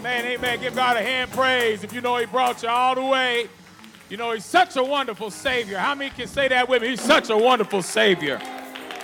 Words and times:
Amen, 0.00 0.24
amen. 0.24 0.60
Give 0.60 0.74
God 0.74 0.96
a 0.96 1.02
hand 1.02 1.30
praise 1.30 1.84
if 1.84 1.92
you 1.92 2.00
know 2.00 2.16
He 2.16 2.24
brought 2.24 2.62
you 2.62 2.70
all 2.70 2.94
the 2.94 3.04
way. 3.04 3.48
You 4.08 4.16
know, 4.16 4.32
He's 4.32 4.46
such 4.46 4.76
a 4.76 4.82
wonderful 4.82 5.30
Savior. 5.30 5.76
How 5.76 5.94
many 5.94 6.10
can 6.10 6.26
say 6.26 6.48
that 6.48 6.70
with 6.70 6.80
me? 6.80 6.88
He's 6.88 7.02
such 7.02 7.28
a 7.28 7.36
wonderful 7.36 7.82
Savior. 7.82 8.40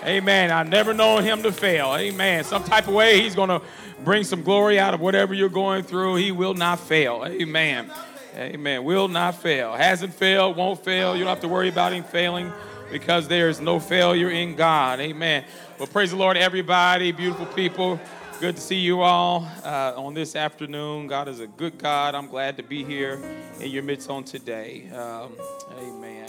Amen. 0.06 0.50
I've 0.50 0.70
never 0.70 0.94
known 0.94 1.22
Him 1.22 1.42
to 1.42 1.52
fail. 1.52 1.94
Amen. 1.94 2.44
Some 2.44 2.64
type 2.64 2.88
of 2.88 2.94
way 2.94 3.20
He's 3.20 3.34
going 3.34 3.50
to 3.50 3.60
bring 4.04 4.24
some 4.24 4.42
glory 4.42 4.80
out 4.80 4.94
of 4.94 5.00
whatever 5.00 5.34
you're 5.34 5.50
going 5.50 5.82
through. 5.82 6.14
He 6.14 6.32
will 6.32 6.54
not 6.54 6.80
fail. 6.80 7.24
Amen. 7.26 7.92
Amen. 8.34 8.82
Will 8.82 9.08
not 9.08 9.34
fail. 9.34 9.74
Hasn't 9.74 10.14
failed, 10.14 10.56
won't 10.56 10.82
fail. 10.82 11.14
You 11.14 11.24
don't 11.24 11.28
have 11.28 11.42
to 11.42 11.48
worry 11.48 11.68
about 11.68 11.92
Him 11.92 12.04
failing 12.04 12.50
because 12.90 13.28
there 13.28 13.50
is 13.50 13.60
no 13.60 13.80
failure 13.80 14.30
in 14.30 14.56
God. 14.56 15.00
Amen. 15.00 15.44
Well, 15.78 15.88
praise 15.88 16.12
the 16.12 16.16
Lord, 16.16 16.38
everybody, 16.38 17.12
beautiful 17.12 17.44
people. 17.44 18.00
Good 18.38 18.56
to 18.56 18.60
see 18.60 18.76
you 18.76 19.00
all 19.00 19.48
uh, 19.64 19.94
on 19.96 20.12
this 20.12 20.36
afternoon. 20.36 21.06
God 21.06 21.26
is 21.26 21.40
a 21.40 21.46
good 21.46 21.78
God. 21.78 22.14
I'm 22.14 22.26
glad 22.26 22.58
to 22.58 22.62
be 22.62 22.84
here 22.84 23.18
in 23.60 23.70
your 23.70 23.82
midst 23.82 24.10
on 24.10 24.24
today. 24.24 24.90
Um, 24.90 25.32
amen. 25.78 26.28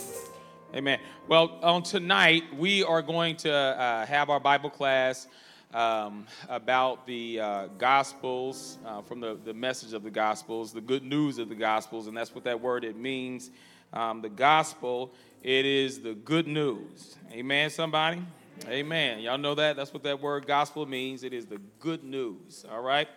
Amen. 0.74 1.00
Well, 1.28 1.60
on 1.62 1.84
tonight, 1.84 2.44
we 2.56 2.82
are 2.82 3.02
going 3.02 3.36
to 3.38 3.52
uh, 3.54 4.06
have 4.06 4.30
our 4.30 4.40
Bible 4.40 4.70
class 4.70 5.28
um, 5.74 6.26
about 6.48 7.06
the 7.06 7.42
uh, 7.42 7.68
Gospels, 7.78 8.78
uh, 8.86 9.02
from 9.02 9.20
the, 9.20 9.38
the 9.44 9.54
message 9.54 9.92
of 9.92 10.04
the 10.04 10.10
Gospels, 10.10 10.72
the 10.72 10.80
good 10.80 11.04
news 11.04 11.40
of 11.40 11.50
the 11.50 11.56
Gospels, 11.56 12.08
and 12.08 12.16
that's 12.16 12.34
what 12.34 12.46
that 12.46 12.62
word 12.62 12.86
it 12.86 12.96
means. 12.96 13.52
Um, 13.92 14.22
the 14.22 14.30
Gospel, 14.30 15.12
it 15.44 15.66
is 15.66 16.00
the 16.00 16.14
good 16.14 16.48
news. 16.48 17.18
Amen, 17.34 17.70
somebody? 17.70 18.22
Amen. 18.66 19.20
Y'all 19.20 19.38
know 19.38 19.56
that? 19.56 19.76
That's 19.76 19.94
what 19.94 20.04
that 20.04 20.22
word 20.22 20.46
gospel 20.46 20.86
means. 20.86 21.24
It 21.24 21.34
is 21.34 21.46
the 21.46 21.60
good 21.80 22.04
news. 22.04 22.66
All 22.70 22.82
right? 22.82 23.08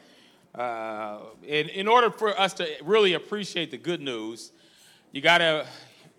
Uh, 0.54 1.18
in, 1.42 1.68
in 1.70 1.88
order 1.88 2.10
for 2.10 2.38
us 2.38 2.52
to 2.54 2.68
really 2.84 3.14
appreciate 3.14 3.70
the 3.70 3.78
good 3.78 4.00
news, 4.00 4.52
you 5.12 5.20
got 5.20 5.38
to 5.38 5.66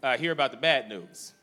uh, 0.03 0.17
hear 0.17 0.31
about 0.31 0.51
the 0.51 0.57
bad 0.57 0.89
news. 0.89 1.33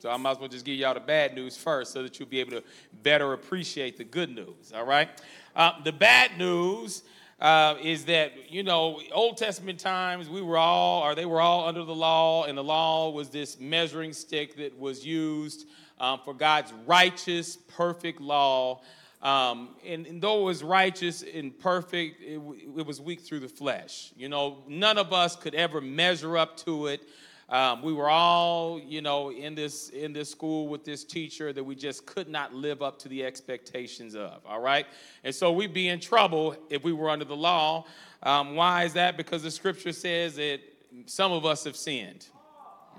So 0.00 0.10
I 0.10 0.16
might 0.16 0.32
as 0.32 0.38
well 0.38 0.48
just 0.48 0.64
give 0.64 0.76
y'all 0.76 0.94
the 0.94 1.00
bad 1.00 1.34
news 1.34 1.56
first 1.56 1.92
so 1.92 2.02
that 2.02 2.18
you'll 2.18 2.28
be 2.28 2.40
able 2.40 2.52
to 2.52 2.64
better 3.04 3.32
appreciate 3.32 3.96
the 3.96 4.04
good 4.04 4.34
news. 4.34 4.72
All 4.74 4.84
right? 4.84 5.08
Uh, 5.54 5.72
the 5.84 5.92
bad 5.92 6.36
news 6.36 7.04
uh, 7.40 7.76
is 7.80 8.06
that, 8.06 8.50
you 8.50 8.64
know, 8.64 9.00
Old 9.12 9.36
Testament 9.36 9.78
times, 9.78 10.28
we 10.28 10.42
were 10.42 10.58
all, 10.58 11.02
or 11.02 11.14
they 11.14 11.26
were 11.26 11.40
all 11.40 11.68
under 11.68 11.84
the 11.84 11.94
law, 11.94 12.44
and 12.44 12.58
the 12.58 12.64
law 12.64 13.10
was 13.10 13.28
this 13.30 13.60
measuring 13.60 14.12
stick 14.12 14.56
that 14.56 14.76
was 14.78 15.06
used 15.06 15.68
um, 16.02 16.20
for 16.24 16.34
God's 16.34 16.72
righteous, 16.84 17.56
perfect 17.56 18.20
law. 18.20 18.82
Um, 19.22 19.76
and, 19.86 20.04
and, 20.04 20.20
though 20.20 20.40
it 20.40 20.44
was 20.46 20.64
righteous 20.64 21.22
and 21.22 21.56
perfect, 21.56 22.20
it, 22.20 22.40
it, 22.76 22.84
was 22.84 23.00
weak 23.00 23.20
through 23.20 23.38
the 23.38 23.48
flesh. 23.48 24.12
You 24.16 24.28
know, 24.28 24.64
none 24.66 24.98
of 24.98 25.12
us 25.12 25.36
could 25.36 25.54
ever 25.54 25.80
measure 25.80 26.36
up 26.36 26.56
to 26.58 26.88
it. 26.88 27.02
Um, 27.48 27.82
we 27.82 27.92
were 27.92 28.08
all, 28.08 28.80
you 28.80 29.00
know, 29.00 29.30
in 29.30 29.54
this 29.54 29.90
in 29.90 30.12
this 30.12 30.28
school 30.28 30.66
with 30.66 30.84
this 30.84 31.04
teacher 31.04 31.52
that 31.52 31.62
we 31.62 31.76
just 31.76 32.04
could 32.04 32.28
not 32.28 32.52
live 32.52 32.82
up 32.82 32.98
to 33.00 33.08
the 33.08 33.24
expectations 33.24 34.16
of. 34.16 34.40
All 34.44 34.60
right, 34.60 34.86
and 35.22 35.32
so 35.32 35.52
we'd 35.52 35.74
be 35.74 35.88
in 35.88 36.00
trouble 36.00 36.56
if 36.68 36.82
we 36.82 36.92
were 36.92 37.10
under 37.10 37.26
the 37.26 37.36
law. 37.36 37.86
Um, 38.24 38.56
why 38.56 38.84
is 38.84 38.94
that? 38.94 39.16
Because 39.16 39.42
the 39.44 39.50
scripture 39.50 39.92
says 39.92 40.34
that 40.36 40.60
some 41.06 41.30
of 41.30 41.44
us 41.46 41.62
have 41.64 41.76
sinned. 41.76 42.26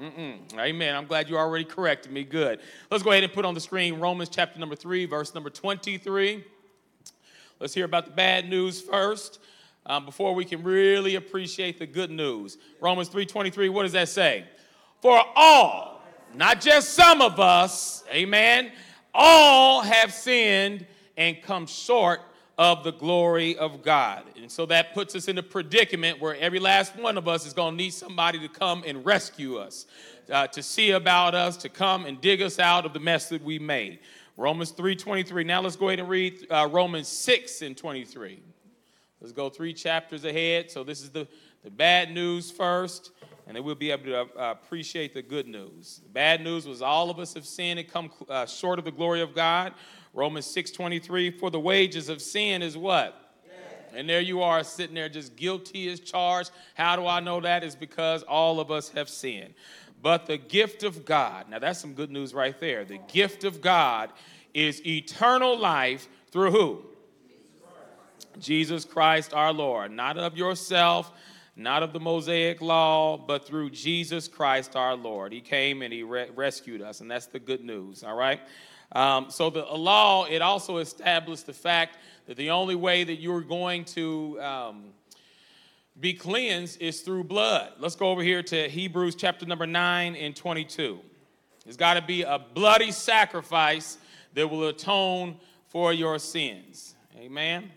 Mm-mm. 0.01 0.39
Amen. 0.57 0.95
I'm 0.95 1.05
glad 1.05 1.29
you 1.29 1.37
already 1.37 1.65
corrected 1.65 2.11
me. 2.11 2.23
Good. 2.23 2.59
Let's 2.89 3.03
go 3.03 3.11
ahead 3.11 3.23
and 3.23 3.31
put 3.31 3.45
on 3.45 3.53
the 3.53 3.61
screen 3.61 3.99
Romans 3.99 4.29
chapter 4.29 4.59
number 4.59 4.75
3, 4.75 5.05
verse 5.05 5.33
number 5.35 5.49
23. 5.49 6.43
Let's 7.59 7.73
hear 7.73 7.85
about 7.85 8.05
the 8.05 8.11
bad 8.11 8.49
news 8.49 8.81
first 8.81 9.39
um, 9.85 10.05
before 10.05 10.33
we 10.33 10.45
can 10.45 10.63
really 10.63 11.15
appreciate 11.15 11.79
the 11.79 11.85
good 11.85 12.11
news. 12.11 12.57
Romans 12.81 13.09
3:23, 13.09 13.69
what 13.69 13.83
does 13.83 13.91
that 13.93 14.09
say? 14.09 14.45
For 15.01 15.21
all, 15.35 16.01
not 16.33 16.61
just 16.61 16.93
some 16.93 17.21
of 17.21 17.39
us, 17.39 18.03
amen, 18.11 18.71
all 19.13 19.81
have 19.81 20.13
sinned 20.13 20.85
and 21.17 21.41
come 21.41 21.67
short 21.67 22.21
of 22.57 22.83
the 22.83 22.91
glory 22.91 23.57
of 23.57 23.81
God. 23.81 24.23
And 24.35 24.51
so 24.51 24.65
that 24.67 24.93
puts 24.93 25.15
us 25.15 25.27
in 25.27 25.37
a 25.37 25.43
predicament 25.43 26.21
where 26.21 26.35
every 26.35 26.59
last 26.59 26.95
one 26.95 27.17
of 27.17 27.27
us 27.27 27.45
is 27.47 27.53
going 27.53 27.73
to 27.73 27.77
need 27.77 27.93
somebody 27.93 28.39
to 28.39 28.47
come 28.47 28.83
and 28.85 29.03
rescue 29.05 29.57
us, 29.57 29.87
uh, 30.31 30.47
to 30.47 30.61
see 30.61 30.91
about 30.91 31.33
us, 31.33 31.57
to 31.57 31.69
come 31.69 32.05
and 32.05 32.21
dig 32.21 32.41
us 32.41 32.59
out 32.59 32.85
of 32.85 32.93
the 32.93 32.99
mess 32.99 33.29
that 33.29 33.43
we 33.43 33.57
made. 33.57 33.99
Romans 34.37 34.71
3:23. 34.71 35.45
Now 35.45 35.61
let's 35.61 35.75
go 35.75 35.89
ahead 35.89 35.99
and 35.99 36.09
read 36.09 36.45
uh, 36.49 36.67
Romans 36.71 37.07
6 37.07 37.61
and 37.61 37.77
23. 37.77 38.39
Let's 39.21 39.31
go 39.31 39.49
three 39.49 39.73
chapters 39.73 40.25
ahead. 40.25 40.69
So 40.69 40.83
this 40.83 41.01
is 41.01 41.09
the, 41.09 41.27
the 41.63 41.69
bad 41.69 42.11
news 42.11 42.51
first, 42.51 43.11
and 43.47 43.55
then 43.55 43.63
we'll 43.63 43.75
be 43.75 43.91
able 43.91 44.05
to 44.05 44.21
uh, 44.21 44.51
appreciate 44.51 45.13
the 45.13 45.21
good 45.21 45.47
news. 45.47 46.01
The 46.03 46.09
bad 46.09 46.41
news 46.41 46.67
was 46.67 46.81
all 46.81 47.09
of 47.09 47.19
us 47.19 47.33
have 47.35 47.45
sinned 47.45 47.79
and 47.79 47.87
come 47.87 48.11
uh, 48.27 48.45
short 48.45 48.79
of 48.79 48.85
the 48.85 48.91
glory 48.91 49.21
of 49.21 49.33
God. 49.33 49.73
Romans 50.13 50.45
6:23, 50.45 51.31
for 51.31 51.49
the 51.49 51.59
wages 51.59 52.09
of 52.09 52.21
sin 52.21 52.61
is 52.61 52.77
what? 52.77 53.19
And 53.95 54.09
there 54.09 54.21
you 54.21 54.41
are 54.41 54.63
sitting 54.63 54.95
there 54.95 55.09
just 55.09 55.35
guilty 55.35 55.87
as 55.89 55.99
charged. 55.99 56.51
How 56.73 56.95
do 56.95 57.05
I 57.05 57.19
know 57.19 57.39
that? 57.41 57.63
Is 57.63 57.75
because 57.75 58.23
all 58.23 58.59
of 58.59 58.71
us 58.71 58.89
have 58.89 59.07
sinned. 59.07 59.53
But 60.01 60.25
the 60.25 60.37
gift 60.37 60.83
of 60.83 61.05
God, 61.05 61.49
now 61.49 61.59
that's 61.59 61.79
some 61.79 61.93
good 61.93 62.11
news 62.11 62.33
right 62.33 62.59
there. 62.59 62.83
The 62.83 62.99
gift 63.07 63.43
of 63.43 63.61
God 63.61 64.11
is 64.53 64.85
eternal 64.85 65.57
life 65.57 66.07
through 66.31 66.51
who? 66.51 66.81
Jesus 68.39 68.83
Christ 68.83 69.33
our 69.33 69.53
Lord. 69.53 69.91
Not 69.91 70.17
of 70.17 70.35
yourself, 70.35 71.11
not 71.55 71.83
of 71.83 71.93
the 71.93 71.99
Mosaic 71.99 72.61
law, 72.61 73.17
but 73.17 73.45
through 73.45 73.69
Jesus 73.69 74.27
Christ 74.27 74.75
our 74.75 74.95
Lord. 74.95 75.31
He 75.31 75.39
came 75.39 75.81
and 75.83 75.93
he 75.93 76.03
re- 76.03 76.29
rescued 76.35 76.81
us, 76.81 76.99
and 76.99 77.09
that's 77.09 77.27
the 77.27 77.39
good 77.39 77.63
news, 77.63 78.03
all 78.03 78.15
right? 78.15 78.41
Um, 78.93 79.31
so 79.31 79.49
the 79.49 79.63
law, 79.63 80.25
it 80.25 80.41
also 80.41 80.77
established 80.77 81.47
the 81.47 81.53
fact 81.53 81.97
that 82.27 82.37
the 82.37 82.51
only 82.51 82.75
way 82.75 83.03
that 83.03 83.15
you're 83.15 83.41
going 83.41 83.85
to 83.85 84.39
um, 84.39 84.83
be 85.99 86.13
cleansed 86.13 86.79
is 86.79 87.01
through 87.01 87.23
blood. 87.23 87.73
Let's 87.79 87.95
go 87.95 88.09
over 88.09 88.21
here 88.21 88.43
to 88.43 88.69
Hebrews 88.69 89.15
chapter 89.15 89.45
number 89.45 89.65
9 89.65 90.15
and 90.15 90.35
22. 90.35 90.99
There's 91.65 91.77
got 91.77 91.95
to 91.95 92.01
be 92.01 92.21
a 92.21 92.39
bloody 92.53 92.91
sacrifice 92.91 93.97
that 94.35 94.47
will 94.47 94.67
atone 94.67 95.37
for 95.69 95.91
your 95.91 96.19
sins. 96.19 96.93
Amen. 97.17 97.71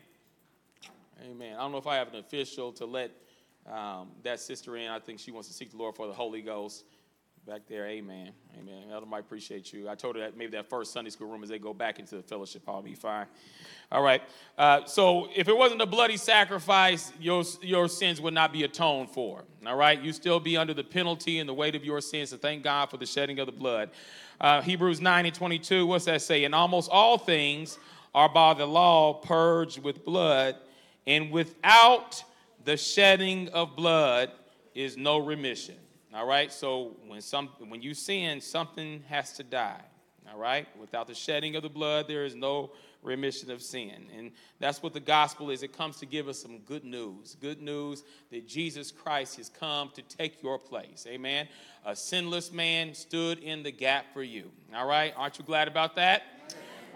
Amen. 1.24 1.56
I 1.56 1.60
don't 1.60 1.72
know 1.72 1.78
if 1.78 1.86
I 1.86 1.96
have 1.96 2.12
an 2.12 2.16
official 2.20 2.72
to 2.72 2.84
let 2.84 3.10
um, 3.70 4.08
that 4.22 4.38
sister 4.38 4.76
in. 4.76 4.88
I 4.90 4.98
think 4.98 5.18
she 5.18 5.30
wants 5.30 5.48
to 5.48 5.54
seek 5.54 5.70
the 5.70 5.76
Lord 5.78 5.94
for 5.96 6.06
the 6.06 6.12
Holy 6.12 6.42
Ghost 6.42 6.84
back 7.46 7.62
there. 7.68 7.86
Amen. 7.86 8.32
Amen. 8.58 8.90
Elder 8.90 9.06
might 9.06 9.20
appreciate 9.20 9.72
you. 9.72 9.88
I 9.88 9.94
told 9.94 10.16
her 10.16 10.22
that 10.22 10.36
maybe 10.36 10.50
that 10.56 10.68
first 10.68 10.92
Sunday 10.92 11.10
school 11.10 11.28
room 11.28 11.44
as 11.44 11.48
they 11.48 11.60
go 11.60 11.72
back 11.72 12.00
into 12.00 12.16
the 12.16 12.22
fellowship 12.22 12.66
hall 12.66 12.82
be 12.82 12.94
fine. 12.94 13.26
All 13.92 14.02
right. 14.02 14.20
Uh, 14.58 14.84
so 14.84 15.28
if 15.32 15.46
it 15.46 15.56
wasn't 15.56 15.80
a 15.80 15.86
bloody 15.86 16.16
sacrifice, 16.16 17.12
your, 17.20 17.44
your 17.62 17.88
sins 17.88 18.20
would 18.20 18.34
not 18.34 18.52
be 18.52 18.64
atoned 18.64 19.10
for. 19.10 19.44
All 19.64 19.76
right. 19.76 20.00
You 20.00 20.12
still 20.12 20.40
be 20.40 20.56
under 20.56 20.74
the 20.74 20.82
penalty 20.82 21.38
and 21.38 21.48
the 21.48 21.54
weight 21.54 21.76
of 21.76 21.84
your 21.84 22.00
sins. 22.00 22.30
So 22.30 22.36
thank 22.36 22.64
God 22.64 22.90
for 22.90 22.96
the 22.96 23.06
shedding 23.06 23.38
of 23.38 23.46
the 23.46 23.52
blood. 23.52 23.90
Uh, 24.40 24.60
Hebrews 24.62 25.00
9 25.00 25.26
and 25.26 25.34
22, 25.34 25.86
what's 25.86 26.06
that 26.06 26.22
say? 26.22 26.42
And 26.44 26.54
almost 26.54 26.90
all 26.90 27.16
things 27.16 27.78
are 28.12 28.28
by 28.28 28.54
the 28.54 28.66
law 28.66 29.14
purged 29.14 29.78
with 29.84 30.04
blood, 30.04 30.56
and 31.06 31.30
without 31.30 32.24
the 32.64 32.76
shedding 32.76 33.48
of 33.50 33.76
blood 33.76 34.32
is 34.74 34.96
no 34.96 35.18
remission. 35.18 35.76
All 36.16 36.26
right? 36.26 36.50
So 36.50 36.96
when 37.06 37.20
some 37.20 37.50
when 37.68 37.82
you 37.82 37.92
sin, 37.92 38.40
something 38.40 39.04
has 39.08 39.34
to 39.34 39.42
die. 39.42 39.82
All 40.32 40.38
right? 40.38 40.66
Without 40.80 41.06
the 41.06 41.14
shedding 41.14 41.56
of 41.56 41.62
the 41.62 41.68
blood, 41.68 42.08
there 42.08 42.24
is 42.24 42.34
no 42.34 42.70
remission 43.02 43.50
of 43.50 43.62
sin. 43.62 44.06
And 44.16 44.32
that's 44.58 44.82
what 44.82 44.94
the 44.94 45.00
gospel 45.00 45.50
is. 45.50 45.62
It 45.62 45.76
comes 45.76 45.98
to 45.98 46.06
give 46.06 46.26
us 46.26 46.40
some 46.40 46.58
good 46.60 46.84
news. 46.84 47.36
Good 47.40 47.60
news 47.60 48.02
that 48.30 48.48
Jesus 48.48 48.90
Christ 48.90 49.36
has 49.36 49.50
come 49.50 49.90
to 49.94 50.02
take 50.02 50.42
your 50.42 50.58
place. 50.58 51.06
Amen. 51.06 51.48
A 51.84 51.94
sinless 51.94 52.50
man 52.50 52.94
stood 52.94 53.38
in 53.38 53.62
the 53.62 53.70
gap 53.70 54.06
for 54.12 54.22
you. 54.22 54.50
All 54.74 54.86
right? 54.86 55.12
Aren't 55.16 55.38
you 55.38 55.44
glad 55.44 55.68
about 55.68 55.94
that? 55.96 56.22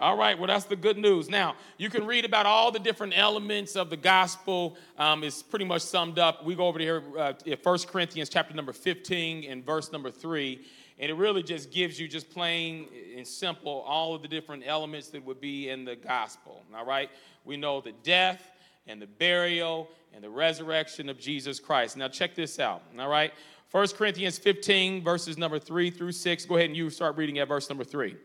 All 0.01 0.17
right, 0.17 0.35
well, 0.35 0.47
that's 0.47 0.65
the 0.65 0.75
good 0.75 0.97
news. 0.97 1.29
Now, 1.29 1.53
you 1.77 1.87
can 1.87 2.07
read 2.07 2.25
about 2.25 2.47
all 2.47 2.71
the 2.71 2.79
different 2.79 3.13
elements 3.15 3.75
of 3.75 3.91
the 3.91 3.97
gospel. 3.97 4.75
Um, 4.97 5.23
it's 5.23 5.43
pretty 5.43 5.63
much 5.63 5.83
summed 5.83 6.17
up. 6.17 6.43
We 6.43 6.55
go 6.55 6.65
over 6.65 6.79
to 6.79 6.83
here 6.83 7.03
uh, 7.19 7.33
1 7.61 7.79
Corinthians 7.87 8.27
chapter 8.27 8.55
number 8.55 8.73
15 8.73 9.43
and 9.43 9.63
verse 9.63 9.91
number 9.91 10.09
3. 10.09 10.59
And 10.97 11.11
it 11.11 11.13
really 11.13 11.43
just 11.43 11.71
gives 11.71 11.99
you, 11.99 12.07
just 12.07 12.31
plain 12.31 12.87
and 13.15 13.27
simple, 13.27 13.81
all 13.87 14.15
of 14.15 14.23
the 14.23 14.27
different 14.27 14.63
elements 14.65 15.09
that 15.09 15.23
would 15.23 15.39
be 15.39 15.69
in 15.69 15.85
the 15.85 15.95
gospel. 15.95 16.65
All 16.75 16.83
right? 16.85 17.11
We 17.45 17.55
know 17.55 17.79
the 17.79 17.93
death 18.01 18.41
and 18.87 18.99
the 18.99 19.05
burial 19.05 19.87
and 20.15 20.23
the 20.23 20.31
resurrection 20.31 21.09
of 21.09 21.19
Jesus 21.19 21.59
Christ. 21.59 21.95
Now, 21.95 22.07
check 22.07 22.33
this 22.33 22.57
out. 22.57 22.81
All 22.97 23.07
right? 23.07 23.33
1 23.69 23.87
Corinthians 23.89 24.39
15, 24.39 25.03
verses 25.03 25.37
number 25.37 25.59
3 25.59 25.91
through 25.91 26.13
6. 26.13 26.45
Go 26.45 26.55
ahead 26.55 26.69
and 26.69 26.75
you 26.75 26.89
start 26.89 27.17
reading 27.17 27.37
at 27.37 27.47
verse 27.47 27.69
number 27.69 27.83
3. 27.83 28.15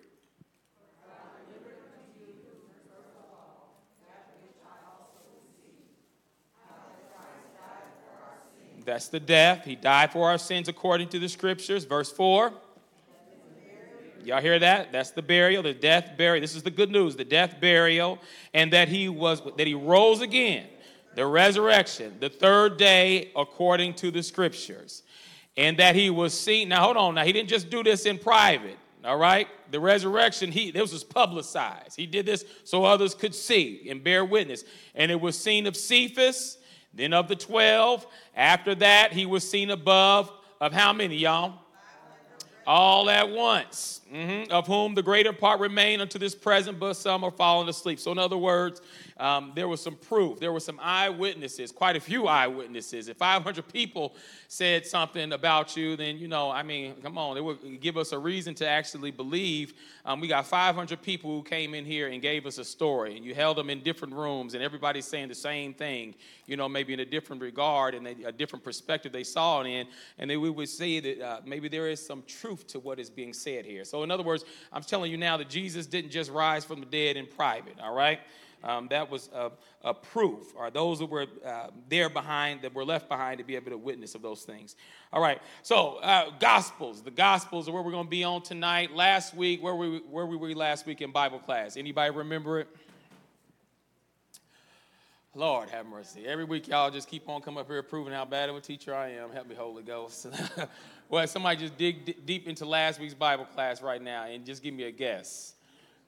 That's 8.87 9.09
the 9.09 9.21
death. 9.21 9.65
He 9.65 9.75
died 9.75 10.13
for 10.13 10.31
our 10.31 10.39
sins 10.39 10.69
according 10.69 11.09
to 11.09 11.19
the 11.19 11.29
scriptures. 11.29 11.85
Verse 11.85 12.11
4. 12.11 12.53
Y'all 14.25 14.41
hear 14.41 14.59
that? 14.59 14.91
That's 14.91 15.11
the 15.11 15.23
burial, 15.23 15.63
the 15.63 15.75
death, 15.75 16.13
burial. 16.17 16.41
This 16.41 16.57
is 16.57 16.63
the 16.63 16.71
good 16.71 16.91
news, 16.91 17.15
the 17.15 17.25
death, 17.25 17.61
burial, 17.61 18.19
and 18.55 18.73
that 18.73 18.89
he 18.89 19.09
was 19.09 19.41
that 19.57 19.67
he 19.69 19.75
rose 19.75 20.21
again, 20.21 20.67
the 21.15 21.25
resurrection, 21.25 22.17
the 22.19 22.29
third 22.29 22.77
day 22.77 23.31
according 23.37 23.95
to 23.95 24.11
the 24.11 24.23
scriptures. 24.23 25.03
And 25.57 25.79
that 25.79 25.95
he 25.95 26.11
was 26.11 26.39
seen. 26.39 26.69
Now 26.69 26.83
hold 26.83 26.97
on. 26.97 27.15
Now 27.15 27.25
he 27.25 27.33
didn't 27.33 27.49
just 27.49 27.71
do 27.71 27.83
this 27.83 28.05
in 28.05 28.19
private. 28.19 28.79
All 29.05 29.17
right? 29.17 29.47
The 29.71 29.79
resurrection, 29.79 30.51
he 30.51 30.73
this 30.73 30.93
was 30.93 31.05
publicized. 31.05 31.97
He 31.97 32.07
did 32.07 32.27
this 32.27 32.45
so 32.65 32.85
others 32.85 33.15
could 33.15 33.35
see 33.35 33.87
and 33.89 34.03
bear 34.03 34.25
witness. 34.25 34.65
And 34.95 35.11
it 35.11 35.21
was 35.21 35.39
seen 35.39 35.67
of 35.69 35.77
Cephas, 35.77 36.59
then 36.97 37.13
of 37.13 37.29
the 37.29 37.37
12. 37.37 38.07
After 38.35 38.75
that, 38.77 39.13
he 39.13 39.27
was 39.27 39.49
seen 39.49 39.71
above 39.71 40.33
of 40.61 40.73
how 40.73 40.93
many, 40.93 41.17
y'all? 41.17 41.61
all 42.67 43.09
at 43.09 43.31
once, 43.31 44.01
mm-hmm. 44.13 44.51
of 44.51 44.67
whom 44.67 44.95
the 44.95 45.03
greater 45.03 45.33
part 45.33 45.61
remain 45.61 46.01
unto 46.01 46.19
this 46.19 46.35
present, 46.35 46.79
but 46.81 46.95
some 46.95 47.23
are 47.23 47.31
fallen 47.31 47.69
asleep. 47.69 48.01
So, 48.01 48.11
in 48.11 48.19
other 48.19 48.37
words, 48.37 48.81
um, 49.19 49.53
there 49.55 49.67
was 49.67 49.81
some 49.81 49.97
proof. 49.97 50.39
There 50.41 50.53
were 50.53 50.61
some 50.61 50.79
eyewitnesses, 50.83 51.73
quite 51.73 51.97
a 51.97 52.01
few 52.01 52.27
eyewitnesses. 52.27 53.09
If 53.09 53.17
500 53.17 53.67
people 53.73 54.15
said 54.49 54.87
something 54.87 55.33
about 55.33 55.77
you, 55.77 55.97
then, 55.97 56.19
you 56.19 56.29
know, 56.29 56.51
I 56.51 56.63
mean, 56.63 56.97
come 57.03 57.17
on, 57.17 57.37
it 57.37 57.45
would 57.45 57.81
give 57.81 57.97
us 57.97 58.13
a 58.13 58.19
reason 58.19 58.55
to 58.57 58.69
actually 58.69 59.11
believe. 59.11 59.73
Um, 60.05 60.21
we 60.21 60.29
got 60.29 60.47
500 60.47 61.01
people 61.01 61.31
who 61.31 61.43
came 61.43 61.73
in 61.73 61.87
here 61.87 62.09
and 62.09 62.21
gave 62.21 62.45
us 62.45 62.59
a 62.59 62.65
story, 62.65 63.17
and 63.17 63.25
you 63.25 63.35
held 63.35 63.57
them 63.57 63.71
in 63.71 63.83
different 63.83 64.13
rooms, 64.13 64.53
and 64.53 64.63
everybody's 64.63 65.07
saying 65.07 65.29
the 65.29 65.35
same 65.35 65.73
thing, 65.73 66.15
you 66.47 66.57
know, 66.57 66.69
maybe 66.69 66.93
in 66.93 67.01
a 67.01 67.07
different 67.07 67.41
regard 67.41 67.95
and 67.95 68.07
a 68.07 68.33
different 68.33 68.65
perspective 68.65 69.13
they 69.13 69.25
saw 69.25 69.63
it 69.63 69.67
in, 69.67 69.87
and 70.19 70.31
then 70.31 70.41
we 70.43 70.51
would 70.51 70.69
see 70.69 71.01
that 71.01 71.21
uh, 71.21 71.41
maybe 71.47 71.69
there 71.69 71.89
is 71.89 72.05
some 72.05 72.23
truth 72.27 72.67
to 72.67 72.79
what 72.81 72.99
is 72.99 73.09
being 73.09 73.33
said 73.33 73.65
here. 73.65 73.85
So, 73.85 74.03
in 74.03 74.11
other 74.11 74.23
words, 74.23 74.45
I'm 74.73 74.83
telling 74.83 75.11
you 75.11 75.17
now 75.17 75.39
that 75.39 75.49
Jesus 75.49 75.87
didn't 75.87 76.11
just 76.11 76.31
rise 76.31 76.67
from 76.67 76.81
the 76.81 76.87
dead 76.87 77.17
in 77.17 77.27
private, 77.27 77.81
all 77.81 77.95
right? 77.95 78.21
Um, 78.67 78.89
that 78.89 79.09
was 79.09 79.31
a, 79.33 79.53
a, 79.83 79.95
proof, 79.95 80.53
or 80.57 80.71
those 80.71 80.99
that 80.99 81.07
were 81.07 81.27
uh, 81.45 81.69
there 81.89 82.11
behind, 82.11 82.63
that 82.63 82.75
were 82.75 82.85
left 82.85 83.09
behind 83.09 83.39
to 83.39 83.45
be 83.45 83.55
able 83.55 83.71
to 83.71 83.79
witness 83.79 84.17
of 84.17 84.23
those 84.23 84.43
things. 84.43 84.75
All 85.13 85.23
right, 85.23 85.41
so 85.63 85.99
uh, 85.99 86.31
Gospels. 86.41 87.01
The 87.01 87.13
Gospels 87.13 87.69
are 87.69 87.73
where 87.73 87.83
we're 87.83 87.93
going 87.93 88.07
to 88.07 88.11
be 88.11 88.25
on 88.25 88.43
tonight. 88.43 88.93
Last 88.93 89.35
week, 89.35 89.63
where, 89.63 89.77
we, 89.77 89.99
where 90.11 90.27
were 90.27 90.37
we 90.37 90.53
last 90.55 90.85
week 90.85 91.01
in 91.01 91.13
Bible 91.13 91.39
class? 91.39 91.77
Anybody 91.77 92.11
remember 92.11 92.59
it? 92.59 92.69
Lord 95.33 95.69
have 95.69 95.87
mercy. 95.87 96.27
Every 96.27 96.45
week, 96.45 96.67
y'all 96.67 96.91
just 96.91 97.09
keep 97.09 97.29
on 97.29 97.43
coming 97.43 97.61
up 97.61 97.69
here 97.69 97.83
proving 97.85 98.13
how 98.13 98.25
bad 98.25 98.49
of 98.49 98.57
a 98.57 98.61
teacher 98.61 98.95
I 98.95 99.11
am. 99.11 99.31
Help 99.31 99.47
me, 99.47 99.55
Holy 99.55 99.85
Ghost. 99.85 100.27
well, 101.09 101.25
somebody 101.29 101.59
just 101.59 101.77
dig 101.77 102.05
d- 102.05 102.17
deep 102.25 102.49
into 102.49 102.65
last 102.65 102.99
week's 102.99 103.15
Bible 103.15 103.45
class 103.45 103.81
right 103.81 104.03
now 104.03 104.25
and 104.25 104.45
just 104.45 104.63
give 104.63 104.75
me 104.75 104.85
a 104.85 104.91
guess. 104.91 105.55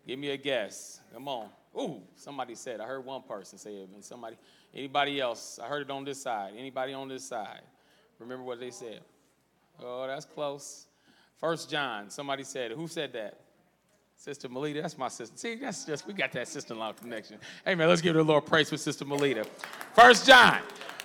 Give 0.06 0.18
me 0.18 0.30
a 0.30 0.36
guess. 0.36 1.00
Come 1.12 1.28
on. 1.28 1.50
Ooh, 1.76 2.02
somebody 2.16 2.54
said. 2.54 2.80
I 2.80 2.84
heard 2.84 3.04
one 3.04 3.22
person 3.22 3.58
say 3.58 3.74
it, 3.74 3.88
and 3.94 4.04
somebody, 4.04 4.36
anybody 4.74 5.20
else? 5.20 5.58
I 5.62 5.66
heard 5.66 5.82
it 5.82 5.90
on 5.90 6.04
this 6.04 6.22
side. 6.22 6.52
Anybody 6.56 6.92
on 6.92 7.08
this 7.08 7.24
side? 7.24 7.62
Remember 8.18 8.44
what 8.44 8.58
they 8.58 8.70
said? 8.70 9.00
Oh, 9.82 10.06
that's 10.06 10.24
close. 10.24 10.86
First 11.38 11.70
John. 11.70 12.10
Somebody 12.10 12.42
said. 12.42 12.72
Who 12.72 12.88
said 12.88 13.12
that? 13.12 13.40
Sister 14.16 14.48
Melita. 14.48 14.82
That's 14.82 14.98
my 14.98 15.06
sister. 15.06 15.36
See, 15.36 15.54
that's 15.54 15.84
just 15.84 16.04
we 16.04 16.12
got 16.12 16.32
that 16.32 16.48
sister-in-law 16.48 16.94
connection. 16.94 17.38
Hey 17.64 17.76
man, 17.76 17.88
let's 17.88 18.00
give 18.00 18.16
it 18.16 18.18
a 18.18 18.22
little 18.22 18.40
praise 18.40 18.68
for 18.68 18.76
Sister 18.76 19.04
Melita. 19.04 19.44
First 19.94 20.26
John. 20.26 20.58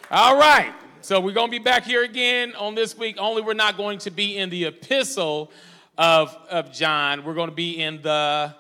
All 0.10 0.36
right. 0.36 0.74
So 1.02 1.20
we're 1.20 1.34
gonna 1.34 1.52
be 1.52 1.60
back 1.60 1.84
here 1.84 2.04
again 2.04 2.56
on 2.56 2.74
this 2.74 2.98
week. 2.98 3.18
Only 3.20 3.44
we're 3.44 3.54
not 3.54 3.78
going 3.78 4.00
to 4.00 4.10
be 4.10 4.38
in 4.38 4.50
the 4.50 4.66
epistle 4.66 5.52
of, 5.96 6.36
of 6.50 6.72
John. 6.72 7.24
We're 7.24 7.36
to 7.36 7.52
be 7.52 7.80
in 7.80 8.02
the 8.02 8.56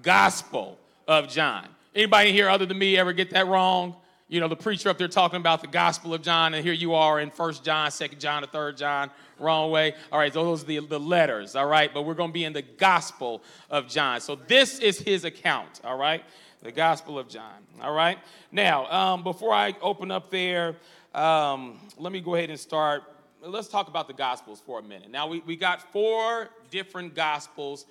gospel 0.00 0.78
of 1.06 1.28
John. 1.28 1.68
Anybody 1.94 2.32
here 2.32 2.48
other 2.48 2.66
than 2.66 2.78
me 2.78 2.96
ever 2.96 3.12
get 3.12 3.30
that 3.30 3.46
wrong? 3.46 3.96
You 4.26 4.40
know, 4.40 4.48
the 4.48 4.56
preacher 4.56 4.88
up 4.88 4.98
there 4.98 5.06
talking 5.06 5.38
about 5.38 5.60
the 5.60 5.68
Gospel 5.68 6.14
of 6.14 6.22
John, 6.22 6.54
and 6.54 6.64
here 6.64 6.72
you 6.72 6.94
are 6.94 7.20
in 7.20 7.30
First 7.30 7.62
John, 7.62 7.90
Second 7.90 8.20
John, 8.20 8.42
or 8.42 8.46
Third 8.46 8.76
John, 8.76 9.10
wrong 9.38 9.70
way. 9.70 9.94
All 10.10 10.18
right, 10.18 10.32
those 10.32 10.62
are 10.62 10.66
the, 10.66 10.80
the 10.80 10.98
letters, 10.98 11.54
all 11.54 11.66
right? 11.66 11.92
But 11.92 12.02
we're 12.02 12.14
going 12.14 12.30
to 12.30 12.34
be 12.34 12.44
in 12.44 12.54
the 12.54 12.62
Gospel 12.62 13.42
of 13.70 13.86
John. 13.86 14.20
So 14.20 14.34
this 14.34 14.78
is 14.78 14.98
his 14.98 15.24
account, 15.24 15.82
all 15.84 15.98
right? 15.98 16.24
The 16.62 16.72
Gospel 16.72 17.18
of 17.18 17.28
John, 17.28 17.66
all 17.82 17.92
right? 17.92 18.18
Now, 18.50 18.86
um, 18.90 19.22
before 19.22 19.52
I 19.52 19.76
open 19.82 20.10
up 20.10 20.30
there, 20.30 20.76
um, 21.14 21.78
let 21.98 22.10
me 22.10 22.20
go 22.20 22.34
ahead 22.34 22.48
and 22.48 22.58
start. 22.58 23.02
Let's 23.42 23.68
talk 23.68 23.88
about 23.88 24.08
the 24.08 24.14
Gospels 24.14 24.62
for 24.64 24.78
a 24.78 24.82
minute. 24.82 25.10
Now, 25.10 25.28
we, 25.28 25.40
we 25.40 25.54
got 25.54 25.92
four 25.92 26.48
different 26.70 27.14
Gospels. 27.14 27.84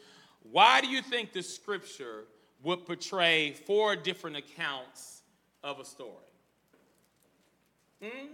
Why 0.52 0.82
do 0.82 0.88
you 0.88 1.04
think 1.04 1.32
the 1.32 1.44
scripture 1.44 2.26
would 2.64 2.86
portray 2.86 3.52
four 3.52 3.96
different 3.96 4.38
accounts 4.38 5.22
of 5.64 5.80
a 5.80 5.86
story. 5.86 6.10
Hmm? 8.02 8.28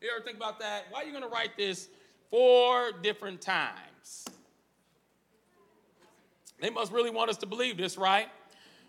You 0.00 0.10
ever 0.14 0.24
think 0.24 0.36
about 0.36 0.60
that? 0.60 0.84
Why 0.90 1.02
are 1.02 1.04
you 1.04 1.10
going 1.10 1.24
to 1.24 1.28
write 1.28 1.56
this 1.56 1.88
four 2.30 2.92
different 3.02 3.40
times? 3.40 4.26
They 6.60 6.70
must 6.70 6.92
really 6.92 7.10
want 7.10 7.30
us 7.30 7.36
to 7.38 7.46
believe 7.46 7.76
this, 7.76 7.96
right? 7.96 8.28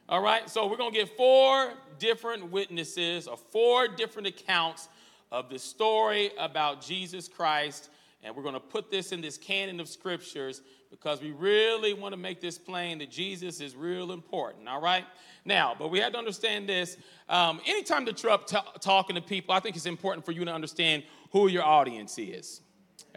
All 0.07 0.21
right, 0.21 0.50
so 0.50 0.67
we're 0.67 0.77
going 0.77 0.91
to 0.91 0.97
get 0.97 1.15
four 1.15 1.73
different 2.00 2.51
witnesses 2.51 3.27
or 3.27 3.38
four 3.38 3.88
different 3.88 4.27
accounts 4.27 4.89
of 5.31 5.50
the 5.50 5.59
story 5.59 6.31
about 6.39 6.81
Jesus 6.81 7.27
Christ, 7.27 7.89
and 8.23 8.35
we're 8.35 8.41
going 8.41 8.56
to 8.56 8.59
put 8.59 8.89
this 8.89 9.11
in 9.11 9.21
this 9.21 9.38
canon 9.38 9.79
of 9.79 9.88
scriptures 9.88 10.61
because 10.89 11.21
we 11.21 11.31
really 11.31 11.94
want 11.94 12.13
to 12.13 12.18
make 12.18 12.41
this 12.41 12.57
plain 12.57 12.97
that 13.00 13.12
Jesus 13.12 13.62
is 13.62 13.75
real 13.75 14.12
important, 14.12 14.68
all 14.68 14.81
right? 14.81 15.06
Now, 15.45 15.75
but 15.77 15.89
we 15.89 16.00
have 16.00 16.13
to 16.13 16.18
understand 16.18 16.68
this. 16.68 16.97
Um, 17.27 17.62
anytime 17.65 18.06
that 18.06 18.21
you're 18.24 18.31
up 18.31 18.47
t- 18.47 18.57
talking 18.81 19.15
to 19.15 19.21
people, 19.21 19.53
I 19.53 19.59
think 19.59 19.75
it's 19.75 19.86
important 19.86 20.25
for 20.25 20.31
you 20.31 20.44
to 20.45 20.51
understand 20.51 21.03
who 21.31 21.47
your 21.47 21.63
audience 21.63 22.18
is. 22.18 22.62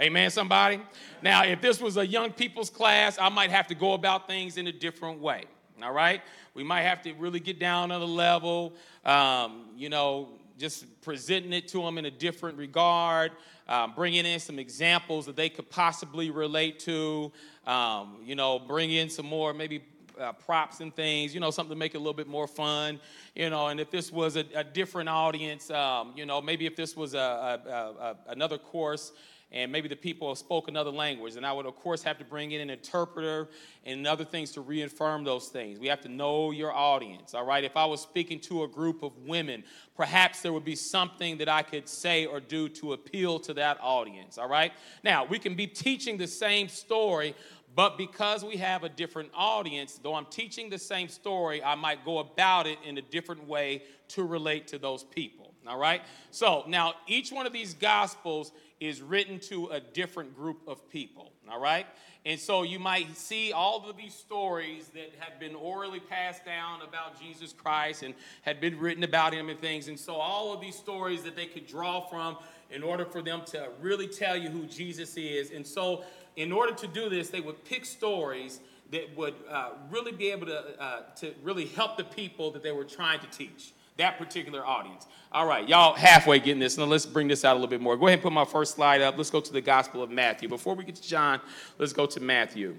Amen, 0.01 0.31
somebody? 0.31 0.81
Now, 1.23 1.45
if 1.45 1.61
this 1.61 1.81
was 1.81 1.97
a 1.97 2.07
young 2.07 2.33
people's 2.33 2.71
class, 2.71 3.19
I 3.19 3.29
might 3.29 3.51
have 3.51 3.67
to 3.69 3.75
go 3.75 3.93
about 3.95 4.27
things 4.27 4.57
in 4.57 4.67
a 4.67 4.73
different 4.73 5.21
way, 5.21 5.45
all 5.83 5.93
right? 5.93 6.23
We 6.55 6.65
might 6.65 6.83
have 6.83 7.03
to 7.03 7.13
really 7.15 7.41
get 7.41 7.59
down 7.59 7.91
on 7.91 8.01
the 8.01 8.07
level, 8.07 8.75
um, 9.05 9.71
you 9.77 9.89
know, 9.89 10.29
just 10.63 10.87
presenting 11.03 11.53
it 11.53 11.67
to 11.67 11.83
them 11.83 11.99
in 11.99 12.05
a 12.05 12.11
different 12.11 12.57
regard, 12.57 13.33
um, 13.69 13.93
bringing 13.97 14.25
in 14.25 14.39
some 14.39 14.61
examples 14.61 15.27
that 15.27 15.35
they 15.35 15.49
could 15.49 15.69
possibly 15.69 16.31
relate 16.31 16.79
to, 16.79 17.33
um, 17.67 18.19
you 18.25 18.37
know, 18.37 18.61
bring 18.61 18.93
in 18.93 19.11
some 19.11 19.27
more 19.27 19.53
maybe 19.53 19.83
uh, 20.21 20.33
props 20.33 20.79
and 20.79 20.95
things, 20.95 21.35
you 21.35 21.41
know, 21.41 21.51
something 21.51 21.75
to 21.75 21.79
make 21.79 21.95
it 21.95 21.97
a 21.97 22.01
little 22.01 22.13
bit 22.15 22.29
more 22.29 22.47
fun, 22.47 23.01
you 23.35 23.51
know. 23.51 23.67
And 23.67 23.81
if 23.81 23.91
this 23.91 24.13
was 24.13 24.37
a, 24.37 24.45
a 24.55 24.63
different 24.63 25.09
audience, 25.09 25.69
um, 25.69 26.13
you 26.15 26.27
know, 26.27 26.41
maybe 26.41 26.65
if 26.65 26.77
this 26.77 26.97
was 26.97 27.15
a, 27.15 27.19
a, 27.19 28.31
another 28.31 28.57
course, 28.57 29.11
and 29.53 29.71
maybe 29.71 29.87
the 29.87 29.97
people 29.97 30.35
spoke 30.35 30.69
another 30.69 30.91
language. 30.91 31.37
And 31.37 31.45
I 31.45 31.53
would, 31.53 31.67
of 31.67 31.77
course, 31.77 32.03
have 32.03 32.19
to 32.19 32.25
bring 32.25 32.53
in 32.53 32.63
an 32.63 32.71
interpreter 32.71 33.49
and 33.85 34.07
other 34.07 34.25
things 34.25 34.51
to 34.53 34.63
reaffirm 34.63 35.25
those 35.25 35.49
things. 35.49 35.79
We 35.79 35.89
have 35.89 36.01
to 36.03 36.09
know 36.09 36.51
your 36.53 36.73
audience, 36.73 37.35
all 37.35 37.45
right? 37.45 37.63
If 37.63 37.77
I 37.77 37.85
was 37.85 38.01
speaking 38.01 38.41
to 38.41 38.63
a 38.63 38.69
group 38.69 39.03
of 39.03 39.13
women, 39.27 39.63
perhaps 39.95 40.41
there 40.41 40.53
would 40.53 40.65
be 40.65 40.75
something 40.75 41.37
that 41.39 41.49
I 41.49 41.63
could 41.63 41.87
say 41.89 42.25
or 42.25 42.41
do 42.41 42.69
to 42.71 42.95
appeal 42.95 43.39
to 43.41 43.55
that 43.55 43.79
audience, 43.83 44.39
all 44.39 44.49
right? 44.49 44.73
Now, 45.05 45.25
we 45.27 45.39
can 45.39 45.55
be 45.55 45.67
teaching 45.67 46.17
the 46.17 46.27
same 46.27 46.69
story, 46.69 47.35
but 47.75 47.99
because 47.99 48.45
we 48.45 48.57
have 48.57 48.85
a 48.85 48.89
different 48.89 49.31
audience, 49.35 50.01
though 50.03 50.15
I'm 50.15 50.27
teaching 50.27 50.71
the 50.71 50.79
same 50.79 51.09
story, 51.09 51.63
I 51.63 51.75
might 51.75 52.05
go 52.05 52.19
about 52.19 52.67
it 52.67 52.79
in 52.87 52.97
a 52.97 53.03
different 53.03 53.47
way 53.47 53.83
to 54.09 54.25
relate 54.25 54.67
to 54.69 54.79
those 54.79 55.05
people. 55.05 55.55
All 55.67 55.79
right? 55.79 56.03
So 56.31 56.65
now 56.67 56.95
each 57.07 57.31
one 57.31 57.47
of 57.47 57.53
these 57.53 57.75
gospels 57.75 58.53
is 58.83 59.01
written 59.01 59.39
to 59.39 59.69
a 59.69 59.79
different 59.79 60.35
group 60.35 60.61
of 60.67 60.91
people, 60.91 61.31
all 61.49 61.61
right? 61.61 61.87
And 62.27 62.39
so 62.39 62.65
you 62.65 62.81
might 62.81 63.17
see 63.17 63.53
all 63.53 63.89
of 63.89 63.97
these 63.97 64.13
stories 64.13 64.89
that 64.89 65.13
have 65.21 65.39
been 65.39 65.55
orally 65.55 66.01
passed 66.01 66.45
down 66.45 66.83
about 66.83 67.21
Jesus 67.21 67.53
Christ 67.53 68.03
and 68.03 68.13
had 68.43 68.61
been 68.61 68.77
written 68.81 69.05
about 69.05 69.35
him 69.35 69.49
and 69.49 69.61
things. 69.61 69.87
And 69.87 69.97
so 69.97 70.17
all 70.17 70.53
of 70.53 70.61
these 70.61 70.75
stories 70.75 71.23
that 71.23 71.37
they 71.37 71.47
could 71.47 71.69
draw 71.69 72.01
from 72.01 72.39
in 72.73 72.83
order 72.83 73.05
for 73.05 73.23
them 73.23 73.43
to 73.47 73.69
really 73.81 74.09
tell 74.09 74.37
you 74.37 74.49
who 74.49 74.67
Jesus 74.67 75.17
is. 75.17 75.53
And 75.53 75.65
so, 75.65 76.03
in 76.35 76.51
order 76.51 76.75
to 76.75 76.87
do 76.89 77.09
this, 77.09 77.29
they 77.29 77.41
would 77.41 77.63
pick 77.65 77.85
stories 77.85 78.61
that 78.91 79.17
would 79.17 79.35
uh, 79.49 79.71
really 79.91 80.13
be 80.13 80.31
able 80.31 80.47
to, 80.47 80.83
uh, 80.83 81.03
to 81.17 81.35
really 81.43 81.67
help 81.67 81.99
the 81.99 82.05
people 82.05 82.51
that 82.53 82.63
they 82.63 82.73
were 82.73 82.85
trying 82.85 83.21
to 83.21 83.27
teach 83.27 83.75
that 83.97 84.19
particular 84.19 84.65
audience. 84.65 85.07
All 85.31 85.47
right, 85.47 85.67
y'all 85.69 85.95
halfway 85.95 86.39
getting 86.39 86.61
this. 86.61 86.77
Now 86.77 86.85
let's 86.85 87.07
bring 87.07 87.29
this 87.29 87.45
out 87.45 87.53
a 87.53 87.55
little 87.55 87.69
bit 87.69 87.81
more. 87.81 87.97
Go 87.97 88.07
ahead 88.07 88.19
and 88.19 88.23
put 88.23 88.33
my 88.33 88.45
first 88.45 88.75
slide 88.75 89.01
up. 89.01 89.17
Let's 89.17 89.31
go 89.31 89.41
to 89.41 89.53
the 89.53 89.61
Gospel 89.61 90.03
of 90.03 90.11
Matthew. 90.11 90.49
Before 90.49 90.75
we 90.75 90.85
get 90.85 90.97
to 90.97 91.03
John, 91.03 91.41
let's 91.79 91.93
go 91.93 92.07
to 92.07 92.21
Matthew. 92.21 92.77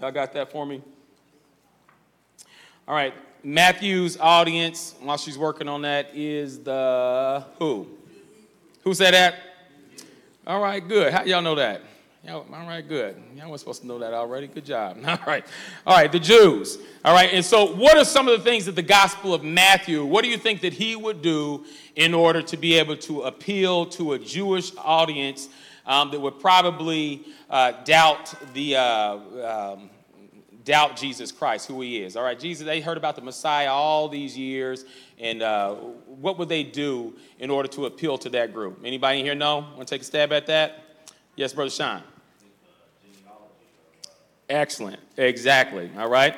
Y'all 0.00 0.10
got 0.10 0.32
that 0.32 0.50
for 0.50 0.66
me? 0.66 0.82
All 2.88 2.94
right, 2.94 3.14
Matthew's 3.44 4.16
audience, 4.18 4.94
while 5.00 5.16
she's 5.16 5.38
working 5.38 5.68
on 5.68 5.82
that, 5.82 6.10
is 6.14 6.60
the 6.60 7.44
who? 7.58 7.86
Who 8.82 8.94
said 8.94 9.14
that? 9.14 9.36
All 10.44 10.60
right, 10.60 10.86
good. 10.86 11.12
How 11.12 11.22
y'all 11.22 11.42
know 11.42 11.54
that? 11.54 11.82
Y'all, 12.24 12.46
all 12.54 12.68
right, 12.68 12.86
good. 12.86 13.20
Y'all 13.34 13.50
were 13.50 13.58
supposed 13.58 13.80
to 13.80 13.86
know 13.88 13.98
that 13.98 14.14
already. 14.14 14.46
Good 14.46 14.64
job. 14.64 14.96
All 15.04 15.18
right. 15.26 15.44
All 15.84 15.96
right, 15.96 16.12
the 16.12 16.20
Jews. 16.20 16.78
All 17.04 17.12
right, 17.12 17.30
and 17.32 17.44
so 17.44 17.74
what 17.74 17.96
are 17.96 18.04
some 18.04 18.28
of 18.28 18.38
the 18.38 18.44
things 18.44 18.64
that 18.66 18.76
the 18.76 18.82
Gospel 18.82 19.34
of 19.34 19.42
Matthew, 19.42 20.04
what 20.04 20.22
do 20.22 20.30
you 20.30 20.38
think 20.38 20.60
that 20.60 20.72
he 20.72 20.94
would 20.94 21.20
do 21.20 21.64
in 21.96 22.14
order 22.14 22.40
to 22.40 22.56
be 22.56 22.74
able 22.74 22.96
to 22.98 23.22
appeal 23.22 23.86
to 23.86 24.12
a 24.12 24.20
Jewish 24.20 24.70
audience 24.78 25.48
um, 25.84 26.12
that 26.12 26.20
would 26.20 26.38
probably 26.38 27.24
uh, 27.50 27.72
doubt 27.82 28.32
the. 28.54 28.76
Uh, 28.76 29.72
um, 29.72 29.90
doubt 30.64 30.94
Jesus 30.94 31.32
Christ, 31.32 31.66
who 31.66 31.80
he 31.80 32.00
is. 32.04 32.16
All 32.16 32.22
right, 32.22 32.38
Jesus, 32.38 32.64
they 32.64 32.80
heard 32.80 32.96
about 32.96 33.16
the 33.16 33.20
Messiah 33.20 33.72
all 33.72 34.08
these 34.08 34.38
years, 34.38 34.84
and 35.18 35.42
uh, 35.42 35.74
what 35.74 36.38
would 36.38 36.48
they 36.48 36.62
do 36.62 37.14
in 37.40 37.50
order 37.50 37.66
to 37.70 37.86
appeal 37.86 38.16
to 38.18 38.28
that 38.28 38.54
group? 38.54 38.78
Anybody 38.84 39.24
here 39.24 39.34
know? 39.34 39.66
Want 39.74 39.88
to 39.88 39.92
take 39.92 40.02
a 40.02 40.04
stab 40.04 40.32
at 40.32 40.46
that? 40.46 41.08
Yes, 41.34 41.52
Brother 41.52 41.68
Sean. 41.68 42.04
Excellent. 44.52 45.00
Exactly. 45.16 45.90
All 45.96 46.10
right. 46.10 46.36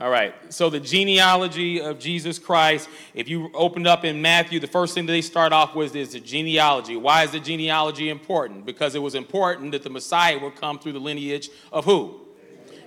All 0.00 0.10
right. 0.10 0.34
So 0.52 0.70
the 0.70 0.80
genealogy 0.80 1.80
of 1.80 2.00
Jesus 2.00 2.36
Christ, 2.36 2.88
if 3.14 3.28
you 3.28 3.48
opened 3.54 3.86
up 3.86 4.04
in 4.04 4.20
Matthew, 4.20 4.58
the 4.58 4.66
first 4.66 4.92
thing 4.92 5.06
that 5.06 5.12
they 5.12 5.20
start 5.20 5.52
off 5.52 5.76
with 5.76 5.94
is 5.94 6.14
the 6.14 6.20
genealogy. 6.20 6.96
Why 6.96 7.22
is 7.22 7.30
the 7.30 7.38
genealogy 7.38 8.10
important? 8.10 8.66
Because 8.66 8.96
it 8.96 8.98
was 8.98 9.14
important 9.14 9.70
that 9.70 9.84
the 9.84 9.90
Messiah 9.90 10.36
would 10.36 10.56
come 10.56 10.80
through 10.80 10.94
the 10.94 10.98
lineage 10.98 11.48
of 11.72 11.84
who? 11.84 12.20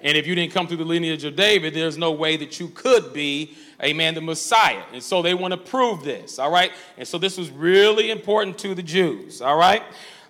And 0.01 0.17
if 0.17 0.27
you 0.27 0.36
didn't 0.36 0.51
come 0.51 0.67
through 0.67 0.77
the 0.77 0.86
lineage 0.86 1.24
of 1.24 1.38
David, 1.38 1.74
there's 1.74 1.97
no 1.97 2.12
way 2.12 2.36
that 2.36 2.59
you 2.59 2.67
could 2.67 3.13
be, 3.13 3.55
amen, 3.81 4.15
the 4.15 4.21
Messiah. 4.21 4.83
And 4.93 5.01
so 5.01 5.21
they 5.21 5.33
want 5.33 5.53
to 5.53 5.57
prove 5.57 6.03
this, 6.03 6.39
all 6.39 6.51
right? 6.51 6.71
And 6.97 7.07
so 7.07 7.17
this 7.17 7.38
was 7.38 7.50
really 7.50 8.12
important 8.12 8.57
to 8.59 8.75
the 8.75 8.83
Jews, 8.83 9.41
all 9.41 9.57
right? 9.57 9.81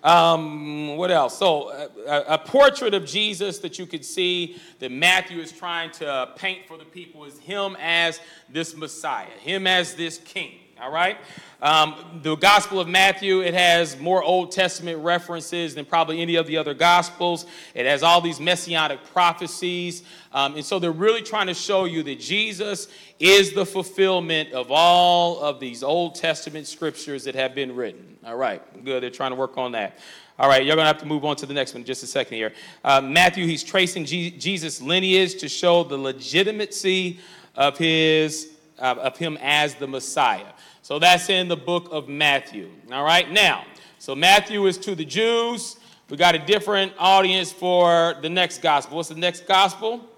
Um, 0.02 0.96
what 0.96 1.10
else? 1.10 1.36
So, 1.36 1.70
a, 2.06 2.34
a, 2.34 2.38
portrait 2.38 2.94
of 2.94 3.04
Jesus 3.04 3.58
that 3.58 3.78
you 3.78 3.86
could 3.86 4.04
see 4.04 4.60
that 4.78 4.92
Matthew 4.92 5.40
is 5.40 5.50
trying 5.50 5.90
to 5.92 6.30
paint 6.36 6.66
for 6.68 6.78
the 6.78 6.84
people 6.84 7.24
is 7.24 7.38
him 7.40 7.76
as 7.80 8.20
this 8.48 8.76
Messiah, 8.76 9.26
him 9.40 9.66
as 9.66 9.94
this 9.94 10.18
king. 10.18 10.52
All 10.80 10.92
right? 10.92 11.18
Um, 11.60 12.20
the 12.22 12.36
Gospel 12.36 12.78
of 12.78 12.86
Matthew, 12.86 13.40
it 13.40 13.52
has 13.52 13.98
more 13.98 14.22
Old 14.22 14.52
Testament 14.52 15.02
references 15.02 15.74
than 15.74 15.84
probably 15.84 16.22
any 16.22 16.36
of 16.36 16.46
the 16.46 16.56
other 16.56 16.72
Gospels. 16.72 17.46
It 17.74 17.84
has 17.84 18.04
all 18.04 18.20
these 18.20 18.38
messianic 18.38 19.00
prophecies. 19.12 20.04
Um, 20.32 20.54
and 20.54 20.64
so 20.64 20.78
they're 20.78 20.92
really 20.92 21.22
trying 21.22 21.48
to 21.48 21.54
show 21.54 21.84
you 21.84 22.04
that 22.04 22.20
Jesus 22.20 22.86
is 23.20 23.52
the 23.52 23.66
fulfillment 23.66 24.52
of 24.52 24.70
all 24.70 25.40
of 25.40 25.58
these 25.58 25.82
Old 25.82 26.14
Testament 26.14 26.66
scriptures 26.66 27.24
that 27.24 27.34
have 27.34 27.54
been 27.54 27.74
written. 27.74 28.16
All 28.24 28.36
right, 28.36 28.62
good. 28.84 29.02
They're 29.02 29.10
trying 29.10 29.32
to 29.32 29.36
work 29.36 29.58
on 29.58 29.72
that. 29.72 29.98
All 30.38 30.48
right, 30.48 30.64
you're 30.64 30.76
going 30.76 30.84
to 30.84 30.92
have 30.92 31.00
to 31.00 31.06
move 31.06 31.24
on 31.24 31.34
to 31.36 31.46
the 31.46 31.54
next 31.54 31.74
one 31.74 31.82
just 31.82 32.04
a 32.04 32.06
second 32.06 32.36
here. 32.36 32.52
Uh, 32.84 33.00
Matthew, 33.00 33.44
he's 33.44 33.64
tracing 33.64 34.04
G- 34.04 34.30
Jesus' 34.30 34.80
lineage 34.80 35.40
to 35.40 35.48
show 35.48 35.82
the 35.82 35.98
legitimacy 35.98 37.18
of 37.56 37.76
his 37.76 38.50
uh, 38.78 38.94
of 39.00 39.16
him 39.16 39.36
as 39.40 39.74
the 39.74 39.88
Messiah. 39.88 40.46
So 40.82 41.00
that's 41.00 41.28
in 41.28 41.48
the 41.48 41.56
book 41.56 41.88
of 41.90 42.08
Matthew. 42.08 42.70
All 42.92 43.02
right, 43.02 43.28
now, 43.30 43.64
so 43.98 44.14
Matthew 44.14 44.66
is 44.66 44.78
to 44.78 44.94
the 44.94 45.04
Jews. 45.04 45.76
We 46.08 46.16
got 46.16 46.36
a 46.36 46.38
different 46.38 46.92
audience 46.98 47.52
for 47.52 48.14
the 48.22 48.30
next 48.30 48.62
gospel. 48.62 48.96
What's 48.96 49.08
the 49.08 49.16
next 49.16 49.46
gospel? 49.46 50.08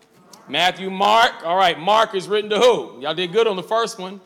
Matthew, 0.50 0.90
Mark. 0.90 1.44
All 1.44 1.56
right, 1.56 1.78
Mark 1.78 2.14
is 2.14 2.28
written 2.28 2.50
to 2.50 2.58
who? 2.58 3.00
Y'all 3.00 3.14
did 3.14 3.32
good 3.32 3.46
on 3.46 3.56
the 3.56 3.62
first 3.62 3.98
one. 3.98 4.20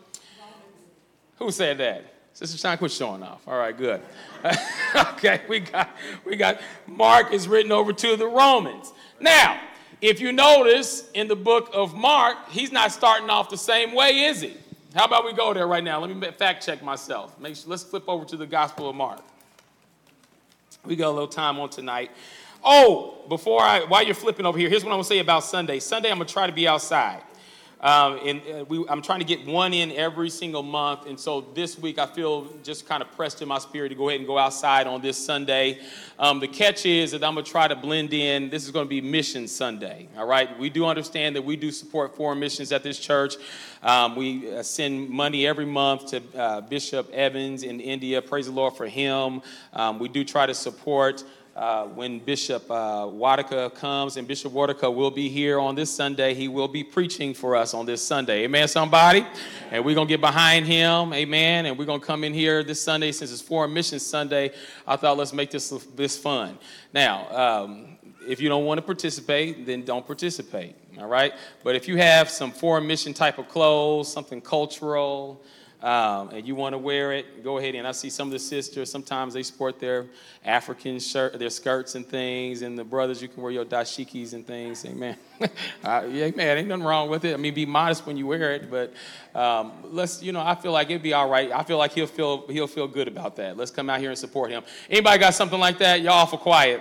Who 1.38 1.50
said 1.50 1.78
that? 1.78 2.04
Sister 2.33 2.57
Sean, 2.57 2.78
quit 2.78 2.90
showing 2.90 3.23
off. 3.23 3.47
All 3.47 3.59
right, 3.59 3.76
good. 3.76 4.00
okay, 4.97 5.43
we 5.49 5.61
got 5.61 5.90
we 6.25 6.37
got 6.37 6.61
Mark 6.87 7.33
is 7.33 7.47
written 7.47 7.71
over 7.71 7.93
to 7.93 8.16
the 8.16 8.26
Romans. 8.26 8.93
Now, 9.21 9.61
if 10.00 10.21
you 10.21 10.33
notice 10.33 11.11
in 11.14 11.28
the 11.28 11.37
book 11.37 11.71
of 11.73 11.95
Mark, 11.95 12.49
he's 12.49 12.73
not 12.73 12.90
starting 12.90 13.31
off 13.31 13.50
the 13.50 13.57
same 13.57 13.95
way, 13.95 14.25
is 14.25 14.40
he? 14.40 14.57
How 14.95 15.04
about 15.04 15.25
we 15.25 15.33
go 15.33 15.52
there 15.52 15.66
right 15.66 15.85
now? 15.85 16.00
Let 16.00 16.14
me 16.14 16.31
fact 16.33 16.64
check 16.64 16.83
myself. 16.83 17.38
Make 17.38 17.57
sure, 17.57 17.71
let's 17.71 17.83
flip 17.85 18.04
over 18.09 18.25
to 18.25 18.37
the 18.37 18.47
Gospel 18.47 18.88
of 18.88 18.97
Mark. 18.97 19.21
We 20.85 20.97
got 20.97 21.09
a 21.09 21.11
little 21.11 21.28
time 21.28 21.59
on 21.59 21.69
tonight. 21.69 22.11
Oh, 22.64 23.25
before 23.28 23.62
I, 23.62 23.80
while 23.85 24.02
you're 24.02 24.14
flipping 24.14 24.47
over 24.47 24.59
here, 24.59 24.68
here's 24.68 24.85
what 24.85 24.90
I'm 24.90 24.97
gonna 24.97 25.04
say 25.04 25.18
about 25.18 25.44
Sunday. 25.44 25.80
Sunday, 25.80 26.11
I'm 26.11 26.18
gonna 26.18 26.28
try 26.28 26.47
to 26.47 26.52
be 26.52 26.66
outside. 26.66 27.23
Um, 27.85 28.18
and 28.25 28.40
uh, 28.40 28.64
we, 28.64 28.83
I'm 28.88 29.02
trying 29.02 29.18
to 29.18 29.26
get 29.26 29.44
one 29.47 29.75
in 29.75 29.92
every 29.92 30.30
single 30.30 30.62
month. 30.62 31.04
And 31.06 31.21
so 31.21 31.42
this 31.52 31.78
week, 31.78 31.99
I 31.99 32.06
feel 32.06 32.49
just 32.62 32.88
kind 32.88 33.02
of 33.02 33.12
pressed 33.12 33.42
in 33.42 33.49
my 33.49 33.59
spirit 33.59 33.90
to 33.90 33.94
go 33.94 34.09
ahead 34.09 34.21
and 34.21 34.26
go 34.26 34.38
outside 34.38 34.87
on 34.87 35.02
this 35.02 35.18
Sunday. 35.18 35.80
Um, 36.18 36.40
the 36.40 36.49
catch 36.49 36.87
is 36.87 37.11
that 37.11 37.23
I'm 37.23 37.35
going 37.35 37.44
to 37.44 37.50
try 37.50 37.68
to 37.68 37.76
blend 37.76 38.14
in. 38.14 38.49
This 38.49 38.64
is 38.64 38.71
going 38.71 38.87
to 38.87 38.88
be 38.88 39.02
Mission 39.02 39.47
Sunday. 39.47 40.09
All 40.16 40.26
right. 40.26 40.59
We 40.59 40.71
do 40.71 40.87
understand 40.87 41.37
that 41.37 41.42
we 41.42 41.56
do 41.56 41.71
support 41.71 42.16
foreign 42.16 42.40
missions 42.40 42.73
at 42.73 42.83
this 42.83 42.99
church. 42.99 43.35
Um, 43.83 44.16
we 44.16 44.50
uh, 44.50 44.62
send 44.62 45.11
money 45.11 45.47
every 45.47 45.66
month 45.66 46.06
to 46.06 46.23
uh, 46.35 46.61
Bishop 46.62 47.11
Evans 47.12 47.64
in 47.64 47.80
India. 47.80 48.23
Praise 48.23 48.47
the 48.47 48.52
Lord 48.52 48.78
for 48.78 48.87
him. 48.87 49.42
Um, 49.75 49.99
we 49.99 50.09
do 50.09 50.25
try 50.25 50.47
to 50.47 50.54
support 50.54 51.23
uh, 51.56 51.84
when 51.84 52.18
Bishop 52.18 52.68
uh, 52.70 53.06
Wadika 53.06 53.73
comes, 53.75 54.16
and 54.16 54.26
Bishop 54.26 54.52
Wadika 54.52 54.92
will 54.92 55.11
be 55.11 55.28
here 55.28 55.61
on 55.61 55.75
this 55.75 55.90
Sunday. 55.90 56.34
He 56.34 56.49
will 56.49 56.68
be 56.68 56.82
preaching 56.82 57.32
for 57.32 57.54
us 57.54 57.75
on 57.75 57.87
this 57.87 58.02
Sunday. 58.02 58.44
Amen, 58.44 58.66
somebody? 58.66 59.25
And 59.70 59.84
we're 59.84 59.94
going 59.94 60.08
to 60.08 60.12
get 60.12 60.20
behind 60.20 60.66
him. 60.66 61.12
Amen. 61.12 61.66
And 61.66 61.78
we're 61.78 61.84
going 61.84 62.00
to 62.00 62.06
come 62.06 62.25
in 62.25 62.34
here 62.34 62.64
this 62.64 62.80
Sunday 62.80 63.12
since 63.12 63.32
it's 63.32 63.40
Foreign 63.40 63.73
Mission 63.73 64.00
Sunday. 64.00 64.50
I 64.87 64.96
thought 64.96 65.16
let's 65.16 65.32
make 65.32 65.50
this, 65.50 65.70
this 65.94 66.18
fun. 66.18 66.58
Now, 66.92 67.30
um, 67.30 67.99
if 68.26 68.40
you 68.40 68.49
don't 68.49 68.64
want 68.64 68.78
to 68.78 68.82
participate, 68.82 69.64
then 69.64 69.84
don't 69.84 70.06
participate. 70.06 70.75
All 70.99 71.06
right? 71.06 71.32
But 71.62 71.76
if 71.76 71.87
you 71.87 71.96
have 71.99 72.30
some 72.30 72.50
foreign 72.50 72.87
mission 72.87 73.14
type 73.14 73.38
of 73.38 73.49
clothes, 73.49 74.12
something 74.12 74.40
cultural, 74.40 75.42
um, 75.85 76.31
and 76.31 76.49
you 76.49 76.55
want 76.55 76.73
to 76.73 76.79
wear 76.79 77.12
it, 77.12 77.45
go 77.45 77.59
ahead. 77.59 77.75
And 77.75 77.87
I 77.87 77.93
see 77.93 78.09
some 78.09 78.29
of 78.29 78.33
the 78.33 78.38
sisters, 78.38 78.91
sometimes 78.91 79.35
they 79.35 79.43
sport 79.43 79.79
their 79.79 80.07
African 80.43 80.99
shirt, 80.99 81.38
their 81.38 81.50
skirts 81.50 81.95
and 81.95 82.07
things. 82.09 82.62
And 82.62 82.79
the 82.79 82.85
brothers, 82.85 83.21
you 83.21 83.29
can 83.29 83.43
wear 83.43 83.53
your 83.53 83.67
dashikis 83.67 84.33
and 84.33 84.47
things. 84.47 84.83
Amen. 84.87 85.19
uh, 85.85 86.07
yeah, 86.11 86.31
man, 86.35 86.57
ain't 86.57 86.69
nothing 86.69 86.85
wrong 86.85 87.11
with 87.11 87.26
it. 87.26 87.35
I 87.35 87.37
mean, 87.37 87.53
be 87.53 87.67
modest 87.67 88.07
when 88.07 88.17
you 88.17 88.26
wear 88.26 88.55
it, 88.55 88.71
but 88.71 88.95
um, 89.38 89.73
let's, 89.85 90.23
you 90.23 90.33
know, 90.33 90.41
I 90.41 90.55
feel 90.55 90.73
like 90.73 90.88
it'd 90.88 91.03
be 91.03 91.12
all 91.12 91.29
right. 91.29 91.53
I 91.53 91.62
feel 91.64 91.76
like 91.76 91.93
he'll 91.93 92.07
feel, 92.07 92.47
he'll 92.49 92.67
feel 92.67 92.88
good 92.88 93.07
about 93.07 93.37
that. 93.37 93.59
Let's 93.59 93.71
come 93.71 93.91
out 93.91 94.00
here 94.00 94.09
and 94.09 94.19
support 94.19 94.50
him. 94.50 94.62
Anybody 94.88 95.19
got 95.19 95.35
something 95.35 95.61
like 95.61 95.76
that? 95.81 96.00
Y'all 96.00 96.14
awful 96.14 96.38
quiet. 96.38 96.81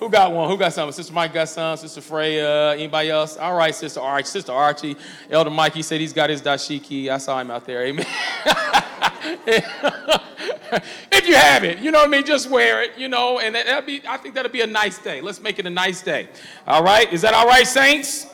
Who 0.00 0.08
got 0.08 0.32
one? 0.32 0.48
Who 0.48 0.56
got 0.56 0.72
something? 0.72 0.94
Sister 0.94 1.12
Mike 1.12 1.34
got 1.34 1.46
some. 1.50 1.76
Sister 1.76 2.00
Freya. 2.00 2.72
Anybody 2.72 3.10
else? 3.10 3.36
All 3.36 3.54
right, 3.54 3.74
Sister 3.74 4.00
Archie. 4.00 4.26
Sister 4.26 4.50
Archie. 4.50 4.96
Elder 5.28 5.50
Mikey 5.50 5.82
said 5.82 6.00
he's 6.00 6.14
got 6.14 6.30
his 6.30 6.40
dashiki. 6.40 7.10
I 7.10 7.18
saw 7.18 7.38
him 7.38 7.50
out 7.50 7.66
there. 7.66 7.84
Amen. 7.84 8.06
if 11.12 11.28
you 11.28 11.36
have 11.36 11.64
it, 11.64 11.80
you 11.80 11.90
know 11.90 11.98
what 11.98 12.08
I 12.08 12.10
mean. 12.10 12.24
Just 12.24 12.48
wear 12.48 12.82
it, 12.82 12.96
you 12.96 13.08
know, 13.08 13.40
and 13.40 13.54
that'll 13.54 13.82
be. 13.82 14.00
I 14.08 14.16
think 14.16 14.34
that'll 14.34 14.50
be 14.50 14.62
a 14.62 14.66
nice 14.66 14.96
day. 14.98 15.20
Let's 15.20 15.42
make 15.42 15.58
it 15.58 15.66
a 15.66 15.70
nice 15.70 16.00
day. 16.00 16.30
All 16.66 16.82
right. 16.82 17.12
Is 17.12 17.20
that 17.20 17.34
all 17.34 17.46
right, 17.46 17.66
saints? 17.66 18.26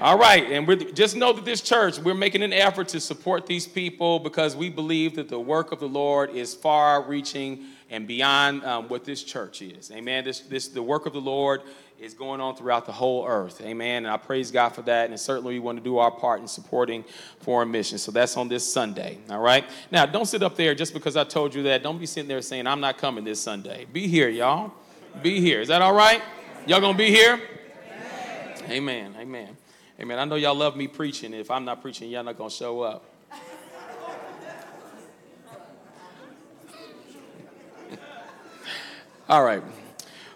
All 0.00 0.16
right, 0.16 0.52
and 0.52 0.64
we 0.64 0.76
just 0.92 1.16
know 1.16 1.32
that 1.32 1.44
this 1.44 1.60
church, 1.60 1.98
we're 1.98 2.14
making 2.14 2.44
an 2.44 2.52
effort 2.52 2.86
to 2.90 3.00
support 3.00 3.46
these 3.46 3.66
people 3.66 4.20
because 4.20 4.54
we 4.54 4.70
believe 4.70 5.16
that 5.16 5.28
the 5.28 5.40
work 5.40 5.72
of 5.72 5.80
the 5.80 5.88
Lord 5.88 6.30
is 6.30 6.54
far 6.54 7.02
reaching 7.02 7.64
and 7.90 8.06
beyond 8.06 8.64
um, 8.64 8.86
what 8.86 9.04
this 9.04 9.24
church 9.24 9.60
is. 9.60 9.90
Amen. 9.90 10.22
This, 10.22 10.38
this, 10.38 10.68
the 10.68 10.84
work 10.84 11.06
of 11.06 11.14
the 11.14 11.20
Lord 11.20 11.62
is 11.98 12.14
going 12.14 12.40
on 12.40 12.54
throughout 12.54 12.86
the 12.86 12.92
whole 12.92 13.26
earth. 13.26 13.60
Amen. 13.60 14.04
And 14.04 14.14
I 14.14 14.18
praise 14.18 14.52
God 14.52 14.68
for 14.68 14.82
that. 14.82 15.10
And 15.10 15.18
certainly 15.18 15.54
we 15.54 15.58
want 15.58 15.78
to 15.78 15.82
do 15.82 15.98
our 15.98 16.12
part 16.12 16.40
in 16.40 16.46
supporting 16.46 17.04
foreign 17.40 17.72
missions. 17.72 18.00
So 18.00 18.12
that's 18.12 18.36
on 18.36 18.46
this 18.46 18.72
Sunday. 18.72 19.18
All 19.30 19.40
right. 19.40 19.64
Now, 19.90 20.06
don't 20.06 20.26
sit 20.26 20.44
up 20.44 20.54
there 20.54 20.76
just 20.76 20.94
because 20.94 21.16
I 21.16 21.24
told 21.24 21.56
you 21.56 21.64
that. 21.64 21.82
Don't 21.82 21.98
be 21.98 22.06
sitting 22.06 22.28
there 22.28 22.40
saying, 22.40 22.68
I'm 22.68 22.80
not 22.80 22.98
coming 22.98 23.24
this 23.24 23.40
Sunday. 23.40 23.84
Be 23.92 24.06
here, 24.06 24.28
y'all. 24.28 24.72
Be 25.24 25.40
here. 25.40 25.60
Is 25.60 25.66
that 25.68 25.82
all 25.82 25.94
right? 25.94 26.22
Y'all 26.68 26.80
going 26.80 26.94
to 26.94 26.98
be 26.98 27.10
here? 27.10 27.40
Amen. 28.70 29.16
Amen. 29.18 29.56
Amen. 30.00 30.20
I 30.20 30.24
know 30.24 30.36
y'all 30.36 30.54
love 30.54 30.76
me 30.76 30.86
preaching. 30.86 31.34
If 31.34 31.50
I'm 31.50 31.64
not 31.64 31.82
preaching, 31.82 32.08
y'all 32.08 32.22
not 32.22 32.38
going 32.38 32.50
to 32.50 32.56
show 32.56 32.82
up. 32.82 33.04
All 39.28 39.42
right. 39.42 39.60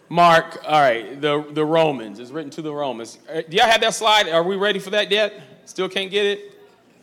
Mark, 0.08 0.58
all 0.66 0.78
right, 0.78 1.18
the, 1.22 1.42
the 1.52 1.64
Romans. 1.64 2.18
It's 2.18 2.30
written 2.30 2.50
to 2.50 2.60
the 2.60 2.70
Romans. 2.70 3.18
Uh, 3.32 3.40
do 3.48 3.56
y'all 3.56 3.66
have 3.66 3.80
that 3.80 3.94
slide? 3.94 4.28
Are 4.28 4.42
we 4.42 4.56
ready 4.56 4.78
for 4.78 4.90
that 4.90 5.10
yet? 5.10 5.40
Still 5.64 5.88
can't 5.88 6.10
get 6.10 6.26
it? 6.26 6.52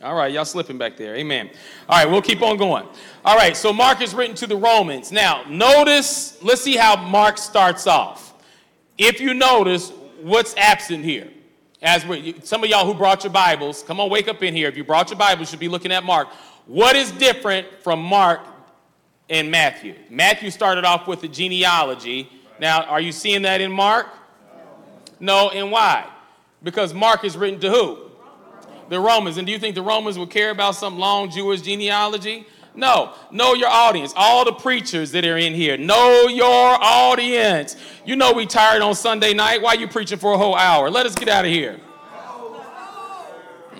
All 0.00 0.14
right, 0.14 0.32
y'all 0.32 0.44
slipping 0.44 0.78
back 0.78 0.96
there. 0.96 1.16
Amen. 1.16 1.50
All 1.88 1.98
right, 1.98 2.08
we'll 2.08 2.22
keep 2.22 2.40
on 2.40 2.56
going. 2.56 2.86
All 3.24 3.36
right, 3.36 3.56
so 3.56 3.72
Mark 3.72 4.00
is 4.00 4.14
written 4.14 4.36
to 4.36 4.46
the 4.46 4.54
Romans. 4.54 5.10
Now, 5.10 5.42
notice, 5.48 6.40
let's 6.40 6.60
see 6.60 6.76
how 6.76 6.94
Mark 6.94 7.36
starts 7.36 7.88
off. 7.88 8.32
If 8.96 9.20
you 9.20 9.34
notice, 9.34 9.90
what's 10.20 10.56
absent 10.56 11.04
here? 11.04 11.32
As 11.82 12.04
we, 12.06 12.36
some 12.44 12.62
of 12.62 12.70
y'all 12.70 12.86
who 12.86 12.94
brought 12.94 13.24
your 13.24 13.32
Bibles, 13.32 13.82
come 13.82 14.00
on, 14.00 14.10
wake 14.10 14.28
up 14.28 14.42
in 14.42 14.54
here. 14.54 14.68
If 14.68 14.76
you 14.76 14.84
brought 14.84 15.10
your 15.10 15.18
Bibles, 15.18 15.48
you 15.48 15.50
should 15.52 15.60
be 15.60 15.68
looking 15.68 15.92
at 15.92 16.04
Mark. 16.04 16.28
What 16.66 16.94
is 16.94 17.10
different 17.12 17.66
from 17.82 18.02
Mark 18.02 18.40
and 19.30 19.50
Matthew. 19.50 19.94
Matthew 20.10 20.50
started 20.50 20.84
off 20.84 21.06
with 21.06 21.20
the 21.20 21.28
genealogy. 21.28 22.28
Now, 22.58 22.82
are 22.82 23.00
you 23.00 23.12
seeing 23.12 23.42
that 23.42 23.60
in 23.60 23.70
Mark? 23.70 24.08
No, 25.20 25.50
and 25.50 25.70
why? 25.70 26.06
Because 26.62 26.92
Mark 26.92 27.24
is 27.24 27.36
written 27.36 27.60
to 27.60 27.70
who? 27.70 27.98
The 28.88 28.98
Romans. 28.98 29.36
And 29.36 29.46
do 29.46 29.52
you 29.52 29.58
think 29.58 29.76
the 29.76 29.82
Romans 29.82 30.18
would 30.18 30.30
care 30.30 30.50
about 30.50 30.74
some 30.74 30.98
long 30.98 31.30
Jewish 31.30 31.62
genealogy? 31.62 32.44
No, 32.74 33.14
know 33.30 33.54
your 33.54 33.68
audience. 33.68 34.12
All 34.16 34.44
the 34.44 34.52
preachers 34.52 35.10
that 35.12 35.24
are 35.24 35.36
in 35.36 35.54
here, 35.54 35.76
know 35.76 36.26
your 36.28 36.78
audience. 36.80 37.76
You 38.04 38.16
know 38.16 38.32
we 38.32 38.46
tired 38.46 38.82
on 38.82 38.94
Sunday 38.94 39.34
night. 39.34 39.60
Why 39.60 39.74
you 39.74 39.88
preaching 39.88 40.18
for 40.18 40.32
a 40.32 40.38
whole 40.38 40.54
hour? 40.54 40.90
Let 40.90 41.06
us 41.06 41.14
get 41.14 41.28
out 41.28 41.44
of 41.44 41.50
here. 41.50 41.80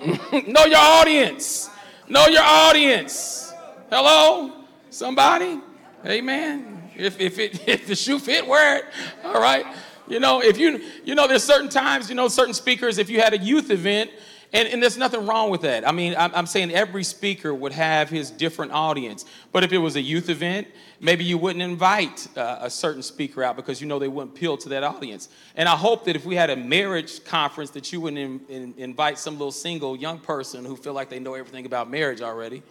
know 0.47 0.65
your 0.65 0.79
audience. 0.79 1.69
Know 2.09 2.27
your 2.27 2.43
audience. 2.43 3.53
Hello? 3.89 4.51
Somebody? 4.89 5.59
Amen. 6.05 6.89
If, 6.95 7.19
if, 7.19 7.39
it, 7.39 7.67
if 7.67 7.87
the 7.87 7.95
shoe 7.95 8.19
fit, 8.19 8.45
wear 8.45 8.77
it. 8.79 8.85
All 9.23 9.41
right. 9.41 9.65
You 10.07 10.19
know, 10.19 10.41
if 10.41 10.57
you, 10.57 10.81
you 11.05 11.15
know, 11.15 11.27
there's 11.27 11.43
certain 11.43 11.69
times, 11.69 12.09
you 12.09 12.15
know, 12.15 12.27
certain 12.27 12.53
speakers, 12.53 12.97
if 12.97 13.09
you 13.09 13.21
had 13.21 13.33
a 13.33 13.37
youth 13.37 13.69
event, 13.71 14.11
and, 14.53 14.67
and 14.67 14.83
there's 14.83 14.97
nothing 14.97 15.25
wrong 15.25 15.49
with 15.49 15.61
that. 15.61 15.87
I 15.87 15.91
mean, 15.93 16.13
I'm, 16.17 16.33
I'm 16.35 16.45
saying 16.45 16.71
every 16.71 17.05
speaker 17.05 17.53
would 17.53 17.71
have 17.71 18.09
his 18.09 18.29
different 18.29 18.73
audience. 18.73 19.25
But 19.53 19.63
if 19.63 19.71
it 19.71 19.77
was 19.77 19.95
a 19.95 20.01
youth 20.01 20.29
event, 20.29 20.67
maybe 20.99 21.23
you 21.23 21.37
wouldn't 21.37 21.61
invite 21.61 22.27
uh, 22.37 22.59
a 22.61 22.69
certain 22.69 23.01
speaker 23.01 23.43
out 23.43 23.55
because 23.55 23.79
you 23.79 23.87
know 23.87 23.97
they 23.97 24.09
wouldn't 24.09 24.35
appeal 24.35 24.57
to 24.57 24.69
that 24.69 24.83
audience. 24.83 25.29
And 25.55 25.69
I 25.69 25.75
hope 25.77 26.03
that 26.05 26.17
if 26.17 26.25
we 26.25 26.35
had 26.35 26.49
a 26.49 26.57
marriage 26.57 27.23
conference, 27.23 27.69
that 27.71 27.93
you 27.93 28.01
wouldn't 28.01 28.45
in, 28.49 28.55
in, 28.55 28.73
invite 28.77 29.17
some 29.17 29.35
little 29.35 29.53
single 29.53 29.95
young 29.95 30.19
person 30.19 30.65
who 30.65 30.75
feel 30.75 30.93
like 30.93 31.09
they 31.09 31.19
know 31.19 31.33
everything 31.33 31.65
about 31.65 31.89
marriage 31.89 32.21
already. 32.21 32.61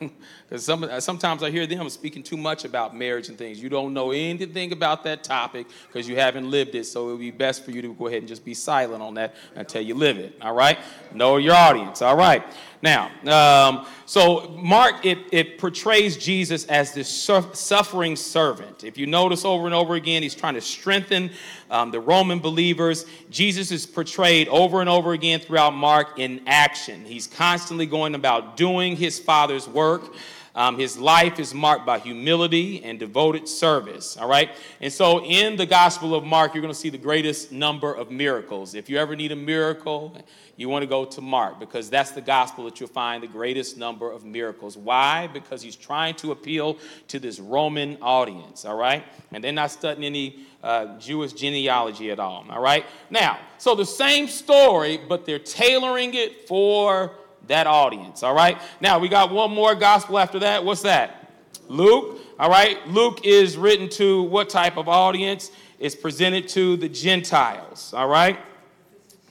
Because 0.48 0.64
some, 0.64 0.82
uh, 0.84 0.98
sometimes 0.98 1.42
I 1.42 1.50
hear 1.50 1.66
them 1.66 1.90
speaking 1.90 2.22
too 2.22 2.38
much 2.38 2.64
about 2.64 2.96
marriage 2.96 3.28
and 3.28 3.36
things. 3.36 3.62
You 3.62 3.68
don't 3.68 3.92
know 3.92 4.12
anything 4.12 4.72
about 4.72 5.04
that 5.04 5.22
topic 5.22 5.66
because 5.86 6.08
you 6.08 6.16
haven't 6.16 6.50
lived 6.50 6.74
it. 6.74 6.84
So 6.84 7.08
it 7.08 7.12
would 7.12 7.20
be 7.20 7.30
best 7.30 7.66
for 7.66 7.70
you 7.70 7.82
to 7.82 7.92
go 7.92 8.06
ahead 8.06 8.20
and 8.20 8.28
just 8.28 8.46
be 8.46 8.54
silent 8.54 9.02
on 9.02 9.12
that 9.14 9.34
until 9.54 9.82
you 9.82 9.94
live 9.94 10.16
it. 10.16 10.34
All 10.40 10.54
right? 10.54 10.78
Know 11.12 11.36
your 11.36 11.54
audience. 11.54 12.00
All 12.00 12.16
right. 12.16 12.42
Now, 12.80 13.10
um, 13.26 13.86
so 14.06 14.48
Mark, 14.50 15.04
it, 15.04 15.18
it 15.32 15.58
portrays 15.58 16.16
Jesus 16.16 16.64
as 16.66 16.92
this 16.92 17.08
suffering 17.08 18.14
servant. 18.14 18.84
If 18.84 18.96
you 18.96 19.06
notice 19.06 19.44
over 19.44 19.66
and 19.66 19.74
over 19.74 19.96
again, 19.96 20.22
he's 20.22 20.34
trying 20.34 20.54
to 20.54 20.60
strengthen 20.60 21.30
um, 21.70 21.90
the 21.90 21.98
Roman 22.00 22.38
believers. 22.38 23.04
Jesus 23.30 23.72
is 23.72 23.84
portrayed 23.84 24.46
over 24.48 24.80
and 24.80 24.88
over 24.88 25.12
again 25.12 25.40
throughout 25.40 25.74
Mark 25.74 26.18
in 26.18 26.40
action. 26.46 27.04
He's 27.04 27.26
constantly 27.26 27.86
going 27.86 28.14
about 28.14 28.56
doing 28.56 28.96
his 28.96 29.18
Father's 29.18 29.68
work. 29.68 30.14
Um, 30.58 30.76
his 30.76 30.98
life 30.98 31.38
is 31.38 31.54
marked 31.54 31.86
by 31.86 32.00
humility 32.00 32.82
and 32.82 32.98
devoted 32.98 33.46
service. 33.46 34.16
All 34.16 34.26
right. 34.26 34.50
And 34.80 34.92
so 34.92 35.24
in 35.24 35.54
the 35.54 35.66
Gospel 35.66 36.16
of 36.16 36.24
Mark, 36.24 36.52
you're 36.52 36.62
going 36.62 36.74
to 36.74 36.78
see 36.78 36.90
the 36.90 36.98
greatest 36.98 37.52
number 37.52 37.94
of 37.94 38.10
miracles. 38.10 38.74
If 38.74 38.90
you 38.90 38.98
ever 38.98 39.14
need 39.14 39.30
a 39.30 39.36
miracle, 39.36 40.20
you 40.56 40.68
want 40.68 40.82
to 40.82 40.88
go 40.88 41.04
to 41.04 41.20
Mark 41.20 41.60
because 41.60 41.88
that's 41.88 42.10
the 42.10 42.20
gospel 42.20 42.64
that 42.64 42.80
you'll 42.80 42.88
find 42.88 43.22
the 43.22 43.28
greatest 43.28 43.78
number 43.78 44.10
of 44.10 44.24
miracles. 44.24 44.76
Why? 44.76 45.28
Because 45.28 45.62
he's 45.62 45.76
trying 45.76 46.16
to 46.16 46.32
appeal 46.32 46.78
to 47.06 47.20
this 47.20 47.38
Roman 47.38 47.96
audience. 48.02 48.64
All 48.64 48.76
right. 48.76 49.04
And 49.30 49.44
they're 49.44 49.52
not 49.52 49.70
studying 49.70 50.04
any 50.04 50.40
uh, 50.64 50.98
Jewish 50.98 51.34
genealogy 51.34 52.10
at 52.10 52.18
all. 52.18 52.44
All 52.50 52.60
right. 52.60 52.84
Now, 53.10 53.38
so 53.58 53.76
the 53.76 53.86
same 53.86 54.26
story, 54.26 54.98
but 55.08 55.24
they're 55.24 55.38
tailoring 55.38 56.14
it 56.14 56.48
for 56.48 57.12
that 57.48 57.66
audience. 57.66 58.22
All 58.22 58.34
right. 58.34 58.58
Now 58.80 58.98
we 58.98 59.08
got 59.08 59.30
one 59.30 59.50
more 59.50 59.74
gospel 59.74 60.18
after 60.18 60.38
that. 60.40 60.64
What's 60.64 60.82
that? 60.82 61.32
Luke. 61.68 62.20
All 62.38 62.48
right. 62.48 62.86
Luke 62.88 63.24
is 63.24 63.56
written 63.56 63.88
to 63.90 64.22
what 64.22 64.48
type 64.48 64.76
of 64.76 64.88
audience? 64.88 65.50
It's 65.78 65.94
presented 65.94 66.48
to 66.50 66.76
the 66.76 66.88
Gentiles. 66.88 67.92
All 67.94 68.08
right. 68.08 68.38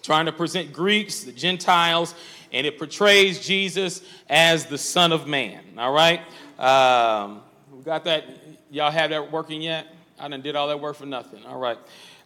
Trying 0.01 0.25
to 0.27 0.31
present 0.31 0.71
Greeks, 0.71 1.23
the 1.23 1.31
Gentiles, 1.31 2.15
and 2.51 2.65
it 2.65 2.77
portrays 2.77 3.39
Jesus 3.39 4.01
as 4.29 4.65
the 4.65 4.77
Son 4.77 5.11
of 5.11 5.27
Man. 5.27 5.61
All 5.77 5.91
right. 5.91 6.21
Um, 6.59 7.41
we 7.71 7.83
got 7.83 8.03
that. 8.05 8.25
Y'all 8.69 8.91
have 8.91 9.09
that 9.09 9.31
working 9.31 9.61
yet? 9.61 9.87
I 10.19 10.27
done 10.27 10.41
did 10.41 10.55
all 10.55 10.67
that 10.69 10.79
work 10.79 10.95
for 10.95 11.05
nothing. 11.05 11.45
All 11.45 11.59
right. 11.59 11.77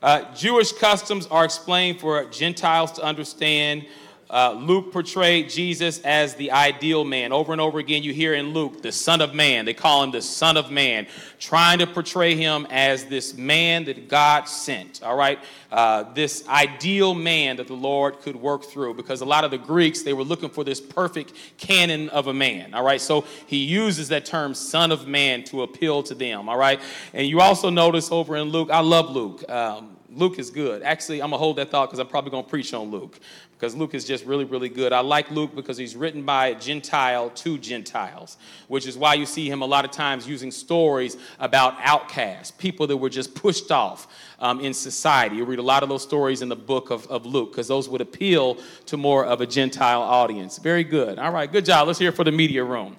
Uh, 0.02 0.34
Jewish 0.34 0.72
customs 0.72 1.28
are 1.28 1.46
explained 1.46 2.00
for 2.00 2.26
Gentiles 2.26 2.92
to 2.94 3.04
understand. 3.04 3.86
Uh, 4.32 4.54
Luke 4.54 4.94
portrayed 4.94 5.50
Jesus 5.50 6.00
as 6.00 6.36
the 6.36 6.52
ideal 6.52 7.04
man. 7.04 7.34
Over 7.34 7.52
and 7.52 7.60
over 7.60 7.80
again, 7.80 8.02
you 8.02 8.14
hear 8.14 8.34
in 8.34 8.54
Luke, 8.54 8.82
the 8.82 8.92
Son 8.92 9.20
of 9.20 9.34
Man. 9.34 9.66
They 9.66 9.74
call 9.74 10.04
him 10.04 10.12
the 10.12 10.22
Son 10.22 10.56
of 10.56 10.72
Man, 10.72 11.06
trying 11.38 11.80
to 11.80 11.88
portray 11.88 12.36
him 12.36 12.66
as 12.70 13.04
this 13.04 13.36
man 13.36 13.84
that 13.86 14.08
God 14.08 14.48
sent, 14.48 15.04
all 15.04 15.18
right? 15.18 15.38
Uh, 15.70 16.14
this 16.14 16.48
ideal 16.48 17.14
man 17.14 17.58
that 17.58 17.68
the 17.68 17.74
Lord 17.74 18.22
could 18.22 18.38
work 18.38 18.64
through. 18.64 18.94
Because 18.94 19.20
a 19.20 19.26
lot 19.26 19.44
of 19.44 19.52
the 19.52 19.58
Greeks, 19.58 20.02
they 20.04 20.14
were 20.14 20.24
looking 20.24 20.50
for 20.50 20.64
this 20.64 20.80
perfect 20.80 21.34
canon 21.58 22.08
of 22.10 22.28
a 22.28 22.34
man, 22.34 22.74
all 22.74 22.86
right? 22.86 23.02
So 23.02 23.26
he 23.48 23.58
uses 23.58 24.08
that 24.10 24.24
term, 24.24 24.54
Son 24.54 24.94
of 24.94 25.10
Man, 25.10 25.44
to 25.46 25.64
appeal 25.64 26.04
to 26.04 26.16
them, 26.16 26.48
all 26.48 26.58
right? 26.58 26.80
And 27.14 27.28
you 27.28 27.42
also 27.42 27.70
notice 27.70 28.10
over 28.14 28.38
in 28.38 28.48
Luke, 28.48 28.70
I 28.72 28.80
love 28.80 29.10
Luke. 29.10 29.44
Um, 29.50 29.98
Luke 30.14 30.40
is 30.40 30.50
good. 30.50 30.84
Actually, 30.84 31.22
I'm 31.22 31.30
going 31.30 31.40
to 31.40 31.44
hold 31.44 31.56
that 31.58 31.70
thought 31.70 31.88
because 31.88 32.00
I'm 32.00 32.08
probably 32.08 32.32
going 32.32 32.44
to 32.44 32.50
preach 32.50 32.74
on 32.74 32.92
Luke 32.92 33.20
because 33.62 33.76
Luke 33.76 33.94
is 33.94 34.06
just 34.06 34.26
really, 34.26 34.44
really 34.44 34.70
good. 34.70 34.92
I 34.92 35.02
like 35.02 35.30
Luke 35.30 35.56
because 35.56 35.78
he's 35.78 35.96
written 35.96 36.24
by 36.24 36.56
Gentile 36.56 37.30
to 37.30 37.60
Gentiles, 37.60 38.38
which 38.68 38.88
is 38.88 38.98
why 38.98 39.14
you 39.14 39.28
see 39.28 39.52
him 39.52 39.62
a 39.62 39.66
lot 39.68 39.86
of 39.86 39.92
times 39.92 40.28
using 40.28 40.50
stories 40.50 41.16
about 41.38 41.76
outcasts, 41.80 42.50
people 42.50 42.88
that 42.88 42.98
were 42.98 43.08
just 43.08 43.36
pushed 43.36 43.72
off 43.72 44.08
um, 44.40 44.62
in 44.62 44.74
society. 44.74 45.36
You 45.36 45.46
read 45.46 45.60
a 45.60 45.62
lot 45.62 45.84
of 45.84 45.90
those 45.90 46.02
stories 46.02 46.42
in 46.42 46.50
the 46.50 46.56
book 46.56 46.90
of, 46.90 47.06
of 47.06 47.28
Luke 47.28 47.52
because 47.52 47.68
those 47.68 47.88
would 47.88 48.02
appeal 48.02 48.58
to 48.88 48.98
more 48.98 49.28
of 49.28 49.42
a 49.42 49.46
Gentile 49.46 50.02
audience. 50.02 50.58
Very 50.58 50.84
good. 50.84 51.20
All 51.20 51.32
right, 51.32 51.52
good 51.52 51.66
job. 51.66 51.86
Let's 51.86 52.00
hear 52.00 52.12
for 52.12 52.24
the 52.24 52.32
media 52.32 52.64
room. 52.64 52.98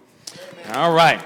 All 0.75 0.95
right. 0.95 1.21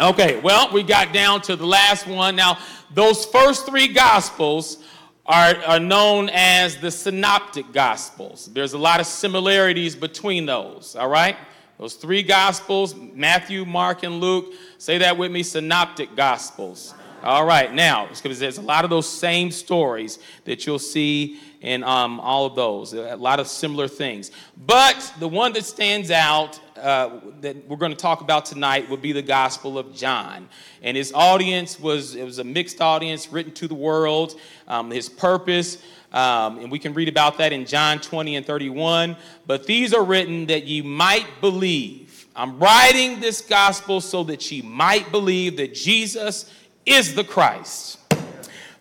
Okay, 0.00 0.40
well, 0.40 0.72
we 0.72 0.82
got 0.82 1.12
down 1.12 1.42
to 1.42 1.54
the 1.54 1.66
last 1.66 2.06
one. 2.06 2.34
Now, 2.34 2.56
those 2.94 3.26
first 3.26 3.66
three 3.66 3.88
gospels 3.88 4.78
are, 5.26 5.56
are 5.66 5.80
known 5.80 6.30
as 6.32 6.76
the 6.76 6.90
synoptic 6.90 7.72
gospels. 7.72 8.46
There's 8.52 8.74
a 8.74 8.78
lot 8.78 9.00
of 9.00 9.06
similarities 9.06 9.96
between 9.96 10.46
those, 10.46 10.94
all 10.96 11.08
right? 11.08 11.36
Those 11.78 11.94
three 11.94 12.22
gospels 12.22 12.94
Matthew, 12.94 13.64
Mark, 13.64 14.02
and 14.02 14.20
Luke. 14.20 14.54
Say 14.78 14.98
that 14.98 15.18
with 15.18 15.30
me 15.30 15.42
synoptic 15.42 16.14
gospels. 16.16 16.94
All 17.26 17.44
right, 17.44 17.74
now, 17.74 18.06
because 18.06 18.38
there's 18.38 18.58
a 18.58 18.62
lot 18.62 18.84
of 18.84 18.90
those 18.90 19.08
same 19.08 19.50
stories 19.50 20.20
that 20.44 20.64
you'll 20.64 20.78
see 20.78 21.40
in 21.60 21.82
um, 21.82 22.20
all 22.20 22.46
of 22.46 22.54
those, 22.54 22.92
a 22.92 23.16
lot 23.16 23.40
of 23.40 23.48
similar 23.48 23.88
things. 23.88 24.30
But 24.64 25.12
the 25.18 25.26
one 25.26 25.52
that 25.54 25.64
stands 25.64 26.12
out 26.12 26.60
uh, 26.76 27.18
that 27.40 27.66
we're 27.66 27.78
going 27.78 27.90
to 27.90 27.96
talk 27.96 28.20
about 28.20 28.46
tonight 28.46 28.88
would 28.88 29.02
be 29.02 29.10
the 29.10 29.22
Gospel 29.22 29.76
of 29.76 29.92
John. 29.92 30.48
And 30.82 30.96
his 30.96 31.12
audience 31.12 31.80
was, 31.80 32.14
it 32.14 32.22
was 32.22 32.38
a 32.38 32.44
mixed 32.44 32.80
audience 32.80 33.32
written 33.32 33.50
to 33.54 33.66
the 33.66 33.74
world. 33.74 34.38
Um, 34.68 34.92
his 34.92 35.08
purpose, 35.08 35.82
um, 36.12 36.60
and 36.60 36.70
we 36.70 36.78
can 36.78 36.94
read 36.94 37.08
about 37.08 37.38
that 37.38 37.52
in 37.52 37.66
John 37.66 37.98
20 37.98 38.36
and 38.36 38.46
31. 38.46 39.16
But 39.48 39.66
these 39.66 39.92
are 39.92 40.04
written 40.04 40.46
that 40.46 40.68
ye 40.68 40.80
might 40.80 41.26
believe. 41.40 42.28
I'm 42.36 42.56
writing 42.60 43.18
this 43.18 43.40
gospel 43.40 44.00
so 44.00 44.22
that 44.24 44.48
ye 44.52 44.62
might 44.62 45.10
believe 45.10 45.56
that 45.56 45.74
Jesus 45.74 46.52
is 46.86 47.14
the 47.14 47.24
Christ, 47.24 47.98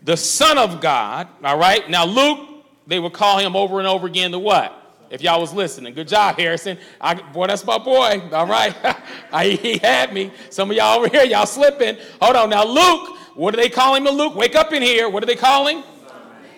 the 0.03 0.15
Son 0.15 0.57
of 0.57 0.79
God. 0.79 1.27
All 1.43 1.57
right. 1.57 1.89
Now, 1.89 2.05
Luke, 2.05 2.47
they 2.87 2.99
would 2.99 3.13
call 3.13 3.39
him 3.39 3.55
over 3.55 3.79
and 3.79 3.87
over 3.87 4.07
again 4.07 4.31
the 4.31 4.39
what? 4.39 4.81
If 5.09 5.21
y'all 5.21 5.39
was 5.39 5.53
listening, 5.53 5.93
good 5.93 6.07
job, 6.07 6.37
Harrison. 6.37 6.77
I, 6.99 7.13
boy, 7.13 7.47
that's 7.47 7.65
my 7.65 7.77
boy. 7.77 8.27
All 8.31 8.47
right, 8.47 8.75
I, 9.31 9.49
he 9.49 9.77
had 9.77 10.13
me. 10.13 10.31
Some 10.49 10.71
of 10.71 10.77
y'all 10.77 10.97
over 10.97 11.07
here, 11.07 11.23
y'all 11.23 11.45
slipping. 11.45 11.97
Hold 12.21 12.35
on, 12.35 12.49
now 12.49 12.65
Luke. 12.65 13.17
What 13.35 13.53
do 13.53 13.61
they 13.61 13.69
call 13.69 13.95
him? 13.95 14.05
Luke, 14.05 14.33
wake 14.35 14.55
up 14.55 14.71
in 14.71 14.81
here. 14.81 15.09
What 15.09 15.19
do 15.19 15.27
they 15.27 15.35
call 15.35 15.67
him? 15.67 15.83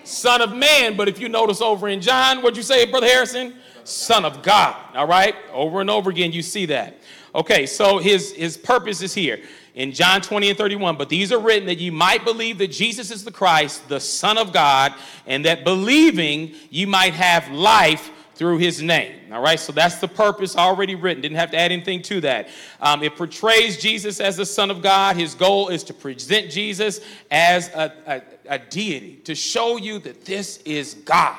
Son 0.04 0.40
of 0.40 0.54
man. 0.54 0.96
But 0.96 1.08
if 1.08 1.20
you 1.20 1.28
notice 1.28 1.60
over 1.60 1.88
in 1.88 2.00
John, 2.00 2.38
what'd 2.38 2.56
you 2.56 2.62
say, 2.62 2.86
Brother 2.86 3.08
Harrison? 3.08 3.54
Son 3.84 4.24
of 4.24 4.42
God. 4.42 4.76
All 4.94 5.06
right, 5.06 5.34
over 5.52 5.80
and 5.80 5.90
over 5.90 6.08
again, 6.08 6.32
you 6.32 6.42
see 6.42 6.66
that. 6.66 6.98
Okay, 7.34 7.66
so 7.66 7.98
his 7.98 8.32
his 8.32 8.56
purpose 8.56 9.02
is 9.02 9.12
here 9.12 9.40
in 9.78 9.92
John 9.92 10.20
20 10.20 10.50
and 10.50 10.58
31. 10.58 10.96
But 10.96 11.08
these 11.08 11.32
are 11.32 11.38
written 11.38 11.66
that 11.66 11.78
you 11.78 11.92
might 11.92 12.24
believe 12.24 12.58
that 12.58 12.72
Jesus 12.72 13.12
is 13.12 13.24
the 13.24 13.30
Christ, 13.30 13.88
the 13.88 14.00
Son 14.00 14.36
of 14.36 14.52
God, 14.52 14.92
and 15.24 15.44
that 15.44 15.62
believing 15.64 16.52
you 16.68 16.88
might 16.88 17.14
have 17.14 17.48
life 17.52 18.10
through 18.34 18.58
his 18.58 18.82
name. 18.82 19.32
All 19.32 19.40
right, 19.40 19.58
so 19.58 19.72
that's 19.72 19.96
the 19.96 20.08
purpose 20.08 20.56
already 20.56 20.96
written. 20.96 21.22
Didn't 21.22 21.38
have 21.38 21.52
to 21.52 21.58
add 21.58 21.70
anything 21.70 22.02
to 22.02 22.20
that. 22.22 22.48
Um, 22.80 23.04
it 23.04 23.16
portrays 23.16 23.78
Jesus 23.78 24.20
as 24.20 24.36
the 24.36 24.46
Son 24.46 24.70
of 24.70 24.82
God. 24.82 25.16
His 25.16 25.34
goal 25.34 25.68
is 25.68 25.84
to 25.84 25.94
present 25.94 26.50
Jesus 26.50 27.00
as 27.30 27.68
a, 27.68 27.92
a, 28.06 28.22
a 28.54 28.58
deity, 28.58 29.16
to 29.24 29.34
show 29.36 29.76
you 29.76 30.00
that 30.00 30.24
this 30.24 30.58
is 30.58 30.94
God. 30.94 31.36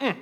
Mm. 0.00 0.16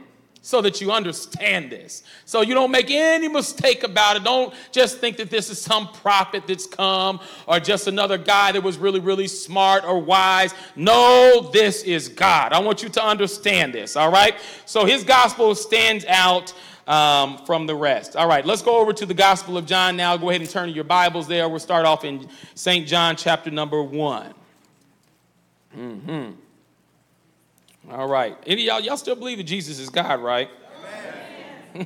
So 0.45 0.61
that 0.61 0.79
you 0.79 0.93
understand 0.93 1.73
this. 1.73 2.03
So 2.27 2.43
you 2.43 2.53
don't 2.53 2.71
make 2.71 2.91
any 2.91 3.29
mistake 3.29 3.83
about 3.83 4.17
it. 4.17 4.25
Don't 4.25 4.53
just 4.73 4.99
think 4.99 5.17
that 5.17 5.31
this 5.31 5.49
is 5.49 5.59
some 5.59 5.89
prophet 5.89 6.47
that's 6.47 6.67
come 6.67 7.19
or 7.49 7.59
just 7.59 7.87
another 7.87 8.19
guy 8.19 8.53
that 8.53 8.63
was 8.63 8.77
really, 8.77 9.01
really 9.01 9.27
smart 9.27 9.85
or 9.85 9.99
wise. 9.99 10.55
No, 10.77 11.49
this 11.51 11.83
is 11.85 12.11
God. 12.11 12.53
I 12.53 12.59
want 12.59 12.83
you 12.83 12.91
to 12.91 13.03
understand 13.03 13.73
this, 13.73 13.97
all 13.97 14.13
right? 14.13 14.35
So 14.67 14.85
his 14.85 15.03
gospel 15.03 15.55
stands 15.55 16.05
out 16.05 16.53
um, 16.87 17.39
from 17.47 17.67
the 17.67 17.75
rest. 17.75 18.15
All 18.15 18.29
right, 18.29 18.45
let's 18.45 18.61
go 18.61 18.79
over 18.79 18.93
to 18.93 19.07
the 19.07 19.15
Gospel 19.15 19.57
of 19.57 19.65
John 19.65 19.97
now. 19.97 20.15
Go 20.19 20.29
ahead 20.29 20.43
and 20.43 20.51
turn 20.51 20.69
your 20.69 20.85
Bibles 20.85 21.27
there. 21.27 21.49
We'll 21.49 21.59
start 21.59 21.87
off 21.87 22.05
in 22.05 22.29
St. 22.55 22.87
John 22.87 23.17
chapter 23.17 23.51
number 23.51 23.83
one. 23.83 24.35
Mm-hmm. 25.75 26.33
All 27.91 28.09
right. 28.09 28.37
Any 28.47 28.63
y'all, 28.63 28.81
y'all 28.81 28.97
still 28.97 29.17
believe 29.17 29.39
that 29.39 29.45
Jesus 29.45 29.79
is 29.79 29.91
God, 29.91 30.21
right? 30.21 30.49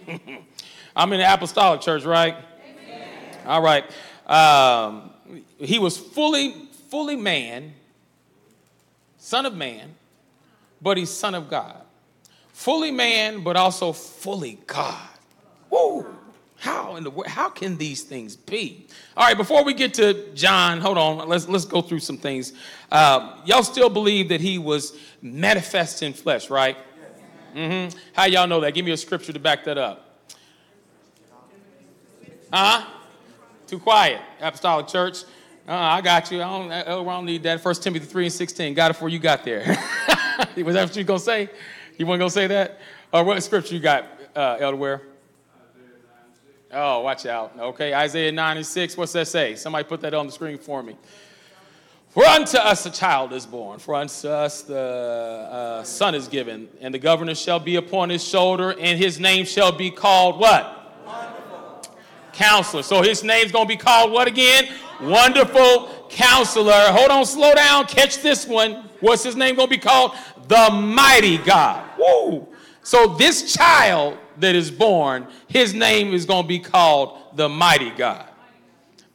I'm 0.96 1.12
in 1.12 1.20
the 1.20 1.32
apostolic 1.32 1.80
church, 1.80 2.04
right? 2.04 2.34
Amen. 2.34 3.08
All 3.46 3.62
right. 3.62 3.84
Um, 4.26 5.10
he 5.58 5.78
was 5.78 5.96
fully, 5.96 6.68
fully 6.90 7.16
man, 7.16 7.72
son 9.18 9.46
of 9.46 9.54
man, 9.54 9.94
but 10.80 10.96
he's 10.96 11.10
son 11.10 11.34
of 11.34 11.48
God. 11.48 11.82
Fully 12.52 12.90
man, 12.90 13.42
but 13.42 13.56
also 13.56 13.92
fully 13.92 14.58
God. 14.66 15.08
Woo! 15.70 16.17
How 16.58 16.96
in 16.96 17.04
the 17.04 17.12
how 17.26 17.48
can 17.48 17.76
these 17.76 18.02
things 18.02 18.34
be? 18.34 18.88
All 19.16 19.24
right, 19.24 19.36
before 19.36 19.62
we 19.62 19.74
get 19.74 19.94
to 19.94 20.32
John, 20.34 20.80
hold 20.80 20.98
on. 20.98 21.28
Let's 21.28 21.48
let's 21.48 21.64
go 21.64 21.80
through 21.80 22.00
some 22.00 22.18
things. 22.18 22.52
Uh, 22.90 23.36
y'all 23.44 23.62
still 23.62 23.88
believe 23.88 24.28
that 24.30 24.40
he 24.40 24.58
was 24.58 24.98
manifest 25.22 26.02
in 26.02 26.12
flesh, 26.12 26.50
right? 26.50 26.76
Mm-hmm. 27.54 27.96
How 28.12 28.24
y'all 28.24 28.46
know 28.46 28.60
that? 28.60 28.74
Give 28.74 28.84
me 28.84 28.90
a 28.90 28.96
scripture 28.96 29.32
to 29.32 29.38
back 29.38 29.64
that 29.64 29.78
up. 29.78 30.20
Huh? 32.52 32.86
Too 33.66 33.78
quiet. 33.78 34.20
Apostolic 34.40 34.88
Church. 34.88 35.24
Uh, 35.66 35.74
I 35.74 36.00
got 36.00 36.30
you. 36.30 36.42
I 36.42 36.48
don't, 36.48 36.72
I 36.72 36.82
don't 36.84 37.26
need 37.26 37.42
that. 37.42 37.60
First 37.60 37.82
Timothy 37.82 38.06
3 38.06 38.24
and 38.24 38.32
16. 38.32 38.74
Got 38.74 38.92
it 38.92 38.94
for 38.94 39.08
you 39.08 39.18
got 39.18 39.44
there. 39.44 39.60
was 40.56 40.74
that 40.74 40.88
what 40.88 40.96
you 40.96 41.04
going 41.04 41.18
to 41.18 41.24
say? 41.24 41.50
You 41.98 42.06
want 42.06 42.18
to 42.18 42.24
go 42.24 42.28
say 42.28 42.46
that? 42.46 42.80
Or 43.12 43.22
what 43.24 43.42
scripture 43.42 43.74
you 43.74 43.80
got, 43.80 44.06
uh, 44.34 44.56
Elder 44.60 44.76
Ware? 44.76 45.02
Oh, 46.70 47.00
watch 47.00 47.24
out. 47.24 47.52
Okay, 47.58 47.94
Isaiah 47.94 48.30
96, 48.30 48.96
What's 48.98 49.12
that 49.12 49.26
say? 49.26 49.54
Somebody 49.56 49.84
put 49.84 50.02
that 50.02 50.12
on 50.12 50.26
the 50.26 50.32
screen 50.32 50.58
for 50.58 50.82
me. 50.82 50.96
For 52.10 52.24
unto 52.24 52.58
us 52.58 52.84
a 52.84 52.90
child 52.90 53.32
is 53.32 53.46
born, 53.46 53.78
for 53.78 53.94
unto 53.94 54.28
us 54.28 54.62
the 54.62 54.78
uh, 54.78 55.82
son 55.84 56.14
is 56.14 56.28
given, 56.28 56.68
and 56.80 56.92
the 56.92 56.98
governor 56.98 57.34
shall 57.34 57.60
be 57.60 57.76
upon 57.76 58.10
his 58.10 58.22
shoulder, 58.22 58.74
and 58.78 58.98
his 58.98 59.18
name 59.18 59.46
shall 59.46 59.72
be 59.72 59.90
called 59.90 60.38
what? 60.38 61.04
Wonderful. 61.06 61.94
Counselor. 62.32 62.82
So 62.82 63.02
his 63.02 63.24
name's 63.24 63.52
going 63.52 63.66
to 63.66 63.68
be 63.68 63.76
called 63.76 64.12
what 64.12 64.28
again? 64.28 64.68
Wonderful 65.00 66.06
Counselor. 66.10 66.92
Hold 66.92 67.10
on, 67.10 67.24
slow 67.24 67.54
down, 67.54 67.86
catch 67.86 68.20
this 68.20 68.46
one. 68.46 68.88
What's 69.00 69.22
his 69.22 69.36
name 69.36 69.54
going 69.54 69.68
to 69.68 69.74
be 69.74 69.80
called? 69.80 70.12
The 70.48 70.70
Mighty 70.70 71.38
God. 71.38 71.88
Woo! 71.98 72.48
So 72.82 73.06
this 73.06 73.54
child 73.54 74.18
that 74.40 74.54
is 74.54 74.70
born, 74.70 75.26
his 75.46 75.74
name 75.74 76.12
is 76.12 76.24
going 76.24 76.42
to 76.42 76.48
be 76.48 76.58
called 76.58 77.18
the 77.36 77.48
Mighty 77.48 77.90
God. 77.90 78.26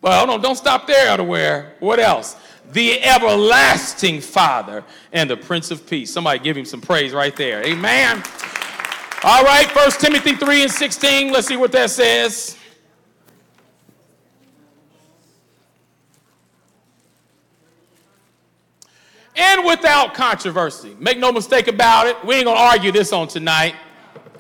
Hold 0.04 0.30
on, 0.30 0.42
don't 0.42 0.56
stop 0.56 0.86
there, 0.86 1.08
Elder 1.08 1.74
What 1.80 2.00
else? 2.00 2.36
the 2.72 3.02
everlasting 3.04 4.22
Father 4.22 4.84
and 5.12 5.30
the 5.30 5.38
Prince 5.38 5.72
of 5.72 5.86
Peace. 5.88 6.12
Somebody 6.12 6.40
give 6.40 6.58
him 6.58 6.66
some 6.66 6.82
praise 6.82 7.14
right 7.14 7.36
there. 7.36 7.66
Amen. 7.66 8.24
All 9.24 9.44
right, 9.44 9.70
First 9.72 10.02
Timothy 10.02 10.36
3 10.36 10.64
and 10.64 10.72
16. 10.72 11.32
Let's 11.32 11.48
see 11.48 11.56
what 11.56 11.72
that 11.72 11.90
says. 11.90 12.58
And 19.36 19.66
without 19.66 20.14
controversy. 20.14 20.96
Make 21.00 21.18
no 21.18 21.32
mistake 21.32 21.68
about 21.68 22.08
it. 22.08 22.24
We 22.24 22.36
ain't 22.36 22.46
going 22.46 22.58
to 22.58 22.64
argue 22.64 22.92
this 22.92 23.12
on 23.12 23.28
tonight. 23.28 23.76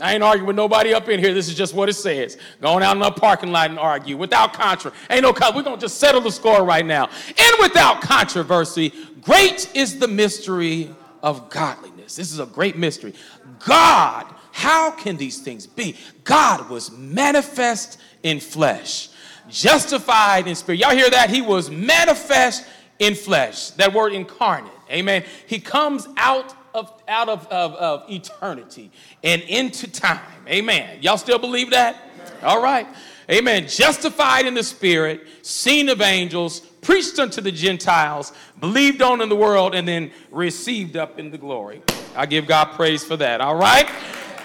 I 0.01 0.13
ain't 0.13 0.23
arguing 0.23 0.47
with 0.47 0.55
nobody 0.55 0.93
up 0.93 1.07
in 1.09 1.19
here. 1.19 1.33
This 1.33 1.47
is 1.47 1.55
just 1.55 1.73
what 1.73 1.89
it 1.89 1.93
says. 1.93 2.37
Going 2.61 2.83
out 2.83 2.95
in 2.95 3.01
the 3.01 3.11
parking 3.11 3.51
lot 3.51 3.69
and 3.69 3.79
argue 3.79 4.17
without 4.17 4.53
controversy. 4.53 5.05
Ain't 5.09 5.23
no, 5.23 5.33
we're 5.53 5.63
going 5.63 5.77
to 5.77 5.81
just 5.81 5.99
settle 5.99 6.21
the 6.21 6.31
score 6.31 6.63
right 6.63 6.85
now. 6.85 7.09
And 7.27 7.55
without 7.59 8.01
controversy, 8.01 8.93
great 9.21 9.69
is 9.75 9.99
the 9.99 10.07
mystery 10.07 10.89
of 11.21 11.49
godliness. 11.49 12.15
This 12.15 12.31
is 12.31 12.39
a 12.39 12.45
great 12.45 12.77
mystery. 12.77 13.13
God, 13.59 14.25
how 14.51 14.91
can 14.91 15.17
these 15.17 15.39
things 15.39 15.65
be? 15.65 15.95
God 16.23 16.69
was 16.69 16.91
manifest 16.91 17.99
in 18.23 18.39
flesh, 18.39 19.09
justified 19.49 20.47
in 20.47 20.55
spirit. 20.55 20.79
Y'all 20.79 20.95
hear 20.95 21.09
that? 21.09 21.29
He 21.29 21.41
was 21.41 21.69
manifest 21.69 22.65
in 22.99 23.15
flesh. 23.15 23.71
That 23.71 23.93
word 23.93 24.13
incarnate. 24.13 24.71
Amen. 24.91 25.23
He 25.47 25.59
comes 25.59 26.07
out 26.17 26.55
of, 26.73 26.91
out 27.07 27.29
of, 27.29 27.47
of, 27.47 27.73
of 27.75 28.09
eternity 28.09 28.91
and 29.23 29.41
into 29.43 29.89
time. 29.89 30.19
Amen. 30.47 30.99
Y'all 31.01 31.17
still 31.17 31.39
believe 31.39 31.71
that? 31.71 31.97
All 32.41 32.61
right. 32.61 32.87
Amen. 33.29 33.67
Justified 33.67 34.45
in 34.45 34.53
the 34.53 34.63
Spirit, 34.63 35.25
seen 35.41 35.89
of 35.89 36.01
angels, 36.01 36.59
preached 36.59 37.19
unto 37.19 37.39
the 37.41 37.51
Gentiles, 37.51 38.33
believed 38.59 39.01
on 39.01 39.21
in 39.21 39.29
the 39.29 39.35
world, 39.35 39.73
and 39.75 39.87
then 39.87 40.11
received 40.31 40.97
up 40.97 41.19
in 41.19 41.31
the 41.31 41.37
glory. 41.37 41.81
I 42.15 42.25
give 42.25 42.47
God 42.47 42.73
praise 42.73 43.03
for 43.03 43.15
that. 43.17 43.39
All 43.39 43.55
right. 43.55 43.89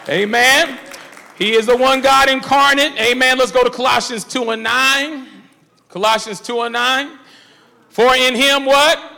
Amen. 0.09 0.79
He 1.37 1.53
is 1.55 1.67
the 1.67 1.77
one 1.77 2.01
God 2.01 2.29
incarnate. 2.29 2.93
Amen. 2.99 3.39
Let's 3.39 3.53
go 3.53 3.63
to 3.63 3.71
Colossians 3.71 4.25
2 4.25 4.51
and 4.51 4.63
9. 4.63 5.27
Colossians 5.89 6.41
2 6.41 6.63
and 6.63 6.73
9. 6.73 7.19
For 7.91 8.15
in 8.15 8.35
him 8.35 8.65
what? 8.65 9.18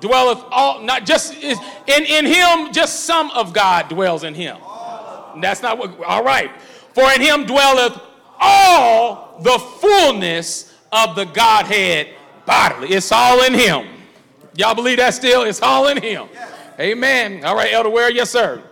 Dwelleth 0.00 0.42
all, 0.50 0.82
not 0.82 1.04
just, 1.06 1.34
is, 1.34 1.58
in, 1.86 2.04
in 2.04 2.26
him, 2.26 2.72
just 2.72 3.04
some 3.04 3.30
of 3.32 3.52
God 3.52 3.88
dwells 3.88 4.24
in 4.24 4.34
him. 4.34 4.56
That's 5.40 5.62
not 5.62 5.78
what, 5.78 6.02
all 6.04 6.24
right. 6.24 6.50
For 6.94 7.10
in 7.12 7.20
him 7.20 7.46
dwelleth 7.46 8.00
all 8.40 9.40
the 9.42 9.58
fullness 9.58 10.74
of 10.92 11.16
the 11.16 11.24
Godhead 11.24 12.08
bodily. 12.46 12.88
It's 12.88 13.12
all 13.12 13.44
in 13.44 13.54
him. 13.54 13.86
Y'all 14.56 14.74
believe 14.74 14.98
that 14.98 15.14
still? 15.14 15.42
It's 15.42 15.62
all 15.62 15.88
in 15.88 16.02
him. 16.02 16.28
Amen. 16.80 17.44
All 17.44 17.54
right, 17.54 17.72
Elder 17.72 17.90
Ware, 17.90 18.10
yes, 18.10 18.30
sir. 18.30 18.62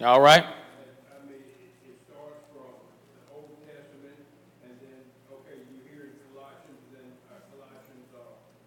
All 0.00 0.20
right. 0.20 0.46
I 0.46 1.26
mean, 1.26 1.42
it, 1.82 1.98
starts 2.06 2.46
from 2.54 2.70
the 2.70 3.34
Old 3.34 3.58
Testament, 3.66 4.14
and 4.62 4.78
then, 4.78 5.10
okay, 5.26 5.58
you 5.66 5.82
hear 5.90 6.22
Colossians, 6.30 6.78
then 6.94 7.18
Colossians 7.26 8.06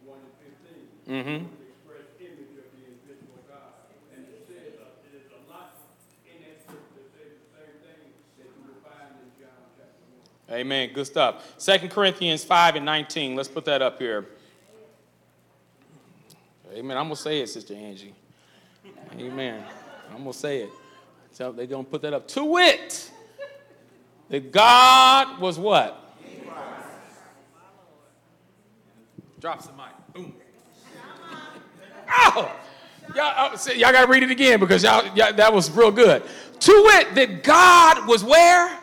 1 0.04 0.20
and 0.28 0.36
15. 0.44 1.08
Mm-hmm. 1.08 1.48
Express 1.72 2.12
image 2.20 2.52
of 2.60 2.68
the 2.76 2.84
invisible 2.84 3.40
God. 3.48 3.80
And 4.12 4.28
it 4.28 4.44
says, 4.44 4.76
there's 5.08 5.32
a 5.32 5.40
lot 5.48 5.80
in 6.28 6.36
that 6.44 6.60
scripture 6.68 7.00
that 7.00 7.08
says 7.16 7.32
the 7.32 7.48
same 7.56 7.80
thing 7.80 8.12
that 8.36 8.52
you 8.52 8.68
will 8.68 8.84
find 8.84 9.16
in 9.24 9.32
John 9.40 9.56
chapter 9.80 10.04
1. 10.52 10.68
Amen. 10.68 10.92
Good 10.92 11.08
stuff. 11.08 11.56
Second 11.56 11.96
Corinthians 11.96 12.44
5 12.44 12.76
and 12.76 12.84
19. 12.84 13.40
Let's 13.40 13.48
put 13.48 13.64
that 13.72 13.82
up 13.82 14.04
here. 14.04 14.28
Amen. 16.76 17.00
I'm 17.00 17.08
going 17.08 17.16
to 17.16 17.22
say 17.22 17.40
it, 17.40 17.48
Sister 17.48 17.74
Angie. 17.74 18.16
Amen. 19.16 19.64
I'm 20.12 20.28
going 20.28 20.34
to 20.34 20.38
say 20.38 20.64
it. 20.64 20.72
So 21.32 21.52
they 21.52 21.66
don't 21.66 21.90
put 21.90 22.02
that 22.02 22.14
up. 22.14 22.28
To 22.30 22.44
wit, 22.44 23.12
that 24.30 24.52
God 24.52 25.40
was 25.40 25.58
what? 25.58 25.98
Drops 29.40 29.66
the 29.66 29.74
mic. 29.74 30.14
Boom. 30.14 30.34
Oh! 32.14 32.56
Y'all, 33.16 33.34
oh, 33.56 33.72
y'all 33.74 33.92
got 33.92 34.06
to 34.06 34.12
read 34.12 34.24
it 34.24 34.32
again 34.32 34.60
because 34.60 34.84
y'all, 34.84 35.04
y'all, 35.16 35.34
that 35.34 35.52
was 35.52 35.72
real 35.72 35.92
good. 35.92 36.24
To 36.60 36.84
wit, 36.86 37.16
that 37.16 37.44
God 37.44 38.08
was 38.08 38.24
where? 38.24 38.78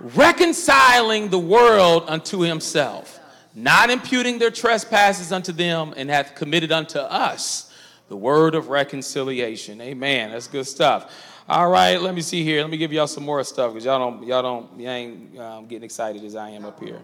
Reconciling 0.00 1.28
the 1.28 1.38
world 1.38 2.04
unto 2.06 2.38
himself, 2.38 3.18
not 3.54 3.90
imputing 3.90 4.38
their 4.38 4.52
trespasses 4.52 5.32
unto 5.32 5.50
them, 5.50 5.92
and 5.96 6.08
hath 6.08 6.36
committed 6.36 6.70
unto 6.70 7.00
us 7.00 7.67
the 8.08 8.16
word 8.16 8.54
of 8.54 8.68
reconciliation. 8.68 9.80
Amen. 9.80 10.30
That's 10.30 10.48
good 10.48 10.66
stuff. 10.66 11.12
All 11.48 11.70
right, 11.70 12.00
let 12.00 12.14
me 12.14 12.20
see 12.20 12.44
here. 12.44 12.60
Let 12.60 12.70
me 12.70 12.76
give 12.76 12.92
y'all 12.92 13.06
some 13.06 13.24
more 13.24 13.42
stuff 13.42 13.72
because 13.72 13.86
y'all 13.86 13.98
don't, 13.98 14.26
y'all 14.26 14.42
don't, 14.42 14.78
y'all 14.78 14.90
ain't 14.90 15.38
um, 15.38 15.66
getting 15.66 15.84
excited 15.84 16.22
as 16.22 16.36
I 16.36 16.50
am 16.50 16.66
up 16.66 16.78
here. 16.78 17.00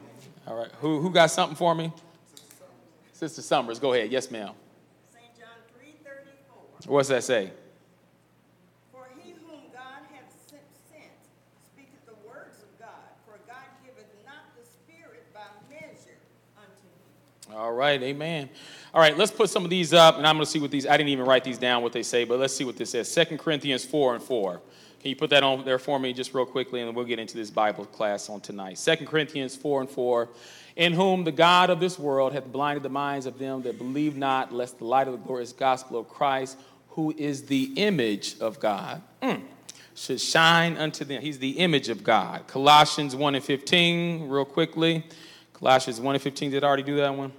All 0.46 0.54
right, 0.54 0.70
who 0.82 1.00
who 1.00 1.10
got 1.10 1.30
something 1.30 1.56
for 1.56 1.74
me? 1.74 1.90
Sister 2.34 2.46
Summers, 2.58 3.14
Sister 3.14 3.42
Summers 3.42 3.78
go 3.78 3.94
ahead. 3.94 4.12
Yes, 4.12 4.30
ma'am. 4.30 4.50
Saint 5.10 5.24
John 5.38 5.48
three 5.74 5.94
thirty 6.04 6.36
four. 6.46 6.92
What's 6.92 7.08
that 7.08 7.24
say? 7.24 7.52
For 8.92 9.06
he 9.22 9.30
whom 9.30 9.60
God 9.72 10.04
hath 10.12 10.28
sent, 10.46 10.60
sent 10.90 11.10
speaketh 11.64 12.04
the 12.04 12.28
words 12.28 12.58
of 12.60 12.78
God. 12.78 13.08
For 13.24 13.38
God 13.46 13.64
giveth 13.82 14.04
not 14.26 14.52
the 14.60 14.66
Spirit 14.66 15.24
by 15.32 15.48
measure 15.70 16.20
unto 16.58 17.48
him. 17.48 17.56
All 17.56 17.72
right, 17.72 18.02
Amen. 18.02 18.50
All 18.94 19.00
right, 19.00 19.18
let's 19.18 19.32
put 19.32 19.50
some 19.50 19.64
of 19.64 19.70
these 19.70 19.92
up, 19.92 20.18
and 20.18 20.26
I'm 20.26 20.36
going 20.36 20.44
to 20.44 20.50
see 20.50 20.60
what 20.60 20.70
these, 20.70 20.86
I 20.86 20.96
didn't 20.96 21.08
even 21.08 21.26
write 21.26 21.42
these 21.42 21.58
down, 21.58 21.82
what 21.82 21.92
they 21.92 22.04
say, 22.04 22.22
but 22.22 22.38
let's 22.38 22.54
see 22.54 22.64
what 22.64 22.76
this 22.76 22.90
says. 22.90 23.12
2 23.12 23.38
Corinthians 23.38 23.84
4 23.84 24.14
and 24.14 24.22
4. 24.22 24.60
Can 25.00 25.08
you 25.08 25.16
put 25.16 25.30
that 25.30 25.42
on 25.42 25.64
there 25.64 25.80
for 25.80 25.98
me 25.98 26.12
just 26.12 26.32
real 26.32 26.46
quickly, 26.46 26.80
and 26.80 26.86
then 26.86 26.94
we'll 26.94 27.04
get 27.04 27.18
into 27.18 27.36
this 27.36 27.50
Bible 27.50 27.86
class 27.86 28.30
on 28.30 28.40
tonight. 28.40 28.76
2 28.76 29.04
Corinthians 29.04 29.56
4 29.56 29.80
and 29.80 29.90
4. 29.90 30.28
In 30.76 30.92
whom 30.92 31.24
the 31.24 31.32
God 31.32 31.70
of 31.70 31.80
this 31.80 31.98
world 31.98 32.34
hath 32.34 32.46
blinded 32.46 32.84
the 32.84 32.88
minds 32.88 33.26
of 33.26 33.36
them 33.36 33.62
that 33.62 33.78
believe 33.78 34.16
not, 34.16 34.52
lest 34.52 34.78
the 34.78 34.84
light 34.84 35.08
of 35.08 35.14
the 35.14 35.26
glorious 35.26 35.52
gospel 35.52 35.98
of 35.98 36.08
Christ, 36.08 36.56
who 36.90 37.12
is 37.18 37.46
the 37.46 37.72
image 37.74 38.38
of 38.38 38.60
God, 38.60 39.02
mm, 39.20 39.42
should 39.96 40.20
shine 40.20 40.76
unto 40.76 41.04
them. 41.04 41.20
He's 41.20 41.40
the 41.40 41.58
image 41.58 41.88
of 41.88 42.04
God. 42.04 42.46
Colossians 42.46 43.16
1 43.16 43.34
and 43.34 43.42
15, 43.42 44.28
real 44.28 44.44
quickly. 44.44 45.04
Colossians 45.52 46.00
1 46.00 46.14
and 46.14 46.22
15, 46.22 46.52
did 46.52 46.62
I 46.62 46.68
already 46.68 46.84
do 46.84 46.94
that 46.98 47.12
one? 47.12 47.32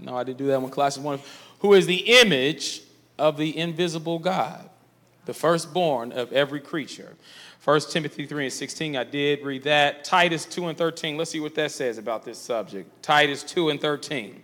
No, 0.00 0.16
I 0.16 0.24
didn't 0.24 0.38
do 0.38 0.46
that 0.46 0.60
one. 0.60 0.70
Colossians 0.70 1.04
1. 1.04 1.20
Who 1.60 1.74
is 1.74 1.86
the 1.86 2.20
image 2.20 2.82
of 3.18 3.36
the 3.36 3.56
invisible 3.56 4.18
God, 4.18 4.68
the 5.26 5.34
firstborn 5.34 6.12
of 6.12 6.32
every 6.32 6.60
creature. 6.60 7.14
1 7.64 7.80
Timothy 7.90 8.26
3 8.26 8.44
and 8.44 8.52
16, 8.52 8.96
I 8.96 9.04
did 9.04 9.42
read 9.42 9.62
that. 9.64 10.04
Titus 10.04 10.44
2 10.44 10.68
and 10.68 10.76
13, 10.76 11.16
let's 11.16 11.30
see 11.30 11.40
what 11.40 11.54
that 11.54 11.70
says 11.70 11.96
about 11.96 12.24
this 12.24 12.38
subject. 12.38 13.02
Titus 13.02 13.42
2 13.42 13.70
and 13.70 13.80
13. 13.80 14.42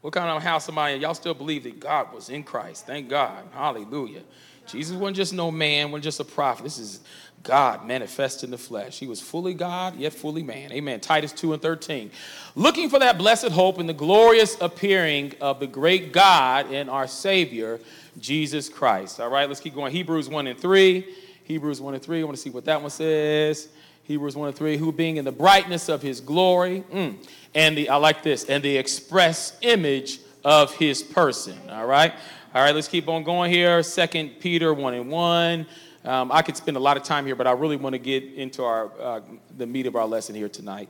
What 0.00 0.12
kind 0.12 0.28
of 0.28 0.42
house 0.42 0.68
am 0.68 0.78
I 0.78 0.90
in? 0.90 1.00
Y'all 1.00 1.14
still 1.14 1.34
believe 1.34 1.64
that 1.64 1.78
God 1.80 2.12
was 2.12 2.30
in 2.30 2.42
Christ. 2.42 2.86
Thank 2.86 3.08
God. 3.08 3.44
Hallelujah. 3.52 4.22
Jesus 4.68 4.96
wasn't 4.96 5.16
just 5.16 5.32
no 5.32 5.50
man, 5.50 5.90
wasn't 5.90 6.04
just 6.04 6.20
a 6.20 6.24
prophet. 6.24 6.64
This 6.64 6.78
is 6.78 7.00
God 7.46 7.86
manifest 7.86 8.42
in 8.42 8.50
the 8.50 8.58
flesh. 8.58 8.98
He 8.98 9.06
was 9.06 9.20
fully 9.20 9.54
God, 9.54 9.96
yet 9.96 10.12
fully 10.12 10.42
man. 10.42 10.72
Amen. 10.72 10.98
Titus 10.98 11.32
2 11.32 11.52
and 11.52 11.62
13. 11.62 12.10
Looking 12.56 12.90
for 12.90 12.98
that 12.98 13.18
blessed 13.18 13.50
hope 13.50 13.78
and 13.78 13.88
the 13.88 13.94
glorious 13.94 14.60
appearing 14.60 15.32
of 15.40 15.60
the 15.60 15.66
great 15.66 16.12
God 16.12 16.72
and 16.72 16.90
our 16.90 17.06
Savior, 17.06 17.78
Jesus 18.18 18.68
Christ. 18.68 19.20
All 19.20 19.30
right, 19.30 19.48
let's 19.48 19.60
keep 19.60 19.74
going. 19.74 19.92
Hebrews 19.92 20.28
1 20.28 20.48
and 20.48 20.58
3. 20.58 21.06
Hebrews 21.44 21.80
1 21.80 21.94
and 21.94 22.02
3. 22.02 22.20
I 22.20 22.24
want 22.24 22.36
to 22.36 22.42
see 22.42 22.50
what 22.50 22.64
that 22.64 22.80
one 22.80 22.90
says. 22.90 23.68
Hebrews 24.02 24.34
1 24.34 24.48
and 24.48 24.56
3. 24.56 24.76
Who 24.76 24.90
being 24.90 25.16
in 25.16 25.24
the 25.24 25.32
brightness 25.32 25.88
of 25.88 26.02
his 26.02 26.20
glory, 26.20 26.82
mm, 26.92 27.14
and 27.54 27.78
the, 27.78 27.88
I 27.88 27.96
like 27.96 28.24
this, 28.24 28.44
and 28.44 28.62
the 28.62 28.76
express 28.76 29.56
image 29.62 30.18
of 30.44 30.74
his 30.74 31.02
person. 31.02 31.58
All 31.70 31.86
right. 31.86 32.12
All 32.56 32.62
right, 32.62 32.74
let's 32.74 32.88
keep 32.88 33.06
on 33.06 33.22
going 33.22 33.52
here. 33.52 33.82
Second 33.82 34.40
Peter 34.40 34.72
1 34.72 34.94
and 34.94 35.10
1. 35.10 35.66
Um, 36.06 36.32
I 36.32 36.40
could 36.40 36.56
spend 36.56 36.78
a 36.78 36.80
lot 36.80 36.96
of 36.96 37.02
time 37.02 37.26
here, 37.26 37.36
but 37.36 37.46
I 37.46 37.52
really 37.52 37.76
want 37.76 37.92
to 37.92 37.98
get 37.98 38.24
into 38.32 38.64
our, 38.64 38.90
uh, 38.98 39.20
the 39.58 39.66
meat 39.66 39.86
of 39.86 39.94
our 39.94 40.06
lesson 40.06 40.34
here 40.34 40.48
tonight. 40.48 40.88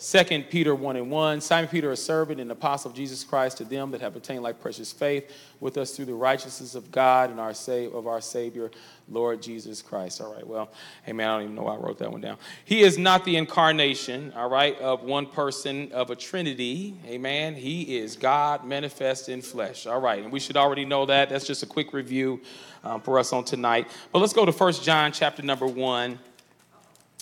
Second 0.00 0.44
Peter 0.48 0.76
1 0.76 0.94
and 0.94 1.10
1. 1.10 1.40
Simon 1.40 1.68
Peter, 1.68 1.90
a 1.90 1.96
servant 1.96 2.38
and 2.38 2.52
apostle 2.52 2.92
of 2.92 2.96
Jesus 2.96 3.24
Christ, 3.24 3.56
to 3.56 3.64
them 3.64 3.90
that 3.90 4.00
have 4.00 4.14
obtained 4.14 4.44
like 4.44 4.60
precious 4.60 4.92
faith 4.92 5.32
with 5.58 5.76
us 5.76 5.96
through 5.96 6.04
the 6.04 6.14
righteousness 6.14 6.76
of 6.76 6.92
God 6.92 7.30
and 7.30 7.40
our 7.40 7.52
save 7.52 7.92
of 7.92 8.06
our 8.06 8.20
Savior, 8.20 8.70
Lord 9.08 9.42
Jesus 9.42 9.82
Christ. 9.82 10.20
All 10.20 10.32
right, 10.32 10.46
well, 10.46 10.70
hey 11.02 11.12
man, 11.12 11.28
I 11.28 11.32
don't 11.34 11.42
even 11.42 11.54
know 11.56 11.62
why 11.64 11.74
I 11.74 11.78
wrote 11.78 11.98
that 11.98 12.12
one 12.12 12.20
down. 12.20 12.38
He 12.64 12.82
is 12.82 12.96
not 12.96 13.24
the 13.24 13.36
incarnation, 13.36 14.32
all 14.36 14.48
right, 14.48 14.78
of 14.78 15.02
one 15.02 15.26
person 15.26 15.90
of 15.90 16.10
a 16.10 16.16
trinity. 16.16 16.94
Amen. 17.04 17.56
He 17.56 17.98
is 17.98 18.14
God 18.14 18.64
manifest 18.64 19.28
in 19.28 19.42
flesh. 19.42 19.84
All 19.84 20.00
right, 20.00 20.22
and 20.22 20.30
we 20.30 20.38
should 20.38 20.56
already 20.56 20.84
know 20.84 21.06
that. 21.06 21.28
That's 21.28 21.44
just 21.44 21.64
a 21.64 21.66
quick 21.66 21.92
review 21.92 22.40
um, 22.84 23.00
for 23.00 23.18
us 23.18 23.32
on 23.32 23.42
tonight. 23.42 23.88
But 24.12 24.20
let's 24.20 24.32
go 24.32 24.44
to 24.44 24.52
First 24.52 24.84
John 24.84 25.10
chapter 25.10 25.42
number 25.42 25.66
1. 25.66 26.20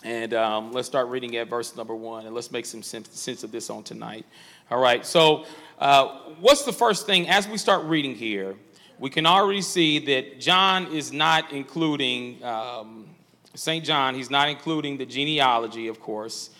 And 0.07 0.35
um, 0.35 0.71
let's 0.71 0.87
start 0.87 1.09
reading 1.09 1.35
at 1.37 1.49
verse 1.49 1.75
number 1.75 1.92
one, 1.92 2.27
and 2.27 2.33
let's 2.33 2.53
make 2.53 2.64
some 2.64 2.81
sense 2.81 3.42
of 3.42 3.51
this 3.51 3.69
on 3.71 3.83
tonight. 3.83 4.25
All 4.71 4.79
right, 4.79 5.05
so 5.05 5.47
uh, 5.81 6.21
what's 6.38 6.62
the 6.62 6.73
first 6.73 7.07
thing 7.07 7.29
as 7.29 7.49
we 7.49 7.59
start 7.59 7.85
reading 7.87 8.14
here? 8.14 8.55
We 9.01 9.11
can 9.11 9.27
already 9.27 9.62
see 9.62 9.99
that 9.99 10.38
John 10.38 10.87
is 10.92 11.12
not 11.12 11.53
including, 11.53 12.40
um, 12.45 13.09
St. 13.55 13.85
John, 13.85 14.14
he's 14.14 14.31
not 14.31 14.49
including 14.49 14.97
the 14.97 15.07
genealogy, 15.07 15.88
of 15.88 15.99
course, 15.99 16.51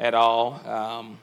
at 0.00 0.12
all. 0.12 0.60
Um, 0.68 1.18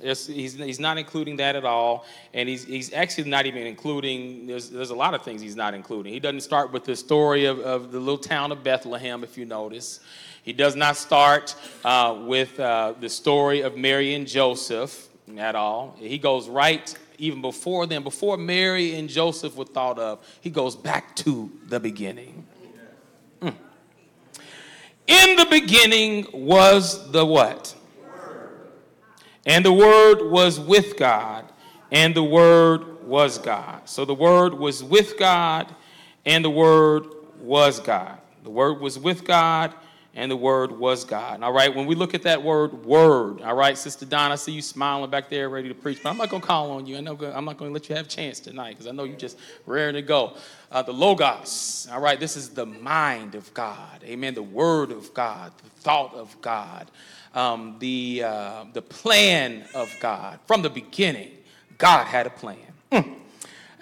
he's, 0.00 0.28
he's 0.28 0.78
not 0.78 0.98
including 0.98 1.38
that 1.38 1.56
at 1.56 1.64
all. 1.64 2.06
And 2.32 2.48
he's, 2.48 2.64
he's 2.64 2.92
actually 2.92 3.28
not 3.28 3.44
even 3.46 3.66
including, 3.66 4.46
there's, 4.46 4.70
there's 4.70 4.90
a 4.90 4.94
lot 4.94 5.14
of 5.14 5.24
things 5.24 5.42
he's 5.42 5.56
not 5.56 5.74
including. 5.74 6.12
He 6.12 6.20
doesn't 6.20 6.42
start 6.42 6.70
with 6.70 6.84
the 6.84 6.94
story 6.94 7.46
of, 7.46 7.58
of 7.58 7.90
the 7.90 7.98
little 7.98 8.18
town 8.18 8.52
of 8.52 8.62
Bethlehem, 8.62 9.24
if 9.24 9.36
you 9.36 9.46
notice. 9.46 9.98
He 10.46 10.52
does 10.52 10.76
not 10.76 10.96
start 10.96 11.56
uh, 11.84 12.16
with 12.24 12.58
uh, 12.60 12.94
the 13.00 13.08
story 13.08 13.62
of 13.62 13.76
Mary 13.76 14.14
and 14.14 14.28
Joseph 14.28 15.08
at 15.36 15.56
all. 15.56 15.96
He 15.98 16.18
goes 16.18 16.48
right 16.48 16.96
even 17.18 17.40
before 17.40 17.86
them, 17.86 18.04
before 18.04 18.36
Mary 18.36 18.94
and 18.94 19.08
Joseph 19.08 19.56
were 19.56 19.64
thought 19.64 19.98
of, 19.98 20.24
he 20.40 20.50
goes 20.50 20.76
back 20.76 21.16
to 21.16 21.50
the 21.66 21.80
beginning. 21.80 22.46
Mm. 23.42 23.54
In 25.08 25.36
the 25.36 25.46
beginning 25.46 26.28
was 26.32 27.10
the 27.10 27.26
what? 27.26 27.74
And 29.46 29.64
the 29.64 29.72
Word 29.72 30.30
was 30.30 30.60
with 30.60 30.96
God, 30.96 31.44
and 31.90 32.14
the 32.14 32.22
Word 32.22 33.04
was 33.04 33.38
God. 33.38 33.88
So 33.88 34.04
the 34.04 34.14
Word 34.14 34.54
was 34.54 34.84
with 34.84 35.18
God, 35.18 35.74
and 36.24 36.44
the 36.44 36.50
Word 36.50 37.06
was 37.40 37.80
God. 37.80 38.18
The 38.44 38.50
Word 38.50 38.80
was 38.80 38.96
with 38.96 39.24
God, 39.24 39.74
and 40.16 40.30
the 40.30 40.36
Word 40.36 40.72
was 40.72 41.04
God. 41.04 41.42
All 41.42 41.52
right, 41.52 41.72
when 41.72 41.84
we 41.84 41.94
look 41.94 42.14
at 42.14 42.22
that 42.22 42.42
word, 42.42 42.86
word, 42.86 43.42
all 43.42 43.54
right, 43.54 43.76
Sister 43.76 44.06
Donna, 44.06 44.32
I 44.32 44.36
see 44.36 44.52
you 44.52 44.62
smiling 44.62 45.10
back 45.10 45.28
there, 45.28 45.50
ready 45.50 45.68
to 45.68 45.74
preach, 45.74 46.02
but 46.02 46.08
I'm 46.08 46.16
not 46.16 46.30
going 46.30 46.40
to 46.40 46.48
call 46.48 46.70
on 46.72 46.86
you. 46.86 46.96
I 46.96 47.00
know 47.00 47.18
I'm 47.34 47.44
not 47.44 47.58
going 47.58 47.70
to 47.70 47.74
let 47.74 47.88
you 47.90 47.94
have 47.94 48.06
a 48.06 48.08
chance 48.08 48.40
tonight 48.40 48.70
because 48.70 48.86
I 48.86 48.92
know 48.92 49.04
you're 49.04 49.18
just 49.18 49.38
raring 49.66 49.94
to 49.94 50.02
go. 50.02 50.32
Uh, 50.72 50.80
the 50.82 50.92
Logos, 50.92 51.86
all 51.92 52.00
right, 52.00 52.18
this 52.18 52.34
is 52.34 52.48
the 52.48 52.64
mind 52.64 53.34
of 53.34 53.52
God. 53.52 54.02
Amen. 54.04 54.32
The 54.32 54.42
Word 54.42 54.90
of 54.90 55.12
God, 55.12 55.52
the 55.62 55.68
thought 55.80 56.14
of 56.14 56.34
God, 56.40 56.90
um, 57.34 57.76
the, 57.78 58.22
uh, 58.24 58.64
the 58.72 58.82
plan 58.82 59.64
of 59.74 59.94
God. 60.00 60.38
From 60.46 60.62
the 60.62 60.70
beginning, 60.70 61.30
God 61.76 62.06
had 62.06 62.26
a 62.26 62.30
plan. 62.30 62.56
Mm. 62.90 63.16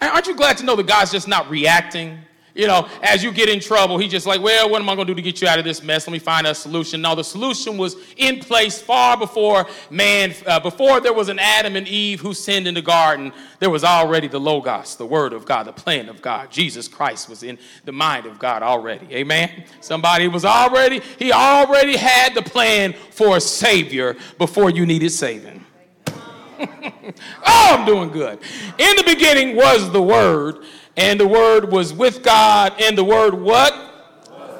Aren't 0.00 0.26
you 0.26 0.34
glad 0.34 0.58
to 0.58 0.64
know 0.64 0.74
that 0.74 0.86
God's 0.88 1.12
just 1.12 1.28
not 1.28 1.48
reacting? 1.48 2.18
You 2.54 2.68
know, 2.68 2.88
as 3.02 3.24
you 3.24 3.32
get 3.32 3.48
in 3.48 3.58
trouble, 3.58 3.98
he's 3.98 4.12
just 4.12 4.26
like, 4.26 4.40
well, 4.40 4.70
what 4.70 4.80
am 4.80 4.88
I 4.88 4.94
going 4.94 5.08
to 5.08 5.12
do 5.12 5.16
to 5.16 5.22
get 5.22 5.42
you 5.42 5.48
out 5.48 5.58
of 5.58 5.64
this 5.64 5.82
mess? 5.82 6.06
Let 6.06 6.12
me 6.12 6.20
find 6.20 6.46
a 6.46 6.54
solution. 6.54 7.02
No, 7.02 7.16
the 7.16 7.24
solution 7.24 7.76
was 7.76 7.96
in 8.16 8.38
place 8.38 8.80
far 8.80 9.16
before 9.16 9.66
man, 9.90 10.32
uh, 10.46 10.60
before 10.60 11.00
there 11.00 11.12
was 11.12 11.28
an 11.28 11.40
Adam 11.40 11.74
and 11.74 11.88
Eve 11.88 12.20
who 12.20 12.32
sinned 12.32 12.68
in 12.68 12.74
the 12.74 12.82
garden. 12.82 13.32
There 13.58 13.70
was 13.70 13.82
already 13.82 14.28
the 14.28 14.38
Logos, 14.38 14.94
the 14.94 15.06
Word 15.06 15.32
of 15.32 15.44
God, 15.44 15.66
the 15.66 15.72
plan 15.72 16.08
of 16.08 16.22
God. 16.22 16.50
Jesus 16.52 16.86
Christ 16.86 17.28
was 17.28 17.42
in 17.42 17.58
the 17.84 17.92
mind 17.92 18.24
of 18.26 18.38
God 18.38 18.62
already. 18.62 19.12
Amen. 19.12 19.64
Somebody 19.80 20.28
was 20.28 20.44
already, 20.44 21.00
he 21.18 21.32
already 21.32 21.96
had 21.96 22.34
the 22.34 22.42
plan 22.42 22.92
for 23.10 23.36
a 23.36 23.40
Savior 23.40 24.16
before 24.38 24.70
you 24.70 24.86
needed 24.86 25.10
saving. 25.10 25.64
oh, 26.60 27.16
I'm 27.46 27.84
doing 27.84 28.10
good. 28.10 28.38
In 28.78 28.96
the 28.96 29.02
beginning 29.04 29.56
was 29.56 29.90
the 29.90 30.02
Word 30.02 30.64
and 30.96 31.18
the 31.18 31.26
Word 31.26 31.70
was 31.70 31.92
with 31.92 32.22
God, 32.22 32.74
and 32.80 32.96
the 32.96 33.04
Word 33.04 33.34
what? 33.34 33.74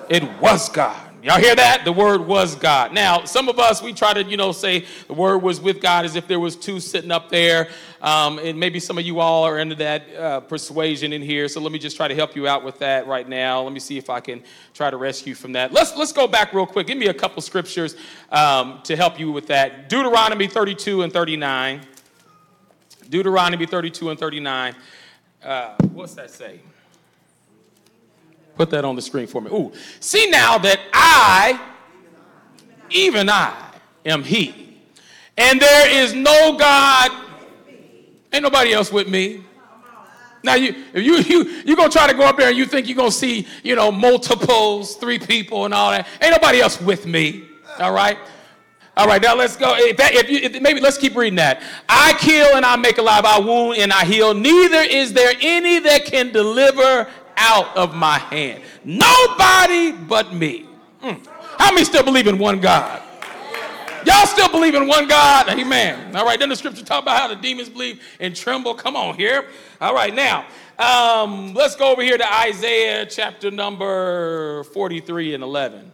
It 0.08 0.24
was 0.40 0.68
God. 0.68 1.04
Y'all 1.24 1.40
hear 1.40 1.54
that? 1.54 1.86
The 1.86 1.92
Word 1.92 2.20
was 2.20 2.54
God. 2.54 2.92
Now, 2.92 3.24
some 3.24 3.48
of 3.48 3.58
us, 3.58 3.80
we 3.80 3.94
try 3.94 4.12
to, 4.12 4.22
you 4.22 4.36
know, 4.36 4.52
say 4.52 4.84
the 5.06 5.14
Word 5.14 5.38
was 5.38 5.58
with 5.58 5.80
God 5.80 6.04
as 6.04 6.16
if 6.16 6.28
there 6.28 6.38
was 6.38 6.54
two 6.54 6.80
sitting 6.80 7.10
up 7.10 7.30
there. 7.30 7.68
Um, 8.02 8.38
and 8.38 8.60
maybe 8.60 8.78
some 8.78 8.98
of 8.98 9.06
you 9.06 9.20
all 9.20 9.44
are 9.44 9.58
into 9.58 9.74
that 9.76 10.14
uh, 10.14 10.40
persuasion 10.40 11.14
in 11.14 11.22
here. 11.22 11.48
So 11.48 11.62
let 11.62 11.72
me 11.72 11.78
just 11.78 11.96
try 11.96 12.08
to 12.08 12.14
help 12.14 12.36
you 12.36 12.46
out 12.46 12.62
with 12.62 12.78
that 12.80 13.06
right 13.06 13.26
now. 13.26 13.62
Let 13.62 13.72
me 13.72 13.80
see 13.80 13.96
if 13.96 14.10
I 14.10 14.20
can 14.20 14.42
try 14.74 14.90
to 14.90 14.98
rescue 14.98 15.34
from 15.34 15.52
that. 15.52 15.72
Let's, 15.72 15.96
let's 15.96 16.12
go 16.12 16.26
back 16.26 16.52
real 16.52 16.66
quick. 16.66 16.88
Give 16.88 16.98
me 16.98 17.06
a 17.06 17.14
couple 17.14 17.40
scriptures 17.40 17.96
um, 18.30 18.82
to 18.82 18.94
help 18.94 19.18
you 19.18 19.32
with 19.32 19.46
that. 19.46 19.88
Deuteronomy 19.88 20.46
32 20.46 21.04
and 21.04 21.10
39. 21.10 21.80
Deuteronomy 23.08 23.64
32 23.64 24.10
and 24.10 24.20
39. 24.20 24.74
Uh, 25.44 25.74
what's 25.92 26.14
that 26.14 26.30
say? 26.30 26.58
Put 28.56 28.70
that 28.70 28.84
on 28.84 28.96
the 28.96 29.02
screen 29.02 29.26
for 29.26 29.42
me. 29.42 29.50
Ooh, 29.50 29.72
see 30.00 30.30
now 30.30 30.56
that 30.58 30.80
I, 30.92 31.60
even 32.88 33.28
I, 33.28 33.72
am 34.06 34.22
He, 34.22 34.80
and 35.36 35.60
there 35.60 35.90
is 36.02 36.14
no 36.14 36.56
God. 36.56 37.10
Ain't 38.32 38.42
nobody 38.42 38.72
else 38.72 38.90
with 38.90 39.06
me. 39.06 39.44
Now 40.42 40.54
you, 40.54 40.74
if 40.94 41.04
you 41.04 41.16
you 41.18 41.62
you 41.66 41.76
gonna 41.76 41.90
try 41.90 42.06
to 42.06 42.14
go 42.14 42.24
up 42.24 42.36
there 42.36 42.48
and 42.48 42.56
you 42.56 42.64
think 42.64 42.88
you're 42.88 42.96
gonna 42.96 43.10
see 43.10 43.46
you 43.62 43.74
know 43.74 43.92
multiples, 43.92 44.96
three 44.96 45.18
people 45.18 45.66
and 45.66 45.74
all 45.74 45.90
that. 45.90 46.06
Ain't 46.22 46.32
nobody 46.32 46.60
else 46.60 46.80
with 46.80 47.06
me. 47.06 47.48
All 47.78 47.92
right. 47.92 48.18
All 48.96 49.06
right, 49.08 49.20
now 49.20 49.34
let's 49.34 49.56
go. 49.56 49.74
If, 49.76 49.96
that, 49.96 50.14
if 50.14 50.30
you, 50.30 50.38
if, 50.38 50.62
maybe 50.62 50.80
let's 50.80 50.98
keep 50.98 51.16
reading 51.16 51.36
that. 51.36 51.62
I 51.88 52.14
kill 52.18 52.56
and 52.56 52.64
I 52.64 52.76
make 52.76 52.98
alive. 52.98 53.24
I 53.24 53.40
wound 53.40 53.78
and 53.78 53.92
I 53.92 54.04
heal. 54.04 54.34
Neither 54.34 54.82
is 54.82 55.12
there 55.12 55.32
any 55.40 55.80
that 55.80 56.04
can 56.04 56.30
deliver 56.30 57.08
out 57.36 57.76
of 57.76 57.94
my 57.94 58.18
hand. 58.18 58.62
Nobody 58.84 59.92
but 59.92 60.32
me. 60.32 60.66
Mm. 61.02 61.26
How 61.58 61.72
many 61.72 61.84
still 61.84 62.04
believe 62.04 62.28
in 62.28 62.38
one 62.38 62.60
God? 62.60 63.02
Y'all 64.06 64.26
still 64.26 64.50
believe 64.50 64.74
in 64.74 64.86
one 64.86 65.08
God? 65.08 65.48
Amen. 65.48 66.14
All 66.14 66.26
right, 66.26 66.38
then 66.38 66.50
the 66.50 66.56
scripture 66.56 66.84
talk 66.84 67.02
about 67.02 67.18
how 67.18 67.28
the 67.28 67.36
demons 67.36 67.70
believe 67.70 68.02
and 68.20 68.36
tremble. 68.36 68.74
Come 68.74 68.96
on 68.96 69.16
here. 69.16 69.48
All 69.80 69.94
right, 69.94 70.14
now, 70.14 70.46
um, 70.78 71.54
let's 71.54 71.74
go 71.74 71.90
over 71.90 72.02
here 72.02 72.18
to 72.18 72.34
Isaiah 72.42 73.06
chapter 73.06 73.50
number 73.50 74.64
43 74.64 75.34
and 75.34 75.42
11. 75.42 75.90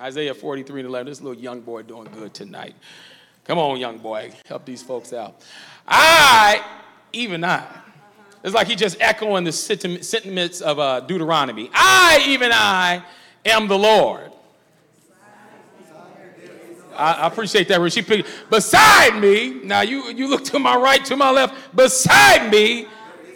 Isaiah 0.00 0.34
43 0.34 0.80
and 0.80 0.88
11. 0.88 1.06
This 1.06 1.20
little 1.20 1.40
young 1.40 1.60
boy 1.60 1.82
doing 1.82 2.08
good 2.12 2.34
tonight. 2.34 2.74
Come 3.44 3.58
on, 3.58 3.78
young 3.78 3.98
boy. 3.98 4.32
Help 4.46 4.64
these 4.64 4.82
folks 4.82 5.12
out. 5.12 5.42
I, 5.86 6.64
even 7.12 7.44
I, 7.44 7.64
it's 8.42 8.54
like 8.54 8.66
he 8.66 8.74
just 8.74 9.00
echoing 9.00 9.44
the 9.44 9.52
sentiments 9.52 10.60
of 10.60 10.78
uh, 10.78 11.00
Deuteronomy. 11.00 11.70
I, 11.72 12.24
even 12.26 12.50
I, 12.52 13.02
am 13.44 13.68
the 13.68 13.78
Lord. 13.78 14.32
I, 16.96 17.12
I 17.12 17.26
appreciate 17.26 17.68
that. 17.68 17.92
She 17.92 18.02
picked, 18.02 18.28
beside 18.50 19.20
me, 19.20 19.60
now 19.64 19.82
you, 19.82 20.10
you 20.10 20.28
look 20.28 20.44
to 20.44 20.58
my 20.58 20.76
right, 20.76 21.04
to 21.06 21.16
my 21.16 21.30
left, 21.30 21.76
beside 21.76 22.50
me, 22.50 22.86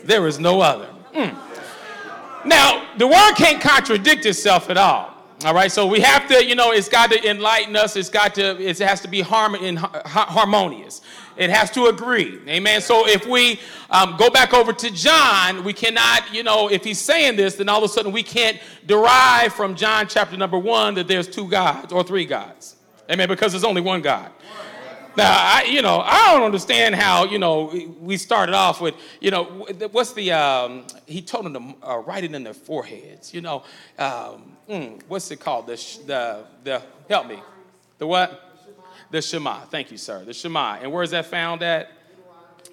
there 0.04 0.26
is 0.26 0.38
no 0.38 0.60
other. 0.60 0.88
Mm. 1.14 1.36
Now, 2.44 2.86
the 2.96 3.06
word 3.06 3.34
can't 3.34 3.60
contradict 3.60 4.26
itself 4.26 4.70
at 4.70 4.76
all. 4.76 5.17
All 5.44 5.54
right, 5.54 5.70
so 5.70 5.86
we 5.86 6.00
have 6.00 6.26
to, 6.30 6.44
you 6.44 6.56
know, 6.56 6.72
it's 6.72 6.88
got 6.88 7.12
to 7.12 7.30
enlighten 7.30 7.76
us. 7.76 7.94
It's 7.94 8.08
got 8.08 8.34
to, 8.34 8.60
it 8.60 8.76
has 8.80 9.00
to 9.02 9.08
be 9.08 9.20
harmonious. 9.20 11.00
It 11.36 11.48
has 11.48 11.70
to 11.70 11.86
agree. 11.86 12.40
Amen. 12.48 12.80
So 12.80 13.06
if 13.06 13.24
we 13.24 13.60
um, 13.88 14.16
go 14.18 14.30
back 14.30 14.52
over 14.52 14.72
to 14.72 14.90
John, 14.90 15.62
we 15.62 15.72
cannot, 15.72 16.34
you 16.34 16.42
know, 16.42 16.68
if 16.68 16.82
he's 16.82 17.00
saying 17.00 17.36
this, 17.36 17.54
then 17.54 17.68
all 17.68 17.78
of 17.78 17.84
a 17.84 17.88
sudden 17.88 18.10
we 18.10 18.24
can't 18.24 18.58
derive 18.86 19.52
from 19.52 19.76
John 19.76 20.08
chapter 20.08 20.36
number 20.36 20.58
one 20.58 20.94
that 20.94 21.06
there's 21.06 21.28
two 21.28 21.48
gods 21.48 21.92
or 21.92 22.02
three 22.02 22.26
gods. 22.26 22.74
Amen. 23.08 23.28
Because 23.28 23.52
there's 23.52 23.62
only 23.62 23.80
one 23.80 24.02
God. 24.02 24.32
Now, 25.16 25.30
I, 25.30 25.68
you 25.70 25.82
know, 25.82 26.00
I 26.04 26.32
don't 26.32 26.42
understand 26.42 26.96
how, 26.96 27.26
you 27.26 27.38
know, 27.38 27.72
we 28.00 28.16
started 28.16 28.56
off 28.56 28.80
with, 28.80 28.96
you 29.20 29.30
know, 29.30 29.44
what's 29.92 30.12
the, 30.14 30.32
um, 30.32 30.84
he 31.06 31.22
told 31.22 31.44
them 31.44 31.54
to 31.54 31.88
uh, 31.88 31.98
write 31.98 32.24
it 32.24 32.34
in 32.34 32.42
their 32.42 32.54
foreheads, 32.54 33.32
you 33.32 33.40
know, 33.40 33.62
um, 34.00 34.56
mm, 34.68 35.00
what's 35.08 35.30
it 35.30 35.40
called? 35.40 35.66
The, 35.66 35.76
the, 36.06 36.44
the, 36.64 36.82
help 37.08 37.26
me. 37.26 37.40
The 37.98 38.06
what? 38.06 38.44
The 39.10 39.22
Shema. 39.22 39.60
Thank 39.66 39.90
you, 39.90 39.96
sir. 39.96 40.24
The 40.24 40.34
Shema. 40.34 40.78
And 40.82 40.92
where 40.92 41.02
is 41.02 41.10
that 41.10 41.26
found 41.26 41.62
at? 41.62 41.90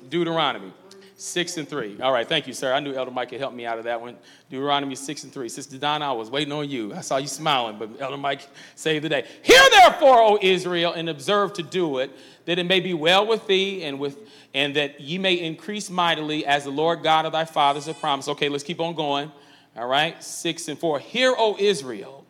Deuteronomy. 0.10 0.74
Six 1.18 1.56
and 1.56 1.68
three. 1.68 1.98
All 2.02 2.12
right, 2.12 2.28
thank 2.28 2.46
you, 2.46 2.54
sir. 2.54 2.74
I 2.74 2.82
knew 2.82 2.94
Elder 2.94 3.10
Mike 3.10 3.30
could 3.30 3.40
help 3.40 3.54
me 3.54 3.66
out 3.66 3.78
of 3.78 3.86
that 3.86 4.02
one. 4.02 4.18
Deuteronomy 4.50 4.96
six 4.96 5.24
and 5.24 5.32
three. 5.32 5.48
Sister 5.48 5.78
Donna, 5.78 6.10
I 6.10 6.12
was 6.12 6.30
waiting 6.30 6.52
on 6.52 6.70
you. 6.70 6.94
I 6.94 7.00
saw 7.00 7.16
you 7.16 7.28
smiling, 7.28 7.80
but 7.80 7.90
Elder 8.02 8.18
Mike 8.18 8.50
saved 8.76 9.06
the 9.06 9.10
day. 9.10 9.26
Hear 9.42 9.62
therefore, 9.72 10.22
O 10.22 10.38
Israel, 10.42 10.92
and 10.92 11.08
observe 11.08 11.54
to 11.54 11.64
do 11.64 12.00
it, 12.00 12.12
that 12.44 12.60
it 12.60 12.66
may 12.66 12.82
be 12.82 12.94
well 12.94 13.26
with 13.26 13.48
thee, 13.48 13.84
and 13.84 13.98
with 13.98 14.18
and 14.54 14.76
that 14.76 15.00
ye 15.00 15.18
may 15.18 15.36
increase 15.36 15.90
mightily, 15.90 16.46
as 16.46 16.66
the 16.66 16.70
Lord 16.70 17.02
God 17.02 17.26
of 17.26 17.32
thy 17.32 17.46
fathers 17.46 17.86
hath 17.86 18.00
promised. 18.02 18.28
Okay, 18.28 18.50
let's 18.50 18.64
keep 18.66 18.82
on 18.82 18.94
going. 18.94 19.32
All 19.78 19.88
right, 19.88 20.24
six 20.24 20.70
and 20.70 20.80
four. 20.80 21.00
Hear, 21.00 21.34
O 21.38 21.58
Israel, 21.60 22.26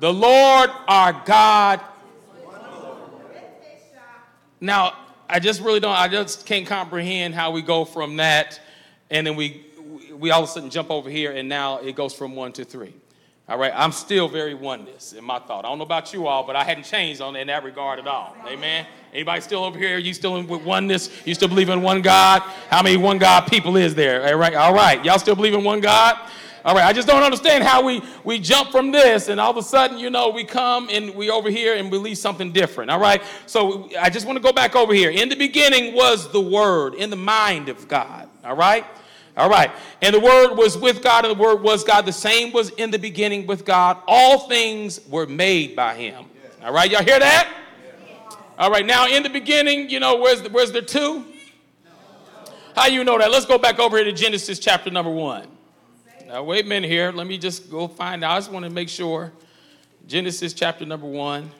the 0.00 0.12
Lord 0.12 0.70
our 0.88 1.22
God. 1.24 1.80
Now, 4.60 4.94
I 5.28 5.38
just 5.38 5.60
really 5.60 5.80
don't, 5.80 5.94
I 5.94 6.08
just 6.08 6.46
can't 6.46 6.66
comprehend 6.66 7.34
how 7.34 7.50
we 7.50 7.60
go 7.60 7.84
from 7.84 8.16
that 8.16 8.60
and 9.10 9.26
then 9.26 9.36
we, 9.36 9.66
we 10.12 10.30
all 10.30 10.42
of 10.42 10.48
a 10.48 10.52
sudden 10.52 10.70
jump 10.70 10.90
over 10.90 11.10
here 11.10 11.32
and 11.32 11.48
now 11.48 11.78
it 11.78 11.94
goes 11.94 12.14
from 12.14 12.34
one 12.34 12.52
to 12.54 12.64
three. 12.64 12.94
All 13.48 13.58
right, 13.58 13.72
I'm 13.76 13.92
still 13.92 14.26
very 14.26 14.54
oneness 14.54 15.12
in 15.12 15.22
my 15.22 15.38
thought. 15.38 15.64
I 15.64 15.68
don't 15.68 15.78
know 15.78 15.84
about 15.84 16.12
you 16.12 16.26
all, 16.26 16.44
but 16.44 16.56
I 16.56 16.64
hadn't 16.64 16.82
changed 16.82 17.20
on 17.20 17.36
in 17.36 17.46
that 17.46 17.62
regard 17.62 18.00
at 18.00 18.06
all. 18.08 18.34
Amen. 18.44 18.86
Anybody 19.12 19.40
still 19.40 19.62
over 19.62 19.78
here? 19.78 19.98
You 19.98 20.14
still 20.14 20.36
in 20.36 20.48
with 20.48 20.64
oneness? 20.64 21.10
You 21.24 21.32
still 21.34 21.46
believe 21.48 21.68
in 21.68 21.80
one 21.80 22.02
God? 22.02 22.40
How 22.70 22.82
many 22.82 22.96
one 22.96 23.18
God 23.18 23.42
people 23.46 23.76
is 23.76 23.94
there? 23.94 24.26
All 24.26 24.34
right, 24.34 24.54
all 24.54 24.74
right. 24.74 25.04
Y'all 25.04 25.20
still 25.20 25.36
believe 25.36 25.54
in 25.54 25.62
one 25.62 25.80
God? 25.80 26.18
All 26.66 26.74
right, 26.74 26.84
I 26.84 26.92
just 26.92 27.06
don't 27.06 27.22
understand 27.22 27.62
how 27.62 27.80
we, 27.80 28.02
we 28.24 28.40
jump 28.40 28.72
from 28.72 28.90
this 28.90 29.28
and 29.28 29.38
all 29.38 29.52
of 29.52 29.56
a 29.56 29.62
sudden, 29.62 29.98
you 29.98 30.10
know, 30.10 30.30
we 30.30 30.42
come 30.42 30.88
and 30.90 31.14
we 31.14 31.30
over 31.30 31.48
here 31.48 31.76
and 31.76 31.90
believe 31.90 32.18
something 32.18 32.50
different. 32.50 32.90
All 32.90 32.98
right, 32.98 33.22
so 33.46 33.88
I 34.00 34.10
just 34.10 34.26
want 34.26 34.36
to 34.36 34.42
go 34.42 34.52
back 34.52 34.74
over 34.74 34.92
here. 34.92 35.10
In 35.10 35.28
the 35.28 35.36
beginning 35.36 35.94
was 35.94 36.28
the 36.32 36.40
Word, 36.40 36.94
in 36.94 37.08
the 37.08 37.16
mind 37.16 37.68
of 37.68 37.86
God. 37.86 38.28
All 38.44 38.56
right, 38.56 38.84
all 39.36 39.48
right, 39.48 39.70
and 40.02 40.12
the 40.12 40.18
Word 40.18 40.56
was 40.56 40.76
with 40.76 41.04
God, 41.04 41.24
and 41.24 41.38
the 41.38 41.40
Word 41.40 41.62
was 41.62 41.84
God. 41.84 42.04
The 42.04 42.12
same 42.12 42.52
was 42.52 42.70
in 42.70 42.90
the 42.90 42.98
beginning 42.98 43.46
with 43.46 43.64
God. 43.64 43.98
All 44.08 44.48
things 44.48 45.06
were 45.08 45.26
made 45.26 45.76
by 45.76 45.94
Him. 45.94 46.24
All 46.64 46.72
right, 46.72 46.90
y'all 46.90 47.04
hear 47.04 47.20
that? 47.20 47.48
All 48.58 48.72
right, 48.72 48.84
now 48.84 49.06
in 49.06 49.22
the 49.22 49.30
beginning, 49.30 49.88
you 49.88 50.00
know, 50.00 50.16
where's 50.16 50.42
the, 50.42 50.48
where's 50.48 50.72
the 50.72 50.82
two? 50.82 51.26
How 52.74 52.88
you 52.88 53.04
know 53.04 53.18
that? 53.18 53.30
Let's 53.30 53.46
go 53.46 53.56
back 53.56 53.78
over 53.78 53.98
here 53.98 54.06
to 54.06 54.12
Genesis 54.12 54.58
chapter 54.58 54.90
number 54.90 55.12
one. 55.12 55.55
Now, 56.26 56.42
wait 56.42 56.64
a 56.64 56.68
minute 56.68 56.90
here. 56.90 57.12
Let 57.12 57.28
me 57.28 57.38
just 57.38 57.70
go 57.70 57.86
find 57.86 58.24
out. 58.24 58.32
I 58.32 58.38
just 58.38 58.50
want 58.50 58.64
to 58.64 58.70
make 58.70 58.88
sure. 58.88 59.32
Genesis 60.08 60.52
chapter 60.52 60.84
number 60.84 61.06
one. 61.06 61.52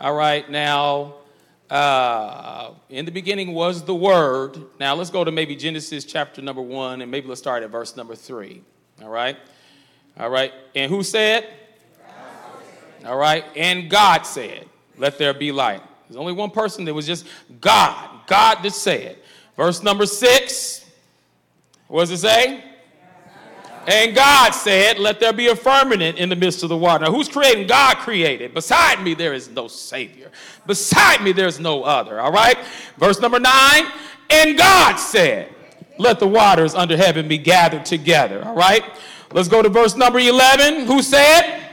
All 0.00 0.14
right, 0.14 0.50
now, 0.50 1.14
uh, 1.70 2.72
in 2.88 3.04
the 3.04 3.12
beginning 3.12 3.54
was 3.54 3.84
the 3.84 3.94
Word. 3.94 4.58
Now, 4.80 4.96
let's 4.96 5.10
go 5.10 5.22
to 5.22 5.30
maybe 5.30 5.54
Genesis 5.54 6.04
chapter 6.04 6.42
number 6.42 6.60
one, 6.60 7.02
and 7.02 7.10
maybe 7.10 7.28
let's 7.28 7.40
start 7.40 7.62
at 7.62 7.70
verse 7.70 7.96
number 7.96 8.16
three. 8.16 8.62
All 9.00 9.10
right? 9.10 9.36
All 10.18 10.28
right. 10.28 10.52
And 10.74 10.90
who 10.90 11.04
said? 11.04 11.46
All 13.06 13.16
right. 13.16 13.44
And 13.54 13.88
God 13.88 14.22
said, 14.22 14.66
Let 14.96 15.18
there 15.18 15.32
be 15.32 15.52
light. 15.52 15.82
There's 16.08 16.16
only 16.16 16.32
one 16.32 16.50
person 16.50 16.84
that 16.86 16.94
was 16.94 17.06
just 17.06 17.26
God. 17.60 18.26
God 18.26 18.56
that 18.64 18.72
said. 18.72 19.18
Verse 19.56 19.84
number 19.84 20.04
six. 20.04 20.84
What 21.86 22.08
does 22.08 22.10
it 22.10 22.18
say? 22.18 22.64
And 23.88 24.14
God 24.14 24.50
said, 24.50 24.98
Let 24.98 25.18
there 25.18 25.32
be 25.32 25.46
a 25.46 25.56
firmament 25.56 26.18
in 26.18 26.28
the 26.28 26.36
midst 26.36 26.62
of 26.62 26.68
the 26.68 26.76
water. 26.76 27.06
Now, 27.06 27.10
who's 27.10 27.26
creating? 27.26 27.68
God 27.68 27.96
created. 27.96 28.52
Beside 28.52 29.02
me, 29.02 29.14
there 29.14 29.32
is 29.32 29.48
no 29.48 29.66
Savior. 29.66 30.30
Beside 30.66 31.22
me, 31.22 31.32
there's 31.32 31.58
no 31.58 31.84
other. 31.84 32.20
All 32.20 32.30
right? 32.30 32.58
Verse 32.98 33.18
number 33.18 33.40
nine. 33.40 33.84
And 34.28 34.58
God 34.58 34.96
said, 34.96 35.54
Let 35.96 36.20
the 36.20 36.28
waters 36.28 36.74
under 36.74 36.98
heaven 36.98 37.28
be 37.28 37.38
gathered 37.38 37.86
together. 37.86 38.44
All 38.44 38.54
right? 38.54 38.84
Let's 39.32 39.48
go 39.48 39.62
to 39.62 39.70
verse 39.70 39.96
number 39.96 40.18
11. 40.18 40.84
Who 40.84 41.00
said? 41.00 41.64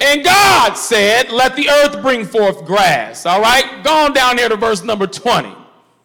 And 0.00 0.22
God 0.22 0.74
said, 0.74 1.32
Let 1.32 1.56
the 1.56 1.68
earth 1.70 2.00
bring 2.02 2.24
forth 2.24 2.64
grass. 2.64 3.26
All 3.26 3.40
right? 3.40 3.82
Go 3.82 3.92
on 3.92 4.12
down 4.12 4.38
here 4.38 4.48
to 4.48 4.56
verse 4.56 4.84
number 4.84 5.08
20. 5.08 5.56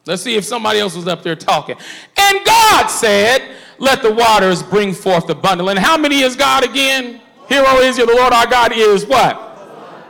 Let's 0.05 0.21
see 0.21 0.35
if 0.35 0.45
somebody 0.45 0.79
else 0.79 0.95
was 0.95 1.07
up 1.07 1.23
there 1.23 1.35
talking. 1.35 1.77
And 2.17 2.45
God 2.45 2.87
said, 2.87 3.41
let 3.77 4.01
the 4.01 4.13
waters 4.13 4.61
bring 4.63 4.93
forth 4.93 5.27
the 5.27 5.35
bundle. 5.35 5.69
And 5.69 5.79
how 5.79 5.97
many 5.97 6.21
is 6.21 6.35
God 6.35 6.63
again? 6.63 7.21
Hero 7.49 7.65
oh, 7.67 7.81
is 7.81 7.97
you. 7.97 8.05
The 8.05 8.15
Lord 8.15 8.33
our 8.33 8.47
God 8.47 8.71
is 8.73 9.05
what? 9.05 9.35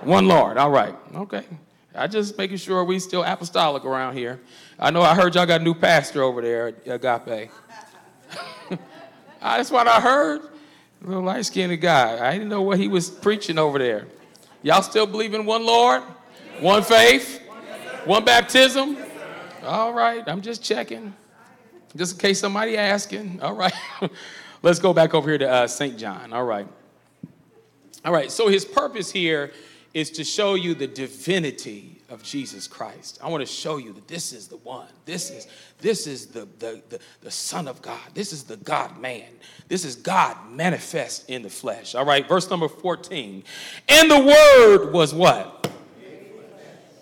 One 0.05 0.27
Lord. 0.27 0.57
All 0.57 0.69
right. 0.69 0.95
Okay. 1.15 1.43
I 1.93 2.07
just 2.07 2.37
making 2.37 2.57
sure 2.57 2.83
we 2.83 2.99
still 2.99 3.23
apostolic 3.23 3.85
around 3.85 4.15
here. 4.15 4.41
I 4.77 4.91
know 4.91 5.01
I 5.01 5.15
heard 5.15 5.35
y'all 5.35 5.45
got 5.45 5.61
a 5.61 5.63
new 5.63 5.73
pastor 5.73 6.23
over 6.23 6.41
there 6.41 6.67
at 6.67 6.87
Agape. 6.87 7.49
That's 9.41 9.71
what 9.71 9.87
I 9.87 10.01
heard. 10.01 10.41
A 11.03 11.07
little 11.07 11.23
light 11.23 11.45
skinned 11.45 11.79
guy. 11.79 12.27
I 12.27 12.33
didn't 12.33 12.49
know 12.49 12.61
what 12.61 12.79
he 12.79 12.87
was 12.87 13.09
preaching 13.09 13.57
over 13.57 13.79
there. 13.79 14.07
Y'all 14.61 14.81
still 14.81 15.05
believe 15.05 15.33
in 15.33 15.45
one 15.45 15.65
Lord, 15.65 16.01
one 16.59 16.83
faith, 16.83 17.41
one 18.05 18.25
baptism? 18.25 18.97
All 19.65 19.93
right, 19.93 20.23
I'm 20.27 20.41
just 20.41 20.63
checking 20.63 21.13
just 21.95 22.13
in 22.13 22.19
case 22.19 22.39
somebody 22.39 22.77
asking. 22.77 23.41
All 23.41 23.53
right. 23.53 23.73
Let's 24.61 24.79
go 24.79 24.93
back 24.93 25.13
over 25.13 25.29
here 25.29 25.37
to 25.37 25.49
uh, 25.49 25.67
St. 25.67 25.97
John. 25.97 26.33
All 26.33 26.45
right. 26.45 26.67
All 28.03 28.13
right. 28.13 28.31
So 28.31 28.47
his 28.47 28.65
purpose 28.65 29.11
here 29.11 29.51
is 29.93 30.11
to 30.11 30.23
show 30.23 30.55
you 30.55 30.75
the 30.75 30.87
divinity 30.87 32.01
of 32.09 32.21
Jesus 32.21 32.67
Christ. 32.67 33.19
I 33.23 33.29
want 33.29 33.41
to 33.41 33.51
show 33.51 33.77
you 33.77 33.93
that 33.93 34.07
this 34.07 34.33
is 34.33 34.47
the 34.47 34.57
one. 34.57 34.87
This 35.05 35.29
is 35.29 35.47
this 35.79 36.05
is 36.05 36.27
the, 36.27 36.47
the, 36.59 36.81
the, 36.89 36.99
the 37.21 37.31
Son 37.31 37.67
of 37.67 37.81
God. 37.81 38.01
This 38.13 38.33
is 38.33 38.43
the 38.43 38.57
God 38.57 38.99
man. 38.99 39.27
This 39.67 39.85
is 39.85 39.95
God 39.95 40.37
manifest 40.51 41.29
in 41.29 41.41
the 41.43 41.49
flesh. 41.49 41.95
All 41.95 42.05
right, 42.05 42.27
verse 42.27 42.49
number 42.49 42.67
14. 42.67 43.43
And 43.87 44.11
the 44.11 44.19
word 44.19 44.91
was 44.91 45.13
what? 45.13 45.69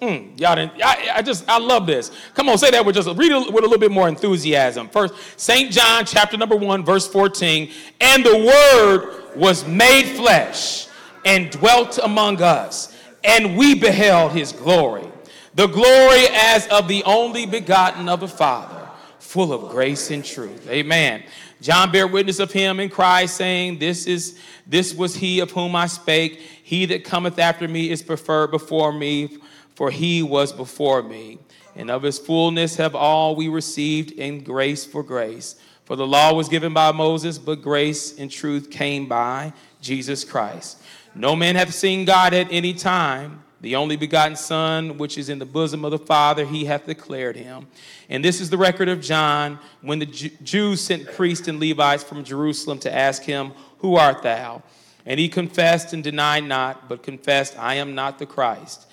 Mm, 0.03 0.37
y'all 0.37 0.55
didn't, 0.55 0.73
I, 0.83 1.11
I, 1.15 1.21
just, 1.21 1.47
I 1.49 1.57
love 1.59 1.85
this. 1.87 2.11
Come 2.33 2.49
on, 2.49 2.57
say 2.57 2.71
that 2.71 2.85
with 2.85 2.95
just, 2.95 3.07
read 3.17 3.31
it 3.31 3.53
with 3.53 3.63
a 3.63 3.67
little 3.67 3.77
bit 3.77 3.91
more 3.91 4.09
enthusiasm. 4.09 4.89
First, 4.89 5.13
St. 5.37 5.71
John 5.71 6.03
chapter 6.03 6.35
number 6.35 6.57
1, 6.57 6.83
verse 6.83 7.07
14. 7.07 7.71
And 8.01 8.25
the 8.25 8.37
word 8.37 9.37
was 9.37 9.65
made 9.65 10.03
flesh 10.17 10.87
and 11.23 11.49
dwelt 11.51 11.99
among 12.03 12.41
us, 12.41 12.93
and 13.23 13.55
we 13.55 13.75
beheld 13.75 14.33
his 14.33 14.51
glory. 14.51 15.07
The 15.55 15.67
glory 15.67 16.25
as 16.33 16.67
of 16.67 16.89
the 16.89 17.01
only 17.05 17.45
begotten 17.45 18.09
of 18.09 18.19
the 18.19 18.27
Father, 18.27 18.89
full 19.19 19.53
of 19.53 19.71
grace 19.71 20.11
and 20.11 20.25
truth. 20.25 20.67
Amen. 20.67 21.23
John 21.61 21.93
bare 21.93 22.07
witness 22.07 22.39
of 22.39 22.51
him 22.51 22.81
in 22.81 22.89
Christ, 22.89 23.37
saying, 23.37 23.79
This 23.79 24.05
is 24.05 24.37
this 24.67 24.93
was 24.93 25.15
he 25.15 25.39
of 25.39 25.51
whom 25.51 25.77
I 25.77 25.87
spake. 25.87 26.41
He 26.63 26.85
that 26.87 27.05
cometh 27.05 27.39
after 27.39 27.69
me 27.69 27.89
is 27.89 28.01
preferred 28.01 28.51
before 28.51 28.91
me 28.91 29.37
for 29.75 29.91
he 29.91 30.23
was 30.23 30.51
before 30.51 31.01
me. 31.01 31.39
And 31.75 31.89
of 31.89 32.03
his 32.03 32.19
fullness 32.19 32.75
have 32.75 32.95
all 32.95 33.35
we 33.35 33.47
received 33.47 34.11
in 34.11 34.43
grace 34.43 34.85
for 34.85 35.03
grace. 35.03 35.55
For 35.85 35.95
the 35.95 36.07
law 36.07 36.33
was 36.33 36.47
given 36.47 36.73
by 36.73 36.91
Moses, 36.91 37.37
but 37.37 37.61
grace 37.61 38.17
and 38.17 38.31
truth 38.31 38.69
came 38.69 39.07
by 39.07 39.53
Jesus 39.81 40.23
Christ. 40.23 40.81
No 41.15 41.35
man 41.35 41.55
hath 41.55 41.73
seen 41.73 42.05
God 42.05 42.33
at 42.33 42.51
any 42.51 42.73
time. 42.73 43.43
The 43.61 43.75
only 43.77 43.95
begotten 43.95 44.35
Son, 44.35 44.97
which 44.97 45.17
is 45.17 45.29
in 45.29 45.39
the 45.39 45.45
bosom 45.45 45.85
of 45.85 45.91
the 45.91 45.97
Father, 45.97 46.45
he 46.45 46.65
hath 46.65 46.85
declared 46.85 47.37
him. 47.37 47.67
And 48.09 48.23
this 48.23 48.41
is 48.41 48.49
the 48.49 48.57
record 48.57 48.89
of 48.89 48.99
John 48.99 49.57
when 49.81 49.99
the 49.99 50.05
Jews 50.05 50.81
sent 50.81 51.09
priests 51.13 51.47
and 51.47 51.61
Levites 51.61 52.03
from 52.03 52.25
Jerusalem 52.25 52.79
to 52.79 52.93
ask 52.93 53.23
him, 53.23 53.53
Who 53.77 53.95
art 53.95 54.21
thou? 54.21 54.63
And 55.05 55.19
he 55.19 55.29
confessed 55.29 55.93
and 55.93 56.03
denied 56.03 56.43
not, 56.43 56.89
but 56.89 57.03
confessed, 57.03 57.57
I 57.57 57.75
am 57.75 57.95
not 57.95 58.19
the 58.19 58.25
Christ. 58.25 58.87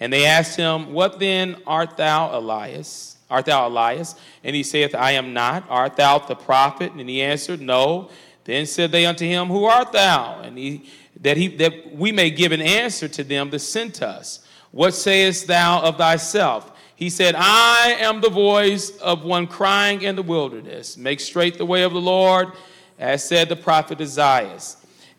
And 0.00 0.12
they 0.12 0.26
asked 0.26 0.56
him, 0.56 0.92
What 0.92 1.18
then 1.18 1.56
art 1.66 1.96
thou, 1.96 2.36
Elias? 2.36 3.16
Art 3.30 3.46
thou 3.46 3.68
Elias? 3.68 4.14
And 4.44 4.54
he 4.54 4.62
saith, 4.62 4.94
I 4.94 5.12
am 5.12 5.32
not. 5.32 5.64
Art 5.68 5.96
thou 5.96 6.18
the 6.18 6.34
prophet? 6.34 6.92
And 6.92 7.08
he 7.08 7.22
answered, 7.22 7.60
No. 7.60 8.10
Then 8.44 8.66
said 8.66 8.90
they 8.90 9.06
unto 9.06 9.24
him, 9.24 9.48
Who 9.48 9.64
art 9.64 9.92
thou? 9.92 10.40
And 10.40 10.58
he 10.58 10.90
that 11.20 11.36
he 11.36 11.48
that 11.48 11.94
we 11.94 12.12
may 12.12 12.30
give 12.30 12.52
an 12.52 12.60
answer 12.60 13.08
to 13.08 13.24
them 13.24 13.50
that 13.50 13.60
sent 13.60 14.02
us. 14.02 14.40
What 14.70 14.94
sayest 14.94 15.46
thou 15.46 15.82
of 15.82 15.98
thyself? 15.98 16.72
He 16.96 17.10
said, 17.10 17.34
I 17.36 17.96
am 18.00 18.20
the 18.20 18.30
voice 18.30 18.96
of 18.98 19.24
one 19.24 19.46
crying 19.46 20.02
in 20.02 20.16
the 20.16 20.22
wilderness. 20.22 20.96
Make 20.96 21.20
straight 21.20 21.58
the 21.58 21.66
way 21.66 21.82
of 21.82 21.92
the 21.92 22.00
Lord, 22.00 22.52
as 22.98 23.24
said 23.24 23.48
the 23.48 23.56
prophet 23.56 24.00
Isaiah. 24.00 24.58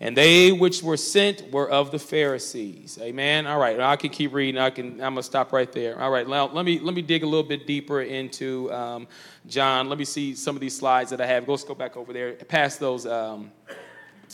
And 0.04 0.18
they 0.18 0.52
which 0.52 0.84
were 0.84 0.98
sent 0.98 1.50
were 1.50 1.70
of 1.70 1.92
the 1.92 1.98
Pharisees. 1.98 3.00
Amen. 3.02 3.48
All 3.48 3.58
right, 3.58 3.80
I 3.80 3.96
can 3.96 4.10
keep 4.10 4.34
reading. 4.34 4.60
I 4.60 4.70
can. 4.70 4.96
I'm 4.96 5.14
gonna 5.14 5.24
stop 5.24 5.54
right 5.54 5.72
there. 5.72 5.98
All 5.98 6.12
right, 6.12 6.28
now 6.28 6.48
let 6.48 6.66
me 6.66 6.78
let 6.78 6.94
me 6.94 7.02
dig 7.02 7.24
a 7.24 7.26
little 7.26 7.48
bit 7.48 7.66
deeper 7.66 8.02
into 8.02 8.70
um, 8.74 9.08
John. 9.48 9.88
Let 9.88 9.98
me 9.98 10.04
see 10.04 10.36
some 10.36 10.58
of 10.58 10.60
these 10.60 10.76
slides 10.76 11.10
that 11.12 11.22
I 11.22 11.26
have. 11.26 11.48
Let's 11.48 11.64
go 11.64 11.74
back 11.74 11.96
over 11.96 12.12
there, 12.12 12.34
past 12.34 12.82
those 12.82 13.06
um, 13.06 13.50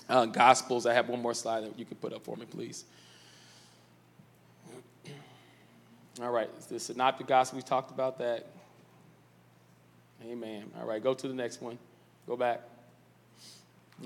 uh, 0.09 0.25
Gospels. 0.25 0.87
I 0.87 0.93
have 0.95 1.07
one 1.07 1.21
more 1.21 1.35
slide 1.35 1.65
that 1.65 1.77
you 1.77 1.85
can 1.85 1.97
put 1.97 2.13
up 2.13 2.23
for 2.23 2.35
me, 2.35 2.47
please. 2.47 2.85
All 6.19 6.31
right, 6.31 6.49
the 6.67 6.79
Synoptic 6.79 7.27
Gospel. 7.27 7.57
We 7.57 7.61
talked 7.61 7.91
about 7.91 8.17
that. 8.17 8.47
Amen. 10.25 10.63
All 10.79 10.87
right, 10.87 11.01
go 11.01 11.13
to 11.13 11.27
the 11.27 11.33
next 11.35 11.61
one. 11.61 11.77
Go 12.25 12.35
back. 12.35 12.61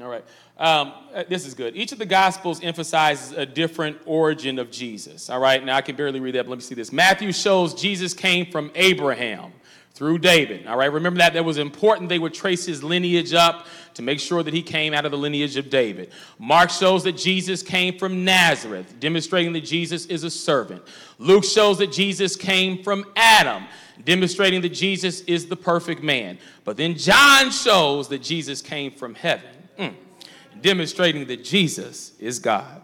All 0.02 0.08
right. 0.08 0.24
Um, 0.58 0.94
uh, 1.14 1.24
this 1.30 1.46
is 1.46 1.54
good. 1.54 1.76
Each 1.76 1.92
of 1.92 2.00
the 2.00 2.06
Gospels 2.06 2.60
emphasizes 2.64 3.34
a 3.34 3.46
different 3.46 3.98
origin 4.06 4.58
of 4.58 4.72
Jesus. 4.72 5.30
All 5.30 5.40
right. 5.40 5.64
Now, 5.64 5.76
I 5.76 5.82
can 5.82 5.96
barely 5.96 6.20
read 6.20 6.36
that, 6.36 6.46
but 6.46 6.50
let 6.50 6.58
me 6.58 6.64
see 6.64 6.76
this. 6.76 6.92
Matthew 6.92 7.32
shows 7.32 7.74
Jesus 7.74 8.14
came 8.14 8.50
from 8.50 8.72
Abraham 8.74 9.52
through 9.94 10.18
David. 10.18 10.66
All 10.66 10.78
right. 10.78 10.92
Remember 10.92 11.20
that 11.20 11.34
that 11.34 11.46
was 11.46 11.60
important. 11.60 12.10
They 12.10 12.18
would 12.18 12.34
trace 12.34 12.66
his 12.66 12.84
lineage 12.84 13.34
up 13.34 13.68
to 13.94 14.02
make 14.02 14.20
sure 14.20 14.42
that 14.42 14.54
he 14.54 14.64
came 14.64 14.96
out 14.96 15.06
of 15.06 15.12
the 15.12 15.18
lineage 15.18 15.58
of 15.58 15.70
David. 15.70 16.12
Mark 16.40 16.72
shows 16.72 17.04
that 17.04 17.16
Jesus 17.16 17.62
came 17.62 18.00
from 18.00 18.26
Nazareth, 18.26 18.96
demonstrating 19.00 19.54
that 19.54 19.62
Jesus 19.62 20.08
is 20.08 20.24
a 20.24 20.32
servant. 20.32 20.82
Luke 21.20 21.44
shows 21.44 21.78
that 21.78 21.92
Jesus 21.92 22.36
came 22.36 22.82
from 22.84 23.06
Adam, 23.16 23.66
demonstrating 24.04 24.62
that 24.62 24.74
Jesus 24.74 25.22
is 25.22 25.46
the 25.46 25.56
perfect 25.56 26.02
man. 26.02 26.40
But 26.64 26.78
then 26.78 26.96
John 26.96 27.52
shows 27.52 28.08
that 28.08 28.24
Jesus 28.24 28.60
came 28.60 28.92
from 28.92 29.14
heaven 29.14 29.50
Mm. 29.78 29.94
Demonstrating 30.62 31.26
that 31.28 31.44
Jesus 31.44 32.14
is 32.20 32.40
God. 32.40 32.82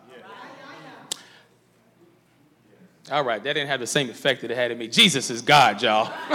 All 3.12 3.24
right, 3.24 3.44
that 3.44 3.54
didn't 3.54 3.70
have 3.70 3.80
the 3.80 3.88
same 3.88 4.10
effect 4.10 4.42
that 4.42 4.52
it 4.52 4.58
had 4.58 4.70
in 4.72 4.78
me. 4.78 4.88
Jesus 4.88 5.32
is 5.32 5.42
God, 5.42 5.82
y'all. 5.82 6.14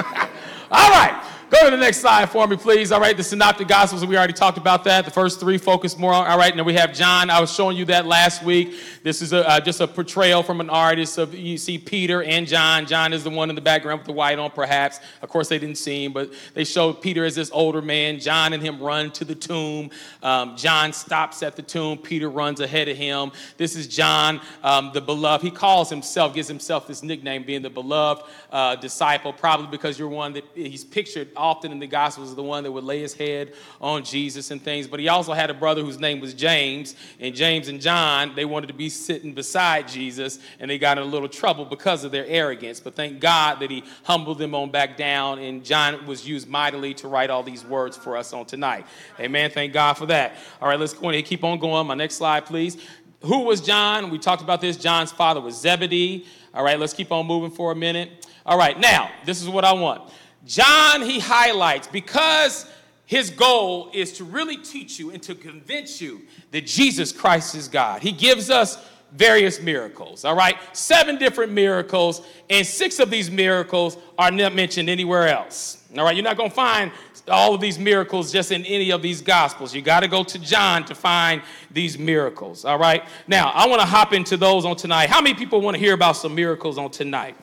All 0.70 0.90
right. 0.90 1.22
Go 1.50 1.66
to 1.66 1.70
the 1.70 1.76
next 1.76 1.98
slide 1.98 2.30
for 2.30 2.46
me, 2.46 2.56
please. 2.56 2.90
All 2.90 3.00
right, 3.00 3.14
the 3.14 3.22
Synoptic 3.22 3.68
Gospels, 3.68 4.04
we 4.06 4.16
already 4.16 4.32
talked 4.32 4.56
about 4.56 4.82
that. 4.84 5.04
The 5.04 5.10
first 5.10 5.38
three 5.38 5.58
focus 5.58 5.98
more 5.98 6.12
on. 6.12 6.26
All 6.26 6.38
right, 6.38 6.56
now 6.56 6.62
we 6.62 6.72
have 6.74 6.94
John. 6.94 7.28
I 7.28 7.38
was 7.38 7.52
showing 7.52 7.76
you 7.76 7.84
that 7.86 8.06
last 8.06 8.42
week. 8.42 8.74
This 9.02 9.20
is 9.20 9.34
a, 9.34 9.46
uh, 9.46 9.60
just 9.60 9.80
a 9.82 9.86
portrayal 9.86 10.42
from 10.42 10.62
an 10.62 10.70
artist 10.70 11.18
of, 11.18 11.34
you 11.34 11.58
see 11.58 11.76
Peter 11.76 12.22
and 12.22 12.48
John. 12.48 12.86
John 12.86 13.12
is 13.12 13.24
the 13.24 13.30
one 13.30 13.50
in 13.50 13.56
the 13.56 13.62
background 13.62 14.00
with 14.00 14.06
the 14.06 14.12
white 14.14 14.38
on, 14.38 14.52
perhaps. 14.52 15.00
Of 15.20 15.28
course, 15.28 15.48
they 15.48 15.58
didn't 15.58 15.76
see 15.76 16.06
him, 16.06 16.14
but 16.14 16.32
they 16.54 16.64
showed 16.64 17.02
Peter 17.02 17.26
as 17.26 17.34
this 17.34 17.50
older 17.52 17.82
man. 17.82 18.20
John 18.20 18.54
and 18.54 18.62
him 18.62 18.82
run 18.82 19.10
to 19.12 19.26
the 19.26 19.34
tomb. 19.34 19.90
Um, 20.22 20.56
John 20.56 20.94
stops 20.94 21.42
at 21.42 21.56
the 21.56 21.62
tomb. 21.62 21.98
Peter 21.98 22.30
runs 22.30 22.60
ahead 22.60 22.88
of 22.88 22.96
him. 22.96 23.32
This 23.58 23.76
is 23.76 23.86
John, 23.86 24.40
um, 24.62 24.92
the 24.94 25.02
beloved. 25.02 25.44
He 25.44 25.50
calls 25.50 25.90
himself, 25.90 26.34
gives 26.34 26.48
himself 26.48 26.86
this 26.86 27.02
nickname, 27.02 27.44
being 27.44 27.60
the 27.60 27.70
beloved 27.70 28.24
uh, 28.50 28.76
disciple, 28.76 29.32
probably 29.32 29.66
because 29.66 29.98
you're 29.98 30.08
one 30.08 30.32
that 30.32 30.44
he's 30.54 30.84
pictured 30.84 31.28
often 31.44 31.72
in 31.72 31.78
the 31.78 31.86
Gospels 31.86 32.30
as 32.30 32.34
the 32.34 32.42
one 32.42 32.64
that 32.64 32.72
would 32.72 32.84
lay 32.84 33.00
his 33.00 33.12
head 33.12 33.52
on 33.80 34.02
Jesus 34.02 34.50
and 34.50 34.62
things. 34.62 34.86
But 34.86 34.98
he 34.98 35.08
also 35.08 35.34
had 35.34 35.50
a 35.50 35.54
brother 35.54 35.82
whose 35.82 35.98
name 35.98 36.20
was 36.20 36.32
James, 36.32 36.94
and 37.20 37.34
James 37.34 37.68
and 37.68 37.80
John, 37.80 38.34
they 38.34 38.46
wanted 38.46 38.68
to 38.68 38.72
be 38.72 38.88
sitting 38.88 39.34
beside 39.34 39.86
Jesus, 39.86 40.38
and 40.58 40.70
they 40.70 40.78
got 40.78 40.96
in 40.96 41.04
a 41.04 41.06
little 41.06 41.28
trouble 41.28 41.66
because 41.66 42.02
of 42.02 42.12
their 42.12 42.26
arrogance. 42.26 42.80
But 42.80 42.94
thank 42.94 43.20
God 43.20 43.60
that 43.60 43.70
he 43.70 43.84
humbled 44.04 44.38
them 44.38 44.54
on 44.54 44.70
back 44.70 44.96
down, 44.96 45.38
and 45.38 45.62
John 45.62 46.06
was 46.06 46.26
used 46.26 46.48
mightily 46.48 46.94
to 46.94 47.08
write 47.08 47.28
all 47.28 47.42
these 47.42 47.64
words 47.64 47.96
for 47.96 48.16
us 48.16 48.32
on 48.32 48.46
tonight. 48.46 48.86
Amen. 49.20 49.50
Thank 49.50 49.74
God 49.74 49.94
for 49.94 50.06
that. 50.06 50.36
All 50.62 50.68
right, 50.68 50.80
let's 50.80 50.94
go 50.94 51.10
ahead 51.10 51.16
and 51.16 51.26
keep 51.26 51.44
on 51.44 51.58
going. 51.58 51.86
My 51.86 51.94
next 51.94 52.14
slide, 52.14 52.46
please. 52.46 52.78
Who 53.22 53.40
was 53.40 53.60
John? 53.60 54.10
We 54.10 54.18
talked 54.18 54.42
about 54.42 54.60
this. 54.60 54.76
John's 54.76 55.12
father 55.12 55.40
was 55.40 55.60
Zebedee. 55.60 56.26
All 56.54 56.64
right, 56.64 56.78
let's 56.78 56.92
keep 56.92 57.10
on 57.12 57.26
moving 57.26 57.50
for 57.50 57.72
a 57.72 57.74
minute. 57.74 58.26
All 58.46 58.58
right, 58.58 58.78
now, 58.78 59.10
this 59.24 59.40
is 59.42 59.48
what 59.48 59.64
I 59.64 59.72
want. 59.72 60.12
John, 60.46 61.02
he 61.02 61.18
highlights 61.18 61.86
because 61.86 62.66
his 63.06 63.30
goal 63.30 63.90
is 63.92 64.12
to 64.14 64.24
really 64.24 64.56
teach 64.56 64.98
you 64.98 65.10
and 65.10 65.22
to 65.22 65.34
convince 65.34 66.00
you 66.00 66.22
that 66.50 66.66
Jesus 66.66 67.12
Christ 67.12 67.54
is 67.54 67.68
God. 67.68 68.02
He 68.02 68.12
gives 68.12 68.50
us 68.50 68.78
various 69.12 69.60
miracles, 69.60 70.24
all 70.24 70.34
right? 70.34 70.56
Seven 70.72 71.18
different 71.18 71.52
miracles, 71.52 72.26
and 72.50 72.66
six 72.66 72.98
of 72.98 73.10
these 73.10 73.30
miracles 73.30 73.96
are 74.18 74.30
not 74.30 74.54
mentioned 74.54 74.90
anywhere 74.90 75.28
else, 75.28 75.84
all 75.96 76.04
right? 76.04 76.16
You're 76.16 76.24
not 76.24 76.36
to 76.36 76.50
find 76.50 76.90
all 77.28 77.54
of 77.54 77.60
these 77.60 77.78
miracles 77.78 78.32
just 78.32 78.52
in 78.52 78.64
any 78.66 78.90
of 78.90 79.00
these 79.00 79.22
gospels. 79.22 79.74
You 79.74 79.82
got 79.82 80.00
to 80.00 80.08
go 80.08 80.24
to 80.24 80.38
John 80.38 80.84
to 80.86 80.94
find 80.94 81.42
these 81.70 81.98
miracles, 81.98 82.64
all 82.64 82.78
right? 82.78 83.04
Now, 83.26 83.50
I 83.50 83.66
want 83.66 83.80
to 83.80 83.86
hop 83.86 84.12
into 84.12 84.36
those 84.36 84.64
on 84.64 84.76
tonight. 84.76 85.08
How 85.08 85.20
many 85.20 85.34
people 85.34 85.60
want 85.60 85.74
to 85.74 85.80
hear 85.80 85.94
about 85.94 86.16
some 86.16 86.34
miracles 86.34 86.76
on 86.76 86.90
tonight? 86.90 87.36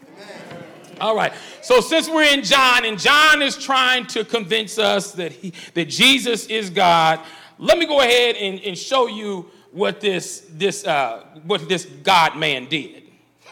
All 1.02 1.16
right. 1.16 1.34
So 1.64 1.82
since 1.82 2.08
we're 2.08 2.32
in 2.32 2.44
John 2.44 2.86
and 2.86 3.00
John 3.00 3.42
is 3.42 3.58
trying 3.58 4.06
to 4.08 4.24
convince 4.24 4.78
us 4.78 5.14
that 5.14 5.32
he, 5.32 5.52
that 5.74 5.86
Jesus 5.86 6.46
is 6.46 6.70
God, 6.70 7.20
let 7.58 7.80
me 7.80 7.88
go 7.88 8.02
ahead 8.02 8.36
and, 8.36 8.60
and 8.62 8.78
show 8.78 9.08
you 9.08 9.50
what 9.72 10.00
this 10.00 10.48
this 10.52 10.86
uh, 10.86 11.26
what 11.46 11.68
this 11.68 11.86
God 11.86 12.38
man 12.38 12.68
did. 12.70 13.02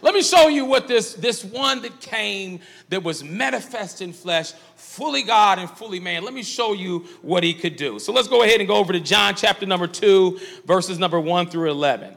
let 0.00 0.14
me 0.14 0.22
show 0.22 0.46
you 0.46 0.64
what 0.64 0.86
this 0.86 1.14
this 1.14 1.44
one 1.44 1.82
that 1.82 2.00
came 2.00 2.60
that 2.88 3.02
was 3.02 3.24
manifest 3.24 4.00
in 4.00 4.12
flesh, 4.12 4.52
fully 4.76 5.24
God 5.24 5.58
and 5.58 5.68
fully 5.68 5.98
man. 5.98 6.22
Let 6.22 6.34
me 6.34 6.44
show 6.44 6.72
you 6.72 7.00
what 7.20 7.42
he 7.42 7.52
could 7.52 7.74
do. 7.74 7.98
So 7.98 8.12
let's 8.12 8.28
go 8.28 8.44
ahead 8.44 8.60
and 8.60 8.68
go 8.68 8.76
over 8.76 8.92
to 8.92 9.00
John 9.00 9.34
chapter 9.34 9.66
number 9.66 9.88
2 9.88 10.38
verses 10.64 11.00
number 11.00 11.18
1 11.18 11.50
through 11.50 11.70
11. 11.70 12.16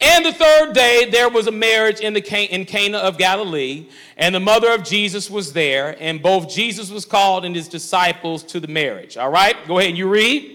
And 0.00 0.26
the 0.26 0.32
third 0.32 0.74
day, 0.74 1.08
there 1.10 1.30
was 1.30 1.46
a 1.46 1.52
marriage 1.52 2.00
in, 2.00 2.12
the 2.12 2.20
Can- 2.20 2.48
in 2.48 2.66
Cana 2.66 2.98
of 2.98 3.16
Galilee, 3.16 3.88
and 4.18 4.34
the 4.34 4.40
mother 4.40 4.70
of 4.72 4.84
Jesus 4.84 5.30
was 5.30 5.54
there, 5.54 5.96
and 5.98 6.20
both 6.20 6.50
Jesus 6.50 6.90
was 6.90 7.06
called 7.06 7.46
and 7.46 7.56
his 7.56 7.66
disciples 7.66 8.42
to 8.44 8.60
the 8.60 8.68
marriage. 8.68 9.16
All 9.16 9.30
right, 9.30 9.56
go 9.66 9.78
ahead, 9.78 9.90
and 9.90 9.98
you 9.98 10.08
read. 10.08 10.52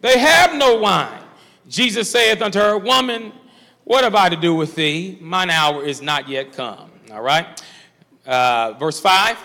They 0.00 0.18
have 0.18 0.54
no 0.54 0.76
wine. 0.76 1.22
Jesus 1.68 2.08
saith 2.08 2.40
unto 2.40 2.60
her, 2.60 2.78
Woman, 2.78 3.32
what 3.82 4.04
have 4.04 4.14
I 4.14 4.28
to 4.28 4.36
do 4.36 4.54
with 4.54 4.74
thee? 4.76 5.18
Mine 5.20 5.50
hour 5.50 5.84
is 5.84 6.00
not 6.00 6.28
yet 6.28 6.52
come. 6.52 6.90
All 7.10 7.22
right. 7.22 7.60
Uh, 8.24 8.74
verse 8.74 9.00
5. 9.00 9.36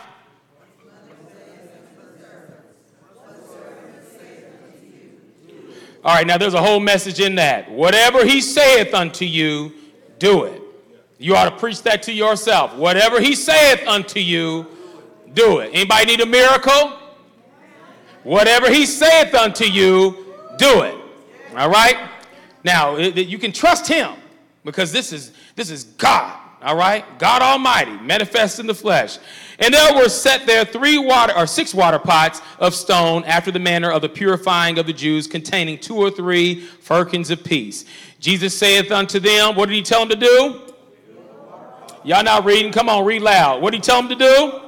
All 6.03 6.13
right, 6.13 6.27
now 6.27 6.37
there's 6.37 6.53
a 6.53 6.61
whole 6.61 6.81
message 6.81 7.19
in 7.19 7.35
that. 7.35 7.71
Whatever 7.71 8.25
he 8.25 8.41
saith 8.41 8.93
unto 8.93 9.23
you, 9.23 9.71
do 10.19 10.43
it. 10.43 10.61
You 11.17 11.35
ought 11.35 11.49
to 11.49 11.55
preach 11.55 11.81
that 11.83 12.03
to 12.03 12.13
yourself. 12.13 12.75
Whatever 12.75 13.21
he 13.21 13.35
saith 13.35 13.87
unto 13.87 14.19
you, 14.19 14.67
do 15.33 15.59
it. 15.59 15.71
Anybody 15.73 16.05
need 16.05 16.19
a 16.19 16.25
miracle? 16.25 16.99
Whatever 18.23 18.69
he 18.69 18.85
saith 18.85 19.33
unto 19.33 19.63
you, 19.63 20.25
do 20.57 20.81
it. 20.81 20.95
All 21.55 21.69
right? 21.69 22.09
Now, 22.63 22.97
you 22.97 23.37
can 23.37 23.53
trust 23.53 23.87
him 23.87 24.13
because 24.65 24.91
this 24.91 25.13
is 25.13 25.31
this 25.55 25.69
is 25.69 25.83
God. 25.83 26.39
All 26.63 26.77
right? 26.77 27.03
God 27.19 27.41
Almighty, 27.41 27.91
manifest 27.99 28.59
in 28.59 28.67
the 28.67 28.73
flesh. 28.73 29.19
And 29.59 29.73
there 29.73 29.95
were 29.95 30.09
set 30.09 30.45
there 30.45 30.65
three 30.65 30.97
water 30.97 31.33
or 31.35 31.45
six 31.45 31.73
water 31.73 31.99
pots 31.99 32.41
of 32.59 32.73
stone 32.73 33.23
after 33.25 33.51
the 33.51 33.59
manner 33.59 33.91
of 33.91 34.01
the 34.01 34.09
purifying 34.09 34.79
of 34.79 34.87
the 34.87 34.93
Jews, 34.93 35.27
containing 35.27 35.79
two 35.79 35.95
or 35.95 36.09
three 36.09 36.61
firkins 36.61 37.29
apiece. 37.29 37.85
Jesus 38.19 38.57
saith 38.57 38.91
unto 38.91 39.19
them, 39.19 39.55
What 39.55 39.67
did 39.67 39.75
he 39.75 39.81
tell 39.81 40.05
them 40.05 40.19
to 40.19 40.25
do? 40.25 40.61
Y'all 42.05 42.23
not 42.23 42.45
reading? 42.45 42.71
Come 42.71 42.89
on, 42.89 43.05
read 43.05 43.21
loud. 43.21 43.61
What 43.61 43.71
did 43.71 43.77
he 43.77 43.81
tell 43.81 44.01
them 44.01 44.09
to 44.09 44.15
do? 44.15 44.59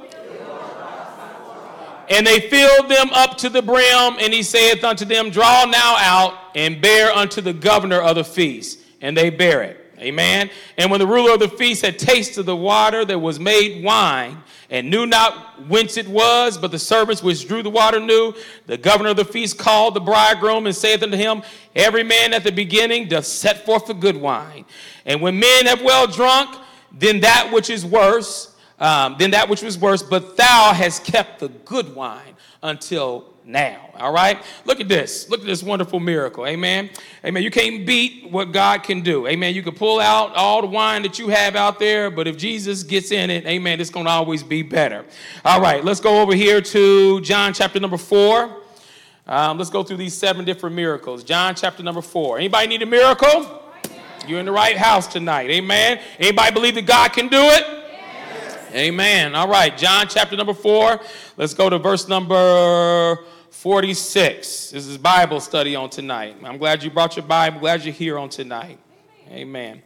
And 2.08 2.26
they 2.26 2.40
filled 2.40 2.88
them 2.88 3.10
up 3.12 3.36
to 3.38 3.48
the 3.48 3.62
brim, 3.62 4.16
and 4.20 4.32
he 4.32 4.42
saith 4.42 4.84
unto 4.84 5.04
them, 5.04 5.30
Draw 5.30 5.64
now 5.66 5.96
out 5.98 6.38
and 6.54 6.80
bear 6.80 7.10
unto 7.10 7.40
the 7.40 7.52
governor 7.52 8.00
of 8.00 8.16
the 8.16 8.24
feast. 8.24 8.78
And 9.00 9.16
they 9.16 9.30
bear 9.30 9.62
it. 9.62 9.85
Amen. 9.98 10.50
And 10.76 10.90
when 10.90 11.00
the 11.00 11.06
ruler 11.06 11.34
of 11.34 11.40
the 11.40 11.48
feast 11.48 11.84
had 11.84 11.98
tasted 11.98 12.42
the 12.42 12.56
water 12.56 13.04
that 13.04 13.18
was 13.18 13.40
made 13.40 13.82
wine, 13.82 14.42
and 14.70 14.90
knew 14.90 15.06
not 15.06 15.68
whence 15.68 15.96
it 15.96 16.08
was, 16.08 16.58
but 16.58 16.70
the 16.70 16.78
servants 16.78 17.22
which 17.22 17.46
drew 17.46 17.62
the 17.62 17.70
water 17.70 18.00
knew, 18.00 18.34
the 18.66 18.76
governor 18.76 19.10
of 19.10 19.16
the 19.16 19.24
feast 19.24 19.58
called 19.58 19.94
the 19.94 20.00
bridegroom 20.00 20.66
and 20.66 20.74
saith 20.74 21.02
unto 21.02 21.16
him, 21.16 21.42
Every 21.74 22.02
man 22.02 22.34
at 22.34 22.42
the 22.42 22.52
beginning 22.52 23.08
doth 23.08 23.26
set 23.26 23.64
forth 23.64 23.86
the 23.86 23.94
good 23.94 24.16
wine. 24.16 24.64
And 25.04 25.20
when 25.20 25.38
men 25.38 25.66
have 25.66 25.82
well 25.82 26.06
drunk, 26.06 26.56
then 26.92 27.20
that 27.20 27.52
which 27.52 27.70
is 27.70 27.84
worse, 27.84 28.56
um, 28.78 29.16
than 29.18 29.30
that 29.30 29.48
which 29.48 29.62
was 29.62 29.78
worse, 29.78 30.02
but 30.02 30.36
thou 30.36 30.72
hast 30.74 31.04
kept 31.04 31.38
the 31.38 31.48
good 31.48 31.94
wine 31.94 32.34
until 32.62 33.35
now. 33.46 33.90
All 33.94 34.12
right? 34.12 34.42
Look 34.64 34.80
at 34.80 34.88
this. 34.88 35.30
Look 35.30 35.40
at 35.40 35.46
this 35.46 35.62
wonderful 35.62 36.00
miracle. 36.00 36.46
Amen. 36.46 36.90
Amen. 37.24 37.42
You 37.42 37.50
can't 37.50 37.86
beat 37.86 38.30
what 38.30 38.52
God 38.52 38.82
can 38.82 39.00
do. 39.00 39.26
Amen. 39.26 39.54
You 39.54 39.62
can 39.62 39.74
pull 39.74 40.00
out 40.00 40.34
all 40.34 40.60
the 40.60 40.66
wine 40.66 41.02
that 41.02 41.18
you 41.18 41.28
have 41.28 41.54
out 41.54 41.78
there, 41.78 42.10
but 42.10 42.26
if 42.26 42.36
Jesus 42.36 42.82
gets 42.82 43.12
in 43.12 43.30
it, 43.30 43.46
amen, 43.46 43.80
it's 43.80 43.90
going 43.90 44.06
to 44.06 44.10
always 44.10 44.42
be 44.42 44.62
better. 44.62 45.04
All 45.44 45.60
right, 45.60 45.84
let's 45.84 46.00
go 46.00 46.20
over 46.20 46.34
here 46.34 46.60
to 46.60 47.20
John 47.20 47.54
chapter 47.54 47.78
number 47.78 47.96
four. 47.96 48.62
Um, 49.28 49.58
let's 49.58 49.70
go 49.70 49.82
through 49.82 49.96
these 49.96 50.14
seven 50.14 50.44
different 50.44 50.74
miracles. 50.76 51.24
John 51.24 51.54
chapter 51.54 51.82
number 51.82 52.02
four. 52.02 52.38
Anybody 52.38 52.66
need 52.66 52.82
a 52.82 52.86
miracle? 52.86 53.62
You're 54.26 54.40
in 54.40 54.46
the 54.46 54.52
right 54.52 54.76
house 54.76 55.06
tonight. 55.06 55.50
Amen. 55.50 56.00
Anybody 56.18 56.52
believe 56.52 56.74
that 56.74 56.86
God 56.86 57.12
can 57.12 57.28
do 57.28 57.40
it? 57.40 57.64
Amen. 58.74 59.34
All 59.34 59.48
right, 59.48 59.76
John 59.78 60.06
chapter 60.08 60.36
number 60.36 60.52
four. 60.52 61.00
Let's 61.36 61.54
go 61.54 61.70
to 61.70 61.78
verse 61.78 62.08
number 62.08 63.18
46. 63.56 64.70
This 64.70 64.86
is 64.86 64.98
Bible 64.98 65.40
study 65.40 65.74
on 65.74 65.88
tonight. 65.88 66.36
I'm 66.44 66.58
glad 66.58 66.82
you 66.82 66.90
brought 66.90 67.16
your 67.16 67.24
Bible. 67.24 67.58
Glad 67.58 67.84
you're 67.84 67.94
here 67.94 68.18
on 68.18 68.28
tonight. 68.28 68.78
Amen. 69.30 69.82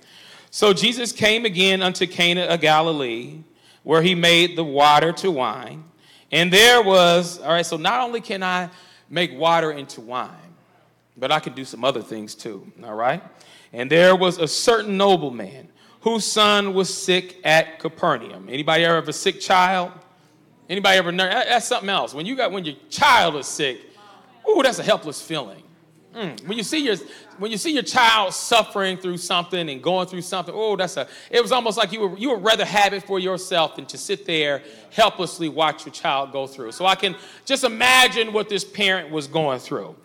So 0.51 0.73
Jesus 0.73 1.12
came 1.12 1.45
again 1.45 1.81
unto 1.81 2.05
Cana 2.05 2.47
of 2.47 2.61
Galilee, 2.61 3.39
where 3.85 4.03
he 4.03 4.16
made 4.16 4.57
the 4.57 4.64
water 4.64 5.12
to 5.12 5.31
wine. 5.31 5.85
And 6.33 6.53
there 6.53 6.83
was, 6.83 7.39
all 7.39 7.53
right, 7.53 7.64
so 7.64 7.77
not 7.77 8.01
only 8.01 8.21
can 8.21 8.43
I 8.43 8.71
make 9.09 9.39
water 9.39 9.71
into 9.71 10.01
wine, 10.01 10.31
but 11.16 11.31
I 11.31 11.39
can 11.39 11.55
do 11.55 11.64
some 11.64 11.85
other 11.85 12.03
things 12.03 12.35
too, 12.35 12.71
all 12.83 12.97
right? 12.97 13.23
And 13.73 13.89
there 13.89 14.16
was 14.16 14.39
a 14.39 14.49
certain 14.49 14.97
nobleman 14.97 15.68
whose 16.01 16.25
son 16.25 16.75
was 16.75 16.93
sick 16.93 17.37
at 17.45 17.79
Capernaum. 17.79 18.49
Anybody 18.49 18.85
ever 18.85 18.97
have 18.97 19.09
a 19.09 19.12
sick 19.12 19.41
child? 19.41 19.93
Anybody 20.71 20.99
ever 20.99 21.11
know? 21.11 21.29
That's 21.29 21.66
something 21.66 21.89
else. 21.89 22.14
When 22.14 22.27
you 22.27 22.37
got 22.37 22.53
when 22.53 22.64
your 22.64 22.77
child 22.91 23.35
is 23.35 23.47
sick, 23.47 23.81
ooh, 24.49 24.62
that's 24.62 24.79
a 24.79 24.85
helpless 24.85 25.21
feeling. 25.21 25.64
Mm. 26.14 26.47
When 26.47 26.57
you 26.57 26.62
see 26.62 26.79
your 26.79 26.95
when 27.39 27.51
you 27.51 27.59
see 27.59 27.73
your 27.73 27.83
child 27.83 28.33
suffering 28.33 28.97
through 28.97 29.16
something 29.16 29.68
and 29.68 29.83
going 29.83 30.07
through 30.07 30.23
something, 30.23 30.55
oh, 30.57 30.77
that's 30.77 30.97
a. 30.97 31.09
It 31.29 31.43
was 31.43 31.51
almost 31.51 31.77
like 31.77 31.93
you 31.93 32.01
were 32.01 32.16
you 32.16 32.31
would 32.31 32.45
rather 32.45 32.64
have 32.64 32.93
it 32.93 33.03
for 33.03 33.18
yourself 33.18 33.75
than 33.75 33.87
to 33.87 33.99
sit 33.99 34.27
there 34.27 34.62
helplessly 34.93 35.49
watch 35.49 35.85
your 35.85 35.93
child 35.93 36.31
go 36.31 36.47
through. 36.47 36.71
So 36.71 36.87
I 36.87 36.95
can 36.95 37.16
just 37.45 37.64
imagine 37.64 38.33
what 38.33 38.49
this 38.49 38.64
parent 38.64 39.11
was 39.11 39.27
going 39.27 39.59
through. 39.59 39.97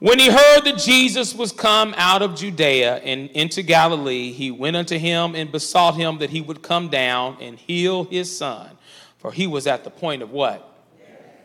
When 0.00 0.18
he 0.18 0.28
heard 0.28 0.62
that 0.62 0.78
Jesus 0.78 1.34
was 1.34 1.52
come 1.52 1.94
out 1.96 2.22
of 2.22 2.34
Judea 2.34 2.96
and 2.96 3.28
into 3.30 3.62
Galilee, 3.62 4.32
he 4.32 4.50
went 4.50 4.74
unto 4.74 4.98
him 4.98 5.36
and 5.36 5.52
besought 5.52 5.94
him 5.94 6.18
that 6.18 6.30
he 6.30 6.40
would 6.40 6.62
come 6.62 6.88
down 6.88 7.36
and 7.40 7.58
heal 7.58 8.04
his 8.04 8.34
son. 8.34 8.78
For 9.20 9.30
he 9.30 9.46
was 9.46 9.66
at 9.66 9.84
the 9.84 9.90
point 9.90 10.22
of 10.22 10.30
what? 10.30 10.66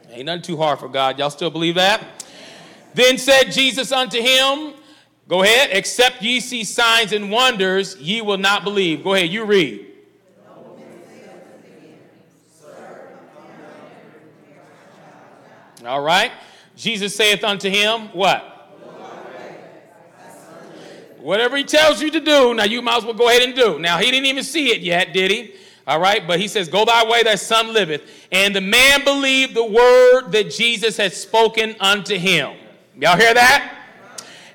Ain't 0.09 0.25
nothing 0.25 0.43
too 0.43 0.57
hard 0.57 0.79
for 0.79 0.87
God. 0.87 1.19
Y'all 1.19 1.29
still 1.29 1.49
believe 1.49 1.75
that? 1.75 2.25
Then 2.93 3.17
said 3.17 3.51
Jesus 3.51 3.91
unto 3.91 4.21
him, 4.21 4.73
Go 5.27 5.43
ahead, 5.43 5.69
except 5.73 6.21
ye 6.21 6.39
see 6.39 6.63
signs 6.63 7.11
and 7.11 7.29
wonders, 7.29 7.97
ye 7.97 8.21
will 8.21 8.37
not 8.37 8.63
believe. 8.63 9.03
Go 9.03 9.15
ahead, 9.15 9.29
you 9.29 9.43
read. 9.43 9.87
All 15.85 16.01
right. 16.01 16.31
Jesus 16.77 17.15
saith 17.15 17.43
unto 17.43 17.69
him, 17.69 18.07
What? 18.13 18.53
Whatever 21.19 21.57
he 21.57 21.63
tells 21.63 22.01
you 22.01 22.11
to 22.11 22.19
do, 22.19 22.53
now 22.53 22.65
you 22.65 22.83
might 22.83 22.97
as 22.97 23.03
well 23.03 23.15
go 23.15 23.27
ahead 23.27 23.41
and 23.41 23.55
do. 23.55 23.79
Now, 23.79 23.97
he 23.97 24.11
didn't 24.11 24.27
even 24.27 24.43
see 24.43 24.71
it 24.71 24.81
yet, 24.81 25.11
did 25.11 25.31
he? 25.31 25.55
All 25.87 25.99
right, 25.99 26.25
but 26.25 26.39
he 26.39 26.47
says, 26.47 26.67
Go 26.67 26.83
thy 26.85 27.05
way, 27.07 27.23
thy 27.23 27.35
son 27.35 27.73
liveth. 27.73 28.01
And 28.31 28.55
the 28.55 28.61
man 28.61 29.03
believed 29.03 29.53
the 29.53 29.65
word 29.65 30.31
that 30.31 30.49
Jesus 30.49 30.97
had 30.97 31.13
spoken 31.13 31.75
unto 31.79 32.17
him. 32.17 32.55
Y'all 32.99 33.17
hear 33.17 33.33
that? 33.33 33.71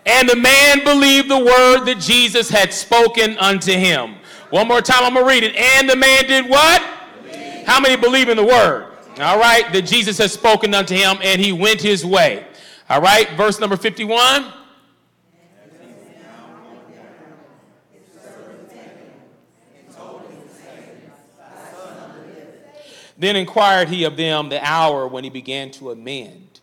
And 0.07 0.28
the 0.28 0.37
man 0.37 0.83
believed 0.83 1.28
the 1.28 1.39
word 1.39 1.85
that 1.85 1.99
Jesus 2.01 2.49
had 2.49 2.72
spoken 2.72 3.37
unto 3.39 3.72
him. 3.72 4.16
One 4.51 4.66
more 4.66 4.81
time, 4.81 5.05
I'm 5.05 5.14
going 5.14 5.24
to 5.24 5.28
read 5.28 5.45
it. 5.45 5.55
And 5.55 5.89
the 5.89 5.95
man 5.97 6.24
did 6.24 6.49
what? 6.49 6.83
Believe. 7.22 7.66
How 7.66 7.78
many 7.78 7.97
believe 7.97 8.28
in 8.28 8.37
the 8.37 8.45
word? 8.45 8.89
All 9.20 9.39
right, 9.39 9.70
that 9.72 9.83
Jesus 9.83 10.18
has 10.18 10.33
spoken 10.33 10.74
unto 10.74 10.95
him, 10.95 11.18
and 11.22 11.41
he 11.41 11.53
went 11.53 11.81
his 11.81 12.05
way. 12.05 12.47
All 12.89 13.01
right, 13.01 13.31
verse 13.37 13.61
number 13.61 13.76
51. 13.76 14.53
Then 23.21 23.37
inquired 23.37 23.91
he 23.91 24.05
of 24.05 24.16
them 24.16 24.49
the 24.49 24.66
hour 24.66 25.07
when 25.07 25.25
he 25.25 25.31
began 25.31 25.71
to 25.73 25.91
amend. 25.91 26.61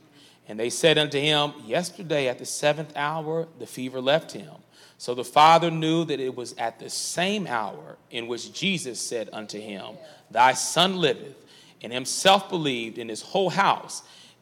And 0.47 0.59
they 0.59 0.71
said 0.71 0.97
unto 0.97 1.19
him, 1.19 1.53
Yesterday 1.63 2.27
at 2.27 2.39
the 2.39 2.45
seventh 2.45 2.93
hour 2.95 3.47
the 3.59 3.67
fever 3.67 4.01
left 4.01 4.31
him. 4.31 4.51
So 4.97 5.13
the 5.13 5.23
father 5.23 5.69
knew 5.69 6.03
that 6.05 6.19
it 6.19 6.35
was 6.35 6.55
at 6.57 6.79
the 6.79 6.89
same 6.89 7.45
hour 7.45 7.97
in 8.09 8.25
which 8.25 8.53
Jesus 8.53 8.99
said 8.99 9.29
unto 9.31 9.59
him, 9.59 9.97
Thy 10.31 10.53
son 10.53 10.97
liveth, 10.97 11.35
and 11.83 11.93
himself 11.93 12.49
believed 12.49 12.97
in 12.97 13.07
his 13.07 13.21
whole 13.21 13.51
house. 13.51 14.01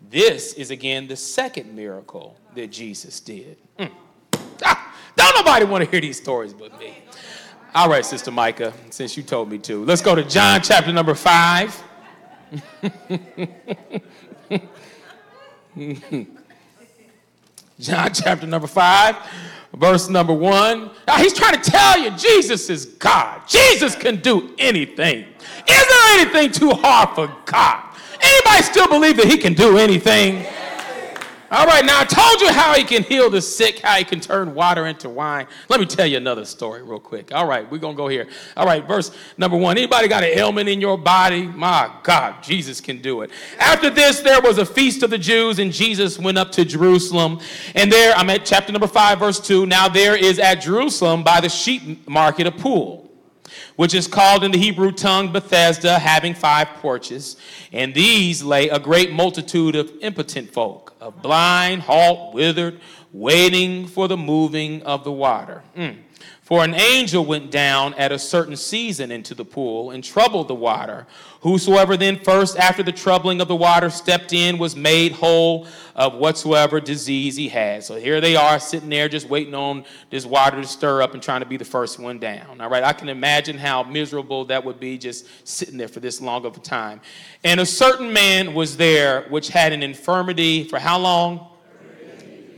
This 0.10 0.54
is 0.54 0.72
again 0.72 1.08
the 1.08 1.18
second 1.18 1.76
miracle 1.76 2.40
that 2.56 2.72
Jesus 2.72 3.20
did. 3.20 3.58
Mm. 3.78 3.92
Ah, 4.64 4.96
don't 5.18 5.36
nobody 5.36 5.66
want 5.66 5.84
to 5.84 5.92
hear 5.92 6.00
these 6.00 6.22
stories 6.22 6.54
but 6.54 6.80
me. 6.80 6.94
All 7.74 7.90
right, 7.90 8.06
Sister 8.06 8.32
Micah, 8.32 8.72
since 8.90 9.18
you 9.18 9.24
told 9.24 9.52
me 9.52 9.58
to. 9.58 9.84
Let's 9.84 10.02
go 10.02 10.16
to 10.16 10.24
John 10.24 10.62
chapter 10.62 10.94
number 10.94 11.14
5. 11.14 11.84
John 17.80 18.14
chapter 18.14 18.48
number 18.48 18.68
5, 18.68 19.16
verse 19.74 20.10
number 20.10 20.34
1. 20.34 20.92
Now 21.08 21.18
he's 21.18 21.34
trying 21.34 21.62
to 21.62 21.70
tell 21.70 22.00
you 22.00 22.12
Jesus 22.12 22.70
is 22.70 22.86
God. 22.86 23.42
Jesus 23.48 23.96
can 23.96 24.22
do 24.22 24.56
anything. 24.58 25.26
Is 25.68 25.88
there 25.88 26.20
anything 26.20 26.52
too 26.52 26.72
hard 26.72 27.16
for 27.16 27.28
God? 27.46 27.84
Anybody 28.22 28.64
still 28.64 28.88
believe 28.88 29.18
that 29.18 29.28
he 29.28 29.38
can 29.38 29.54
do 29.54 29.78
anything? 29.78 30.46
All 31.56 31.66
right, 31.66 31.86
now 31.86 32.02
I 32.02 32.04
told 32.04 32.42
you 32.42 32.52
how 32.52 32.74
he 32.74 32.84
can 32.84 33.02
heal 33.02 33.30
the 33.30 33.42
sick, 33.42 33.80
how 33.80 33.96
he 33.96 34.04
can 34.04 34.20
turn 34.20 34.54
water 34.54 34.88
into 34.88 35.08
wine. 35.08 35.48
Let 35.70 35.80
me 35.80 35.86
tell 35.86 36.06
you 36.06 36.18
another 36.18 36.44
story 36.44 36.84
real 36.84 37.00
quick. 37.00 37.34
All 37.34 37.48
right, 37.48 37.64
we're 37.72 37.78
going 37.78 37.96
to 37.96 37.98
go 37.98 38.10
here. 38.10 38.28
All 38.58 38.66
right, 38.66 38.86
verse 38.86 39.16
number 39.38 39.56
one. 39.56 39.78
Anybody 39.78 40.10
got 40.10 40.22
an 40.22 40.38
ailment 40.38 40.68
in 40.68 40.82
your 40.82 40.98
body? 40.98 41.48
My 41.48 41.90
God, 42.04 42.44
Jesus 42.44 42.82
can 42.82 43.02
do 43.02 43.22
it. 43.22 43.32
After 43.58 43.90
this, 43.90 44.20
there 44.20 44.42
was 44.42 44.58
a 44.58 44.66
feast 44.66 45.02
of 45.02 45.12
the 45.12 45.18
Jews, 45.18 45.60
and 45.60 45.72
Jesus 45.72 46.20
went 46.20 46.38
up 46.38 46.52
to 46.52 46.66
Jerusalem. 46.66 47.40
And 47.74 47.90
there, 47.90 48.14
I'm 48.18 48.30
at 48.32 48.44
chapter 48.44 48.74
number 48.74 48.88
five, 48.88 49.20
verse 49.20 49.40
two. 49.40 49.66
Now 49.66 49.88
there 49.88 50.18
is 50.18 50.40
at 50.40 50.56
Jerusalem 50.56 51.24
by 51.24 51.40
the 51.40 51.48
sheep 51.48 52.06
market 52.06 52.48
a 52.48 52.52
pool 52.52 53.05
which 53.76 53.94
is 53.94 54.08
called 54.08 54.44
in 54.44 54.52
the 54.52 54.58
Hebrew 54.58 54.92
tongue 54.92 55.32
Bethesda, 55.32 56.00
having 56.00 56.34
five 56.34 56.68
porches. 56.82 57.38
And 57.72 57.94
these 57.94 58.42
lay 58.42 58.70
a 58.70 58.80
great 58.80 59.12
multitude 59.12 59.76
of 59.76 59.92
impotent 60.02 60.52
folk, 60.52 60.94
of 61.02 61.22
blind, 61.22 61.82
halt, 61.82 62.34
withered, 62.34 62.80
waiting 63.12 63.88
for 63.88 64.08
the 64.08 64.18
moving 64.18 64.84
of 64.84 65.04
the 65.04 65.12
water. 65.12 65.64
Mm. 65.76 65.98
For 66.46 66.64
an 66.64 66.76
angel 66.76 67.26
went 67.26 67.50
down 67.50 67.96
at 67.96 68.12
a 68.12 68.20
certain 68.20 68.56
season 68.56 69.12
into 69.12 69.34
the 69.34 69.44
pool 69.44 69.90
and 69.90 70.04
troubled 70.04 70.48
the 70.48 70.54
water. 70.54 71.08
Whosoever 71.42 71.98
then 71.98 72.20
first, 72.20 72.56
after 72.60 72.84
the 72.84 72.92
troubling 72.92 73.42
of 73.42 73.48
the 73.48 73.56
water, 73.56 73.90
stepped 73.90 74.32
in 74.32 74.60
was 74.60 74.76
made 74.76 75.14
whole 75.14 75.66
of 75.96 76.14
whatsoever 76.14 76.80
disease 76.80 77.36
he 77.36 77.50
had. 77.50 77.84
So 77.84 77.96
here 77.96 78.22
they 78.22 78.36
are 78.36 78.60
sitting 78.60 78.90
there 78.90 79.10
just 79.10 79.28
waiting 79.28 79.56
on 79.56 79.86
this 80.12 80.28
water 80.28 80.62
to 80.62 80.68
stir 80.68 81.02
up 81.02 81.16
and 81.16 81.24
trying 81.24 81.40
to 81.40 81.48
be 81.48 81.58
the 81.58 81.66
first 81.66 81.98
one 81.98 82.20
down. 82.20 82.62
All 82.62 82.70
right, 82.70 82.84
I 82.84 82.94
can 82.94 83.10
imagine 83.10 83.58
how 83.58 83.82
miserable 83.82 84.46
that 84.46 84.64
would 84.64 84.80
be 84.80 85.00
just 85.00 85.26
sitting 85.48 85.78
there 85.78 85.88
for 85.88 86.00
this 86.00 86.22
long 86.22 86.46
of 86.46 86.56
a 86.56 86.60
time. 86.60 87.02
And 87.44 87.60
a 87.60 87.66
certain 87.66 88.14
man 88.14 88.54
was 88.54 88.78
there 88.78 89.24
which 89.30 89.48
had 89.48 89.74
an 89.74 89.82
infirmity 89.82 90.66
for 90.66 90.78
how 90.78 91.00
long? 91.00 91.55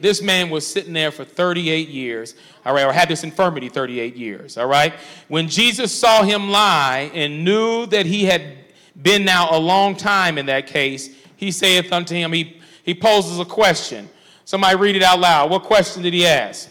This 0.02 0.22
man 0.22 0.50
was 0.50 0.66
sitting 0.66 0.94
there 0.94 1.12
for 1.12 1.26
38 1.26 1.90
years, 1.90 2.36
all 2.66 2.74
right, 2.74 2.86
or 2.86 2.94
had 2.94 3.10
this 3.10 3.24
infirmity 3.24 3.70
38 3.70 4.16
years, 4.16 4.58
all 4.58 4.68
right? 4.68 4.94
When 5.28 5.48
Jesus 5.48 5.92
saw 5.92 6.24
him 6.24 6.50
lie 6.50 7.12
and 7.14 7.44
knew 7.44 7.86
that 7.88 8.06
he 8.06 8.26
had 8.26 8.58
been 9.02 9.26
now 9.26 9.56
a 9.56 9.60
long 9.60 9.96
time 9.96 10.38
in 10.38 10.46
that 10.48 10.68
case, 10.68 11.16
he 11.36 11.52
saith 11.52 11.92
unto 11.92 12.16
him, 12.16 12.32
he, 12.32 12.60
he 12.84 12.94
poses 12.94 13.40
a 13.40 13.46
question. 13.46 14.10
Somebody 14.46 14.78
read 14.78 14.96
it 14.96 15.04
out 15.04 15.20
loud. 15.20 15.50
What 15.50 15.64
question 15.64 16.04
did 16.04 16.14
he 16.14 16.26
ask? 16.26 16.70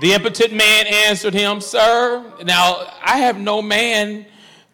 The 0.00 0.14
impotent 0.14 0.54
man 0.54 0.86
answered 0.86 1.34
him, 1.34 1.60
Sir, 1.60 2.24
now 2.44 2.86
I 3.02 3.18
have 3.18 3.38
no 3.38 3.60
man 3.60 4.24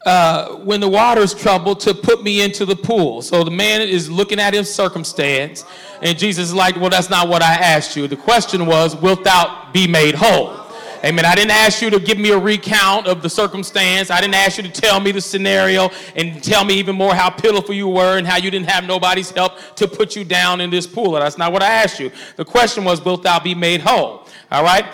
uh, 0.05 0.57
when 0.57 0.81
the 0.81 0.89
water's 0.89 1.35
troubled 1.35 1.81
to 1.81 1.95
put 1.95 2.23
me 2.23 2.43
into 2.43 2.65
the 2.65 2.77
pool. 2.77 3.23
So 3.23 3.43
the 3.43 3.51
man 3.51 3.81
is 3.81 4.11
looking 4.11 4.39
at 4.39 4.55
his 4.55 4.73
circumstance, 4.73 5.65
and 6.03 6.19
Jesus 6.19 6.49
is 6.49 6.55
like, 6.55 6.77
Well, 6.77 6.91
that's 6.91 7.11
not 7.11 7.29
what 7.29 7.43
I 7.43 7.55
asked 7.55 7.97
you. 7.97 8.07
The 8.07 8.17
question 8.17 8.67
was, 8.67 8.95
Wilt 8.97 9.25
thou 9.25 9.69
be 9.73 9.87
made 9.87 10.15
whole? 10.15 10.67
Amen. 11.05 11.25
I 11.25 11.35
didn't 11.35 11.53
ask 11.53 11.83
you 11.83 11.91
to 11.91 12.01
give 12.01 12.19
me 12.19 12.31
a 12.31 12.39
recount 12.39 13.07
of 13.07 13.23
the 13.23 13.29
circumstance. 13.29 14.11
I 14.11 14.21
didn't 14.21 14.35
ask 14.35 14.57
you 14.57 14.65
to 14.65 14.73
tell 14.73 14.99
me 14.99 15.13
the 15.13 15.21
scenario 15.21 15.91
and 16.17 16.43
tell 16.43 16.65
me 16.65 16.75
even 16.75 16.97
more 16.97 17.15
how 17.15 17.31
pitiful 17.31 17.75
you 17.75 17.87
were 17.87 18.19
and 18.19 18.27
how 18.27 18.39
you 18.39 18.51
didn't 18.51 18.69
have 18.71 18.85
nobody's 18.85 19.31
help 19.31 19.53
to 19.77 19.87
put 19.87 20.17
you 20.17 20.25
down 20.25 20.61
in 20.61 20.71
this 20.71 20.87
pool. 20.87 21.13
That's 21.13 21.39
not 21.39 21.53
what 21.53 21.63
I 21.63 21.69
asked 21.69 22.01
you. 22.01 22.11
The 22.37 22.45
question 22.45 22.83
was, 22.83 23.05
Wilt 23.05 23.23
thou 23.23 23.39
be 23.39 23.55
made 23.55 23.83
whole? 23.83 24.27
All 24.51 24.65
right? 24.65 24.87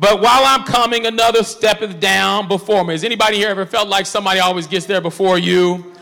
But 0.00 0.20
while 0.20 0.44
I'm 0.44 0.62
coming, 0.62 1.06
another 1.06 1.42
step 1.42 1.82
is 1.82 1.92
down 1.96 2.46
before 2.46 2.84
me. 2.84 2.94
Has 2.94 3.02
anybody 3.02 3.38
here 3.38 3.48
ever 3.48 3.66
felt 3.66 3.88
like 3.88 4.06
somebody 4.06 4.38
always 4.38 4.68
gets 4.68 4.86
there 4.86 5.00
before 5.00 5.38
you? 5.38 5.92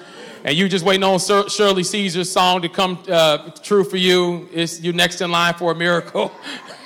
And 0.44 0.54
you 0.54 0.68
just 0.68 0.84
waiting 0.84 1.02
on 1.02 1.18
Shirley 1.18 1.82
Caesar's 1.82 2.30
song 2.30 2.60
to 2.60 2.68
come 2.68 3.02
uh, 3.08 3.50
true 3.62 3.84
for 3.84 3.96
you. 3.96 4.50
It's 4.52 4.80
you 4.82 4.92
next 4.92 5.22
in 5.22 5.30
line 5.30 5.54
for 5.54 5.72
a 5.72 5.74
miracle. 5.74 6.30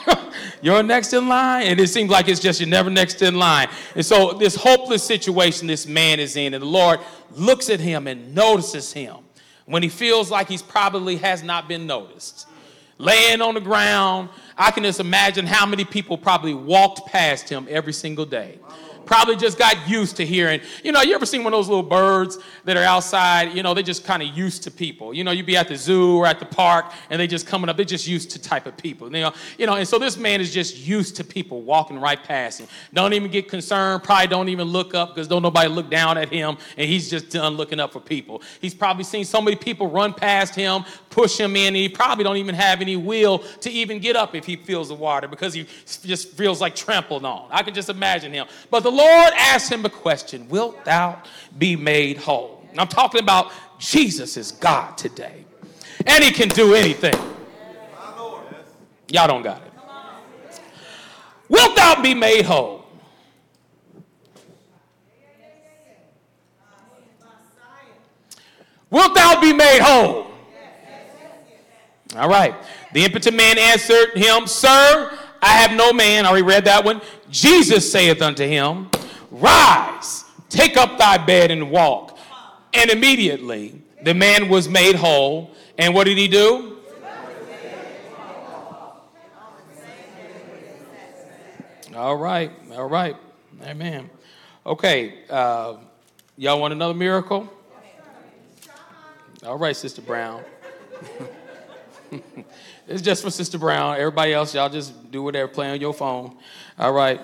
you're 0.62 0.84
next 0.84 1.12
in 1.12 1.26
line, 1.26 1.66
and 1.66 1.80
it 1.80 1.88
seems 1.88 2.10
like 2.10 2.28
it's 2.28 2.38
just 2.38 2.60
you're 2.60 2.68
never 2.68 2.90
next 2.90 3.22
in 3.22 3.34
line. 3.34 3.68
And 3.96 4.06
so 4.06 4.32
this 4.34 4.54
hopeless 4.54 5.02
situation 5.02 5.66
this 5.66 5.86
man 5.86 6.20
is 6.20 6.36
in, 6.36 6.54
and 6.54 6.62
the 6.62 6.68
Lord 6.68 7.00
looks 7.32 7.70
at 7.70 7.80
him 7.80 8.06
and 8.06 8.36
notices 8.36 8.92
him 8.92 9.16
when 9.66 9.82
he 9.82 9.88
feels 9.88 10.30
like 10.30 10.48
he's 10.48 10.62
probably 10.62 11.16
has 11.16 11.42
not 11.42 11.66
been 11.66 11.88
noticed. 11.88 12.46
Laying 13.00 13.40
on 13.40 13.54
the 13.54 13.62
ground, 13.62 14.28
I 14.58 14.70
can 14.70 14.82
just 14.82 15.00
imagine 15.00 15.46
how 15.46 15.64
many 15.64 15.86
people 15.86 16.18
probably 16.18 16.52
walked 16.52 17.06
past 17.06 17.48
him 17.48 17.66
every 17.70 17.94
single 17.94 18.26
day 18.26 18.58
probably 19.10 19.34
just 19.34 19.58
got 19.58 19.88
used 19.88 20.14
to 20.14 20.24
hearing. 20.24 20.60
You 20.84 20.92
know, 20.92 21.02
you 21.02 21.16
ever 21.16 21.26
seen 21.26 21.42
one 21.42 21.52
of 21.52 21.58
those 21.58 21.68
little 21.68 21.82
birds 21.82 22.38
that 22.64 22.76
are 22.76 22.84
outside? 22.84 23.52
You 23.56 23.64
know, 23.64 23.74
they 23.74 23.82
just 23.82 24.04
kind 24.04 24.22
of 24.22 24.28
used 24.28 24.62
to 24.62 24.70
people. 24.70 25.12
You 25.12 25.24
know, 25.24 25.32
you'd 25.32 25.46
be 25.46 25.56
at 25.56 25.66
the 25.66 25.76
zoo 25.76 26.18
or 26.18 26.28
at 26.28 26.38
the 26.38 26.46
park 26.46 26.92
and 27.10 27.20
they 27.20 27.26
just 27.26 27.44
coming 27.44 27.68
up. 27.68 27.74
They're 27.74 27.84
just 27.84 28.06
used 28.06 28.30
to 28.30 28.38
type 28.40 28.66
of 28.66 28.76
people. 28.76 29.08
You 29.08 29.22
know, 29.22 29.32
you 29.58 29.66
know, 29.66 29.74
and 29.74 29.88
so 29.88 29.98
this 29.98 30.16
man 30.16 30.40
is 30.40 30.54
just 30.54 30.78
used 30.78 31.16
to 31.16 31.24
people 31.24 31.62
walking 31.62 31.98
right 31.98 32.22
past 32.22 32.60
him. 32.60 32.68
Don't 32.94 33.12
even 33.12 33.32
get 33.32 33.48
concerned. 33.48 34.04
Probably 34.04 34.28
don't 34.28 34.48
even 34.48 34.68
look 34.68 34.94
up 34.94 35.12
because 35.12 35.26
don't 35.26 35.42
nobody 35.42 35.68
look 35.68 35.90
down 35.90 36.16
at 36.16 36.28
him 36.28 36.56
and 36.76 36.88
he's 36.88 37.10
just 37.10 37.30
done 37.30 37.54
looking 37.54 37.80
up 37.80 37.92
for 37.92 37.98
people. 37.98 38.42
He's 38.60 38.74
probably 38.74 39.02
seen 39.02 39.24
so 39.24 39.40
many 39.40 39.56
people 39.56 39.90
run 39.90 40.14
past 40.14 40.54
him, 40.54 40.84
push 41.08 41.36
him 41.36 41.56
in, 41.56 41.66
and 41.66 41.76
he 41.76 41.88
probably 41.88 42.22
don't 42.22 42.36
even 42.36 42.54
have 42.54 42.80
any 42.80 42.94
will 42.94 43.40
to 43.40 43.70
even 43.70 43.98
get 43.98 44.14
up 44.14 44.36
if 44.36 44.46
he 44.46 44.54
feels 44.54 44.86
the 44.86 44.94
water 44.94 45.26
because 45.26 45.52
he 45.52 45.66
just 46.04 46.28
feels 46.34 46.60
like 46.60 46.76
trampled 46.76 47.24
on. 47.24 47.48
I 47.50 47.64
can 47.64 47.74
just 47.74 47.88
imagine 47.88 48.32
him. 48.32 48.46
But 48.70 48.84
the 48.84 48.99
Lord 49.00 49.32
asked 49.38 49.72
him 49.72 49.84
a 49.86 49.90
question 49.90 50.46
Wilt 50.48 50.84
thou 50.84 51.22
be 51.56 51.74
made 51.74 52.18
whole? 52.18 52.68
I'm 52.76 52.86
talking 52.86 53.20
about 53.20 53.50
Jesus 53.78 54.36
is 54.36 54.52
God 54.52 54.98
today, 54.98 55.44
and 56.06 56.22
he 56.22 56.30
can 56.30 56.48
do 56.48 56.74
anything. 56.74 57.14
Y'all 59.08 59.26
don't 59.26 59.42
got 59.42 59.62
it. 59.62 59.72
Wilt 61.48 61.74
thou 61.74 62.00
be 62.00 62.14
made 62.14 62.44
whole? 62.44 62.84
Wilt 68.90 69.14
thou 69.14 69.40
be 69.40 69.52
made 69.52 69.80
whole? 69.80 70.26
All 72.16 72.28
right. 72.28 72.54
The 72.92 73.04
impotent 73.04 73.36
man 73.36 73.56
answered 73.58 74.10
him, 74.14 74.46
Sir, 74.46 75.16
I 75.42 75.48
have 75.48 75.72
no 75.72 75.92
man. 75.92 76.26
I 76.26 76.28
already 76.28 76.42
read 76.42 76.64
that 76.66 76.84
one. 76.84 77.00
Jesus 77.30 77.90
saith 77.90 78.20
unto 78.22 78.46
him, 78.46 78.90
Rise, 79.30 80.24
take 80.48 80.76
up 80.76 80.98
thy 80.98 81.18
bed 81.18 81.50
and 81.50 81.70
walk. 81.70 82.18
And 82.74 82.90
immediately 82.90 83.82
the 84.02 84.14
man 84.14 84.48
was 84.48 84.68
made 84.68 84.96
whole. 84.96 85.52
And 85.78 85.94
what 85.94 86.04
did 86.04 86.18
he 86.18 86.28
do? 86.28 86.78
All 91.94 92.16
right, 92.16 92.52
all 92.72 92.88
right. 92.88 93.16
Amen. 93.62 94.08
Okay, 94.64 95.24
uh, 95.28 95.76
y'all 96.36 96.60
want 96.60 96.72
another 96.72 96.94
miracle? 96.94 97.52
All 99.44 99.58
right, 99.58 99.74
Sister 99.74 100.00
Brown. 100.00 100.42
it's 102.90 103.02
just 103.02 103.22
for 103.22 103.30
Sister 103.30 103.58
Brown. 103.58 103.96
Everybody 103.96 104.34
else, 104.34 104.54
y'all 104.54 104.68
just 104.68 105.10
do 105.10 105.22
whatever, 105.22 105.48
play 105.48 105.70
on 105.70 105.80
your 105.80 105.94
phone. 105.94 106.36
All 106.78 106.92
right 106.92 107.20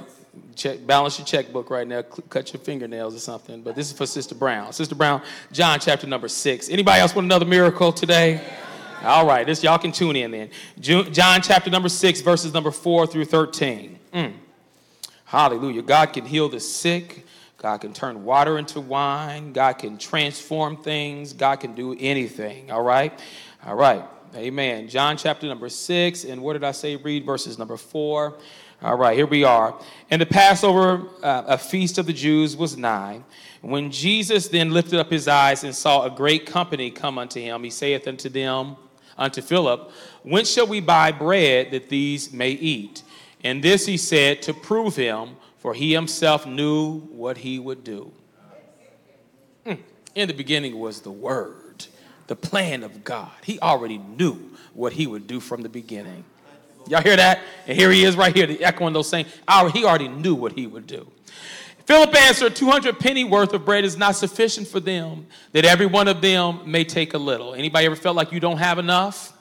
check, 0.54 0.86
balance 0.86 1.18
your 1.18 1.26
checkbook 1.26 1.70
right 1.70 1.86
now, 1.86 2.02
cut 2.02 2.52
your 2.52 2.60
fingernails 2.60 3.14
or 3.14 3.18
something. 3.18 3.62
But 3.62 3.76
this 3.76 3.90
is 3.90 3.96
for 3.96 4.06
Sister 4.06 4.34
Brown. 4.34 4.72
Sister 4.72 4.94
Brown, 4.94 5.22
John 5.52 5.78
chapter 5.78 6.06
number 6.06 6.28
six. 6.28 6.68
Anybody 6.68 7.00
else 7.00 7.14
want 7.14 7.26
another 7.26 7.44
miracle 7.46 7.92
today? 7.92 8.40
All 9.02 9.26
right, 9.26 9.46
this 9.46 9.62
y'all 9.62 9.78
can 9.78 9.92
tune 9.92 10.16
in 10.16 10.30
then. 10.30 10.50
John 10.80 11.42
chapter 11.42 11.70
number 11.70 11.88
six, 11.88 12.20
verses 12.20 12.52
number 12.52 12.70
four 12.70 13.06
through 13.06 13.26
thirteen. 13.26 13.98
Mm. 14.12 14.32
Hallelujah. 15.24 15.82
God 15.82 16.12
can 16.12 16.24
heal 16.24 16.48
the 16.48 16.60
sick. 16.60 17.26
God 17.58 17.78
can 17.78 17.92
turn 17.92 18.24
water 18.24 18.58
into 18.58 18.80
wine. 18.80 19.52
God 19.52 19.74
can 19.74 19.98
transform 19.98 20.76
things. 20.76 21.32
God 21.32 21.56
can 21.56 21.74
do 21.74 21.96
anything. 21.98 22.70
All 22.70 22.82
right? 22.82 23.18
All 23.64 23.74
right. 23.74 24.04
Amen. 24.36 24.88
John 24.88 25.16
chapter 25.16 25.46
number 25.46 25.68
six. 25.68 26.24
And 26.24 26.42
what 26.42 26.52
did 26.52 26.64
I 26.64 26.72
say? 26.72 26.96
Read 26.96 27.24
verses 27.24 27.58
number 27.58 27.76
four 27.76 28.36
all 28.82 28.96
right, 28.96 29.16
here 29.16 29.26
we 29.26 29.42
are. 29.42 29.74
And 30.10 30.20
the 30.20 30.26
Passover, 30.26 31.08
uh, 31.22 31.44
a 31.46 31.58
feast 31.58 31.96
of 31.96 32.06
the 32.06 32.12
Jews, 32.12 32.56
was 32.56 32.76
nigh. 32.76 33.22
When 33.62 33.90
Jesus 33.90 34.48
then 34.48 34.70
lifted 34.70 35.00
up 35.00 35.10
his 35.10 35.28
eyes 35.28 35.64
and 35.64 35.74
saw 35.74 36.04
a 36.04 36.10
great 36.10 36.44
company 36.44 36.90
come 36.90 37.18
unto 37.18 37.40
him, 37.40 37.64
he 37.64 37.70
saith 37.70 38.06
unto 38.06 38.28
them, 38.28 38.76
unto 39.16 39.40
Philip, 39.40 39.90
When 40.22 40.44
shall 40.44 40.66
we 40.66 40.80
buy 40.80 41.10
bread 41.10 41.70
that 41.70 41.88
these 41.88 42.32
may 42.32 42.50
eat? 42.50 43.02
And 43.42 43.62
this 43.62 43.86
he 43.86 43.96
said 43.96 44.42
to 44.42 44.52
prove 44.52 44.94
him, 44.94 45.36
for 45.58 45.72
he 45.72 45.94
himself 45.94 46.46
knew 46.46 47.00
what 47.00 47.38
he 47.38 47.58
would 47.58 47.82
do. 47.82 48.12
Hmm. 49.64 49.74
In 50.14 50.28
the 50.28 50.34
beginning 50.34 50.78
was 50.78 51.00
the 51.00 51.10
Word, 51.10 51.65
the 52.26 52.36
plan 52.36 52.82
of 52.82 53.04
God. 53.04 53.30
He 53.42 53.58
already 53.60 53.98
knew 53.98 54.50
what 54.74 54.92
he 54.92 55.06
would 55.06 55.26
do 55.26 55.40
from 55.40 55.62
the 55.62 55.68
beginning. 55.68 56.24
Y'all 56.88 57.02
hear 57.02 57.16
that? 57.16 57.40
And 57.66 57.76
here 57.76 57.90
he 57.90 58.04
is 58.04 58.16
right 58.16 58.34
here, 58.34 58.56
echoing 58.60 58.92
those 58.92 59.08
saying, 59.08 59.26
he 59.72 59.84
already 59.84 60.08
knew 60.08 60.34
what 60.34 60.52
he 60.52 60.66
would 60.66 60.86
do. 60.86 61.06
Philip 61.84 62.14
answered, 62.16 62.56
200 62.56 62.98
penny 62.98 63.24
worth 63.24 63.52
of 63.52 63.64
bread 63.64 63.84
is 63.84 63.96
not 63.96 64.16
sufficient 64.16 64.66
for 64.66 64.80
them, 64.80 65.26
that 65.52 65.64
every 65.64 65.86
one 65.86 66.08
of 66.08 66.20
them 66.20 66.60
may 66.70 66.84
take 66.84 67.14
a 67.14 67.18
little. 67.18 67.54
Anybody 67.54 67.86
ever 67.86 67.96
felt 67.96 68.16
like 68.16 68.32
you 68.32 68.40
don't 68.40 68.58
have 68.58 68.78
enough? 68.78 69.32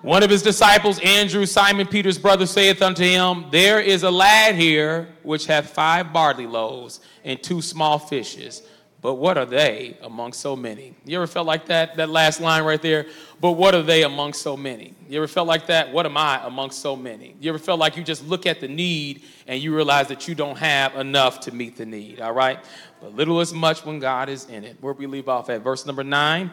One 0.00 0.22
of 0.22 0.28
his 0.28 0.42
disciples, 0.42 0.98
Andrew, 1.00 1.46
Simon 1.46 1.86
Peter's 1.86 2.18
brother, 2.18 2.46
saith 2.46 2.82
unto 2.82 3.02
him, 3.02 3.46
There 3.50 3.80
is 3.80 4.02
a 4.02 4.10
lad 4.10 4.54
here 4.54 5.08
which 5.22 5.46
hath 5.46 5.70
five 5.70 6.12
barley 6.12 6.46
loaves 6.46 7.00
and 7.22 7.42
two 7.42 7.62
small 7.62 7.98
fishes 7.98 8.62
but 9.04 9.16
what 9.16 9.36
are 9.36 9.44
they 9.44 9.98
among 10.00 10.32
so 10.32 10.56
many? 10.56 10.94
You 11.04 11.18
ever 11.18 11.26
felt 11.26 11.46
like 11.46 11.66
that? 11.66 11.96
That 11.96 12.08
last 12.08 12.40
line 12.40 12.64
right 12.64 12.80
there. 12.80 13.04
But 13.38 13.50
what 13.50 13.74
are 13.74 13.82
they 13.82 14.02
among 14.02 14.32
so 14.32 14.56
many? 14.56 14.94
You 15.10 15.18
ever 15.18 15.28
felt 15.28 15.46
like 15.46 15.66
that? 15.66 15.92
What 15.92 16.06
am 16.06 16.16
I 16.16 16.42
among 16.46 16.70
so 16.70 16.96
many? 16.96 17.34
You 17.38 17.50
ever 17.50 17.58
felt 17.58 17.78
like 17.78 17.98
you 17.98 18.02
just 18.02 18.26
look 18.26 18.46
at 18.46 18.62
the 18.62 18.66
need 18.66 19.22
and 19.46 19.62
you 19.62 19.76
realize 19.76 20.08
that 20.08 20.26
you 20.26 20.34
don't 20.34 20.56
have 20.56 20.96
enough 20.96 21.40
to 21.40 21.52
meet 21.52 21.76
the 21.76 21.84
need, 21.84 22.18
all 22.18 22.32
right? 22.32 22.58
But 23.02 23.14
little 23.14 23.42
is 23.42 23.52
much 23.52 23.84
when 23.84 23.98
God 23.98 24.30
is 24.30 24.46
in 24.46 24.64
it. 24.64 24.78
Where 24.80 24.94
we 24.94 25.06
leave 25.06 25.28
off 25.28 25.50
at 25.50 25.60
verse 25.60 25.84
number 25.84 26.02
nine, 26.02 26.50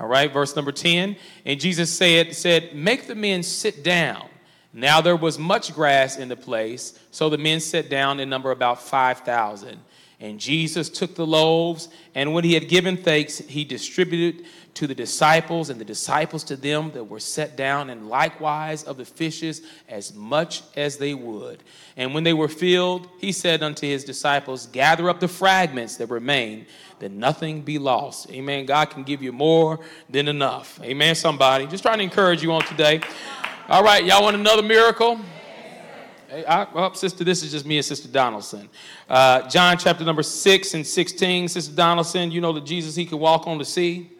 all 0.00 0.08
right, 0.08 0.32
verse 0.32 0.56
number 0.56 0.72
10. 0.72 1.14
And 1.46 1.60
Jesus 1.60 1.96
said, 1.96 2.34
said, 2.34 2.74
Make 2.74 3.06
the 3.06 3.14
men 3.14 3.44
sit 3.44 3.84
down. 3.84 4.28
Now 4.72 5.02
there 5.02 5.14
was 5.14 5.38
much 5.38 5.72
grass 5.72 6.18
in 6.18 6.28
the 6.28 6.34
place, 6.34 6.98
so 7.12 7.28
the 7.28 7.38
men 7.38 7.60
sat 7.60 7.88
down 7.88 8.18
in 8.18 8.28
number 8.28 8.50
about 8.50 8.82
5,000. 8.82 9.78
And 10.22 10.38
Jesus 10.38 10.88
took 10.88 11.16
the 11.16 11.26
loaves, 11.26 11.88
and 12.14 12.32
when 12.32 12.44
he 12.44 12.54
had 12.54 12.68
given 12.68 12.96
thanks, 12.96 13.38
he 13.38 13.64
distributed 13.64 14.44
to 14.74 14.86
the 14.86 14.94
disciples, 14.94 15.68
and 15.68 15.80
the 15.80 15.84
disciples 15.84 16.44
to 16.44 16.54
them 16.54 16.92
that 16.92 17.02
were 17.02 17.18
set 17.18 17.56
down, 17.56 17.90
and 17.90 18.08
likewise 18.08 18.84
of 18.84 18.98
the 18.98 19.04
fishes 19.04 19.62
as 19.88 20.14
much 20.14 20.62
as 20.76 20.96
they 20.96 21.12
would. 21.12 21.64
And 21.96 22.14
when 22.14 22.22
they 22.22 22.34
were 22.34 22.46
filled, 22.46 23.08
he 23.18 23.32
said 23.32 23.64
unto 23.64 23.84
his 23.84 24.04
disciples, 24.04 24.66
Gather 24.66 25.10
up 25.10 25.18
the 25.18 25.26
fragments 25.26 25.96
that 25.96 26.08
remain, 26.08 26.66
that 27.00 27.10
nothing 27.10 27.62
be 27.62 27.80
lost. 27.80 28.30
Amen. 28.30 28.64
God 28.64 28.90
can 28.90 29.02
give 29.02 29.24
you 29.24 29.32
more 29.32 29.80
than 30.08 30.28
enough. 30.28 30.80
Amen, 30.84 31.16
somebody. 31.16 31.66
Just 31.66 31.82
trying 31.82 31.98
to 31.98 32.04
encourage 32.04 32.44
you 32.44 32.52
on 32.52 32.62
today. 32.62 33.00
All 33.68 33.82
right, 33.82 34.04
y'all 34.04 34.22
want 34.22 34.36
another 34.36 34.62
miracle? 34.62 35.18
Hey, 36.32 36.46
I, 36.46 36.66
well, 36.72 36.94
sister, 36.94 37.24
this 37.24 37.42
is 37.42 37.50
just 37.50 37.66
me 37.66 37.76
and 37.76 37.84
Sister 37.84 38.08
Donaldson. 38.08 38.70
Uh, 39.06 39.46
John 39.50 39.76
chapter 39.76 40.02
number 40.02 40.22
6 40.22 40.72
and 40.72 40.86
16. 40.86 41.48
Sister 41.48 41.74
Donaldson, 41.74 42.30
you 42.30 42.40
know 42.40 42.52
that 42.52 42.64
Jesus, 42.64 42.96
he 42.96 43.04
could 43.04 43.18
walk 43.18 43.46
on 43.46 43.58
the 43.58 43.66
sea. 43.66 44.10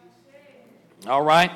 All 1.07 1.23
right. 1.23 1.51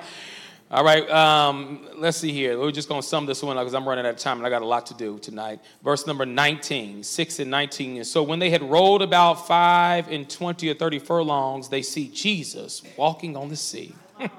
All 0.70 0.82
right. 0.82 1.06
Um, 1.10 1.86
let's 1.96 2.16
see 2.16 2.32
here. 2.32 2.58
We're 2.58 2.70
just 2.70 2.88
going 2.88 3.02
to 3.02 3.06
sum 3.06 3.26
this 3.26 3.42
one 3.42 3.58
up 3.58 3.64
because 3.64 3.74
I'm 3.74 3.86
running 3.86 4.06
out 4.06 4.14
of 4.14 4.16
time 4.16 4.38
and 4.38 4.46
I 4.46 4.48
got 4.48 4.62
a 4.62 4.66
lot 4.66 4.86
to 4.86 4.94
do 4.94 5.18
tonight. 5.18 5.60
Verse 5.84 6.06
number 6.06 6.24
19, 6.24 7.02
6 7.02 7.38
and 7.38 7.50
19. 7.50 7.96
And 7.98 8.06
so 8.06 8.22
when 8.22 8.38
they 8.38 8.48
had 8.48 8.62
rolled 8.62 9.02
about 9.02 9.46
5 9.46 10.08
and 10.08 10.26
20 10.26 10.70
or 10.70 10.74
30 10.74 10.98
furlongs, 11.00 11.68
they 11.68 11.82
see 11.82 12.08
Jesus 12.08 12.82
walking 12.96 13.36
on 13.36 13.50
the 13.50 13.56
sea. 13.56 13.94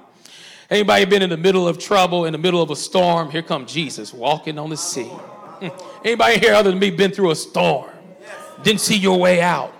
Anybody 0.68 1.04
been 1.04 1.22
in 1.22 1.30
the 1.30 1.36
middle 1.36 1.68
of 1.68 1.78
trouble, 1.78 2.24
in 2.24 2.32
the 2.32 2.38
middle 2.38 2.60
of 2.60 2.72
a 2.72 2.76
storm? 2.76 3.30
Here 3.30 3.42
comes 3.42 3.72
Jesus 3.72 4.12
walking 4.12 4.58
on 4.58 4.68
the 4.68 4.76
sea. 4.76 5.12
Mm. 5.60 6.04
Anybody 6.04 6.38
here 6.38 6.54
other 6.54 6.70
than 6.70 6.78
me 6.78 6.90
been 6.90 7.10
through 7.10 7.30
a 7.30 7.36
storm? 7.36 7.90
Didn't 8.62 8.80
see 8.80 8.96
your 8.96 9.18
way 9.18 9.40
out. 9.40 9.72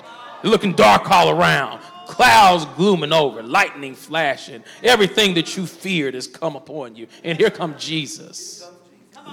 Looking 0.43 0.73
dark 0.73 1.11
all 1.11 1.31
around. 1.31 1.81
Clouds 2.07 2.65
glooming 2.77 3.13
over, 3.13 3.43
lightning 3.43 3.95
flashing. 3.95 4.65
Everything 4.83 5.35
that 5.35 5.57
you 5.57 5.67
feared 5.67 6.15
has 6.15 6.27
come 6.27 6.57
upon 6.57 6.97
you. 6.97 7.07
And 7.23 7.39
here 7.39 7.51
comes 7.51 7.85
Jesus 7.85 8.69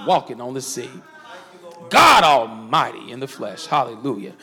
walking 0.06 0.40
on 0.40 0.54
the 0.54 0.60
sea. 0.60 0.90
God 1.88 2.24
Almighty 2.24 3.12
in 3.12 3.20
the 3.20 3.28
flesh. 3.28 3.66
Hallelujah. 3.66 4.34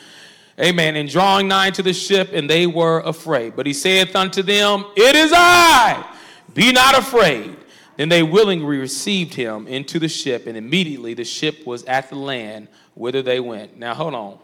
Amen. 0.60 0.96
And 0.96 1.10
drawing 1.10 1.48
nigh 1.48 1.72
to 1.72 1.84
the 1.84 1.94
ship, 1.94 2.30
and 2.32 2.50
they 2.50 2.68
were 2.68 3.00
afraid. 3.02 3.56
But 3.56 3.66
he 3.66 3.74
saith 3.74 4.16
unto 4.16 4.42
them, 4.44 4.86
It 4.96 5.16
is 5.16 5.32
I 5.34 6.06
be 6.54 6.72
not 6.72 6.98
afraid. 6.98 7.56
Then 7.96 8.10
they 8.10 8.24
willingly 8.24 8.78
received 8.78 9.34
him 9.34 9.68
into 9.68 10.00
the 10.00 10.08
ship, 10.08 10.48
and 10.48 10.58
immediately 10.58 11.14
the 11.14 11.24
ship 11.24 11.66
was 11.66 11.84
at 11.86 12.10
the 12.10 12.16
land 12.16 12.68
whither 12.96 13.22
they 13.22 13.40
went. 13.40 13.78
Now, 13.78 13.94
hold 13.94 14.14
on. 14.16 14.40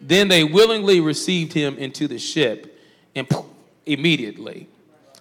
Then 0.00 0.28
they 0.28 0.44
willingly 0.44 1.00
received 1.00 1.52
him 1.52 1.78
into 1.78 2.06
the 2.06 2.18
ship, 2.18 2.78
and 3.14 3.26
immediately 3.86 4.68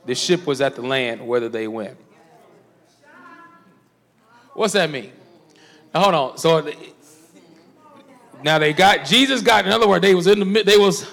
the 0.05 0.15
ship 0.15 0.45
was 0.45 0.59
at 0.59 0.75
the 0.75 0.81
land 0.81 1.25
whither 1.25 1.47
they 1.47 1.67
went. 1.67 1.97
What's 4.53 4.73
that 4.73 4.91
mean? 4.91 5.11
Now, 5.93 6.01
hold 6.01 6.15
on. 6.15 6.37
So 6.37 6.69
now 8.43 8.59
they 8.59 8.73
got 8.73 9.05
Jesus 9.05 9.41
got. 9.41 9.65
In 9.65 9.71
other 9.71 9.87
words, 9.87 10.01
they 10.01 10.13
was 10.13 10.27
in 10.27 10.39
the 10.39 10.63
they 10.63 10.77
was 10.77 11.07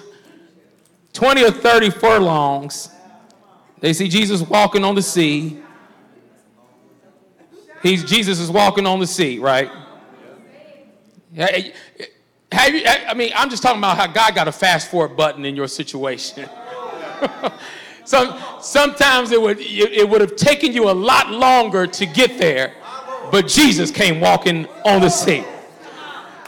twenty 1.13 1.43
or 1.43 1.51
thirty 1.51 1.89
furlongs 1.89 2.89
they 3.81 3.93
see 3.93 4.07
Jesus 4.07 4.41
walking 4.41 4.85
on 4.85 4.95
the 4.95 5.01
sea. 5.01 5.57
He's, 7.81 8.03
Jesus 8.03 8.39
is 8.39 8.49
walking 8.49 8.85
on 8.85 8.99
the 8.99 9.07
sea, 9.07 9.39
right? 9.39 9.69
Have 11.35 12.75
you, 12.75 12.83
I 12.85 13.13
mean, 13.13 13.31
I'm 13.35 13.49
just 13.49 13.63
talking 13.63 13.79
about 13.79 13.97
how 13.97 14.07
God 14.07 14.35
got 14.35 14.47
a 14.47 14.51
fast 14.51 14.91
forward 14.91 15.15
button 15.15 15.45
in 15.45 15.55
your 15.55 15.67
situation. 15.67 16.49
Some, 18.03 18.37
sometimes 18.61 19.31
it 19.31 19.41
would, 19.41 19.57
it 19.59 20.09
would 20.09 20.21
have 20.21 20.35
taken 20.35 20.73
you 20.73 20.89
a 20.89 20.91
lot 20.91 21.29
longer 21.29 21.87
to 21.87 22.05
get 22.05 22.37
there, 22.37 22.73
but 23.31 23.47
Jesus 23.47 23.91
came 23.91 24.19
walking 24.19 24.67
on 24.85 25.01
the 25.01 25.09
sea. 25.09 25.45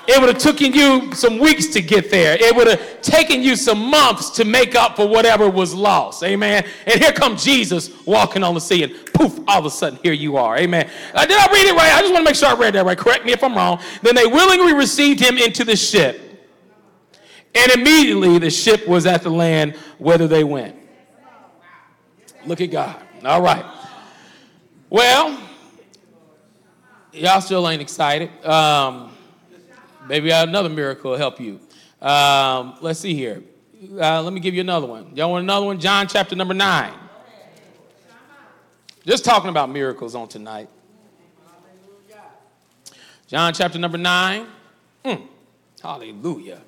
It 0.06 0.20
would 0.20 0.28
have 0.28 0.38
taken 0.38 0.74
you 0.74 1.14
some 1.16 1.40
weeks 1.40 1.68
to 1.68 1.82
get 1.82 2.12
there. 2.12 2.36
It 2.38 2.54
would 2.54 2.68
have 2.68 3.02
taken 3.02 3.42
you 3.42 3.56
some 3.56 3.90
months 3.90 4.32
to 4.32 4.44
make 4.44 4.76
up 4.76 4.98
for 4.98 5.08
whatever 5.08 5.50
was 5.50 5.74
lost. 5.74 6.24
Amen. 6.24 6.66
And 6.86 7.02
here 7.02 7.14
comes 7.14 7.44
Jesus 7.44 8.06
walking 8.06 8.44
on 8.44 8.54
the 8.54 8.60
sea, 8.60 8.84
and 8.84 8.94
poof, 9.14 9.40
all 9.48 9.60
of 9.60 9.66
a 9.66 9.70
sudden, 9.70 10.00
here 10.04 10.12
you 10.12 10.36
are. 10.36 10.58
Amen. 10.58 10.90
Uh, 11.14 11.26
did 11.26 11.38
I 11.38 11.52
read 11.54 11.68
it 11.68 11.76
right? 11.76 11.94
I 11.94 12.02
just 12.02 12.14
want 12.14 12.26
to 12.26 12.30
make 12.30 12.36
sure 12.36 12.50
I 12.50 12.54
read 12.54 12.76
that 12.76 12.86
right. 12.86 12.98
Correct 12.98 13.26
me 13.26 13.32
if 13.32 13.44
I'm 13.44 13.56
wrong. 13.56 13.80
Then 14.02 14.14
they 14.14 14.26
willingly 14.26 14.74
received 14.74 15.22
him 15.22 15.38
into 15.38 15.64
the 15.64 15.78
ship. 15.78 16.20
And 17.56 17.72
immediately 17.72 18.40
the 18.40 18.50
ship 18.50 18.86
was 18.88 19.06
at 19.06 19.22
the 19.22 19.30
land 19.30 19.78
whither 20.00 20.28
they 20.28 20.44
went. 20.44 20.76
Look 22.46 22.60
at 22.60 22.72
God. 22.72 23.02
All 23.24 23.42
right. 23.42 23.64
Well, 24.90 25.40
y'all 27.14 27.40
still 27.40 27.70
ain't 27.70 27.82
excited. 27.82 28.30
Um, 28.46 29.13
Maybe 30.08 30.32
another 30.32 30.70
miracle 30.70 31.12
will 31.12 31.18
help 31.18 31.40
you. 31.40 31.60
Um, 32.02 32.78
let's 32.82 33.00
see 33.00 33.14
here. 33.14 33.44
Uh, 34.00 34.22
let 34.22 34.34
me 34.34 34.40
give 34.40 34.54
you 34.54 34.62
another 34.62 34.88
one. 34.88 35.16
Y'all 35.16 35.32
want 35.32 35.44
another 35.44 35.66
one? 35.66 35.80
John 35.80 36.08
chapter 36.08 36.36
number 36.36 36.54
9. 36.54 36.94
Just 39.06 39.26
talking 39.26 39.50
about 39.50 39.70
miracles 39.70 40.16
on 40.16 40.28
tonight. 40.28 40.70
John 43.28 43.54
chapter 43.54 43.80
number 43.80 43.98
9. 43.98 44.46
Mm, 45.06 45.28
hallelujah. 45.82 46.62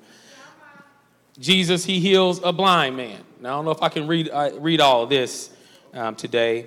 Jesus, 1.38 1.84
he 1.84 2.00
heals 2.00 2.40
a 2.42 2.52
blind 2.52 2.96
man. 2.96 3.20
Now, 3.40 3.54
I 3.54 3.56
don't 3.58 3.64
know 3.66 3.70
if 3.70 3.82
I 3.82 3.88
can 3.88 4.06
read, 4.06 4.30
uh, 4.30 4.50
read 4.58 4.80
all 4.80 5.02
of 5.02 5.10
this 5.10 5.50
um, 5.92 6.14
today. 6.14 6.66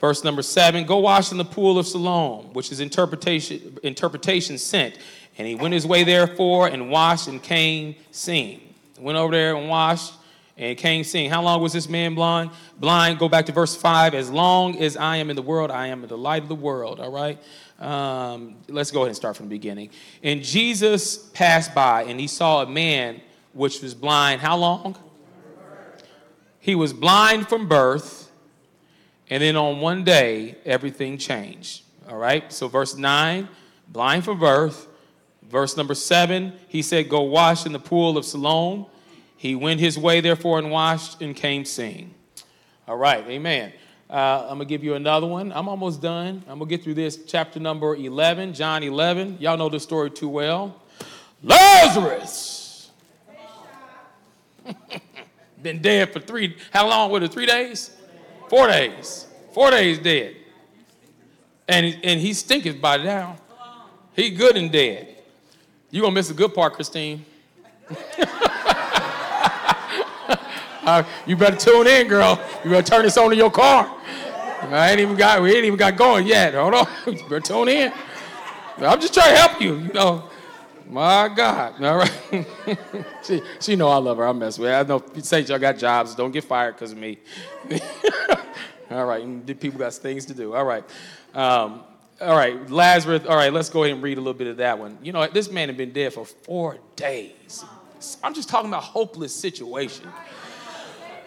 Verse 0.00 0.22
number 0.22 0.42
7 0.42 0.84
Go 0.84 0.98
wash 0.98 1.32
in 1.32 1.38
the 1.38 1.44
pool 1.44 1.78
of 1.78 1.86
Siloam, 1.86 2.52
which 2.52 2.70
is 2.70 2.80
interpretation, 2.80 3.78
interpretation 3.82 4.58
sent. 4.58 4.98
And 5.36 5.46
he 5.46 5.54
went 5.54 5.74
his 5.74 5.86
way 5.86 6.04
therefore 6.04 6.68
and 6.68 6.90
washed 6.90 7.28
and 7.28 7.42
came 7.42 7.96
seeing. 8.10 8.60
Went 8.98 9.18
over 9.18 9.32
there 9.32 9.56
and 9.56 9.68
washed 9.68 10.14
and 10.56 10.78
came 10.78 11.02
seeing. 11.02 11.28
How 11.28 11.42
long 11.42 11.60
was 11.60 11.72
this 11.72 11.88
man 11.88 12.14
blind? 12.14 12.50
Blind, 12.78 13.18
go 13.18 13.28
back 13.28 13.46
to 13.46 13.52
verse 13.52 13.74
5. 13.74 14.14
As 14.14 14.30
long 14.30 14.78
as 14.78 14.96
I 14.96 15.16
am 15.16 15.30
in 15.30 15.36
the 15.36 15.42
world, 15.42 15.70
I 15.70 15.88
am 15.88 16.06
the 16.06 16.16
light 16.16 16.42
of 16.42 16.48
the 16.48 16.54
world. 16.54 17.00
All 17.00 17.10
right? 17.10 17.42
Um, 17.80 18.56
let's 18.68 18.92
go 18.92 19.00
ahead 19.00 19.08
and 19.08 19.16
start 19.16 19.36
from 19.36 19.46
the 19.46 19.54
beginning. 19.54 19.90
And 20.22 20.42
Jesus 20.42 21.16
passed 21.16 21.74
by 21.74 22.04
and 22.04 22.20
he 22.20 22.28
saw 22.28 22.62
a 22.62 22.66
man 22.66 23.20
which 23.52 23.82
was 23.82 23.94
blind. 23.94 24.40
How 24.40 24.56
long? 24.56 24.96
He 26.60 26.76
was 26.76 26.92
blind 26.92 27.48
from 27.48 27.68
birth. 27.68 28.30
And 29.28 29.42
then 29.42 29.56
on 29.56 29.80
one 29.80 30.04
day, 30.04 30.56
everything 30.64 31.18
changed. 31.18 31.82
All 32.08 32.16
right? 32.16 32.52
So, 32.52 32.68
verse 32.68 32.96
9, 32.96 33.48
blind 33.88 34.24
from 34.24 34.38
birth 34.38 34.86
Verse 35.54 35.76
number 35.76 35.94
seven, 35.94 36.52
he 36.66 36.82
said, 36.82 37.08
Go 37.08 37.22
wash 37.22 37.64
in 37.64 37.70
the 37.70 37.78
pool 37.78 38.18
of 38.18 38.24
Siloam. 38.24 38.86
He 39.36 39.54
went 39.54 39.78
his 39.78 39.96
way, 39.96 40.20
therefore, 40.20 40.58
and 40.58 40.68
washed 40.68 41.22
and 41.22 41.36
came 41.36 41.64
seeing. 41.64 42.12
All 42.88 42.96
right, 42.96 43.24
amen. 43.28 43.72
Uh, 44.10 44.48
I'm 44.50 44.56
going 44.56 44.58
to 44.58 44.64
give 44.64 44.82
you 44.82 44.94
another 44.94 45.28
one. 45.28 45.52
I'm 45.52 45.68
almost 45.68 46.02
done. 46.02 46.42
I'm 46.48 46.58
going 46.58 46.68
to 46.68 46.76
get 46.76 46.82
through 46.82 46.94
this. 46.94 47.20
Chapter 47.24 47.60
number 47.60 47.94
11, 47.94 48.52
John 48.52 48.82
11. 48.82 49.36
Y'all 49.38 49.56
know 49.56 49.68
the 49.68 49.78
story 49.78 50.10
too 50.10 50.28
well. 50.28 50.82
Lazarus! 51.40 52.90
Been 55.62 55.80
dead 55.80 56.12
for 56.12 56.18
three, 56.18 56.56
how 56.72 56.88
long 56.88 57.12
was 57.12 57.22
it? 57.22 57.32
Three 57.32 57.46
days? 57.46 57.96
Four 58.48 58.66
days. 58.66 59.28
Four 59.52 59.70
days 59.70 60.00
dead. 60.00 60.34
And, 61.68 61.96
and 62.02 62.18
he 62.18 62.32
stinketh 62.32 62.80
by 62.80 62.96
now. 62.96 63.36
He 64.16 64.30
good 64.30 64.56
and 64.56 64.72
dead. 64.72 65.14
You're 65.94 66.02
going 66.02 66.12
to 66.12 66.18
miss 66.18 66.28
a 66.28 66.34
good 66.34 66.52
part, 66.52 66.72
Christine. 66.72 67.24
uh, 70.82 71.04
you 71.24 71.36
better 71.36 71.54
tune 71.54 71.86
in, 71.86 72.08
girl. 72.08 72.36
You 72.64 72.70
better 72.70 72.84
turn 72.84 73.04
this 73.04 73.16
on 73.16 73.30
in 73.30 73.38
your 73.38 73.52
car. 73.52 73.96
I 74.72 74.90
ain't 74.90 74.98
even 74.98 75.14
got, 75.14 75.40
we 75.40 75.54
ain't 75.54 75.64
even 75.64 75.78
got 75.78 75.96
going 75.96 76.26
yet. 76.26 76.54
Hold 76.54 76.74
on. 76.74 76.88
you 77.06 77.22
better 77.28 77.38
tune 77.38 77.68
in. 77.68 77.92
I'm 78.78 79.00
just 79.00 79.14
trying 79.14 79.36
to 79.36 79.40
help 79.40 79.60
you, 79.62 79.76
you 79.76 79.92
know. 79.92 80.28
My 80.88 81.28
God. 81.28 81.74
All 81.84 81.98
right. 81.98 82.48
she, 83.22 83.40
she 83.60 83.76
know 83.76 83.86
I 83.86 83.98
love 83.98 84.16
her. 84.16 84.26
I 84.26 84.32
mess 84.32 84.58
with 84.58 84.70
her. 84.70 84.74
I 84.74 84.82
know 84.82 85.00
say 85.18 85.42
y'all 85.42 85.60
got 85.60 85.78
jobs. 85.78 86.16
Don't 86.16 86.32
get 86.32 86.42
fired 86.42 86.74
because 86.74 86.90
of 86.90 86.98
me. 86.98 87.20
All 88.90 89.04
right. 89.04 89.46
People 89.60 89.78
got 89.78 89.94
things 89.94 90.26
to 90.26 90.34
do. 90.34 90.56
All 90.56 90.64
right. 90.64 90.82
Um, 91.34 91.84
all 92.20 92.36
right, 92.36 92.70
Lazarus. 92.70 93.26
All 93.26 93.36
right, 93.36 93.52
let's 93.52 93.68
go 93.68 93.82
ahead 93.82 93.94
and 93.94 94.02
read 94.02 94.18
a 94.18 94.20
little 94.20 94.34
bit 94.34 94.46
of 94.46 94.58
that 94.58 94.78
one. 94.78 94.98
You 95.02 95.12
know, 95.12 95.26
this 95.26 95.50
man 95.50 95.68
had 95.68 95.76
been 95.76 95.92
dead 95.92 96.12
for 96.12 96.24
four 96.24 96.78
days. 96.96 97.64
I'm 98.22 98.34
just 98.34 98.48
talking 98.48 98.70
about 98.70 98.82
hopeless 98.82 99.34
situation. 99.34 100.06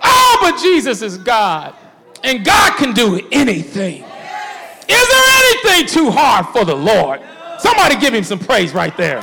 Oh, 0.01 0.37
but 0.41 0.61
Jesus 0.61 1.01
is 1.01 1.17
God, 1.17 1.75
and 2.23 2.45
God 2.45 2.77
can 2.77 2.93
do 2.93 3.19
anything. 3.31 4.03
Is 4.87 5.07
there 5.07 5.23
anything 5.39 5.87
too 5.87 6.11
hard 6.11 6.47
for 6.47 6.63
the 6.63 6.75
Lord? 6.75 7.21
Somebody 7.59 7.97
give 7.97 8.13
him 8.13 8.23
some 8.23 8.39
praise 8.39 8.73
right 8.73 8.95
there. 8.95 9.19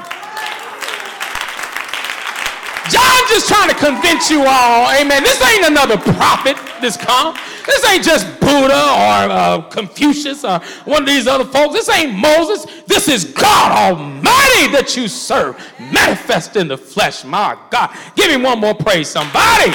John 2.90 3.23
just 3.34 3.48
trying 3.48 3.68
to 3.68 3.74
convince 3.74 4.30
you 4.30 4.44
all, 4.46 4.90
amen. 4.94 5.24
This 5.24 5.42
ain't 5.42 5.66
another 5.66 5.98
prophet 5.98 6.56
this 6.80 6.96
come. 6.96 7.36
This 7.66 7.84
ain't 7.86 8.04
just 8.04 8.26
Buddha 8.38 8.74
or 8.74 9.30
uh, 9.30 9.62
Confucius 9.70 10.44
or 10.44 10.60
one 10.84 11.02
of 11.02 11.08
these 11.08 11.26
other 11.26 11.44
folks. 11.44 11.74
This 11.74 11.88
ain't 11.88 12.14
Moses. 12.14 12.64
This 12.86 13.08
is 13.08 13.24
God 13.24 13.72
Almighty 13.72 14.70
that 14.72 14.94
you 14.96 15.08
serve, 15.08 15.56
manifest 15.80 16.54
in 16.54 16.68
the 16.68 16.78
flesh. 16.78 17.24
My 17.24 17.58
God. 17.70 17.90
Give 18.14 18.30
me 18.30 18.36
one 18.36 18.60
more 18.60 18.74
praise, 18.74 19.08
somebody. 19.08 19.72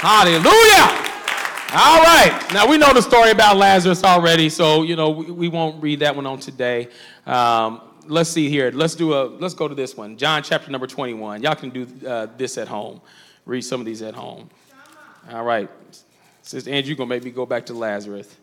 Hallelujah. 0.00 1.10
All 1.72 2.02
right. 2.02 2.48
Now 2.54 2.66
we 2.66 2.78
know 2.78 2.94
the 2.94 3.02
story 3.02 3.32
about 3.32 3.58
Lazarus 3.58 4.02
already, 4.02 4.48
so 4.48 4.82
you 4.82 4.96
know 4.96 5.10
we, 5.10 5.30
we 5.30 5.48
won't 5.48 5.82
read 5.82 6.00
that 6.00 6.16
one 6.16 6.26
on 6.26 6.40
today. 6.40 6.88
Um, 7.26 7.82
let's 8.10 8.28
see 8.30 8.50
here. 8.50 8.70
Let's 8.70 8.94
do 8.94 9.14
a. 9.14 9.24
Let's 9.24 9.54
go 9.54 9.68
to 9.68 9.74
this 9.74 9.96
one. 9.96 10.16
John 10.16 10.42
chapter 10.42 10.70
number 10.70 10.86
21. 10.86 11.42
Y'all 11.42 11.54
can 11.54 11.70
do 11.70 11.86
uh, 12.06 12.26
this 12.36 12.58
at 12.58 12.68
home. 12.68 13.00
Read 13.46 13.62
some 13.62 13.80
of 13.80 13.86
these 13.86 14.02
at 14.02 14.14
home. 14.14 14.50
All 15.30 15.44
right. 15.44 15.70
Sister 16.42 16.70
Andrew, 16.70 16.94
gonna 16.94 17.08
make 17.08 17.24
me 17.24 17.30
go 17.30 17.46
back 17.46 17.66
to 17.66 17.74
Lazarus. 17.74 18.34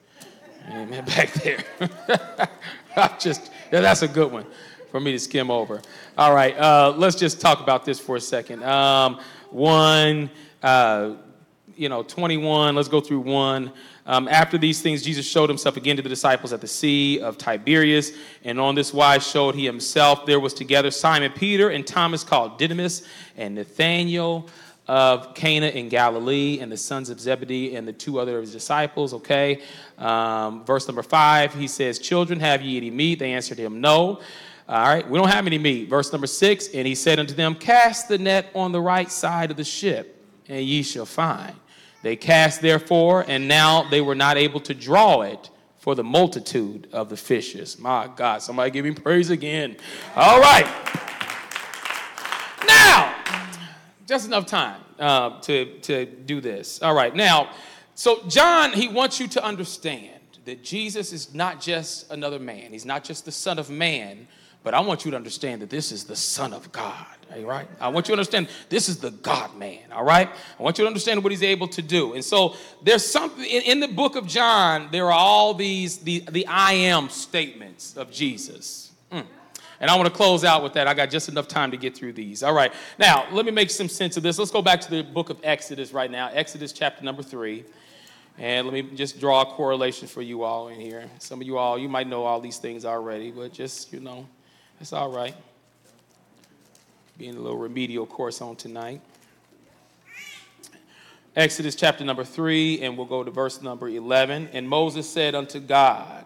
Amen. 0.70 1.06
Back 1.06 1.34
there. 1.34 1.64
I 2.98 3.16
just 3.20 3.52
yeah, 3.72 3.82
that's 3.82 4.02
a 4.02 4.08
good 4.08 4.32
one 4.32 4.46
for 4.92 5.00
me 5.00 5.12
to 5.12 5.20
skim 5.20 5.50
over. 5.50 5.82
All 6.18 6.34
right. 6.34 6.58
Uh, 6.58 6.94
let's 6.98 7.16
just 7.16 7.40
talk 7.40 7.62
about 7.62 7.86
this 7.86 8.00
for 8.00 8.16
a 8.16 8.22
second. 8.22 8.64
Um, 8.64 9.20
one. 9.52 10.30
Uh, 10.62 11.16
you 11.78 11.90
know, 11.90 12.04
21, 12.04 12.76
let's 12.76 12.88
go 12.88 13.00
through 13.00 13.20
one. 13.20 13.72
Um, 14.08 14.30
after 14.30 14.58
these 14.58 14.82
things, 14.82 15.04
Jesus 15.04 15.28
showed 15.28 15.50
himself 15.50 15.76
again 15.76 15.98
to 15.98 16.02
the 16.02 16.08
disciples 16.08 16.54
at 16.54 16.62
the 16.62 16.68
Sea 16.68 17.20
of 17.20 17.38
Tiberias, 17.38 18.14
and 18.46 18.58
on 18.58 18.74
this 18.74 18.94
wise 18.94 19.28
showed 19.28 19.54
he 19.54 19.66
himself. 19.66 20.26
There 20.26 20.40
was 20.40 20.54
together 20.54 20.92
Simon 20.92 21.34
Peter 21.34 21.70
and 21.70 21.86
Thomas 21.86 22.24
called 22.24 22.58
Didymus, 22.58 23.04
and 23.36 23.56
Nathanael 23.56 24.48
of 24.88 25.36
Cana 25.36 25.68
in 25.68 25.90
Galilee, 25.90 26.60
and 26.62 26.72
the 26.72 26.78
sons 26.78 27.10
of 27.10 27.20
Zebedee, 27.20 27.76
and 27.76 27.86
the 27.86 27.92
two 27.92 28.18
other 28.18 28.38
of 28.38 28.44
his 28.44 28.54
disciples. 28.54 29.14
Okay. 29.14 29.62
Um, 29.98 30.64
verse 30.64 30.88
number 30.88 31.04
five, 31.04 31.54
he 31.54 31.68
says, 31.68 32.00
Children, 32.00 32.40
have 32.40 32.62
ye 32.62 32.78
any 32.78 32.90
meat? 32.90 33.20
They 33.20 33.34
answered 33.34 33.58
him, 33.58 33.82
No. 33.82 34.22
All 34.70 34.86
right, 34.86 35.10
we 35.10 35.18
don't 35.18 35.30
have 35.30 35.48
any 35.48 35.58
meat. 35.58 35.90
Verse 35.90 36.12
number 36.12 36.28
six, 36.28 36.70
and 36.70 36.86
he 36.88 36.96
said 36.96 37.20
unto 37.20 37.34
them, 37.34 37.56
Cast 37.56 38.08
the 38.08 38.18
net 38.18 38.50
on 38.54 38.72
the 38.72 38.82
right 38.82 39.12
side 39.12 39.52
of 39.52 39.58
the 39.58 39.64
ship, 39.64 40.26
and 40.48 40.64
ye 40.66 40.82
shall 40.84 41.06
find. 41.06 41.56
They 42.08 42.16
cast 42.16 42.62
therefore, 42.62 43.26
and 43.28 43.50
now 43.50 43.90
they 43.90 44.00
were 44.00 44.16
not 44.16 44.38
able 44.38 44.62
to 44.62 44.74
draw 44.74 45.24
it 45.24 45.50
for 45.76 45.94
the 45.94 46.06
multitude 46.06 46.88
of 46.94 47.10
the 47.10 47.18
fishes. 47.18 47.78
My 47.78 48.10
God, 48.16 48.42
somebody 48.42 48.72
give 48.72 48.86
me 48.86 48.92
praise 48.92 49.30
again. 49.30 49.76
All 50.16 50.40
right. 50.40 50.66
Now, 52.66 53.14
just 54.06 54.26
enough 54.26 54.46
time 54.46 54.80
uh, 54.98 55.42
to, 55.42 55.80
to 55.80 56.06
do 56.06 56.40
this. 56.40 56.82
All 56.82 56.94
right. 56.94 57.14
Now, 57.14 57.50
so 57.94 58.26
John, 58.30 58.72
he 58.72 58.88
wants 58.88 59.20
you 59.20 59.28
to 59.28 59.44
understand 59.44 60.22
that 60.46 60.64
Jesus 60.64 61.12
is 61.12 61.34
not 61.34 61.60
just 61.60 62.10
another 62.10 62.40
man, 62.40 62.72
he's 62.72 62.86
not 62.86 63.04
just 63.04 63.26
the 63.26 63.34
Son 63.34 63.60
of 63.60 63.70
Man, 63.70 64.30
but 64.64 64.74
I 64.74 64.80
want 64.82 65.06
you 65.06 65.12
to 65.12 65.18
understand 65.18 65.62
that 65.62 65.70
this 65.70 65.92
is 65.92 66.04
the 66.04 66.16
Son 66.16 66.54
of 66.54 66.72
God. 66.72 67.06
All 67.34 67.44
right? 67.44 67.68
I 67.80 67.90
want 67.90 68.08
you 68.08 68.16
to 68.16 68.20
understand 68.20 68.48
this 68.70 68.90
is 68.90 68.98
the 68.98 69.12
God 69.12 69.56
man. 69.58 69.92
All 69.92 70.04
right? 70.04 70.30
I 70.60 70.64
want 70.64 70.78
you 70.78 70.84
to 70.84 70.88
understand 70.88 71.24
what 71.24 71.32
he's 71.32 71.44
able 71.44 71.68
to 71.70 71.82
do. 71.82 72.14
And 72.14 72.24
so 72.24 72.56
there's 72.84 73.06
something 73.06 73.46
in, 73.46 73.64
in 73.64 73.80
the 73.80 73.88
book 73.88 74.16
of 74.16 74.28
John, 74.28 74.90
there 74.92 75.08
are 75.08 75.12
all 75.12 75.54
these, 75.54 76.00
the, 76.00 76.24
the 76.32 76.48
I 76.48 76.74
am 76.74 77.10
statements 77.10 77.98
of 77.98 78.12
Jesus. 78.12 78.92
Mm. 79.12 79.26
And 79.80 79.92
I 79.92 79.96
want 79.96 80.08
to 80.08 80.14
close 80.14 80.44
out 80.44 80.64
with 80.64 80.74
that. 80.74 80.88
I 80.88 80.94
got 80.94 81.10
just 81.10 81.30
enough 81.30 81.48
time 81.48 81.72
to 81.72 81.78
get 81.78 81.96
through 81.96 82.14
these. 82.14 82.44
All 82.44 82.54
right. 82.54 82.74
Now, 82.98 83.28
let 83.32 83.46
me 83.46 83.52
make 83.52 83.70
some 83.70 83.90
sense 83.90 84.18
of 84.18 84.24
this. 84.24 84.40
Let's 84.40 84.52
go 84.52 84.62
back 84.62 84.82
to 84.82 84.90
the 84.90 85.04
book 85.04 85.30
of 85.30 85.38
Exodus 85.44 85.92
right 85.92 86.10
now. 86.10 86.30
Exodus 86.34 86.72
chapter 86.72 87.04
number 87.04 87.22
three. 87.22 87.64
And 88.40 88.68
let 88.68 88.74
me 88.74 88.96
just 88.96 89.20
draw 89.20 89.42
a 89.42 89.46
correlation 89.46 90.08
for 90.08 90.22
you 90.22 90.44
all 90.44 90.68
in 90.68 90.80
here. 90.80 91.10
Some 91.20 91.42
of 91.42 91.48
you 91.48 91.58
all, 91.58 91.78
you 91.78 91.90
might 91.90 92.08
know 92.08 92.24
all 92.24 92.40
these 92.40 92.58
things 92.58 92.86
already, 92.86 93.32
but 93.32 93.52
just, 93.52 93.92
you 93.92 94.00
know, 94.00 94.28
it's 94.80 94.94
all 94.94 95.12
right 95.12 95.36
being 97.18 97.36
a 97.36 97.40
little 97.40 97.58
remedial 97.58 98.06
course 98.06 98.42
on 98.42 98.56
tonight. 98.56 99.02
Exodus 101.36 101.76
chapter 101.76 102.06
number 102.06 102.24
3, 102.24 102.82
and 102.82 102.96
we'll 102.96 103.08
go 103.08 103.24
to 103.24 103.32
verse 103.32 103.62
number 103.62 103.90
11. 103.90 104.50
And 104.54 104.70
Moses 104.70 105.10
said 105.10 105.34
unto 105.34 105.60
God, 105.60 106.26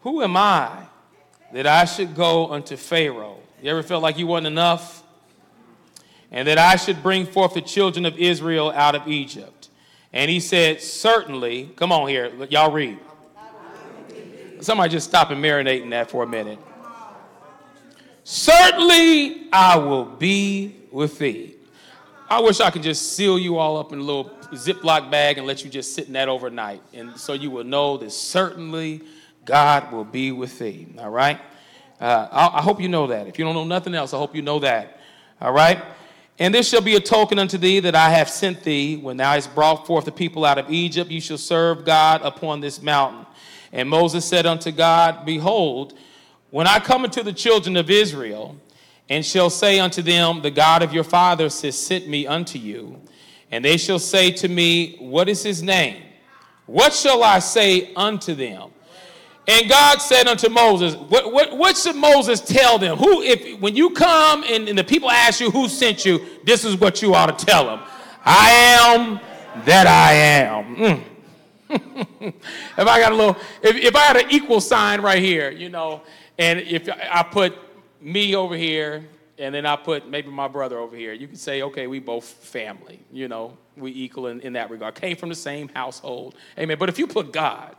Who 0.00 0.22
am 0.22 0.36
I 0.36 0.86
that 1.52 1.66
I 1.66 1.84
should 1.84 2.14
go 2.14 2.50
unto 2.50 2.76
Pharaoh? 2.76 3.38
You 3.62 3.70
ever 3.70 3.82
felt 3.82 4.02
like 4.02 4.18
you 4.18 4.26
wasn't 4.26 4.46
enough? 4.48 5.02
And 6.30 6.48
that 6.48 6.58
I 6.58 6.76
should 6.76 7.02
bring 7.02 7.26
forth 7.26 7.54
the 7.54 7.60
children 7.60 8.06
of 8.06 8.18
Israel 8.18 8.70
out 8.70 8.94
of 8.94 9.06
Egypt. 9.06 9.68
And 10.12 10.30
he 10.30 10.40
said, 10.40 10.80
Certainly, 10.80 11.70
come 11.76 11.92
on 11.92 12.08
here, 12.08 12.32
y'all 12.48 12.72
read. 12.72 12.98
Somebody 14.60 14.90
just 14.90 15.06
stop 15.06 15.30
and 15.30 15.42
marinate 15.42 15.82
in 15.82 15.90
that 15.90 16.10
for 16.10 16.22
a 16.22 16.26
minute. 16.26 16.58
Certainly 18.24 19.48
I 19.52 19.76
will 19.76 20.06
be 20.06 20.76
with 20.90 21.18
thee. 21.18 21.56
I 22.28 22.40
wish 22.40 22.60
I 22.60 22.70
could 22.70 22.82
just 22.82 23.12
seal 23.12 23.38
you 23.38 23.58
all 23.58 23.76
up 23.76 23.92
in 23.92 23.98
a 23.98 24.02
little 24.02 24.30
Ziploc 24.52 25.10
bag 25.10 25.36
and 25.36 25.46
let 25.46 25.62
you 25.62 25.70
just 25.70 25.94
sit 25.94 26.06
in 26.06 26.14
that 26.14 26.28
overnight. 26.28 26.82
And 26.94 27.16
so 27.18 27.34
you 27.34 27.50
will 27.50 27.64
know 27.64 27.98
that 27.98 28.10
certainly 28.12 29.02
God 29.44 29.92
will 29.92 30.04
be 30.04 30.32
with 30.32 30.58
thee. 30.58 30.86
All 30.98 31.10
right? 31.10 31.38
Uh, 32.00 32.28
I, 32.32 32.58
I 32.58 32.62
hope 32.62 32.80
you 32.80 32.88
know 32.88 33.06
that. 33.08 33.26
If 33.28 33.38
you 33.38 33.44
don't 33.44 33.54
know 33.54 33.64
nothing 33.64 33.94
else, 33.94 34.14
I 34.14 34.18
hope 34.18 34.34
you 34.34 34.40
know 34.40 34.58
that. 34.60 35.00
All 35.40 35.52
right? 35.52 35.84
And 36.38 36.52
this 36.52 36.68
shall 36.68 36.80
be 36.80 36.96
a 36.96 37.00
token 37.00 37.38
unto 37.38 37.58
thee 37.58 37.78
that 37.80 37.94
I 37.94 38.08
have 38.08 38.30
sent 38.30 38.64
thee. 38.64 38.96
When 38.96 39.18
thou 39.18 39.32
hast 39.32 39.54
brought 39.54 39.86
forth 39.86 40.06
the 40.06 40.12
people 40.12 40.46
out 40.46 40.56
of 40.56 40.70
Egypt, 40.70 41.10
you 41.10 41.20
shall 41.20 41.38
serve 41.38 41.84
God 41.84 42.22
upon 42.22 42.60
this 42.60 42.80
mountain. 42.80 43.26
And 43.70 43.88
Moses 43.88 44.24
said 44.24 44.46
unto 44.46 44.72
God, 44.72 45.26
Behold, 45.26 45.94
when 46.54 46.68
I 46.68 46.78
come 46.78 47.02
unto 47.02 47.24
the 47.24 47.32
children 47.32 47.76
of 47.76 47.90
Israel, 47.90 48.54
and 49.08 49.26
shall 49.26 49.50
say 49.50 49.80
unto 49.80 50.02
them, 50.02 50.40
The 50.40 50.52
God 50.52 50.84
of 50.84 50.92
your 50.92 51.02
fathers 51.02 51.60
has 51.62 51.76
sent 51.76 52.06
me 52.06 52.28
unto 52.28 52.60
you, 52.60 53.00
and 53.50 53.64
they 53.64 53.76
shall 53.76 53.98
say 53.98 54.30
to 54.30 54.46
me, 54.46 54.94
What 55.00 55.28
is 55.28 55.42
his 55.42 55.64
name? 55.64 56.00
What 56.66 56.92
shall 56.92 57.24
I 57.24 57.40
say 57.40 57.92
unto 57.94 58.36
them? 58.36 58.70
And 59.48 59.68
God 59.68 60.00
said 60.00 60.28
unto 60.28 60.48
Moses, 60.48 60.94
What, 60.94 61.32
what, 61.32 61.58
what 61.58 61.76
should 61.76 61.96
Moses 61.96 62.40
tell 62.40 62.78
them? 62.78 62.98
Who, 62.98 63.20
if 63.22 63.58
when 63.58 63.74
you 63.74 63.90
come 63.90 64.44
and, 64.44 64.68
and 64.68 64.78
the 64.78 64.84
people 64.84 65.10
ask 65.10 65.40
you 65.40 65.50
who 65.50 65.68
sent 65.68 66.04
you, 66.04 66.24
this 66.44 66.64
is 66.64 66.76
what 66.76 67.02
you 67.02 67.16
ought 67.16 67.36
to 67.36 67.44
tell 67.44 67.64
them. 67.66 67.80
I 68.24 68.50
am 68.78 69.18
that 69.64 69.88
I 69.88 70.12
am. 70.12 70.76
Mm. 70.76 71.04
if 72.20 72.78
I 72.78 73.00
got 73.00 73.10
a 73.10 73.14
little, 73.16 73.36
if, 73.60 73.74
if 73.74 73.96
I 73.96 74.02
had 74.02 74.16
an 74.18 74.30
equal 74.30 74.60
sign 74.60 75.00
right 75.00 75.20
here, 75.20 75.50
you 75.50 75.68
know, 75.68 76.02
and 76.38 76.60
if 76.60 76.88
I 76.88 77.22
put 77.22 77.56
me 78.00 78.34
over 78.34 78.56
here, 78.56 79.04
and 79.38 79.54
then 79.54 79.66
I 79.66 79.76
put 79.76 80.08
maybe 80.08 80.30
my 80.30 80.48
brother 80.48 80.78
over 80.78 80.96
here, 80.96 81.12
you 81.12 81.26
can 81.26 81.36
say, 81.36 81.62
okay, 81.62 81.86
we 81.86 81.98
both 81.98 82.24
family, 82.24 83.00
you 83.12 83.28
know, 83.28 83.56
we 83.76 83.90
equal 83.90 84.28
in, 84.28 84.40
in 84.40 84.52
that 84.52 84.70
regard. 84.70 84.94
Came 84.94 85.16
from 85.16 85.28
the 85.28 85.34
same 85.34 85.68
household. 85.68 86.36
Amen. 86.58 86.78
But 86.78 86.88
if 86.88 86.98
you 86.98 87.06
put 87.06 87.32
God, 87.32 87.74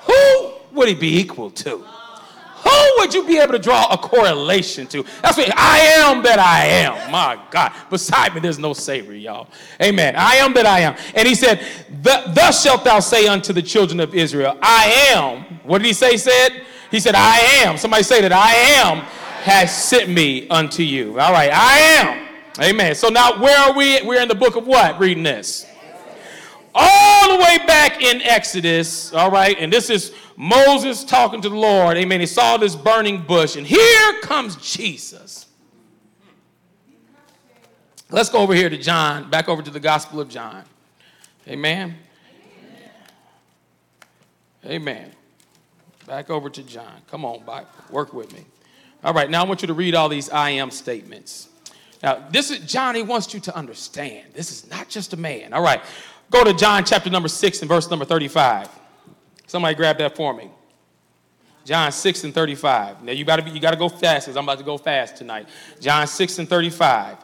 who 0.00 0.52
would 0.72 0.88
he 0.88 0.94
be 0.94 1.18
equal 1.18 1.50
to? 1.50 1.78
Who 1.78 2.92
would 2.98 3.12
you 3.12 3.26
be 3.26 3.38
able 3.38 3.52
to 3.52 3.58
draw 3.58 3.86
a 3.92 3.98
correlation 3.98 4.86
to? 4.88 5.04
That's 5.22 5.36
what 5.36 5.52
I 5.56 5.78
am 5.78 6.22
that 6.22 6.38
I 6.38 6.64
am. 6.64 7.10
My 7.10 7.38
God. 7.50 7.72
Beside 7.90 8.34
me, 8.34 8.40
there's 8.40 8.58
no 8.58 8.72
Savior, 8.72 9.14
y'all. 9.14 9.48
Amen. 9.82 10.14
I 10.16 10.36
am 10.36 10.54
that 10.54 10.64
I 10.64 10.80
am. 10.80 10.96
And 11.14 11.28
he 11.28 11.34
said, 11.34 11.66
Thus 12.02 12.62
shalt 12.62 12.84
thou 12.84 13.00
say 13.00 13.26
unto 13.26 13.52
the 13.52 13.60
children 13.60 14.00
of 14.00 14.14
Israel, 14.14 14.58
I 14.62 15.10
am. 15.14 15.60
What 15.64 15.78
did 15.78 15.88
he 15.88 15.92
say, 15.92 16.16
said? 16.16 16.64
He 16.90 17.00
said, 17.00 17.14
I 17.14 17.38
am. 17.64 17.76
Somebody 17.76 18.02
say 18.02 18.20
that 18.20 18.32
I 18.32 18.52
am 18.52 18.98
has 19.44 19.76
sent 19.76 20.08
me 20.08 20.48
unto 20.48 20.82
you. 20.82 21.18
All 21.20 21.32
right, 21.32 21.50
I 21.52 21.78
am. 21.78 22.28
Amen. 22.62 22.94
So 22.94 23.08
now 23.08 23.40
where 23.40 23.58
are 23.58 23.76
we? 23.76 24.00
We're 24.02 24.22
in 24.22 24.28
the 24.28 24.34
book 24.34 24.56
of 24.56 24.66
what? 24.66 24.98
Reading 24.98 25.22
this. 25.22 25.66
All 26.74 27.36
the 27.36 27.38
way 27.38 27.58
back 27.66 28.02
in 28.02 28.20
Exodus, 28.22 29.12
all 29.12 29.30
right, 29.30 29.56
and 29.60 29.72
this 29.72 29.90
is 29.90 30.12
Moses 30.36 31.04
talking 31.04 31.40
to 31.42 31.48
the 31.48 31.56
Lord. 31.56 31.96
Amen. 31.96 32.18
He 32.18 32.26
saw 32.26 32.56
this 32.56 32.74
burning 32.74 33.22
bush, 33.22 33.54
and 33.54 33.64
here 33.64 34.20
comes 34.22 34.56
Jesus. 34.56 35.46
Let's 38.10 38.28
go 38.28 38.38
over 38.38 38.54
here 38.54 38.68
to 38.68 38.76
John, 38.76 39.30
back 39.30 39.48
over 39.48 39.62
to 39.62 39.70
the 39.70 39.80
Gospel 39.80 40.20
of 40.20 40.28
John. 40.28 40.64
Amen. 41.46 41.96
Amen. 44.64 45.12
Back 46.06 46.30
over 46.30 46.50
to 46.50 46.62
John. 46.62 47.00
Come 47.10 47.24
on, 47.24 47.44
Bible. 47.44 47.68
Work 47.90 48.12
with 48.12 48.32
me. 48.32 48.44
All 49.02 49.12
right, 49.12 49.28
now 49.28 49.44
I 49.44 49.46
want 49.46 49.62
you 49.62 49.68
to 49.68 49.74
read 49.74 49.94
all 49.94 50.08
these 50.08 50.30
I 50.30 50.50
am 50.50 50.70
statements. 50.70 51.48
Now, 52.02 52.26
this 52.30 52.50
is 52.50 52.58
John, 52.60 52.94
he 52.94 53.02
wants 53.02 53.32
you 53.32 53.40
to 53.40 53.56
understand. 53.56 54.34
This 54.34 54.50
is 54.50 54.70
not 54.70 54.88
just 54.88 55.12
a 55.12 55.16
man. 55.16 55.52
All 55.52 55.62
right, 55.62 55.80
go 56.30 56.44
to 56.44 56.52
John 56.52 56.84
chapter 56.84 57.10
number 57.10 57.28
6 57.28 57.60
and 57.60 57.68
verse 57.68 57.88
number 57.90 58.04
35. 58.04 58.68
Somebody 59.46 59.74
grab 59.74 59.98
that 59.98 60.16
for 60.16 60.34
me. 60.34 60.50
John 61.64 61.92
6 61.92 62.24
and 62.24 62.34
35. 62.34 63.02
Now 63.02 63.12
you 63.12 63.24
gotta 63.24 63.42
be, 63.42 63.50
you 63.50 63.60
gotta 63.60 63.76
go 63.76 63.88
fast 63.88 64.26
because 64.26 64.36
I'm 64.36 64.44
about 64.44 64.58
to 64.58 64.64
go 64.64 64.76
fast 64.76 65.16
tonight. 65.16 65.48
John 65.80 66.06
6 66.06 66.38
and 66.40 66.48
35. 66.48 67.16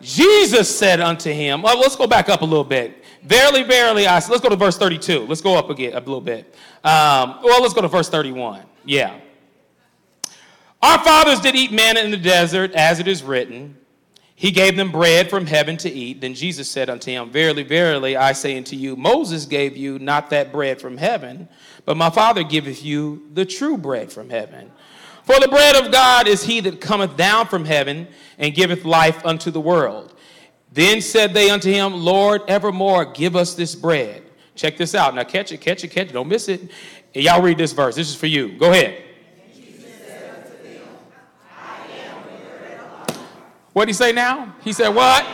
Jesus 0.00 0.76
said 0.76 1.00
unto 1.00 1.32
him, 1.32 1.62
well, 1.62 1.78
let's 1.80 1.96
go 1.96 2.06
back 2.06 2.28
up 2.28 2.42
a 2.42 2.44
little 2.44 2.64
bit. 2.64 2.97
Verily, 3.22 3.62
verily, 3.62 4.06
I 4.06 4.18
say. 4.20 4.30
let's 4.30 4.42
go 4.42 4.48
to 4.48 4.56
verse 4.56 4.78
32. 4.78 5.26
Let's 5.26 5.40
go 5.40 5.56
up 5.56 5.70
again 5.70 5.92
a 5.92 5.98
little 5.98 6.20
bit. 6.20 6.54
Um, 6.84 7.40
well, 7.42 7.60
let's 7.60 7.74
go 7.74 7.82
to 7.82 7.88
verse 7.88 8.08
31. 8.08 8.62
Yeah. 8.84 9.18
Our 10.82 10.98
fathers 11.02 11.40
did 11.40 11.56
eat 11.56 11.72
manna 11.72 12.00
in 12.00 12.10
the 12.10 12.16
desert, 12.16 12.72
as 12.72 13.00
it 13.00 13.08
is 13.08 13.22
written. 13.22 13.76
He 14.36 14.52
gave 14.52 14.76
them 14.76 14.92
bread 14.92 15.28
from 15.28 15.46
heaven 15.46 15.76
to 15.78 15.90
eat. 15.90 16.20
Then 16.20 16.32
Jesus 16.32 16.70
said 16.70 16.88
unto 16.88 17.10
him, 17.10 17.28
Verily, 17.30 17.64
verily, 17.64 18.16
I 18.16 18.32
say 18.32 18.56
unto 18.56 18.76
you, 18.76 18.94
Moses 18.94 19.46
gave 19.46 19.76
you 19.76 19.98
not 19.98 20.30
that 20.30 20.52
bread 20.52 20.80
from 20.80 20.96
heaven, 20.96 21.48
but 21.84 21.96
my 21.96 22.08
Father 22.08 22.44
giveth 22.44 22.84
you 22.84 23.28
the 23.34 23.44
true 23.44 23.76
bread 23.76 24.12
from 24.12 24.30
heaven. 24.30 24.70
For 25.24 25.40
the 25.40 25.48
bread 25.48 25.74
of 25.74 25.90
God 25.90 26.28
is 26.28 26.44
he 26.44 26.60
that 26.60 26.80
cometh 26.80 27.16
down 27.16 27.48
from 27.48 27.64
heaven 27.64 28.06
and 28.38 28.54
giveth 28.54 28.84
life 28.84 29.26
unto 29.26 29.50
the 29.50 29.60
world. 29.60 30.14
Then 30.72 31.00
said 31.00 31.34
they 31.34 31.50
unto 31.50 31.70
him, 31.70 31.94
Lord, 31.94 32.42
evermore 32.48 33.04
give 33.06 33.36
us 33.36 33.54
this 33.54 33.74
bread. 33.74 34.22
Check 34.54 34.76
this 34.76 34.94
out. 34.94 35.14
Now 35.14 35.24
catch 35.24 35.52
it, 35.52 35.60
catch 35.60 35.84
it, 35.84 35.88
catch 35.88 36.08
it. 36.08 36.12
Don't 36.12 36.28
miss 36.28 36.48
it. 36.48 36.70
Y'all 37.14 37.42
read 37.42 37.58
this 37.58 37.72
verse. 37.72 37.94
This 37.94 38.08
is 38.08 38.14
for 38.16 38.26
you. 38.26 38.58
Go 38.58 38.70
ahead. 38.70 39.02
What 43.72 43.84
did 43.84 43.90
he 43.90 43.94
say 43.94 44.12
now? 44.12 44.54
He 44.64 44.72
said, 44.72 44.88
What? 44.88 45.24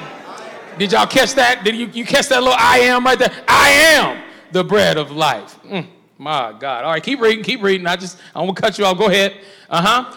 Did 0.79 0.93
y'all 0.93 1.07
catch 1.07 1.35
that? 1.35 1.65
Did 1.65 1.77
you, 1.77 1.87
you 1.87 2.05
catch 2.05 2.29
that 2.29 2.43
little 2.43 2.59
I 2.59 2.81
am 2.81 3.05
right 3.05 3.19
there? 3.19 3.33
I 3.49 3.71
am 3.71 4.23
the 4.53 4.65
bread 4.65 4.97
of 4.97 5.11
life. 5.11 5.59
Mm, 5.63 5.87
my 6.19 6.53
God. 6.59 6.85
All 6.85 6.91
right, 6.91 7.03
keep 7.03 7.21
reading, 7.21 7.45
keep 7.45 7.63
reading. 7.63 7.87
I 7.87 7.97
just, 7.97 8.19
I 8.35 8.43
won't 8.43 8.57
cut 8.57 8.77
you 8.77 8.85
off. 8.85 8.99
Go 8.99 9.07
ahead. 9.07 9.41
Uh 9.71 9.81
huh. 9.81 10.17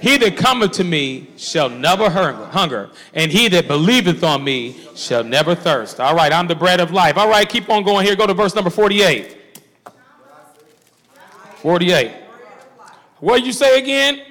He 0.00 0.16
that 0.16 0.36
cometh 0.36 0.72
to 0.72 0.84
me 0.84 1.28
shall 1.36 1.68
never 1.68 2.08
hunger, 2.08 2.90
and 3.12 3.30
he 3.30 3.48
that 3.48 3.68
believeth 3.68 4.24
on 4.24 4.42
me 4.42 4.76
shall 4.94 5.22
never 5.22 5.54
thirst. 5.54 6.00
All 6.00 6.14
right, 6.14 6.32
I'm 6.32 6.46
the 6.46 6.54
bread 6.54 6.80
of 6.80 6.90
life. 6.90 7.18
All 7.18 7.28
right, 7.28 7.46
keep 7.46 7.68
on 7.68 7.82
going 7.82 8.06
here. 8.06 8.16
Go 8.16 8.26
to 8.26 8.32
verse 8.32 8.54
number 8.54 8.70
48. 8.70 9.36
48. 11.56 12.12
What 13.18 13.36
did 13.36 13.46
you 13.46 13.52
say 13.52 13.78
again? 13.78 14.22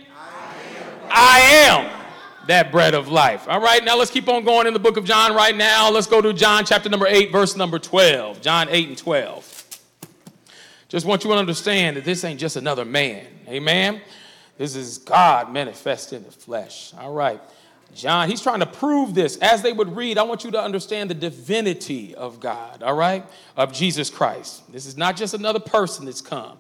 I 1.11 1.39
am 1.67 1.91
that 2.47 2.72
bread 2.72 2.95
of 2.95 3.07
life. 3.09 3.47
All 3.47 3.61
right, 3.61 3.84
now 3.84 3.95
let's 3.95 4.09
keep 4.09 4.28
on 4.28 4.43
going 4.43 4.65
in 4.65 4.74
the 4.74 4.80
book 4.80 4.97
of 4.97 5.05
John 5.05 5.36
right 5.36 5.55
now. 5.55 5.91
Let's 5.91 6.07
go 6.07 6.20
to 6.20 6.34
John 6.34 6.65
chapter 6.65 6.89
number 6.89 7.05
8, 7.05 7.32
verse 7.32 7.55
number 7.55 7.78
12. 7.78 8.41
John 8.41 8.67
8 8.70 8.88
and 8.88 8.97
12. 8.97 9.80
Just 10.88 11.05
want 11.05 11.24
you 11.24 11.30
to 11.30 11.38
understand 11.38 11.97
that 11.97 12.05
this 12.05 12.24
ain't 12.24 12.39
just 12.39 12.55
another 12.55 12.86
man. 12.86 13.28
Amen. 13.47 14.01
This 14.60 14.76
is 14.76 14.97
God 14.97 15.53
manifest 15.53 16.12
in 16.12 16.26
the 16.26 16.32
flesh. 16.32 16.93
All 16.99 17.14
right. 17.14 17.39
John, 17.95 18.30
he's 18.30 18.41
trying 18.41 18.60
to 18.60 18.66
prove 18.66 19.16
this. 19.16 19.38
As 19.38 19.62
they 19.62 19.72
would 19.72 19.95
read, 19.95 20.18
I 20.18 20.24
want 20.24 20.43
you 20.43 20.51
to 20.51 20.62
understand 20.62 21.10
the 21.10 21.14
divinity 21.14 22.14
of 22.14 22.41
God, 22.41 22.84
all 22.84 22.93
right, 22.93 23.26
of 23.55 23.72
Jesus 23.72 24.10
Christ. 24.10 24.70
This 24.70 24.86
is 24.86 24.97
not 24.97 25.16
just 25.16 25.34
another 25.34 25.62
person 25.62 26.05
that's 26.05 26.20
come. 26.20 26.57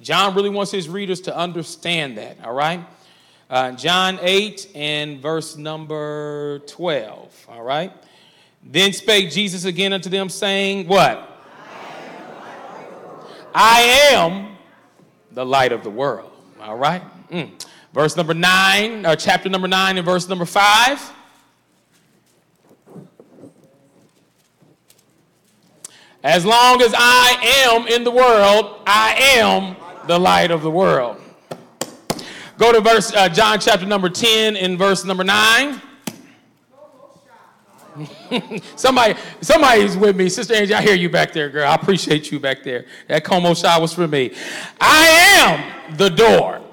John 0.00 0.34
really 0.34 0.48
wants 0.48 0.72
his 0.72 0.88
readers 0.88 1.20
to 1.20 1.36
understand 1.36 2.16
that, 2.16 2.42
all 2.42 2.54
right? 2.54 2.80
Uh, 3.50 3.72
John 3.72 4.18
8 4.22 4.70
and 4.74 5.20
verse 5.20 5.54
number 5.54 6.60
12. 6.60 7.46
All 7.50 7.62
right. 7.62 7.92
Then 8.62 8.94
spake 8.94 9.30
Jesus 9.30 9.66
again 9.66 9.92
unto 9.92 10.08
them, 10.08 10.30
saying, 10.30 10.88
What? 10.88 11.30
I 13.54 14.08
am 14.12 14.56
the 15.30 15.44
light 15.44 15.72
of 15.72 15.84
the 15.84 15.90
world. 15.90 16.32
All 16.58 16.78
right. 16.78 17.02
Mm. 17.30 17.66
Verse 17.92 18.16
number 18.16 18.34
9, 18.34 19.06
or 19.06 19.10
uh, 19.10 19.16
chapter 19.16 19.48
number 19.48 19.68
9 19.68 19.98
and 19.98 20.04
verse 20.04 20.28
number 20.28 20.44
5. 20.44 21.12
As 26.24 26.44
long 26.46 26.80
as 26.80 26.94
I 26.96 27.66
am 27.68 27.86
in 27.86 28.02
the 28.02 28.10
world, 28.10 28.80
I 28.86 29.14
am 29.36 29.76
the 30.06 30.18
light 30.18 30.50
of 30.50 30.62
the 30.62 30.70
world. 30.70 31.20
Go 32.56 32.72
to 32.72 32.80
verse 32.80 33.12
uh, 33.12 33.28
John 33.28 33.60
chapter 33.60 33.86
number 33.86 34.08
10 34.08 34.56
in 34.56 34.78
verse 34.78 35.04
number 35.04 35.22
9. 35.22 35.80
somebody, 38.76 39.14
somebody's 39.40 39.96
with 39.96 40.16
me. 40.16 40.28
Sister 40.28 40.54
Angie, 40.54 40.74
I 40.74 40.82
hear 40.82 40.94
you 40.94 41.08
back 41.08 41.32
there, 41.32 41.48
girl. 41.48 41.68
I 41.68 41.74
appreciate 41.74 42.32
you 42.32 42.40
back 42.40 42.62
there. 42.62 42.86
That 43.08 43.24
como 43.24 43.54
shot 43.54 43.80
was 43.80 43.92
for 43.92 44.08
me. 44.08 44.34
I 44.80 45.06
am 45.38 45.96
the 45.96 46.08
door. 46.08 46.63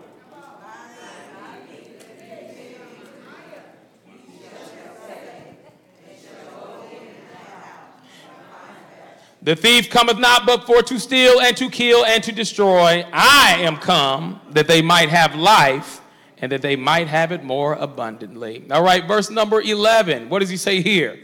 The 9.43 9.55
thief 9.55 9.89
cometh 9.89 10.19
not 10.19 10.45
but 10.45 10.65
for 10.65 10.83
to 10.83 10.99
steal 10.99 11.41
and 11.41 11.57
to 11.57 11.69
kill 11.69 12.05
and 12.05 12.23
to 12.23 12.31
destroy. 12.31 13.05
I 13.11 13.57
am 13.59 13.77
come 13.77 14.39
that 14.51 14.67
they 14.67 14.83
might 14.83 15.09
have 15.09 15.33
life 15.35 16.01
and 16.37 16.51
that 16.51 16.61
they 16.61 16.75
might 16.75 17.07
have 17.07 17.31
it 17.31 17.43
more 17.43 17.73
abundantly. 17.73 18.63
All 18.69 18.83
right, 18.83 19.07
verse 19.07 19.31
number 19.31 19.61
11. 19.61 20.29
What 20.29 20.39
does 20.39 20.49
he 20.49 20.57
say 20.57 20.81
here? 20.81 21.19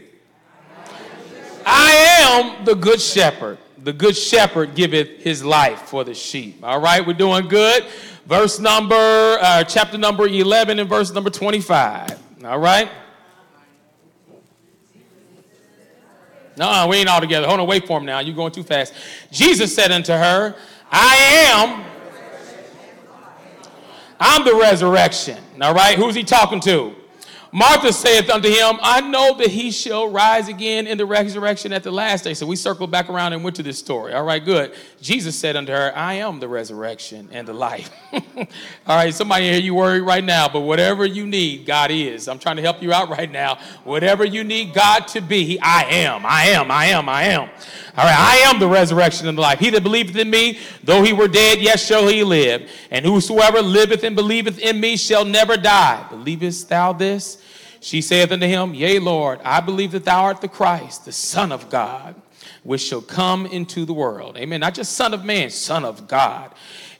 I 1.64 1.90
am 2.20 2.64
the 2.64 2.74
good 2.74 3.00
shepherd. 3.00 3.58
The 3.84 3.92
good 3.92 4.16
shepherd 4.16 4.74
giveth 4.74 5.22
his 5.22 5.44
life 5.44 5.82
for 5.82 6.02
the 6.02 6.14
sheep. 6.14 6.64
All 6.64 6.80
right, 6.80 7.06
we're 7.06 7.12
doing 7.12 7.46
good. 7.46 7.84
Verse 8.26 8.58
number, 8.58 8.96
uh, 8.96 9.62
chapter 9.64 9.96
number 9.96 10.26
11 10.26 10.80
and 10.80 10.88
verse 10.88 11.12
number 11.12 11.30
25. 11.30 12.18
All 12.44 12.58
right. 12.58 12.88
No, 16.58 16.86
we 16.88 16.96
ain't 16.96 17.08
all 17.08 17.20
together. 17.20 17.46
Hold 17.46 17.60
on, 17.60 17.66
wait 17.66 17.86
for 17.86 17.98
him 17.98 18.04
now. 18.04 18.18
You're 18.20 18.34
going 18.34 18.52
too 18.52 18.62
fast. 18.62 18.92
Jesus 19.30 19.74
said 19.74 19.92
unto 19.92 20.12
her, 20.12 20.54
I 20.90 21.16
am. 21.52 21.84
I'm 24.20 24.44
the 24.44 24.54
resurrection. 24.54 25.38
All 25.60 25.74
right, 25.74 25.96
who's 25.96 26.14
he 26.14 26.24
talking 26.24 26.60
to? 26.60 26.94
Martha 27.52 27.92
saith 27.92 28.28
unto 28.28 28.48
him, 28.48 28.78
I 28.82 29.00
know 29.00 29.36
that 29.38 29.48
he 29.48 29.70
shall 29.70 30.10
rise 30.10 30.48
again 30.48 30.86
in 30.86 30.98
the 30.98 31.06
resurrection 31.06 31.72
at 31.72 31.82
the 31.82 31.90
last 31.90 32.24
day. 32.24 32.34
So 32.34 32.46
we 32.46 32.56
circled 32.56 32.90
back 32.90 33.08
around 33.08 33.32
and 33.32 33.42
went 33.42 33.56
to 33.56 33.62
this 33.62 33.78
story. 33.78 34.12
All 34.12 34.24
right, 34.24 34.44
good. 34.44 34.74
Jesus 35.00 35.38
said 35.38 35.56
unto 35.56 35.72
her, 35.72 35.96
I 35.96 36.14
am 36.14 36.40
the 36.40 36.48
resurrection 36.48 37.28
and 37.32 37.48
the 37.48 37.54
life. 37.54 37.90
All 38.12 38.96
right, 38.96 39.14
somebody 39.14 39.46
here, 39.46 39.60
you 39.60 39.74
worried 39.74 40.02
right 40.02 40.24
now, 40.24 40.48
but 40.48 40.60
whatever 40.60 41.06
you 41.06 41.26
need, 41.26 41.64
God 41.64 41.90
is. 41.90 42.28
I'm 42.28 42.38
trying 42.38 42.56
to 42.56 42.62
help 42.62 42.82
you 42.82 42.92
out 42.92 43.08
right 43.08 43.30
now. 43.30 43.58
Whatever 43.84 44.24
you 44.24 44.44
need 44.44 44.74
God 44.74 45.08
to 45.08 45.22
be, 45.22 45.58
I 45.62 45.84
am, 45.84 46.26
I 46.26 46.48
am, 46.48 46.70
I 46.70 46.86
am, 46.86 47.08
I 47.08 47.22
am. 47.24 47.48
All 47.96 48.04
right, 48.04 48.16
I 48.16 48.36
am 48.48 48.60
the 48.60 48.68
resurrection 48.68 49.26
and 49.26 49.36
the 49.36 49.42
life. 49.42 49.58
He 49.58 49.70
that 49.70 49.82
believeth 49.82 50.16
in 50.16 50.30
me, 50.30 50.58
though 50.84 51.02
he 51.02 51.12
were 51.12 51.26
dead, 51.26 51.60
yet 51.60 51.80
shall 51.80 52.06
he 52.06 52.22
live. 52.22 52.70
And 52.90 53.04
whosoever 53.04 53.60
liveth 53.60 54.04
and 54.04 54.14
believeth 54.14 54.58
in 54.58 54.78
me 54.78 54.96
shall 54.96 55.24
never 55.24 55.56
die. 55.56 56.06
Believest 56.08 56.68
thou 56.68 56.92
this? 56.92 57.37
She 57.80 58.00
saith 58.00 58.32
unto 58.32 58.46
him, 58.46 58.74
Yea, 58.74 58.98
Lord, 58.98 59.40
I 59.44 59.60
believe 59.60 59.92
that 59.92 60.04
thou 60.04 60.24
art 60.24 60.40
the 60.40 60.48
Christ, 60.48 61.04
the 61.04 61.12
Son 61.12 61.52
of 61.52 61.70
God, 61.70 62.14
which 62.62 62.82
shall 62.82 63.02
come 63.02 63.46
into 63.46 63.84
the 63.84 63.94
world. 63.94 64.36
Amen. 64.36 64.60
Not 64.60 64.74
just 64.74 64.94
Son 64.94 65.14
of 65.14 65.24
Man, 65.24 65.50
Son 65.50 65.84
of 65.84 66.08
God. 66.08 66.52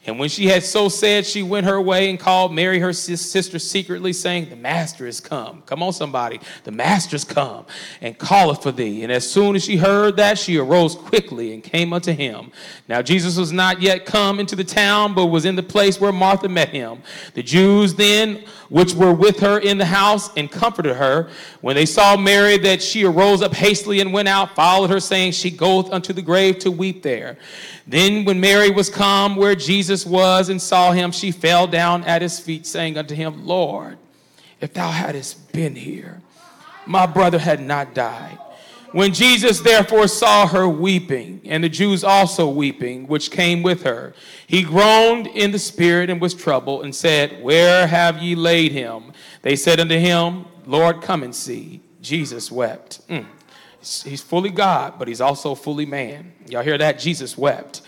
And 0.08 0.18
when 0.18 0.30
she 0.30 0.46
had 0.46 0.62
so 0.62 0.88
said, 0.88 1.26
she 1.26 1.42
went 1.42 1.66
her 1.66 1.78
way 1.78 2.08
and 2.08 2.18
called 2.18 2.54
Mary, 2.54 2.78
her 2.78 2.94
sister, 2.94 3.58
secretly, 3.58 4.14
saying, 4.14 4.48
The 4.48 4.56
master 4.56 5.06
is 5.06 5.20
come. 5.20 5.62
Come 5.66 5.82
on, 5.82 5.92
somebody. 5.92 6.40
The 6.64 6.70
master's 6.70 7.24
come 7.24 7.66
and 8.00 8.18
calleth 8.18 8.62
for 8.62 8.72
thee. 8.72 9.02
And 9.02 9.12
as 9.12 9.30
soon 9.30 9.54
as 9.54 9.64
she 9.64 9.76
heard 9.76 10.16
that, 10.16 10.38
she 10.38 10.56
arose 10.56 10.94
quickly 10.94 11.52
and 11.52 11.62
came 11.62 11.92
unto 11.92 12.12
him. 12.12 12.52
Now, 12.88 13.02
Jesus 13.02 13.36
was 13.36 13.52
not 13.52 13.82
yet 13.82 14.06
come 14.06 14.40
into 14.40 14.56
the 14.56 14.64
town, 14.64 15.12
but 15.12 15.26
was 15.26 15.44
in 15.44 15.56
the 15.56 15.62
place 15.62 16.00
where 16.00 16.10
Martha 16.10 16.48
met 16.48 16.70
him. 16.70 17.02
The 17.34 17.42
Jews 17.42 17.94
then, 17.94 18.44
which 18.68 18.94
were 18.94 19.12
with 19.12 19.40
her 19.40 19.58
in 19.58 19.78
the 19.78 19.84
house, 19.86 20.30
and 20.36 20.50
comforted 20.50 20.96
her. 20.96 21.30
When 21.60 21.74
they 21.74 21.86
saw 21.86 22.16
Mary, 22.16 22.58
that 22.58 22.82
she 22.82 23.04
arose 23.04 23.42
up 23.42 23.54
hastily 23.54 24.00
and 24.00 24.12
went 24.12 24.28
out, 24.28 24.54
followed 24.54 24.90
her, 24.90 25.00
saying, 25.00 25.32
She 25.32 25.50
goeth 25.50 25.90
unto 25.90 26.12
the 26.12 26.22
grave 26.22 26.58
to 26.60 26.70
weep 26.70 27.02
there. 27.02 27.38
Then, 27.86 28.24
when 28.24 28.40
Mary 28.40 28.70
was 28.70 28.90
come 28.90 29.36
where 29.36 29.54
Jesus 29.54 30.04
was 30.04 30.48
and 30.48 30.60
saw 30.60 30.92
him, 30.92 31.10
she 31.12 31.30
fell 31.30 31.66
down 31.66 32.04
at 32.04 32.22
his 32.22 32.38
feet, 32.38 32.66
saying 32.66 32.98
unto 32.98 33.14
him, 33.14 33.46
Lord, 33.46 33.98
if 34.60 34.74
thou 34.74 34.90
hadst 34.90 35.52
been 35.52 35.74
here, 35.74 36.20
my 36.86 37.06
brother 37.06 37.38
had 37.38 37.60
not 37.60 37.94
died. 37.94 38.38
When 38.92 39.12
Jesus 39.12 39.60
therefore 39.60 40.08
saw 40.08 40.46
her 40.46 40.68
weeping, 40.68 41.42
and 41.44 41.62
the 41.62 41.68
Jews 41.68 42.02
also 42.02 42.48
weeping, 42.48 43.06
which 43.06 43.30
came 43.30 43.62
with 43.62 43.82
her, 43.82 44.14
he 44.46 44.62
groaned 44.62 45.26
in 45.26 45.50
the 45.50 45.58
spirit 45.58 46.08
and 46.08 46.20
was 46.20 46.34
troubled, 46.34 46.84
and 46.84 46.94
said, 46.94 47.42
Where 47.42 47.86
have 47.86 48.22
ye 48.22 48.34
laid 48.34 48.72
him? 48.72 49.12
They 49.42 49.56
said 49.56 49.80
unto 49.80 49.98
him, 49.98 50.46
Lord, 50.66 51.02
come 51.02 51.22
and 51.22 51.34
see. 51.34 51.80
Jesus 52.00 52.50
wept. 52.50 53.06
Mm. 53.08 53.26
He's 53.80 54.22
fully 54.22 54.50
God, 54.50 54.94
but 54.98 55.08
he's 55.08 55.20
also 55.20 55.54
fully 55.54 55.86
man. 55.86 56.32
Y'all 56.48 56.62
hear 56.62 56.78
that? 56.78 56.98
Jesus 56.98 57.36
wept. 57.36 57.82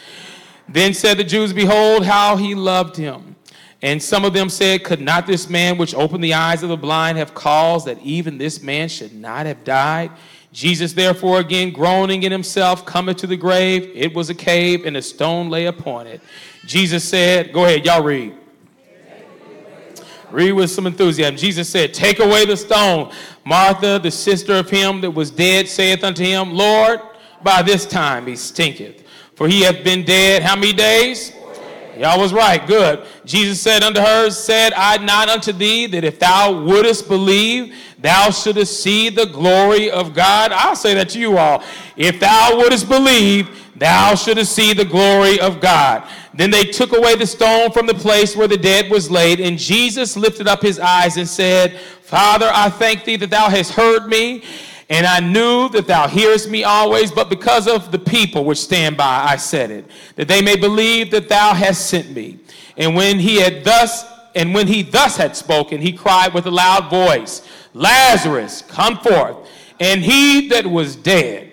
Then 0.69 0.95
said 0.95 1.17
the 1.17 1.25
Jews, 1.25 1.53
Behold, 1.53 2.05
how 2.05 2.37
he 2.37 2.55
loved 2.55 2.97
him. 2.97 3.37
And 3.83 4.03
some 4.03 4.25
of 4.25 4.33
them 4.33 4.49
said, 4.49 4.85
Could 4.85 5.01
not 5.01 5.27
this 5.27 5.49
man 5.49 5.79
which 5.79 5.95
opened 5.95 6.23
the 6.23 6.35
eyes 6.35 6.63
of 6.63 6.69
the 6.69 6.77
blind 6.77 7.19
have 7.19 7.35
caused 7.35 7.87
that 7.87 8.01
even 8.03 8.39
this 8.39 8.63
man 8.63 8.89
should 8.89 9.15
not 9.15 9.47
have 9.47 9.65
died? 9.65 10.11
Jesus, 10.53 10.93
therefore, 10.93 11.39
again 11.39 11.73
groaning 11.73 12.25
in 12.25 12.33
himself, 12.33 12.85
cometh 12.85 13.19
to 13.19 13.27
the 13.27 13.37
grave. 13.37 13.91
It 13.95 14.15
was 14.15 14.31
a 14.31 14.35
cave, 14.35 14.85
and 14.85 14.97
a 14.97 15.03
stone 15.03 15.49
lay 15.49 15.67
upon 15.67 16.07
it. 16.07 16.21
Jesus 16.67 17.09
said, 17.09 17.53
Go 17.53 17.65
ahead, 17.65 17.85
y'all 17.85 18.03
read. 18.03 18.35
Read 20.31 20.53
with 20.53 20.71
some 20.71 20.87
enthusiasm. 20.87 21.37
Jesus 21.37 21.69
said, 21.69 21.93
Take 21.93 22.21
away 22.21 22.47
the 22.47 22.57
stone. 22.57 23.13
Martha, 23.45 23.99
the 24.01 24.11
sister 24.11 24.55
of 24.55 24.71
him 24.71 25.01
that 25.01 25.11
was 25.11 25.31
dead, 25.31 25.69
saith 25.69 26.05
unto 26.05 26.25
him, 26.25 26.53
Lord, 26.53 27.01
by 27.43 27.63
this 27.63 27.87
time 27.87 28.27
he 28.27 28.37
stinketh. 28.37 29.05
For 29.35 29.49
he 29.49 29.63
hath 29.63 29.83
been 29.83 30.05
dead 30.05 30.43
how 30.43 30.55
many 30.55 30.73
days? 30.73 31.33
Y'all 31.97 32.21
was 32.21 32.33
right. 32.33 32.65
Good. 32.67 33.05
Jesus 33.25 33.61
said 33.61 33.83
unto 33.83 34.01
her, 34.01 34.31
Said 34.31 34.73
I 34.75 34.97
not 34.99 35.29
unto 35.29 35.53
thee 35.53 35.87
that 35.87 36.05
if 36.05 36.19
thou 36.19 36.63
wouldest 36.63 37.09
believe, 37.09 37.75
thou 38.01 38.31
shouldest 38.31 38.83
see 38.83 39.09
the 39.09 39.27
glory 39.27 39.91
of 39.91 40.15
God? 40.15 40.53
I'll 40.53 40.77
say 40.77 40.95
that 40.95 41.11
to 41.11 41.19
you 41.19 41.39
all. 41.39 41.63
If 41.97 42.21
thou 42.21 42.57
wouldest 42.57 42.89
believe, 42.89 43.49
thou 43.77 44.15
shouldest 44.15 44.55
see 44.55 44.73
the 44.73 44.85
glory 44.85 45.41
of 45.41 45.61
God. 45.61 46.09
Then 46.35 46.51
they 46.51 46.65
took 46.65 46.97
away 46.97 47.17
the 47.17 47.27
stone 47.27 47.71
from 47.73 47.87
the 47.87 47.95
place 47.95 48.37
where 48.37 48.49
the 48.49 48.57
dead 48.57 48.91
was 48.91 49.11
laid, 49.11 49.41
and 49.41 49.59
Jesus 49.59 50.17
lifted 50.17 50.49
up 50.49 50.63
his 50.63 50.79
eyes 50.79 51.17
and 51.17 51.29
said, 51.29 51.79
Father, 51.81 52.51
I 52.53 52.71
thank 52.71 53.05
thee 53.05 53.17
that 53.17 53.31
thou 53.31 53.49
hast 53.49 53.73
heard 53.73 54.07
me. 54.07 54.43
And 54.89 55.07
I 55.07 55.21
knew 55.21 55.69
that 55.69 55.87
thou 55.87 56.09
hearest 56.09 56.51
me 56.51 56.65
always, 56.65 57.13
but 57.13 57.29
because 57.31 57.69
of 57.69 57.93
the 57.93 57.99
people 57.99 58.45
which 58.45 58.59
stand 58.59 58.97
by, 58.97 59.25
I 59.25 59.37
said 59.37 59.71
it, 59.71 59.89
that 60.17 60.27
they 60.27 60.43
may 60.43 60.57
believe 60.57 61.13
that 61.13 61.29
thou 61.29 61.55
hast 61.55 61.87
sent 61.89 62.11
me. 62.11 62.41
And 62.77 62.97
when 62.97 63.21
he 63.21 63.37
had 63.37 63.63
thus, 63.63 64.05
and 64.35 64.53
when 64.53 64.67
he 64.67 64.83
thus 64.83 65.17
had 65.17 65.37
spoken, 65.37 65.81
he 65.81 65.93
cried 65.93 66.35
with 66.35 66.47
a 66.47 66.51
loud 66.51 66.91
voice, 66.91 67.47
Lazarus, 67.73 68.63
come 68.63 68.99
forth. 68.99 69.49
And 69.79 70.03
he 70.03 70.49
that 70.49 70.67
was 70.67 70.97
dead 70.97 71.51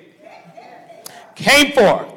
came 1.37 1.71
forth, 1.71 2.11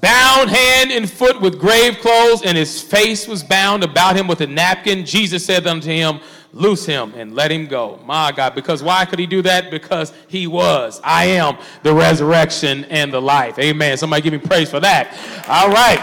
bound 0.00 0.48
hand 0.48 0.92
and 0.92 1.10
foot 1.10 1.40
with 1.40 1.58
grave 1.58 1.98
clothes, 1.98 2.42
and 2.42 2.56
his 2.56 2.80
face 2.80 3.26
was 3.26 3.42
bound 3.42 3.82
about 3.82 4.16
him 4.16 4.28
with 4.28 4.40
a 4.40 4.46
napkin. 4.46 5.04
Jesus 5.04 5.44
said 5.44 5.66
unto 5.66 5.88
him, 5.88 6.20
loose 6.52 6.86
him 6.86 7.12
and 7.16 7.34
let 7.34 7.50
him 7.50 7.66
go. 7.66 7.98
My 8.04 8.30
God. 8.30 8.54
Because 8.54 8.82
why 8.82 9.04
could 9.04 9.18
he 9.18 9.26
do 9.26 9.42
that? 9.42 9.70
Because 9.70 10.12
he 10.28 10.46
was. 10.46 11.00
I 11.02 11.24
am 11.26 11.56
the 11.82 11.94
resurrection 11.94 12.84
and 12.86 13.12
the 13.12 13.20
life. 13.20 13.58
Amen. 13.58 13.96
Somebody 13.96 14.22
give 14.22 14.32
me 14.32 14.38
praise 14.38 14.70
for 14.70 14.80
that. 14.80 15.16
All 15.48 15.70
right. 15.70 15.98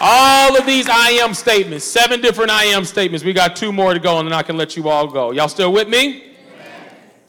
All 0.00 0.56
of 0.56 0.64
these 0.64 0.88
I 0.88 1.10
am 1.10 1.34
statements, 1.34 1.84
seven 1.84 2.20
different 2.20 2.50
I 2.50 2.64
am 2.64 2.84
statements. 2.84 3.24
We 3.24 3.32
got 3.32 3.56
two 3.56 3.72
more 3.72 3.94
to 3.94 4.00
go, 4.00 4.18
and 4.18 4.28
then 4.28 4.32
I 4.32 4.42
can 4.42 4.56
let 4.56 4.76
you 4.76 4.88
all 4.88 5.08
go. 5.08 5.32
Y'all 5.32 5.48
still 5.48 5.72
with 5.72 5.88
me? 5.88 6.36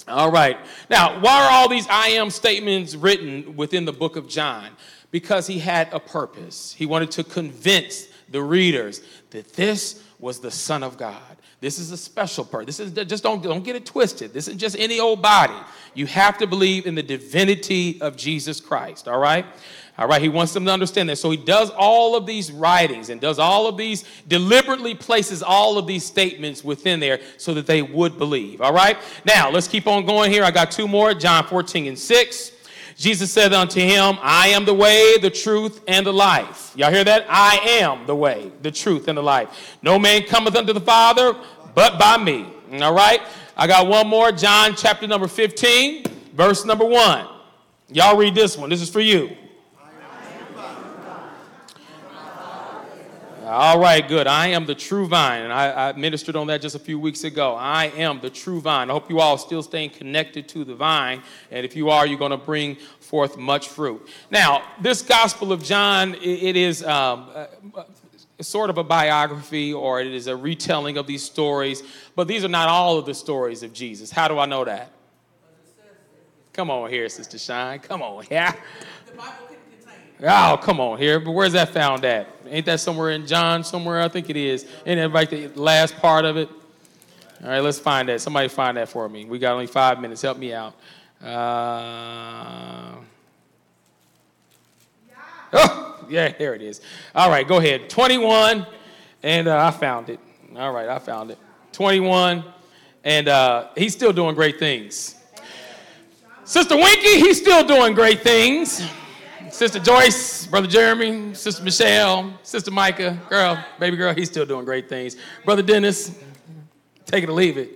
All 0.07 0.32
right. 0.32 0.57
Now, 0.89 1.20
why 1.20 1.45
are 1.45 1.51
all 1.51 1.70
these 1.70 1.88
I 1.89 2.09
am 2.09 2.30
statements 2.30 2.95
written 2.95 3.55
within 3.55 3.86
the 3.86 3.93
book 3.93 4.15
of 4.15 4.28
John? 4.28 4.70
Because 5.11 5.47
he 5.47 5.59
had 5.59 5.91
a 5.91 5.99
purpose. 5.99 6.74
He 6.74 6.86
wanted 6.86 7.09
to 7.11 7.24
convince 7.24 8.07
the 8.30 8.41
readers 8.41 9.01
that 9.32 9.53
this 9.53 10.03
was 10.20 10.39
the 10.39 10.51
Son 10.51 10.84
of 10.84 10.97
God. 10.97 11.22
This 11.61 11.78
is 11.78 11.91
a 11.91 11.97
special 11.97 12.45
person. 12.45 12.65
This 12.65 12.80
is 12.80 12.91
just 12.91 13.24
don't, 13.24 13.41
don't 13.41 13.63
get 13.63 13.76
it 13.76 13.86
twisted. 13.86 14.32
This 14.32 14.47
isn't 14.47 14.59
just 14.59 14.78
any 14.78 14.99
old 14.99 15.22
body. 15.22 15.57
You 15.93 16.05
have 16.05 16.38
to 16.38 16.47
believe 16.47 16.86
in 16.86 16.95
the 16.95 17.03
divinity 17.03 17.99
of 18.01 18.15
Jesus 18.15 18.61
Christ, 18.61 19.07
all 19.07 19.20
right? 19.20 19.45
All 19.99 20.07
right, 20.07 20.21
he 20.21 20.29
wants 20.29 20.53
them 20.53 20.63
to 20.63 20.71
understand 20.71 21.09
that. 21.09 21.17
So 21.17 21.29
he 21.29 21.35
does 21.35 21.71
all 21.71 22.15
of 22.15 22.25
these 22.25 22.53
writings 22.53 23.09
and 23.09 23.19
does 23.19 23.37
all 23.37 23.67
of 23.67 23.75
these, 23.75 24.05
deliberately 24.29 24.95
places 24.95 25.43
all 25.43 25.77
of 25.77 25.87
these 25.87 26.05
statements 26.05 26.63
within 26.63 27.01
there 27.01 27.19
so 27.35 27.53
that 27.55 27.67
they 27.67 27.81
would 27.81 28.17
believe. 28.17 28.61
All 28.61 28.71
right, 28.71 28.97
now 29.25 29.51
let's 29.51 29.67
keep 29.67 29.87
on 29.87 30.05
going 30.05 30.31
here. 30.31 30.45
I 30.45 30.51
got 30.51 30.71
two 30.71 30.87
more 30.87 31.13
John 31.13 31.45
14 31.45 31.85
and 31.85 31.99
6. 31.99 32.51
Jesus 32.95 33.29
said 33.29 33.51
unto 33.51 33.81
him, 33.81 34.17
I 34.21 34.47
am 34.49 34.63
the 34.63 34.73
way, 34.73 35.17
the 35.17 35.29
truth, 35.29 35.81
and 35.85 36.05
the 36.05 36.13
life. 36.13 36.71
Y'all 36.77 36.91
hear 36.91 37.03
that? 37.03 37.25
I 37.27 37.57
am 37.81 38.07
the 38.07 38.15
way, 38.15 38.53
the 38.61 38.71
truth, 38.71 39.09
and 39.09 39.17
the 39.17 39.23
life. 39.23 39.77
No 39.81 39.99
man 39.99 40.23
cometh 40.23 40.55
unto 40.55 40.71
the 40.71 40.79
Father 40.79 41.35
but 41.75 41.99
by 41.99 42.15
me. 42.15 42.45
All 42.81 42.93
right? 42.93 43.19
I 43.57 43.67
got 43.67 43.85
one 43.87 44.07
more, 44.07 44.31
John 44.31 44.75
chapter 44.77 45.07
number 45.07 45.27
15, 45.27 46.05
verse 46.33 46.63
number 46.63 46.85
1. 46.85 47.27
Y'all 47.89 48.15
read 48.15 48.33
this 48.33 48.57
one. 48.57 48.69
This 48.69 48.81
is 48.81 48.89
for 48.89 49.01
you. 49.01 49.35
All 53.51 53.79
right, 53.79 54.07
good. 54.07 54.27
I 54.27 54.49
am 54.49 54.67
the 54.67 54.75
true 54.75 55.07
vine. 55.07 55.41
And 55.41 55.51
I, 55.51 55.89
I, 55.89 55.93
ministered 55.93 56.35
on 56.35 56.45
that 56.47 56.61
just 56.61 56.75
a 56.75 56.79
few 56.79 56.99
weeks 56.99 57.23
ago. 57.23 57.55
I 57.55 57.85
am 57.97 58.19
the 58.19 58.29
true 58.29 58.61
vine. 58.61 58.91
I 58.91 58.93
hope 58.93 59.09
you 59.09 59.19
all 59.19 59.31
are 59.31 59.39
still 59.39 59.63
staying 59.63 59.89
connected 59.89 60.47
to 60.49 60.63
the 60.63 60.75
vine. 60.75 61.23
And 61.49 61.65
if 61.65 61.75
you 61.75 61.89
are, 61.89 62.05
you're 62.05 62.19
going 62.19 62.29
to 62.29 62.37
bring 62.37 62.75
forth 62.99 63.37
much 63.37 63.69
fruit. 63.69 64.07
Now, 64.29 64.61
this 64.79 65.01
Gospel 65.01 65.51
of 65.51 65.63
John, 65.63 66.13
it, 66.13 66.21
it 66.21 66.55
is 66.57 66.83
um, 66.83 67.27
uh, 67.33 67.85
sort 68.39 68.69
of 68.69 68.77
a 68.77 68.83
biography 68.83 69.73
or 69.73 69.99
it 69.99 70.13
is 70.13 70.27
a 70.27 70.35
retelling 70.35 70.99
of 70.99 71.07
these 71.07 71.23
stories, 71.23 71.81
but 72.15 72.27
these 72.27 72.45
are 72.45 72.49
not 72.49 72.69
all 72.69 72.99
of 72.99 73.07
the 73.07 73.15
stories 73.15 73.63
of 73.63 73.73
Jesus. 73.73 74.11
How 74.11 74.27
do 74.27 74.37
I 74.37 74.45
know 74.45 74.63
that? 74.63 74.91
Come 76.53 76.69
on 76.69 76.91
here, 76.91 77.09
Sister 77.09 77.39
Shine. 77.39 77.79
Come 77.79 78.03
on, 78.03 78.25
yeah. 78.29 78.51
The 79.07 79.13
Bible 79.13 79.33
couldn't 79.47 79.63
contain 79.71 80.29
Oh, 80.29 80.59
come 80.61 80.79
on 80.79 80.99
here. 80.99 81.19
But 81.19 81.31
where's 81.31 81.53
that 81.53 81.69
found 81.69 82.05
at? 82.05 82.38
Ain't 82.49 82.65
that 82.65 82.79
somewhere 82.79 83.11
in 83.11 83.25
John 83.27 83.63
somewhere? 83.63 84.01
I 84.01 84.07
think 84.07 84.29
it 84.29 84.35
is. 84.35 84.65
Ain't 84.85 84.99
that 84.99 85.11
like 85.11 85.29
the 85.29 85.47
last 85.49 85.95
part 85.97 86.25
of 86.25 86.37
it? 86.37 86.49
All 87.41 87.49
right, 87.49 87.59
let's 87.59 87.79
find 87.79 88.09
that. 88.09 88.19
Somebody 88.19 88.49
find 88.49 88.75
that 88.77 88.89
for 88.89 89.07
me. 89.07 89.25
We 89.25 89.39
got 89.39 89.53
only 89.53 89.67
five 89.67 90.01
minutes. 90.01 90.21
Help 90.21 90.37
me 90.37 90.53
out. 90.53 90.73
Uh, 91.23 92.95
oh, 95.53 96.05
yeah, 96.09 96.33
there 96.37 96.53
it 96.53 96.61
is. 96.61 96.81
All 97.15 97.29
right, 97.29 97.47
go 97.47 97.57
ahead. 97.57 97.89
21, 97.89 98.65
and 99.23 99.47
uh, 99.47 99.65
I 99.65 99.71
found 99.71 100.09
it. 100.09 100.19
All 100.57 100.73
right, 100.73 100.89
I 100.89 100.99
found 100.99 101.31
it. 101.31 101.37
21, 101.71 102.43
and 103.03 103.27
uh, 103.29 103.67
he's 103.77 103.93
still 103.93 104.11
doing 104.11 104.35
great 104.35 104.59
things. 104.59 105.15
Sister 106.43 106.75
Winky, 106.75 107.19
he's 107.19 107.39
still 107.39 107.65
doing 107.65 107.93
great 107.93 108.21
things. 108.21 108.81
Sister 109.49 109.79
Joyce, 109.79 110.45
Brother 110.47 110.67
Jeremy, 110.67 111.33
Sister 111.33 111.63
Michelle, 111.63 112.37
Sister 112.43 112.71
Micah, 112.71 113.17
girl, 113.29 113.63
baby 113.79 113.97
girl, 113.97 114.13
he's 114.13 114.29
still 114.29 114.45
doing 114.45 114.65
great 114.65 114.89
things. 114.89 115.15
Brother 115.45 115.61
Dennis, 115.61 116.17
take 117.05 117.23
it 117.23 117.29
or 117.29 117.33
leave 117.33 117.57
it. 117.57 117.69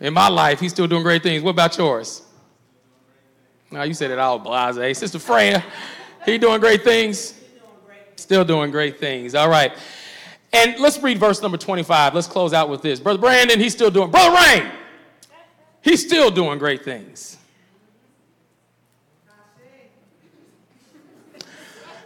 In 0.00 0.12
my 0.12 0.28
life, 0.28 0.58
he's 0.58 0.72
still 0.72 0.86
doing 0.86 1.02
great 1.02 1.22
things. 1.22 1.42
What 1.42 1.50
about 1.50 1.76
yours? 1.78 2.22
Now 3.70 3.82
you 3.82 3.94
said 3.94 4.10
it 4.10 4.18
all 4.18 4.38
blase. 4.38 4.98
Sister 4.98 5.18
Freya, 5.18 5.64
he 6.24 6.38
doing 6.38 6.60
great 6.60 6.82
things? 6.82 7.34
Still 8.16 8.44
doing 8.44 8.70
great 8.70 8.98
things. 8.98 9.34
All 9.34 9.48
right. 9.48 9.72
And 10.52 10.78
let's 10.78 10.98
read 11.02 11.18
verse 11.18 11.42
number 11.42 11.58
25. 11.58 12.14
Let's 12.14 12.26
close 12.26 12.52
out 12.52 12.68
with 12.68 12.82
this. 12.82 13.00
Brother 13.00 13.18
Brandon, 13.18 13.60
he's 13.60 13.72
still 13.72 13.90
doing, 13.90 14.10
Brother 14.10 14.34
Rain, 14.34 14.70
he's 15.82 16.04
still 16.04 16.30
doing 16.30 16.58
great 16.58 16.84
things. 16.84 17.36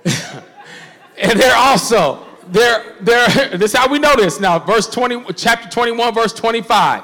and 1.19 1.39
they're 1.39 1.57
also 1.57 2.27
they're 2.49 2.97
they're 3.01 3.29
this 3.57 3.73
is 3.73 3.77
how 3.77 3.89
we 3.89 3.99
know 3.99 4.15
this 4.17 4.41
now 4.41 4.59
verse 4.59 4.89
20 4.89 5.33
chapter 5.35 5.69
21 5.69 6.15
verse 6.15 6.33
25 6.33 7.03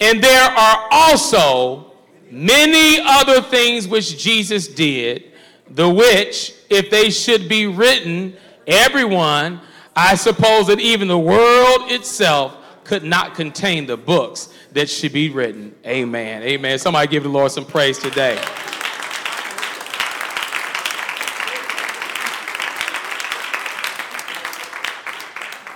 and 0.00 0.22
there 0.22 0.50
are 0.50 0.88
also 0.90 1.92
many 2.30 2.98
other 3.04 3.40
things 3.40 3.86
which 3.86 4.18
jesus 4.18 4.68
did 4.68 5.32
the 5.70 5.88
which 5.88 6.54
if 6.68 6.90
they 6.90 7.10
should 7.10 7.48
be 7.48 7.66
written 7.66 8.34
everyone 8.66 9.60
i 9.94 10.14
suppose 10.14 10.66
that 10.66 10.80
even 10.80 11.08
the 11.08 11.18
world 11.18 11.90
itself 11.90 12.56
could 12.84 13.04
not 13.04 13.34
contain 13.34 13.86
the 13.86 13.96
books 13.96 14.52
that 14.72 14.90
should 14.90 15.12
be 15.12 15.30
written. 15.30 15.74
Amen. 15.86 16.42
Amen. 16.42 16.78
Somebody 16.78 17.06
give 17.06 17.22
the 17.22 17.28
lord 17.28 17.52
some 17.52 17.64
praise 17.64 17.98
today 17.98 18.42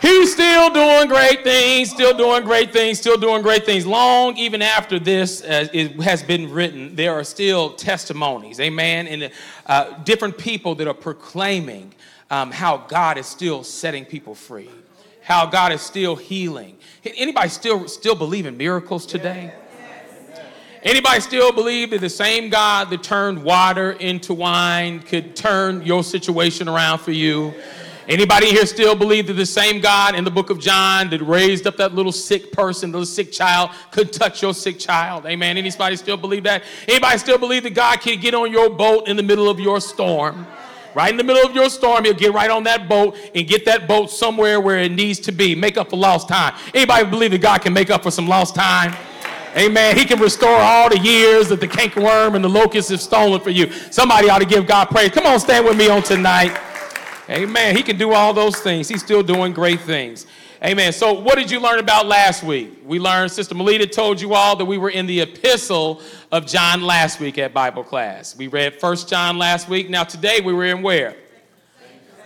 He's 0.06 0.32
still 0.32 0.70
doing 0.70 1.08
great 1.08 1.42
things, 1.42 1.90
still 1.90 2.16
doing 2.16 2.44
great 2.44 2.72
things, 2.72 3.00
still 3.00 3.16
doing 3.16 3.42
great 3.42 3.66
things. 3.66 3.84
Long 3.84 4.36
even 4.36 4.62
after 4.62 5.00
this 5.00 5.42
uh, 5.42 5.66
has 6.00 6.22
been 6.22 6.48
written, 6.52 6.94
there 6.94 7.12
are 7.12 7.24
still 7.24 7.70
testimonies, 7.70 8.60
amen, 8.60 9.08
and 9.08 9.32
uh, 9.66 9.98
different 10.04 10.38
people 10.38 10.76
that 10.76 10.86
are 10.86 10.94
proclaiming 10.94 11.92
um, 12.30 12.52
how 12.52 12.76
God 12.76 13.18
is 13.18 13.26
still 13.26 13.64
setting 13.64 14.04
people 14.04 14.36
free, 14.36 14.70
how 15.24 15.44
God 15.44 15.72
is 15.72 15.82
still 15.82 16.14
healing. 16.14 16.76
Anybody 17.16 17.48
still 17.48 17.88
still 17.88 18.14
believe 18.14 18.46
in 18.46 18.56
miracles 18.56 19.06
today? 19.06 19.52
Anybody 20.84 21.20
still 21.20 21.50
believe 21.50 21.90
that 21.90 22.00
the 22.00 22.08
same 22.08 22.48
God 22.48 22.90
that 22.90 23.02
turned 23.02 23.42
water 23.42 23.90
into 23.90 24.34
wine 24.34 25.00
could 25.00 25.34
turn 25.34 25.82
your 25.82 26.04
situation 26.04 26.68
around 26.68 27.00
for 27.00 27.10
you? 27.10 27.54
Anybody 28.08 28.50
here 28.50 28.66
still 28.66 28.94
believe 28.94 29.26
that 29.26 29.32
the 29.32 29.46
same 29.46 29.80
God 29.80 30.14
in 30.14 30.22
the 30.22 30.30
book 30.30 30.50
of 30.50 30.60
John 30.60 31.10
that 31.10 31.20
raised 31.22 31.66
up 31.66 31.76
that 31.78 31.92
little 31.92 32.12
sick 32.12 32.52
person, 32.52 32.92
little 32.92 33.04
sick 33.04 33.32
child, 33.32 33.70
could 33.90 34.12
touch 34.12 34.42
your 34.42 34.54
sick 34.54 34.78
child? 34.78 35.26
Amen. 35.26 35.56
Anybody 35.56 35.96
still 35.96 36.16
believe 36.16 36.44
that? 36.44 36.62
Anybody 36.86 37.18
still 37.18 37.38
believe 37.38 37.64
that 37.64 37.74
God 37.74 38.00
can 38.00 38.20
get 38.20 38.32
on 38.32 38.52
your 38.52 38.70
boat 38.70 39.08
in 39.08 39.16
the 39.16 39.24
middle 39.24 39.48
of 39.48 39.58
your 39.58 39.80
storm? 39.80 40.46
Right 40.94 41.10
in 41.10 41.16
the 41.16 41.24
middle 41.24 41.44
of 41.44 41.54
your 41.54 41.68
storm, 41.68 42.04
he'll 42.04 42.14
get 42.14 42.32
right 42.32 42.50
on 42.50 42.62
that 42.62 42.88
boat 42.88 43.18
and 43.34 43.46
get 43.46 43.64
that 43.66 43.88
boat 43.88 44.08
somewhere 44.10 44.60
where 44.60 44.78
it 44.78 44.92
needs 44.92 45.18
to 45.20 45.32
be. 45.32 45.54
Make 45.54 45.76
up 45.76 45.90
for 45.90 45.96
lost 45.96 46.28
time. 46.28 46.54
Anybody 46.72 47.10
believe 47.10 47.32
that 47.32 47.42
God 47.42 47.60
can 47.60 47.72
make 47.72 47.90
up 47.90 48.04
for 48.04 48.12
some 48.12 48.28
lost 48.28 48.54
time? 48.54 48.94
Amen. 49.56 49.96
He 49.96 50.04
can 50.04 50.20
restore 50.20 50.56
all 50.56 50.88
the 50.88 50.98
years 50.98 51.48
that 51.48 51.60
the 51.60 51.68
cankerworm 51.68 52.34
and 52.36 52.44
the 52.44 52.48
locust 52.48 52.90
have 52.90 53.00
stolen 53.00 53.40
for 53.40 53.50
you. 53.50 53.70
Somebody 53.90 54.30
ought 54.30 54.38
to 54.38 54.46
give 54.46 54.66
God 54.66 54.86
praise. 54.86 55.10
Come 55.10 55.26
on, 55.26 55.40
stand 55.40 55.64
with 55.64 55.76
me 55.76 55.88
on 55.88 56.02
tonight. 56.02 56.56
Amen. 57.28 57.76
He 57.76 57.82
can 57.82 57.98
do 57.98 58.12
all 58.12 58.32
those 58.32 58.56
things. 58.60 58.88
He's 58.88 59.02
still 59.02 59.22
doing 59.22 59.52
great 59.52 59.80
things. 59.80 60.26
Amen. 60.64 60.92
So, 60.92 61.12
what 61.12 61.34
did 61.34 61.50
you 61.50 61.60
learn 61.60 61.80
about 61.80 62.06
last 62.06 62.42
week? 62.42 62.82
We 62.84 62.98
learned, 62.98 63.32
Sister 63.32 63.54
Melita 63.54 63.86
told 63.86 64.20
you 64.20 64.32
all 64.34 64.54
that 64.56 64.64
we 64.64 64.78
were 64.78 64.90
in 64.90 65.06
the 65.06 65.20
epistle 65.20 66.00
of 66.30 66.46
John 66.46 66.82
last 66.82 67.18
week 67.20 67.36
at 67.38 67.52
Bible 67.52 67.82
class. 67.82 68.36
We 68.36 68.46
read 68.46 68.80
First 68.80 69.08
John 69.08 69.38
last 69.38 69.68
week. 69.68 69.90
Now, 69.90 70.04
today 70.04 70.40
we 70.40 70.52
were 70.52 70.64
in 70.64 70.82
where? 70.82 71.16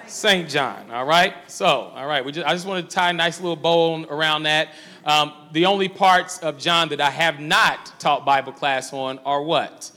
St. 0.06 0.48
John. 0.48 0.90
All 0.90 1.06
right. 1.06 1.34
So, 1.50 1.66
all 1.66 2.06
right. 2.06 2.24
We 2.24 2.32
just, 2.32 2.46
I 2.46 2.52
just 2.52 2.66
want 2.66 2.88
to 2.88 2.94
tie 2.94 3.10
a 3.10 3.12
nice 3.12 3.40
little 3.40 3.56
bow 3.56 4.04
around 4.04 4.42
that. 4.42 4.68
Um, 5.04 5.32
the 5.52 5.66
only 5.66 5.88
parts 5.88 6.38
of 6.40 6.58
John 6.58 6.90
that 6.90 7.00
I 7.00 7.10
have 7.10 7.40
not 7.40 7.98
taught 7.98 8.26
Bible 8.26 8.52
class 8.52 8.92
on 8.92 9.18
are 9.20 9.42
what? 9.42 9.90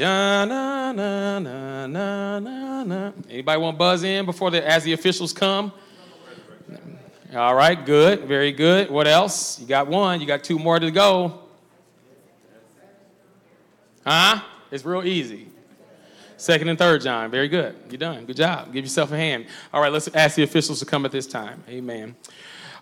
Anybody 0.00 0.54
want 3.60 3.74
to 3.74 3.78
buzz 3.78 4.02
in 4.02 4.24
before 4.24 4.50
the 4.50 4.66
as 4.66 4.84
the 4.84 4.92
officials 4.92 5.32
come? 5.32 5.72
All 7.34 7.54
right, 7.54 7.84
good, 7.84 8.24
very 8.24 8.50
good. 8.50 8.90
What 8.90 9.06
else? 9.06 9.60
You 9.60 9.66
got 9.66 9.86
one. 9.86 10.20
You 10.20 10.26
got 10.26 10.42
two 10.42 10.58
more 10.58 10.80
to 10.80 10.90
go. 10.90 11.40
Huh? 14.04 14.40
It's 14.70 14.84
real 14.84 15.04
easy. 15.04 15.48
Second 16.36 16.70
and 16.70 16.78
third 16.78 17.02
John. 17.02 17.30
Very 17.30 17.48
good. 17.48 17.76
You're 17.90 17.98
done. 17.98 18.24
Good 18.24 18.36
job. 18.36 18.72
Give 18.72 18.84
yourself 18.84 19.12
a 19.12 19.16
hand. 19.16 19.46
All 19.72 19.82
right, 19.82 19.92
let's 19.92 20.08
ask 20.08 20.36
the 20.36 20.42
officials 20.42 20.80
to 20.80 20.86
come 20.86 21.04
at 21.04 21.12
this 21.12 21.26
time. 21.26 21.62
Amen. 21.68 22.16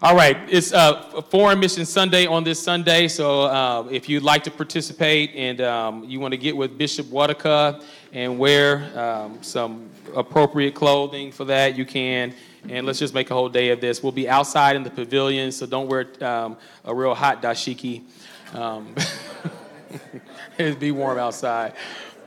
All 0.00 0.14
right, 0.14 0.36
it's 0.48 0.72
uh, 0.72 1.22
Foreign 1.22 1.58
Mission 1.58 1.84
Sunday 1.84 2.24
on 2.24 2.44
this 2.44 2.62
Sunday, 2.62 3.08
so 3.08 3.42
uh, 3.42 3.88
if 3.90 4.08
you'd 4.08 4.22
like 4.22 4.44
to 4.44 4.50
participate 4.52 5.32
and 5.34 5.60
um, 5.60 6.04
you 6.04 6.20
want 6.20 6.30
to 6.30 6.38
get 6.38 6.56
with 6.56 6.78
Bishop 6.78 7.06
Wadaka 7.06 7.82
and 8.12 8.38
wear 8.38 8.96
um, 8.96 9.42
some 9.42 9.90
appropriate 10.14 10.76
clothing 10.76 11.32
for 11.32 11.44
that, 11.46 11.76
you 11.76 11.84
can. 11.84 12.32
And 12.68 12.86
let's 12.86 13.00
just 13.00 13.12
make 13.12 13.32
a 13.32 13.34
whole 13.34 13.48
day 13.48 13.70
of 13.70 13.80
this. 13.80 14.00
We'll 14.00 14.12
be 14.12 14.28
outside 14.28 14.76
in 14.76 14.84
the 14.84 14.90
pavilion, 14.90 15.50
so 15.50 15.66
don't 15.66 15.88
wear 15.88 16.06
um, 16.20 16.56
a 16.84 16.94
real 16.94 17.16
hot 17.16 17.42
dashiki. 17.42 18.04
Um, 18.54 18.94
it'd 20.58 20.78
be 20.78 20.92
warm 20.92 21.18
outside 21.18 21.72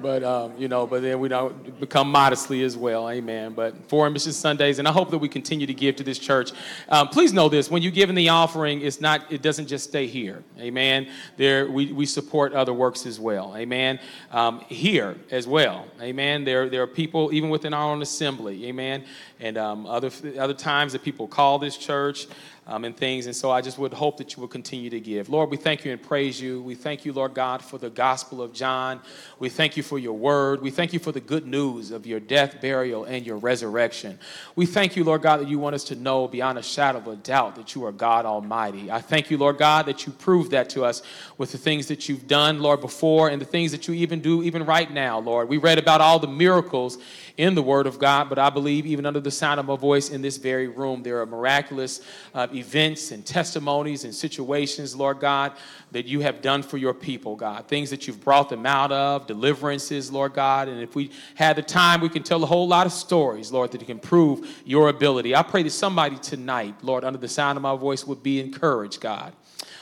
but 0.01 0.23
um, 0.23 0.53
you 0.57 0.67
know, 0.67 0.87
but 0.87 1.01
then 1.01 1.19
we 1.19 1.29
don't 1.29 1.79
become 1.79 2.11
modestly 2.11 2.63
as 2.63 2.75
well, 2.75 3.09
amen. 3.09 3.53
But 3.53 3.75
Foreign 3.87 4.13
Mission 4.13 4.31
Sundays, 4.31 4.79
and 4.79 4.87
I 4.87 4.91
hope 4.91 5.11
that 5.11 5.17
we 5.17 5.29
continue 5.29 5.67
to 5.67 5.73
give 5.73 5.95
to 5.97 6.03
this 6.03 6.19
church. 6.19 6.51
Um, 6.89 7.07
please 7.09 7.33
know 7.33 7.49
this: 7.49 7.69
when 7.69 7.81
you 7.81 7.91
give 7.91 8.09
in 8.09 8.15
the 8.15 8.29
offering, 8.29 8.81
it's 8.81 8.99
not, 8.99 9.31
it 9.31 9.41
doesn't 9.41 9.67
just 9.67 9.89
stay 9.89 10.07
here, 10.07 10.43
amen. 10.59 11.07
There, 11.37 11.69
we, 11.69 11.91
we 11.91 12.05
support 12.05 12.53
other 12.53 12.73
works 12.73 13.05
as 13.05 13.19
well, 13.19 13.55
amen. 13.55 13.99
Um, 14.31 14.61
here 14.61 15.15
as 15.29 15.47
well, 15.47 15.85
amen. 16.01 16.43
There, 16.43 16.69
there 16.69 16.81
are 16.81 16.87
people 16.87 17.33
even 17.33 17.49
within 17.49 17.73
our 17.73 17.91
own 17.91 18.01
assembly, 18.01 18.67
amen, 18.67 19.05
and 19.39 19.57
um, 19.57 19.85
other 19.85 20.11
other 20.39 20.53
times 20.53 20.93
that 20.93 21.03
people 21.03 21.27
call 21.27 21.59
this 21.59 21.77
church 21.77 22.27
um, 22.67 22.85
and 22.85 22.95
things. 22.95 23.25
And 23.25 23.35
so 23.35 23.49
I 23.49 23.61
just 23.61 23.77
would 23.79 23.93
hope 23.93 24.17
that 24.17 24.35
you 24.35 24.41
will 24.41 24.47
continue 24.47 24.89
to 24.91 24.99
give. 24.99 25.29
Lord, 25.29 25.49
we 25.49 25.57
thank 25.57 25.83
you 25.83 25.91
and 25.91 26.01
praise 26.01 26.39
you. 26.39 26.61
We 26.61 26.75
thank 26.75 27.05
you, 27.05 27.11
Lord 27.11 27.33
God, 27.33 27.63
for 27.63 27.77
the 27.79 27.89
gospel 27.89 28.41
of 28.41 28.53
John. 28.53 29.01
We 29.39 29.49
thank 29.49 29.75
you 29.75 29.83
for 29.83 29.97
your 29.97 30.13
word. 30.13 30.61
We 30.61 30.69
thank 30.69 30.93
you 30.93 30.99
for 30.99 31.11
the 31.11 31.19
good 31.19 31.47
news 31.47 31.89
of 31.89 32.05
your 32.05 32.19
death, 32.19 32.61
burial, 32.61 33.05
and 33.05 33.25
your 33.25 33.37
resurrection. 33.37 34.19
We 34.55 34.67
thank 34.67 34.95
you, 34.95 35.03
Lord 35.03 35.23
God, 35.23 35.37
that 35.37 35.47
you 35.47 35.57
want 35.57 35.73
us 35.73 35.83
to 35.85 35.95
know 35.95 36.27
beyond 36.27 36.59
a 36.59 36.63
shadow 36.63 36.99
of 36.99 37.07
a 37.07 37.15
doubt 37.15 37.55
that 37.55 37.73
you 37.73 37.83
are 37.85 37.91
God 37.91 38.25
Almighty. 38.25 38.91
I 38.91 39.01
thank 39.01 39.31
you, 39.31 39.37
Lord 39.37 39.57
God, 39.57 39.87
that 39.87 40.05
you 40.05 40.11
proved 40.13 40.51
that 40.51 40.69
to 40.71 40.85
us 40.85 41.01
with 41.39 41.51
the 41.51 41.57
things 41.57 41.87
that 41.87 42.07
you've 42.07 42.27
done, 42.27 42.61
Lord, 42.61 42.79
before 42.79 43.29
and 43.29 43.41
the 43.41 43.45
things 43.45 43.71
that 43.71 43.87
you 43.87 43.95
even 43.95 44.21
do 44.21 44.43
even 44.43 44.65
right 44.65 44.91
now, 44.91 45.19
Lord. 45.19 45.49
We 45.49 45.57
read 45.57 45.79
about 45.79 45.99
all 45.99 46.19
the 46.19 46.27
miracles 46.27 46.99
in 47.37 47.55
the 47.55 47.61
Word 47.61 47.87
of 47.87 47.99
God, 47.99 48.29
but 48.29 48.37
I 48.37 48.49
believe 48.49 48.85
even 48.85 49.05
under 49.05 49.19
the 49.19 49.31
sound 49.31 49.59
of 49.59 49.65
my 49.65 49.75
voice 49.75 50.09
in 50.09 50.21
this 50.21 50.37
very 50.37 50.67
room, 50.67 51.03
there 51.03 51.21
are 51.21 51.25
miraculous 51.25 52.01
uh, 52.33 52.47
events 52.53 53.11
and 53.11 53.25
testimonies 53.25 54.03
and 54.03 54.13
situations, 54.13 54.95
Lord 54.95 55.19
God, 55.19 55.53
that 55.91 56.05
you 56.05 56.21
have 56.21 56.41
done 56.41 56.63
for 56.63 56.77
your 56.77 56.93
people, 56.93 57.35
God. 57.35 57.67
Things 57.67 57.89
that 57.89 58.07
you've 58.07 58.21
brought 58.21 58.49
them 58.49 58.65
out 58.65 58.91
of, 58.91 59.27
deliverances, 59.27 60.11
Lord 60.11 60.33
God. 60.33 60.67
And 60.67 60.81
if 60.81 60.95
we 60.95 61.11
had 61.35 61.55
the 61.55 61.61
time, 61.61 62.01
we 62.01 62.09
can 62.09 62.23
tell 62.23 62.43
a 62.43 62.47
whole 62.47 62.67
lot 62.67 62.85
of 62.85 62.93
stories, 62.93 63.51
Lord, 63.51 63.71
that 63.71 63.85
can 63.85 63.99
prove 63.99 64.61
your 64.65 64.89
ability. 64.89 65.35
I 65.35 65.43
pray 65.43 65.63
that 65.63 65.71
somebody 65.71 66.17
tonight, 66.17 66.75
Lord, 66.81 67.03
under 67.03 67.19
the 67.19 67.27
sound 67.27 67.57
of 67.57 67.61
my 67.61 67.75
voice, 67.75 68.05
would 68.05 68.23
be 68.23 68.39
encouraged, 68.39 69.01
God. 69.01 69.33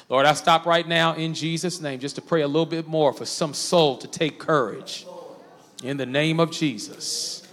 Lord, 0.10 0.26
I 0.26 0.34
stop 0.34 0.66
right 0.66 0.88
now 0.88 1.14
in 1.14 1.36
Jesus' 1.36 1.80
name 1.80 2.00
just 2.00 2.16
to 2.16 2.22
pray 2.22 2.42
a 2.42 2.48
little 2.48 2.66
bit 2.66 2.88
more 2.88 3.14
for 3.14 3.26
some 3.26 3.54
soul 3.54 3.98
to 3.98 4.08
take 4.08 4.40
courage. 4.40 5.06
In 5.84 5.98
the 5.98 6.06
name 6.06 6.40
of 6.40 6.52
Jesus. 6.52 7.48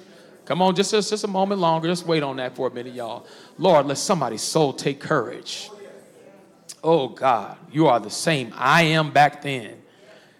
Come 0.45 0.63
on, 0.63 0.75
just, 0.75 0.93
just, 0.93 1.11
just 1.11 1.25
a 1.25 1.29
moment 1.29 1.61
longer. 1.61 1.89
Just 1.89 2.07
wait 2.07 2.23
on 2.23 2.37
that 2.37 2.55
for 2.55 2.69
a 2.69 2.71
minute, 2.71 2.95
y'all. 2.95 3.27
Lord, 3.59 3.87
let 3.87 3.99
somebody's 3.99 4.43
soul 4.43 4.73
take 4.73 5.01
courage. 5.01 5.71
Oh, 6.83 7.09
God, 7.09 7.57
you 7.73 7.89
are 7.89 7.99
the 7.99 8.11
same 8.11 8.53
I 8.57 8.83
am 8.83 9.11
back 9.11 9.43
then. 9.43 9.83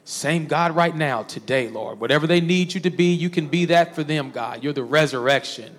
Same 0.05 0.47
God 0.47 0.77
right 0.77 0.95
now, 0.95 1.25
today, 1.25 1.69
Lord. 1.69 1.99
Whatever 1.99 2.29
they 2.29 2.41
need 2.41 2.73
you 2.73 2.81
to 2.83 2.91
be, 2.91 3.13
you 3.13 3.29
can 3.29 3.49
be 3.49 3.65
that 3.67 3.97
for 3.97 4.05
them, 4.05 4.31
God. 4.31 4.63
You're 4.63 4.73
the 4.73 4.85
resurrection. 4.85 5.77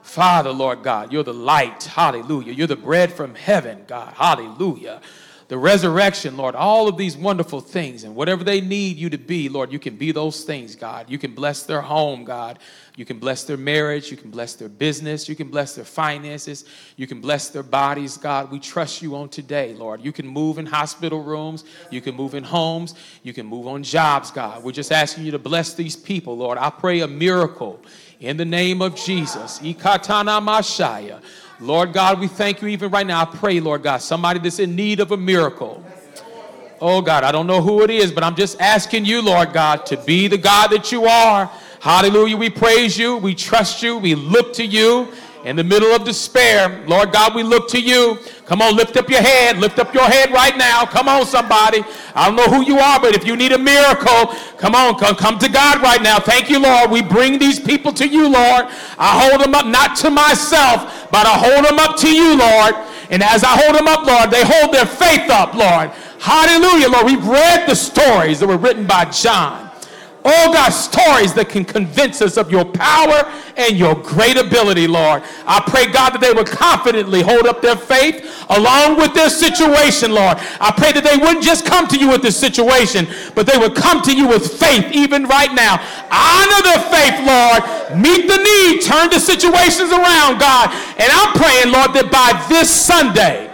Father, 0.00 0.52
Lord 0.52 0.82
God, 0.82 1.12
you're 1.12 1.22
the 1.22 1.34
light. 1.34 1.84
Hallelujah. 1.84 2.52
You're 2.52 2.66
the 2.66 2.76
bread 2.76 3.12
from 3.12 3.34
heaven, 3.34 3.84
God. 3.86 4.14
Hallelujah 4.14 5.02
the 5.48 5.56
resurrection, 5.56 6.36
Lord, 6.36 6.56
all 6.56 6.88
of 6.88 6.96
these 6.96 7.16
wonderful 7.16 7.60
things. 7.60 8.02
And 8.02 8.16
whatever 8.16 8.42
they 8.42 8.60
need 8.60 8.96
you 8.96 9.08
to 9.10 9.18
be, 9.18 9.48
Lord, 9.48 9.70
you 9.70 9.78
can 9.78 9.96
be 9.96 10.10
those 10.10 10.42
things, 10.42 10.74
God. 10.74 11.08
You 11.08 11.18
can 11.18 11.34
bless 11.34 11.62
their 11.62 11.80
home, 11.80 12.24
God. 12.24 12.58
You 12.96 13.04
can 13.04 13.18
bless 13.20 13.44
their 13.44 13.56
marriage. 13.56 14.10
You 14.10 14.16
can 14.16 14.30
bless 14.30 14.54
their 14.54 14.68
business. 14.68 15.28
You 15.28 15.36
can 15.36 15.48
bless 15.48 15.76
their 15.76 15.84
finances. 15.84 16.64
You 16.96 17.06
can 17.06 17.20
bless 17.20 17.50
their 17.50 17.62
bodies, 17.62 18.16
God. 18.16 18.50
We 18.50 18.58
trust 18.58 19.02
you 19.02 19.14
on 19.14 19.28
today, 19.28 19.74
Lord. 19.74 20.00
You 20.02 20.12
can 20.12 20.26
move 20.26 20.58
in 20.58 20.66
hospital 20.66 21.22
rooms. 21.22 21.64
You 21.90 22.00
can 22.00 22.16
move 22.16 22.34
in 22.34 22.42
homes. 22.42 22.94
You 23.22 23.32
can 23.32 23.46
move 23.46 23.68
on 23.68 23.84
jobs, 23.84 24.32
God. 24.32 24.64
We're 24.64 24.72
just 24.72 24.90
asking 24.90 25.26
you 25.26 25.30
to 25.30 25.38
bless 25.38 25.74
these 25.74 25.94
people, 25.94 26.36
Lord. 26.36 26.58
I 26.58 26.70
pray 26.70 27.00
a 27.00 27.08
miracle 27.08 27.80
in 28.18 28.36
the 28.36 28.44
name 28.44 28.82
of 28.82 28.96
Jesus. 28.96 29.60
Ikatana 29.60 30.40
Mashaya. 30.42 31.22
Lord 31.58 31.92
God, 31.94 32.20
we 32.20 32.28
thank 32.28 32.60
you 32.60 32.68
even 32.68 32.90
right 32.90 33.06
now. 33.06 33.22
I 33.22 33.24
pray, 33.24 33.60
Lord 33.60 33.82
God, 33.82 33.98
somebody 33.98 34.38
that's 34.38 34.58
in 34.58 34.76
need 34.76 35.00
of 35.00 35.12
a 35.12 35.16
miracle. 35.16 35.82
Oh 36.80 37.00
God, 37.00 37.24
I 37.24 37.32
don't 37.32 37.46
know 37.46 37.62
who 37.62 37.82
it 37.82 37.90
is, 37.90 38.12
but 38.12 38.22
I'm 38.22 38.36
just 38.36 38.60
asking 38.60 39.06
you, 39.06 39.22
Lord 39.22 39.54
God, 39.54 39.86
to 39.86 39.96
be 39.96 40.28
the 40.28 40.36
God 40.36 40.68
that 40.68 40.92
you 40.92 41.06
are. 41.06 41.50
Hallelujah. 41.80 42.36
We 42.36 42.50
praise 42.50 42.98
you. 42.98 43.16
We 43.16 43.34
trust 43.34 43.82
you. 43.82 43.96
We 43.96 44.14
look 44.14 44.52
to 44.54 44.66
you 44.66 45.12
in 45.46 45.54
the 45.54 45.62
middle 45.62 45.94
of 45.94 46.02
despair, 46.02 46.82
Lord 46.88 47.12
God, 47.12 47.32
we 47.32 47.44
look 47.44 47.68
to 47.68 47.80
you. 47.80 48.18
Come 48.46 48.60
on, 48.60 48.74
lift 48.74 48.96
up 48.96 49.08
your 49.08 49.22
head. 49.22 49.58
Lift 49.58 49.78
up 49.78 49.94
your 49.94 50.02
head 50.02 50.32
right 50.32 50.56
now. 50.56 50.84
Come 50.84 51.08
on, 51.08 51.24
somebody. 51.24 51.84
I 52.16 52.26
don't 52.26 52.34
know 52.34 52.52
who 52.52 52.66
you 52.66 52.80
are, 52.80 52.98
but 52.98 53.14
if 53.14 53.24
you 53.24 53.36
need 53.36 53.52
a 53.52 53.58
miracle, 53.58 54.34
come 54.58 54.74
on, 54.74 54.98
come, 54.98 55.14
come 55.14 55.38
to 55.38 55.48
God 55.48 55.80
right 55.82 56.02
now. 56.02 56.18
Thank 56.18 56.50
you, 56.50 56.58
Lord. 56.58 56.90
We 56.90 57.00
bring 57.00 57.38
these 57.38 57.60
people 57.60 57.92
to 57.92 58.08
you, 58.08 58.24
Lord. 58.24 58.66
I 58.98 59.28
hold 59.28 59.40
them 59.40 59.54
up 59.54 59.66
not 59.66 59.94
to 59.98 60.10
myself, 60.10 61.08
but 61.12 61.26
I 61.26 61.38
hold 61.38 61.64
them 61.64 61.78
up 61.78 61.96
to 61.98 62.12
you, 62.12 62.36
Lord. 62.36 62.74
And 63.10 63.22
as 63.22 63.44
I 63.44 63.56
hold 63.56 63.76
them 63.76 63.86
up, 63.86 64.04
Lord, 64.04 64.32
they 64.32 64.42
hold 64.44 64.74
their 64.74 64.84
faith 64.84 65.30
up, 65.30 65.54
Lord. 65.54 65.90
Hallelujah, 66.18 66.88
Lord. 66.88 67.06
We've 67.06 67.24
read 67.24 67.68
the 67.68 67.76
stories 67.76 68.40
that 68.40 68.48
were 68.48 68.58
written 68.58 68.84
by 68.84 69.04
John. 69.04 69.65
Oh 70.28 70.52
God, 70.52 70.70
stories 70.70 71.32
that 71.34 71.48
can 71.48 71.64
convince 71.64 72.20
us 72.20 72.36
of 72.36 72.50
your 72.50 72.64
power 72.64 73.30
and 73.54 73.78
your 73.78 73.94
great 73.94 74.36
ability, 74.36 74.88
Lord. 74.88 75.22
I 75.46 75.62
pray, 75.62 75.86
God, 75.86 76.18
that 76.18 76.20
they 76.20 76.34
would 76.34 76.50
confidently 76.50 77.22
hold 77.22 77.46
up 77.46 77.62
their 77.62 77.76
faith 77.78 78.26
along 78.50 78.98
with 78.98 79.14
their 79.14 79.30
situation, 79.30 80.10
Lord. 80.10 80.42
I 80.58 80.74
pray 80.74 80.90
that 80.98 81.06
they 81.06 81.14
wouldn't 81.14 81.46
just 81.46 81.62
come 81.62 81.86
to 81.86 81.96
you 81.96 82.10
with 82.10 82.26
this 82.26 82.34
situation, 82.34 83.06
but 83.38 83.46
they 83.46 83.54
would 83.54 83.78
come 83.78 84.02
to 84.02 84.10
you 84.10 84.26
with 84.26 84.58
faith 84.58 84.90
even 84.90 85.30
right 85.30 85.54
now. 85.54 85.78
Honor 86.10 86.60
their 86.66 86.82
faith, 86.90 87.22
Lord. 87.22 87.62
Meet 87.94 88.26
the 88.26 88.42
need. 88.42 88.82
Turn 88.82 89.06
the 89.14 89.22
situations 89.22 89.94
around, 89.94 90.42
God. 90.42 90.74
And 90.98 91.06
I'm 91.06 91.38
praying, 91.38 91.70
Lord, 91.70 91.94
that 91.94 92.10
by 92.10 92.34
this 92.50 92.66
Sunday, 92.66 93.46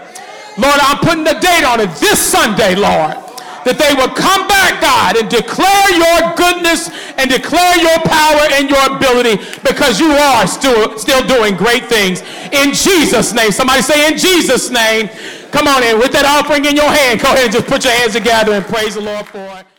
Lord, 0.57 0.81
I'm 0.81 1.05
putting 1.05 1.29
the 1.29 1.37
date 1.37 1.69
on 1.69 1.85
it. 1.85 1.93
This 2.01 2.17
Sunday, 2.17 2.81
Lord 2.81 3.22
that 3.65 3.79
they 3.79 3.95
will 3.95 4.11
come 4.11 4.47
back, 4.49 4.81
God, 4.81 5.17
and 5.17 5.29
declare 5.31 5.89
your 5.95 6.35
goodness 6.35 6.91
and 7.19 7.31
declare 7.31 7.77
your 7.79 7.99
power 8.05 8.45
and 8.59 8.69
your 8.69 8.83
ability 8.91 9.39
because 9.63 10.01
you 10.01 10.11
are 10.11 10.47
still, 10.47 10.99
still 10.99 11.23
doing 11.27 11.57
great 11.57 11.87
things. 11.87 12.23
In 12.53 12.73
Jesus' 12.75 13.33
name. 13.33 13.53
Somebody 13.53 13.83
say, 13.83 14.11
In 14.11 14.19
Jesus' 14.19 14.71
name. 14.71 15.09
Come 15.53 15.69
on 15.69 15.83
in. 15.83 15.99
With 15.99 16.13
that 16.13 16.25
offering 16.25 16.65
in 16.65 16.75
your 16.75 16.89
hand, 16.89 17.21
go 17.21 17.29
ahead 17.29 17.45
and 17.45 17.53
just 17.53 17.67
put 17.67 17.85
your 17.85 17.93
hands 17.93 18.15
together 18.15 18.53
and 18.53 18.65
praise 18.65 18.95
the 18.95 19.03
Lord 19.03 19.27
for 19.27 19.45
it. 19.61 19.72